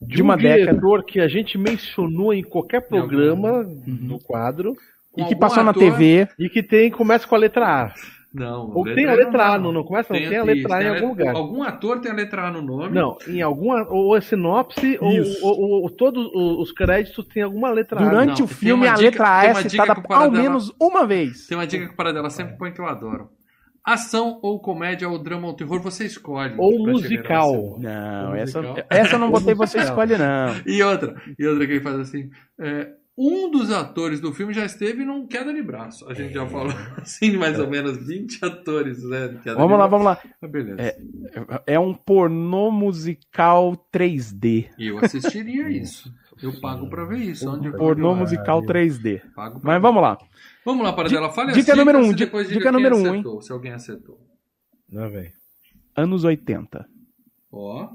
De, 0.00 0.16
De 0.16 0.22
um 0.22 0.24
uma 0.26 0.36
década. 0.36 0.72
diretor 0.72 1.04
que 1.04 1.20
a 1.20 1.28
gente 1.28 1.56
mencionou 1.56 2.32
em 2.34 2.42
qualquer 2.42 2.80
programa 2.88 3.58
Uhum. 3.60 3.82
do 4.08 4.18
quadro 4.18 4.72
E 4.72 4.74
com 5.12 5.16
que 5.16 5.22
algum 5.34 5.38
passou 5.38 5.62
na 5.64 5.70
ator- 5.70 5.82
TV. 5.82 6.28
e 6.38 6.48
que 6.48 6.62
tem 6.62 6.90
começa 6.90 7.26
com 7.26 7.34
a 7.34 7.38
letra 7.38 7.84
A. 7.84 7.94
Não, 8.34 8.68
Ou 8.74 8.82
tem 8.84 9.06
a 9.06 9.14
letra 9.14 9.46
A, 9.54 9.58
não, 9.60 9.70
não 9.70 9.84
começa, 9.84 10.12
não 10.12 10.18
tem 10.18 10.26
a 10.28 10.38
isso, 10.38 10.44
letra 10.44 10.74
A 10.74 10.78
em 10.78 10.80
tem 10.80 10.88
a 10.90 10.94
algum 10.96 11.08
letra- 11.14 11.24
lugar. 11.32 11.36
Algum 11.36 11.62
ator 11.62 12.00
tem 12.00 12.10
a 12.10 12.14
letra 12.14 12.48
A 12.48 12.50
no 12.50 12.60
nome. 12.62 12.92
Não, 12.92 13.16
em 13.28 13.40
alguma 13.40 13.86
ou 13.88 14.16
é 14.16 14.20
sinopse 14.20 14.98
ou, 15.00 15.12
Isso. 15.12 15.46
ou- 15.46 15.56
ou- 15.60 15.82
ou 15.84 15.90
todos 15.90 16.26
os 16.34 16.58
os 16.64 16.72
créditos 16.72 17.24
têm 17.28 17.44
alguma 17.44 17.70
letra 17.70 18.00
A. 18.00 18.04
Durante 18.08 18.40
não, 18.40 18.44
o 18.46 18.48
tem 18.48 18.56
filme, 18.56 18.88
a 18.88 18.94
dica- 18.94 19.02
letra 19.04 19.28
A 19.38 19.40
tem 19.42 19.50
é 19.50 19.68
citada 19.68 19.94
que 19.94 20.12
ao 20.12 20.30
menos 20.32 20.74
uma 20.80 21.06
vez. 21.06 21.46
Tem 21.46 21.56
uma 21.56 21.66
dica 21.66 21.86
que 21.86 21.92
o 21.92 21.96
Paradela 21.96 22.28
sempre 22.28 22.58
põe 22.58 22.72
que 22.72 22.80
eu 22.80 22.86
adoro. 22.86 23.28
Ação 23.84 24.38
ou 24.42 24.58
comédia 24.60 25.08
ou 25.08 25.18
drama 25.18 25.46
ou 25.48 25.54
terror, 25.54 25.80
você 25.80 26.06
escolhe. 26.06 26.54
Ou 26.56 26.86
musical. 26.86 27.76
Não, 27.78 28.30
Ou 28.30 28.34
essa, 28.34 28.62
musical. 28.62 28.84
essa 28.88 29.14
eu 29.14 29.18
não 29.18 29.30
botei 29.30 29.54
você 29.54 29.78
escolhe, 29.82 30.16
não. 30.16 30.54
E 30.66 30.82
outra, 30.82 31.20
e 31.38 31.46
outra 31.46 31.66
que 31.66 31.72
ele 31.74 31.80
faz 31.82 31.96
assim. 32.00 32.30
é, 32.58 32.88
um 33.16 33.48
dos 33.50 33.70
atores 33.70 34.20
do 34.20 34.32
filme 34.32 34.52
já 34.52 34.64
esteve 34.64 35.04
num 35.04 35.26
queda 35.26 35.52
de 35.54 35.62
braço. 35.62 36.08
A 36.08 36.14
gente 36.14 36.32
já 36.34 36.44
falou 36.46 36.72
assim, 37.00 37.36
mais 37.36 37.60
ou 37.60 37.68
menos 37.68 37.96
20 38.06 38.44
atores, 38.44 39.02
né? 39.04 39.28
Vamos 39.28 39.42
de 39.44 39.54
lá, 39.54 39.86
braço. 39.86 39.90
vamos 39.90 40.04
lá. 40.06 40.18
Ah, 40.42 40.46
Beleza. 40.48 40.96
É 41.66 41.78
um 41.78 41.92
pornô 41.94 42.70
musical 42.72 43.76
3D. 43.92 44.68
Eu 44.78 44.98
assistiria 44.98 45.68
isso. 45.68 46.12
Eu 46.42 46.58
pago 46.60 46.88
pra 46.90 47.04
ver 47.04 47.18
isso. 47.18 47.48
Onde 47.52 47.70
Pornô 47.70 48.14
musical 48.14 48.60
3D. 48.62 49.20
pago 49.34 49.60
pra 49.60 49.66
Mas 49.72 49.74
ver. 49.76 49.80
vamos 49.82 50.02
lá. 50.02 50.18
Vamos 50.64 50.84
lá, 50.84 50.92
para 50.92 51.08
dela. 51.08 51.30
Fale 51.30 51.52
Dica 51.52 51.72
as 51.72 51.78
número 51.78 51.98
um, 51.98 52.10
e 52.10 52.14
dica 52.14 52.40
quem 52.46 52.72
número 52.72 52.96
um, 52.96 53.06
acertou, 53.10 53.42
Se 53.42 53.52
alguém 53.52 53.72
acertou. 53.72 54.18
Não, 54.90 55.10
velho. 55.10 55.32
Anos 55.96 56.24
80. 56.24 56.86
Ó. 57.52 57.90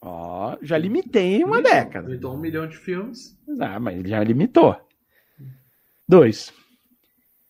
Ó, 0.00 0.56
já 0.62 0.76
limitei 0.76 1.42
uma 1.44 1.56
limitou. 1.56 1.72
década. 1.78 2.08
Limitou 2.08 2.34
um 2.34 2.38
milhão 2.38 2.66
de 2.68 2.76
filmes. 2.76 3.38
Ah, 3.60 3.78
mas 3.80 3.96
ele 3.98 4.08
já 4.08 4.22
limitou. 4.22 4.76
Dois. 6.08 6.52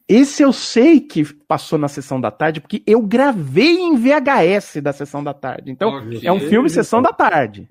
Esse 0.07 0.43
eu 0.43 0.53
sei 0.53 1.01
que 1.01 1.25
passou 1.25 1.79
na 1.79 1.89
sessão 1.89 2.21
da 2.21 2.31
tarde, 2.31 2.61
porque 2.61 2.83
eu 2.87 3.01
gravei 3.01 3.79
em 3.79 3.97
VHS 3.97 4.81
da 4.83 4.93
sessão 4.93 5.25
da 5.25 5.33
tarde. 5.33 5.71
Então, 5.71 5.89
Ok. 5.89 6.21
é 6.23 6.31
um 6.33 6.41
filme 6.41 6.69
sessão 6.69 7.01
da 7.01 7.13
tarde. 7.13 7.67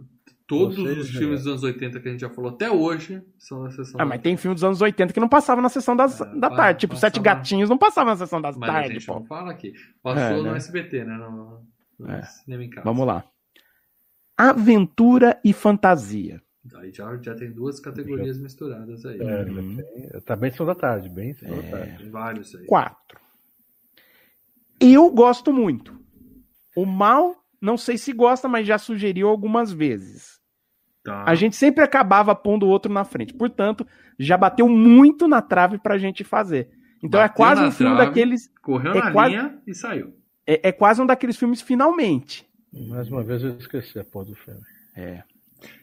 Todos 0.59 0.77
Vocês, 0.77 0.97
os 0.99 1.09
filmes 1.09 1.39
dos 1.43 1.47
anos 1.47 1.63
80 1.63 1.99
que 1.99 2.07
a 2.07 2.11
gente 2.11 2.21
já 2.21 2.29
falou 2.29 2.51
até 2.51 2.69
hoje 2.71 3.21
são 3.37 3.63
na 3.63 3.69
sessão 3.71 3.95
Ah, 3.99 4.03
da 4.03 4.09
mas 4.09 4.21
tem 4.21 4.35
filme 4.37 4.53
dos 4.55 4.63
anos 4.63 4.81
80 4.81 5.13
que 5.13 5.19
não 5.19 5.29
passava 5.29 5.61
na 5.61 5.69
sessão 5.69 5.95
das, 5.95 6.19
É, 6.21 6.35
da 6.39 6.49
tarde. 6.49 6.79
Tipo, 6.81 6.93
passava- 6.93 7.13
Sete 7.13 7.21
Gatinhos 7.23 7.69
não 7.69 7.77
passava 7.77 8.09
na 8.11 8.15
sessão 8.17 8.41
das 8.41 8.55
Mas 8.57 8.69
a 8.69 8.73
tarde, 8.73 8.93
gente 8.95 9.05
pô. 9.05 9.13
não 9.15 9.25
fala 9.25 9.51
aqui. 9.51 9.73
Passou 10.01 10.21
É, 10.21 10.37
no 10.37 10.43
né? 10.51 10.57
SBT, 10.57 11.03
né? 11.03 11.17
No, 11.17 11.61
no 11.99 12.11
É. 12.11 12.21
cinema 12.23 12.63
em 12.63 12.69
casa. 12.69 12.85
Vamos 12.85 13.05
lá. 13.07 13.23
Aventura 14.37 15.39
e 15.43 15.53
fantasia. 15.53 16.41
Aí 16.75 16.91
já, 16.93 17.15
já 17.21 17.35
tem 17.35 17.51
duas 17.51 17.79
categorias 17.79 18.37
misturadas 18.37 19.05
aí. 19.05 19.19
É, 19.19 19.43
Uhum. 19.43 19.77
tem- 19.77 20.21
tá 20.21 20.35
bem 20.35 20.49
sessão 20.49 20.65
da 20.65 20.73
tarde, 20.75 21.09
bem 21.09 21.33
sessão 21.33 21.55
É. 21.57 21.61
da 21.61 21.77
tarde. 21.77 21.97
Tem 21.97 22.09
vários 22.09 22.55
aí. 22.55 22.65
Quatro. 22.65 23.19
Eu 24.79 25.09
gosto 25.11 25.51
muito. 25.53 25.99
O 26.75 26.85
mal, 26.85 27.35
não 27.61 27.77
sei 27.77 27.97
se 27.97 28.11
gosta, 28.13 28.47
mas 28.47 28.65
já 28.65 28.77
sugeriu 28.77 29.27
algumas 29.29 29.71
vezes. 29.71 30.39
Tá. 31.03 31.23
A 31.27 31.35
gente 31.35 31.55
sempre 31.55 31.83
acabava 31.83 32.33
pondo 32.33 32.65
o 32.65 32.69
outro 32.69 32.91
na 32.91 33.03
frente. 33.03 33.33
Portanto, 33.33 33.85
já 34.17 34.37
bateu 34.37 34.69
muito 34.69 35.27
na 35.27 35.41
trave 35.41 35.77
pra 35.77 35.97
gente 35.97 36.23
fazer. 36.23 36.69
Então 37.03 37.19
é 37.19 37.23
Bateu 37.23 37.35
quase 37.35 37.61
na 37.61 37.67
um 37.67 37.71
filme 37.71 37.93
trave. 37.95 38.09
daqueles. 38.09 38.49
Correu 38.61 38.93
é 38.93 38.99
na 38.99 39.11
quase- 39.11 39.35
linha 39.35 39.59
e 39.67 39.73
saiu. 39.75 40.13
É, 40.47 40.69
é 40.69 40.71
quase 40.71 41.01
um 41.01 41.05
daqueles 41.05 41.35
filmes 41.37 41.61
finalmente. 41.61 42.45
Mais 42.71 43.09
uma 43.09 43.21
vez 43.23 43.43
eu 43.43 43.57
esqueci 43.57 43.99
a 43.99 44.03
porra 44.03 44.25
do 44.25 44.35
filme. 44.35 44.61
É. 44.95 45.23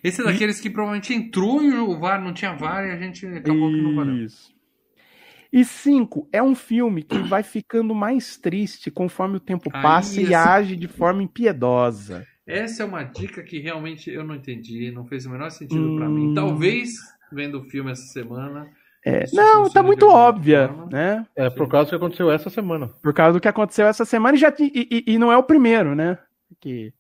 Esse 0.03 0.21
é 0.23 0.25
daqueles 0.25 0.61
que 0.61 0.69
provavelmente 0.71 1.13
entrou 1.15 1.63
e 1.63 1.73
o 1.75 1.99
VAR 1.99 2.23
não 2.23 2.33
tinha 2.35 2.55
VAR 2.55 2.87
e 2.87 2.91
a 2.91 2.97
gente 2.97 3.27
acabou 3.27 3.71
que 3.71 3.81
não 3.81 3.95
valeu. 3.95 4.17
Isso. 4.17 4.55
E 5.53 5.65
cinco, 5.65 6.29
é 6.33 6.43
um 6.43 6.55
filme 6.55 7.03
que 7.03 7.19
vai 7.19 7.43
ficando 7.43 7.95
mais 7.95 8.37
triste 8.37 8.91
conforme 8.91 9.37
o 9.37 9.41
tempo 9.41 9.69
Aí, 9.73 9.83
passa 9.83 10.21
e 10.21 10.25
esse- 10.25 10.35
age 10.35 10.77
de 10.77 10.87
forma 10.89 11.23
impiedosa. 11.23 12.27
Essa 12.47 12.83
é 12.83 12.87
uma 12.87 13.03
dica 13.05 13.43
que 13.43 13.59
realmente 13.59 14.11
eu 14.11 14.25
não 14.25 14.35
entendi, 14.35 14.91
não 14.91 15.07
fez 15.07 15.27
o 15.27 15.31
menor 15.31 15.51
sentido 15.51 15.95
pra 15.97 16.09
Hum. 16.09 16.15
mim. 16.15 16.35
Talvez, 16.35 16.95
vendo 17.33 17.61
o 17.61 17.65
filme 17.65 17.91
essa 17.93 18.07
semana. 18.07 18.69
É, 19.05 19.25
não, 19.33 19.71
tá 19.71 19.83
muito 19.83 20.07
óbvia, 20.09 20.69
forma. 20.69 20.87
né? 20.93 21.27
É 21.35 21.49
por 21.49 21.69
causa 21.69 21.87
do 21.87 21.91
que 21.91 21.97
aconteceu 21.97 22.31
essa 22.31 22.51
semana. 22.51 22.89
Por 23.03 23.15
causa 23.15 23.33
do 23.39 23.41
que 23.41 23.49
aconteceu 23.49 23.87
essa 23.87 24.05
semana 24.05 24.37
e, 24.37 24.41
já, 24.41 24.53
e, 24.59 25.05
e- 25.07 25.13
e 25.15 25.19
não 25.19 25.33
é 25.33 25.37
o 25.39 25.43
primeiro, 25.43 25.95
né? 25.95 26.19
Que, 26.61 26.93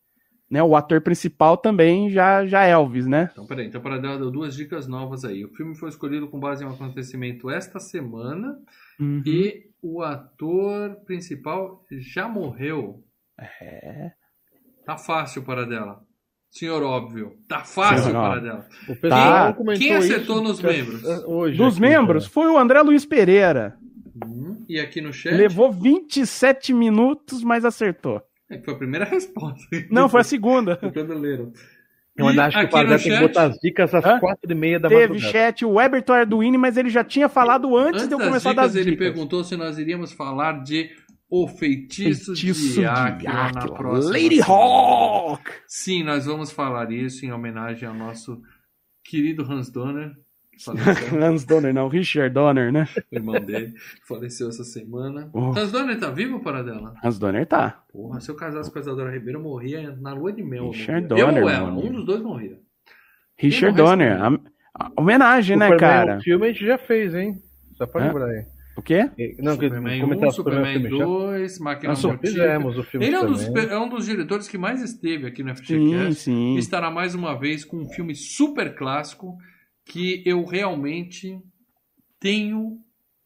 né, 0.50 0.62
o 0.62 0.74
ator 0.74 1.00
principal 1.02 1.56
também 1.58 2.08
já, 2.10 2.46
já 2.46 2.64
é 2.64 2.70
Elvis, 2.70 3.06
né? 3.06 3.28
Então, 3.32 3.46
peraí, 3.46 3.66
então 3.66 3.80
para 3.82 3.98
dar 3.98 4.16
deu 4.16 4.30
duas 4.30 4.54
dicas 4.56 4.86
novas 4.88 5.24
aí. 5.26 5.44
O 5.44 5.50
filme 5.54 5.74
foi 5.76 5.90
escolhido 5.90 6.26
com 6.28 6.40
base 6.40 6.64
em 6.64 6.66
um 6.66 6.70
acontecimento 6.72 7.50
esta 7.50 7.78
semana 7.78 8.58
Uhum. 8.98 9.22
e 9.26 9.66
o 9.82 10.02
ator 10.02 10.96
principal 11.06 11.84
já 11.90 12.26
morreu. 12.28 13.04
É. 13.38 14.12
Tá 14.90 14.96
fácil 14.96 15.42
para 15.42 15.64
dela. 15.64 16.00
Senhor 16.50 16.82
óbvio, 16.82 17.34
tá 17.48 17.60
fácil 17.60 18.10
Senhor 18.10 18.20
para 18.20 18.40
dela. 18.40 18.66
O 18.88 18.96
pessoal 18.96 19.46
Tá. 19.46 19.52
comentou 19.52 19.86
Quem 19.86 19.94
acertou 19.94 20.36
isso 20.38 20.44
nos 20.48 20.60
que- 20.60 20.66
membros? 20.66 21.04
Hoje, 21.26 21.56
Dos 21.56 21.74
aqui, 21.74 21.80
membros, 21.82 22.24
cara. 22.24 22.32
foi 22.34 22.50
o 22.50 22.58
André 22.58 22.82
Luiz 22.82 23.04
Pereira. 23.06 23.76
Hum, 24.26 24.64
E 24.68 24.80
aqui 24.80 25.00
no 25.00 25.12
chat, 25.12 25.32
Levou 25.32 25.70
27 25.70 26.72
minutos, 26.74 27.44
mas 27.44 27.64
acertou. 27.64 28.20
é 28.50 28.58
que 28.58 28.64
foi 28.64 28.74
a 28.74 28.76
primeira 28.78 29.04
resposta. 29.06 29.64
Não, 29.92 30.08
foi 30.08 30.22
a 30.22 30.24
segunda. 30.24 30.76
Leram. 30.82 31.52
Eu 32.16 32.26
ainda 32.26 32.46
acho 32.46 32.58
que 32.58 32.64
o 32.64 32.66
aqui 32.66 32.76
no 32.76 32.80
Padre 32.82 32.88
tem 32.88 32.98
que 33.04 33.10
chat- 33.10 33.28
botar 33.28 33.42
as 33.44 33.56
dicas 33.60 33.94
às 33.94 34.04
Hã? 34.04 34.18
quatro 34.18 34.50
e 34.50 34.54
meia 34.56 34.80
da 34.80 34.88
Teve 34.88 35.02
madrugada. 35.14 35.32
chat, 35.32 35.64
o 35.64 35.70
Weberton 35.74 36.12
Arduini, 36.14 36.58
mas 36.58 36.76
ele 36.76 36.90
já 36.90 37.04
tinha 37.04 37.28
falado 37.28 37.76
antes, 37.76 38.02
Antes 38.02 38.08
de 38.08 38.14
eu 38.14 38.18
das 38.18 38.26
começar 38.26 38.50
dicas, 38.50 38.64
a 38.64 38.74
dar 38.74 38.80
ele 38.80 38.90
dicas. 38.90 39.06
perguntou 39.06 39.44
se 39.44 39.56
nós 39.56 39.78
iríamos 39.78 40.10
falar 40.12 40.64
de 40.64 40.90
O 41.30 41.46
Feitiço, 41.46 42.34
Feitiço 42.34 42.68
de 42.68 42.74
de 42.80 42.86
Áquila 42.86 43.52
na 43.52 43.68
próxima 43.68 44.12
Lady 44.12 44.36
semana. 44.42 44.52
Hawk! 44.52 45.50
Sim, 45.66 46.02
nós 46.02 46.26
vamos 46.26 46.50
falar 46.50 46.90
isso 46.90 47.24
em 47.24 47.32
homenagem 47.32 47.88
ao 47.88 47.94
nosso 47.94 48.40
querido 49.04 49.44
Hans 49.50 49.70
Donner, 49.70 50.12
Lance 51.12 51.46
Donner, 51.46 51.72
não, 51.72 51.88
Richard 51.88 52.34
Donner, 52.34 52.70
né? 52.72 52.86
o 53.10 53.14
irmão 53.16 53.40
dele, 53.40 53.72
faleceu 54.06 54.48
essa 54.48 54.62
semana. 54.64 55.30
Oh. 55.32 55.56
Hans 55.56 55.72
Donner 55.72 55.98
tá 55.98 56.10
vivo, 56.10 56.40
para 56.40 56.62
dela? 56.62 56.94
Hans 57.02 57.18
Donner 57.18 57.46
tá. 57.46 57.82
Porra, 57.92 58.20
se 58.20 58.30
eu 58.30 58.34
casasse 58.34 58.70
com 58.70 58.78
a 58.78 58.82
Isadora 58.82 59.10
Ribeiro, 59.10 59.38
eu 59.38 59.42
morria 59.42 59.96
na 60.00 60.12
lua 60.12 60.32
de 60.32 60.42
mel. 60.42 60.68
Richard 60.70 61.08
morria. 61.08 61.22
eu 61.22 61.26
Donner, 61.28 61.42
ou 61.44 61.48
ela, 61.48 61.72
um 61.72 61.92
dos 61.92 62.04
dois 62.04 62.20
morria. 62.22 62.58
Richard 63.38 63.74
Donner. 63.76 64.20
A, 64.22 64.28
a- 64.74 64.92
homenagem, 64.98 65.56
né, 65.56 65.66
Superman, 65.68 65.88
cara? 66.06 66.18
O 66.18 66.22
filme 66.22 66.46
a 66.46 66.52
gente 66.52 66.66
já 66.66 66.76
fez, 66.76 67.14
hein? 67.14 67.36
Só 67.78 67.86
pra 67.86 68.02
Hã? 68.02 68.06
lembrar 68.08 68.26
aí. 68.26 68.44
O 68.76 68.82
quê? 68.82 69.10
Não, 69.38 69.56
que 69.58 69.68
Superman 69.68 70.00
comentar 70.00 70.28
1, 70.28 70.30
sobre 70.32 70.54
o 70.54 70.56
Superman 70.58 70.80
filme 70.82 70.98
já. 70.98 71.04
2, 71.04 71.58
Máquina 71.58 71.88
Nós 71.90 72.04
Mortífera. 72.04 72.32
fizemos 72.44 72.78
o 72.78 72.84
filme 72.84 73.06
Ele 73.06 73.16
é 73.16 73.20
um, 73.20 73.26
dos, 73.26 73.42
é 73.48 73.78
um 73.78 73.88
dos 73.88 74.06
diretores 74.06 74.48
que 74.48 74.56
mais 74.56 74.82
esteve 74.82 75.26
aqui 75.26 75.42
no 75.42 75.54
Sim, 75.56 75.62
FGCast. 75.64 76.14
sim. 76.22 76.56
Estará 76.56 76.90
mais 76.90 77.14
uma 77.14 77.34
vez 77.38 77.64
com 77.64 77.78
um 77.78 77.88
filme 77.88 78.14
super 78.14 78.74
clássico 78.74 79.36
que 79.84 80.22
eu 80.24 80.44
realmente 80.44 81.38
tenho 82.18 82.78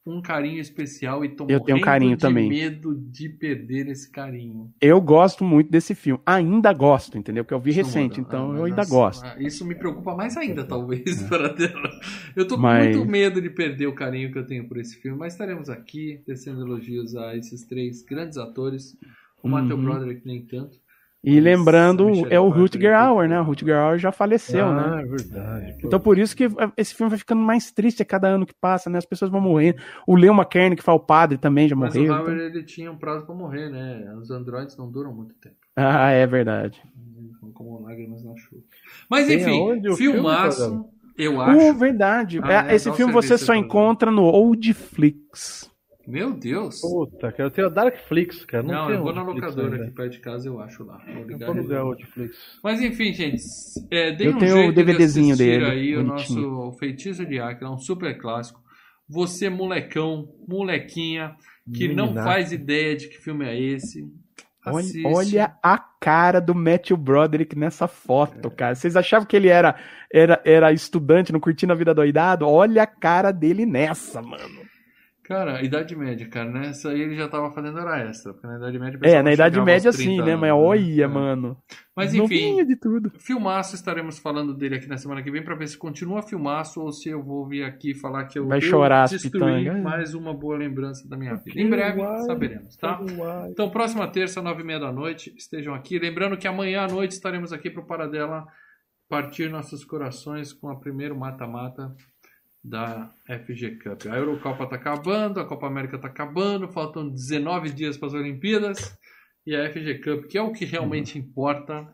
um 0.06 0.20
carinho 0.20 0.60
especial 0.60 1.24
e 1.24 1.30
tô 1.30 1.46
Eu 1.48 1.60
tenho 1.60 1.78
um 1.78 1.80
carinho 1.80 2.14
de 2.16 2.20
também. 2.20 2.48
medo 2.48 2.94
de 2.94 3.28
perder 3.28 3.88
esse 3.88 4.10
carinho. 4.10 4.70
Eu 4.80 5.00
gosto 5.00 5.42
muito 5.42 5.70
desse 5.70 5.94
filme. 5.94 6.20
Ainda 6.26 6.72
gosto, 6.74 7.16
entendeu? 7.16 7.42
Porque 7.42 7.54
eu 7.54 7.60
vi 7.60 7.72
recente, 7.72 8.20
então 8.20 8.52
Ah, 8.52 8.58
eu 8.58 8.64
ainda 8.64 8.82
assim, 8.82 8.90
gosto. 8.90 9.24
ah, 9.24 9.36
Isso 9.40 9.64
me 9.64 9.74
preocupa 9.74 10.14
mais 10.14 10.36
ainda, 10.36 10.62
talvez, 10.64 11.22
para 11.24 11.48
dela. 11.54 11.90
Eu 12.36 12.46
tô 12.46 12.56
com 12.56 12.62
Mas- 12.62 12.94
muito 12.96 13.10
medo 13.10 13.40
de 13.40 13.48
perder 13.48 13.86
o 13.86 13.94
carinho 13.94 14.30
que 14.30 14.38
eu 14.38 14.46
tenho 14.46 14.68
por 14.68 14.76
esse 14.76 14.96
filme, 14.96 15.16
mas 15.18 15.32
estaremos 15.32 15.70
aqui 15.70 16.20
tecendo 16.26 16.60
elogios 16.60 17.16
a 17.16 17.34
esses 17.36 17.64
três 17.64 18.02
grandes 18.02 18.36
atores. 18.36 18.96
O 19.42 19.48
Matthew 19.48 19.76
Uhum. 19.76 19.84
Broderick 19.84 20.26
nem 20.26 20.42
tanto. 20.42 20.78
E 21.26 21.40
lembrando, 21.40 22.06
é 22.30 22.38
o 22.38 22.48
Rutger 22.50 22.90
né? 22.90 22.96
Hauer, 22.96 23.28
né? 23.28 23.40
O 23.40 23.44
Rutger 23.44 23.74
Hauer 23.76 23.98
já 23.98 24.12
faleceu, 24.12 24.66
ah, 24.66 24.74
né? 24.96 25.02
é 25.02 25.06
verdade. 25.06 25.74
Então 25.82 25.98
por 25.98 26.18
isso 26.18 26.36
que 26.36 26.48
esse 26.76 26.94
filme 26.94 27.08
vai 27.08 27.18
ficando 27.18 27.40
mais 27.40 27.72
triste 27.72 28.02
a 28.02 28.04
cada 28.04 28.28
ano 28.28 28.44
que 28.44 28.52
passa, 28.54 28.90
né? 28.90 28.98
As 28.98 29.06
pessoas 29.06 29.30
vão 29.30 29.40
morrendo. 29.40 29.78
O 30.06 30.14
Leon 30.16 30.34
McKern, 30.36 30.76
que 30.76 30.82
foi 30.82 30.92
o 30.92 31.00
padre, 31.00 31.38
também 31.38 31.66
já 31.66 31.74
Mas 31.74 31.94
morreu. 31.94 32.12
o 32.12 32.14
Howard 32.16 32.32
então- 32.34 32.46
ele 32.46 32.62
tinha 32.64 32.92
um 32.92 32.96
prazo 32.98 33.24
para 33.24 33.34
morrer, 33.34 33.70
né? 33.70 34.14
Os 34.20 34.30
androides 34.30 34.76
não 34.76 34.90
duram 34.90 35.14
muito 35.14 35.34
tempo. 35.36 35.56
Ah, 35.74 36.10
é 36.10 36.26
verdade. 36.26 36.80
Como 37.54 37.80
lágrimas 37.82 38.22
na 38.24 38.36
chuva. 38.36 38.62
Mas 39.08 39.30
enfim, 39.30 39.80
filmaço, 39.96 40.60
filme, 40.66 40.84
eu 41.16 41.36
Uh, 41.36 41.40
acho. 41.40 41.74
verdade. 41.78 42.40
Ah, 42.42 42.66
É, 42.68 42.72
é, 42.72 42.74
esse 42.74 42.92
filme 42.92 43.12
você 43.12 43.38
só 43.38 43.46
pra- 43.52 43.56
encontra 43.56 44.10
no 44.10 44.24
Oldflix. 44.24 45.70
Meu 46.06 46.32
Deus. 46.34 46.80
Puta, 46.80 47.32
cara, 47.32 47.44
eu 47.48 47.50
tenho 47.50 47.66
a 47.66 47.70
Darkflix, 47.70 48.44
cara. 48.44 48.62
Não, 48.62 48.72
Não, 48.74 48.90
eu 48.90 49.02
vou 49.02 49.14
na 49.14 49.22
locadora 49.22 49.82
aqui 49.82 49.90
perto 49.92 50.12
de 50.12 50.18
casa 50.20 50.48
eu 50.48 50.60
acho 50.60 50.84
lá. 50.84 50.98
Vou 51.06 51.22
Eu 51.22 51.28
ligar 51.28 51.46
vou 51.46 51.56
e- 51.56 51.58
alugar 51.60 51.84
o 51.86 51.90
Netflix. 51.90 52.36
Mas 52.62 52.80
enfim, 52.82 53.12
gente, 53.12 53.42
é, 53.90 54.10
Eu 54.10 54.32
um 54.32 54.38
tenho 54.38 54.54
o 54.54 54.58
jeito 54.58 54.68
de 54.74 54.84
DVDzinho 54.84 55.32
assistir 55.34 55.50
dele, 55.60 55.64
aí 55.70 55.96
o 55.96 56.04
bonitinho. 56.04 56.40
nosso 56.50 56.78
Feitiço 56.78 57.24
de 57.24 57.38
Áquila, 57.38 57.72
um 57.72 57.78
super 57.78 58.18
clássico. 58.18 58.60
Você, 59.08 59.48
molecão, 59.50 60.28
molequinha, 60.46 61.34
que 61.74 61.88
não 61.88 62.04
Meninaço. 62.06 62.28
faz 62.28 62.52
ideia 62.52 62.96
de 62.96 63.08
que 63.08 63.18
filme 63.18 63.46
é 63.46 63.58
esse. 63.58 64.04
Olha, 64.66 64.78
assiste. 64.78 65.06
olha 65.06 65.54
a 65.62 65.78
cara 66.00 66.40
do 66.40 66.54
Matthew 66.54 66.96
Broderick 66.96 67.54
nessa 67.58 67.86
foto, 67.86 68.50
cara. 68.50 68.74
Vocês 68.74 68.96
achavam 68.96 69.26
que 69.26 69.36
ele 69.36 69.48
era, 69.48 69.74
era, 70.10 70.40
era 70.42 70.72
estudante, 70.72 71.32
não 71.32 71.40
curtindo 71.40 71.72
a 71.74 71.76
vida 71.76 71.92
doidado? 71.94 72.46
Olha 72.48 72.82
a 72.82 72.86
cara 72.86 73.30
dele 73.30 73.66
nessa, 73.66 74.22
mano. 74.22 74.63
Cara, 75.24 75.64
Idade 75.64 75.96
Média, 75.96 76.28
cara, 76.28 76.50
né? 76.50 76.70
Isso 76.70 76.86
aí 76.86 77.00
ele 77.00 77.16
já 77.16 77.26
tava 77.26 77.50
fazendo 77.50 77.78
hora 77.78 77.98
extra, 78.06 78.34
porque 78.34 78.46
na 78.46 78.58
Idade 78.58 78.78
Média... 78.78 79.00
o 79.02 79.06
É, 79.06 79.22
na 79.22 79.32
Idade 79.32 79.58
Média 79.62 79.88
aos 79.88 79.96
30 79.96 80.10
sim, 80.10 80.18
né? 80.18 80.36
Mas 80.36 80.50
anos, 80.50 80.64
olha, 80.66 81.04
É. 81.04 81.06
mano. 81.06 81.56
Mas 81.96 82.12
enfim, 82.14 82.62
de 82.64 82.76
tudo. 82.76 83.10
Filmaço, 83.18 83.74
estaremos 83.74 84.18
falando 84.18 84.52
dele 84.52 84.74
aqui 84.76 84.86
na 84.86 84.98
semana 84.98 85.22
que 85.22 85.30
vem 85.30 85.42
pra 85.42 85.54
ver 85.54 85.66
se 85.66 85.78
continua 85.78 86.20
filmaço 86.22 86.78
ou 86.82 86.92
se 86.92 87.08
eu 87.08 87.22
vou 87.22 87.48
vir 87.48 87.64
aqui 87.64 87.94
falar 87.94 88.26
que 88.26 88.38
eu, 88.38 88.46
Vai 88.46 88.58
eu 88.58 88.62
chorar 88.62 89.04
as 89.04 89.12
destruí 89.12 89.64
pitangas. 89.64 89.82
mais 89.82 90.14
uma 90.14 90.34
boa 90.34 90.58
lembrança 90.58 91.08
da 91.08 91.16
minha 91.16 91.34
vida. 91.36 91.58
Em 91.58 91.70
breve 91.70 92.02
saberemos, 92.26 92.76
tá? 92.76 93.00
Então, 93.50 93.70
próxima 93.70 94.06
terça, 94.06 94.42
nove 94.42 94.60
e 94.62 94.64
meia 94.66 94.78
da 94.80 94.92
noite, 94.92 95.32
estejam 95.38 95.72
aqui. 95.74 95.98
Lembrando 95.98 96.36
que 96.36 96.46
amanhã 96.46 96.82
à 96.82 96.88
noite 96.88 97.12
estaremos 97.12 97.50
aqui 97.50 97.70
pro 97.70 97.86
Paradela 97.86 98.44
partir 99.08 99.48
nossos 99.50 99.84
corações 99.84 100.52
com 100.52 100.68
a 100.68 100.76
primeiro 100.76 101.16
mata-mata 101.16 101.94
da 102.64 103.10
FG 103.28 103.76
Cup. 103.82 104.06
A 104.10 104.16
Eurocopa 104.16 104.66
tá 104.66 104.76
acabando, 104.76 105.38
a 105.38 105.44
Copa 105.44 105.66
América 105.66 105.98
tá 105.98 106.08
acabando, 106.08 106.66
faltam 106.68 107.08
19 107.10 107.70
dias 107.70 107.96
para 107.98 108.08
as 108.08 108.14
Olimpíadas 108.14 108.98
e 109.46 109.54
a 109.54 109.68
FG 109.70 109.98
Cup, 110.02 110.24
que 110.26 110.38
é 110.38 110.42
o 110.42 110.52
que 110.52 110.64
realmente 110.64 111.18
importa, 111.18 111.86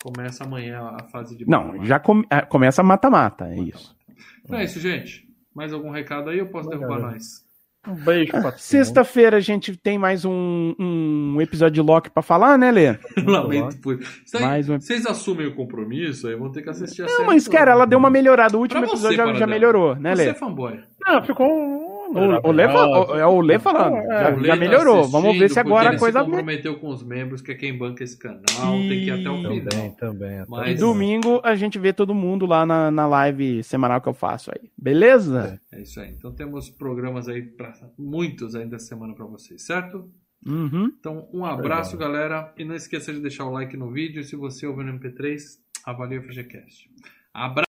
começa 0.00 0.44
amanhã 0.44 0.80
a 1.00 1.04
fase 1.08 1.36
de 1.36 1.44
Não, 1.44 1.64
mata-mata. 1.64 1.84
já 1.86 1.98
come- 1.98 2.26
ah, 2.30 2.46
começa 2.46 2.82
mata-mata, 2.84 3.46
é 3.48 3.58
isso. 3.58 3.96
Então 4.44 4.58
é 4.58 4.64
isso, 4.64 4.78
gente. 4.78 5.26
Mais 5.52 5.72
algum 5.72 5.90
recado 5.90 6.30
aí? 6.30 6.38
Eu 6.38 6.48
posso 6.48 6.70
Não, 6.70 6.78
derrubar 6.78 7.00
nós. 7.00 7.44
Um 7.86 7.94
beijo 7.94 8.32
pra. 8.32 8.52
Sexta-feira 8.58 9.36
a 9.36 9.40
gente 9.40 9.76
tem 9.76 9.96
mais 9.98 10.24
um, 10.24 10.74
um 10.78 11.40
episódio 11.40 11.74
de 11.74 11.80
Loki 11.80 12.10
pra 12.10 12.22
falar, 12.22 12.58
né, 12.58 12.70
Lê? 12.70 12.98
Lamento 13.24 13.78
por 13.80 13.98
Mais 14.40 14.68
um- 14.68 14.78
Vocês 14.80 15.06
assumem 15.06 15.46
o 15.46 15.54
compromisso, 15.54 16.26
aí 16.28 16.34
vão 16.36 16.50
ter 16.50 16.62
que 16.62 16.68
assistir 16.70 17.02
a 17.02 17.06
Não, 17.06 17.12
série 17.16 17.26
mas, 17.26 17.46
cara, 17.48 17.70
ela 17.70 17.86
deu 17.86 17.98
uma 17.98 18.10
melhorada. 18.10 18.56
O 18.56 18.60
último 18.60 18.80
Pra 18.80 18.90
você, 18.90 19.06
episódio 19.06 19.32
já, 19.34 19.40
já 19.40 19.46
melhorou, 19.46 19.94
né, 19.94 20.14
Você 20.14 20.24
Lê? 20.24 20.30
é 20.30 20.34
fanboy. 20.34 20.80
Não, 21.06 21.22
ficou 21.24 21.46
um. 21.50 21.87
O, 22.10 22.48
o 22.48 22.52
Lê 22.52 22.62
é 22.64 23.26
o 23.26 23.40
Lê 23.40 23.58
falando. 23.58 23.96
É, 23.96 24.24
já, 24.24 24.30
O 24.34 24.38
Lê 24.40 24.46
já 24.48 24.54
tá 24.54 24.60
melhorou. 24.60 25.08
Vamos 25.08 25.38
ver 25.38 25.48
se 25.50 25.60
agora 25.60 25.90
a 25.90 25.98
coisa. 25.98 26.18
se 26.20 26.24
comprometeu 26.24 26.78
com 26.78 26.88
os 26.88 27.02
membros, 27.02 27.42
que 27.42 27.52
é 27.52 27.54
quem 27.54 27.76
banca 27.76 28.02
esse 28.04 28.18
canal, 28.18 28.42
tem 28.44 28.88
que 28.88 29.04
ir 29.06 29.10
até 29.10 29.30
o 29.30 29.34
E- 29.36 29.42
final. 29.60 29.70
Também, 29.70 29.90
também. 29.92 30.44
Mas- 30.48 30.60
E 30.60 30.64
também. 30.64 30.76
domingo 30.76 31.40
a 31.44 31.54
gente 31.54 31.78
vê 31.78 31.92
todo 31.92 32.14
mundo 32.14 32.46
lá 32.46 32.64
na, 32.64 32.90
na 32.90 33.06
live 33.06 33.62
semanal 33.62 34.00
que 34.00 34.08
eu 34.08 34.14
faço 34.14 34.50
aí. 34.50 34.70
Beleza? 34.76 35.60
É 35.72 35.82
isso 35.82 36.00
aí. 36.00 36.10
Então 36.10 36.32
temos 36.32 36.70
programas 36.70 37.28
aí 37.28 37.42
para 37.42 37.72
muitos 37.98 38.54
ainda 38.54 38.76
essa 38.76 38.86
semana 38.86 39.14
para 39.14 39.26
vocês, 39.26 39.62
certo? 39.64 40.08
Uhum. 40.46 40.92
Então 40.98 41.28
um 41.32 41.44
abraço, 41.44 41.96
galera, 41.96 42.52
e 42.56 42.64
não 42.64 42.74
esqueça 42.74 43.12
de 43.12 43.20
deixar 43.20 43.44
o 43.44 43.50
like 43.50 43.76
no 43.76 43.90
vídeo. 43.90 44.22
Se 44.22 44.36
você 44.36 44.66
ouve 44.66 44.84
no 44.84 44.92
MP3, 44.98 45.40
avalie 45.84 46.18
o 46.18 46.22
FGCast. 46.22 46.88
Abraço. 47.34 47.66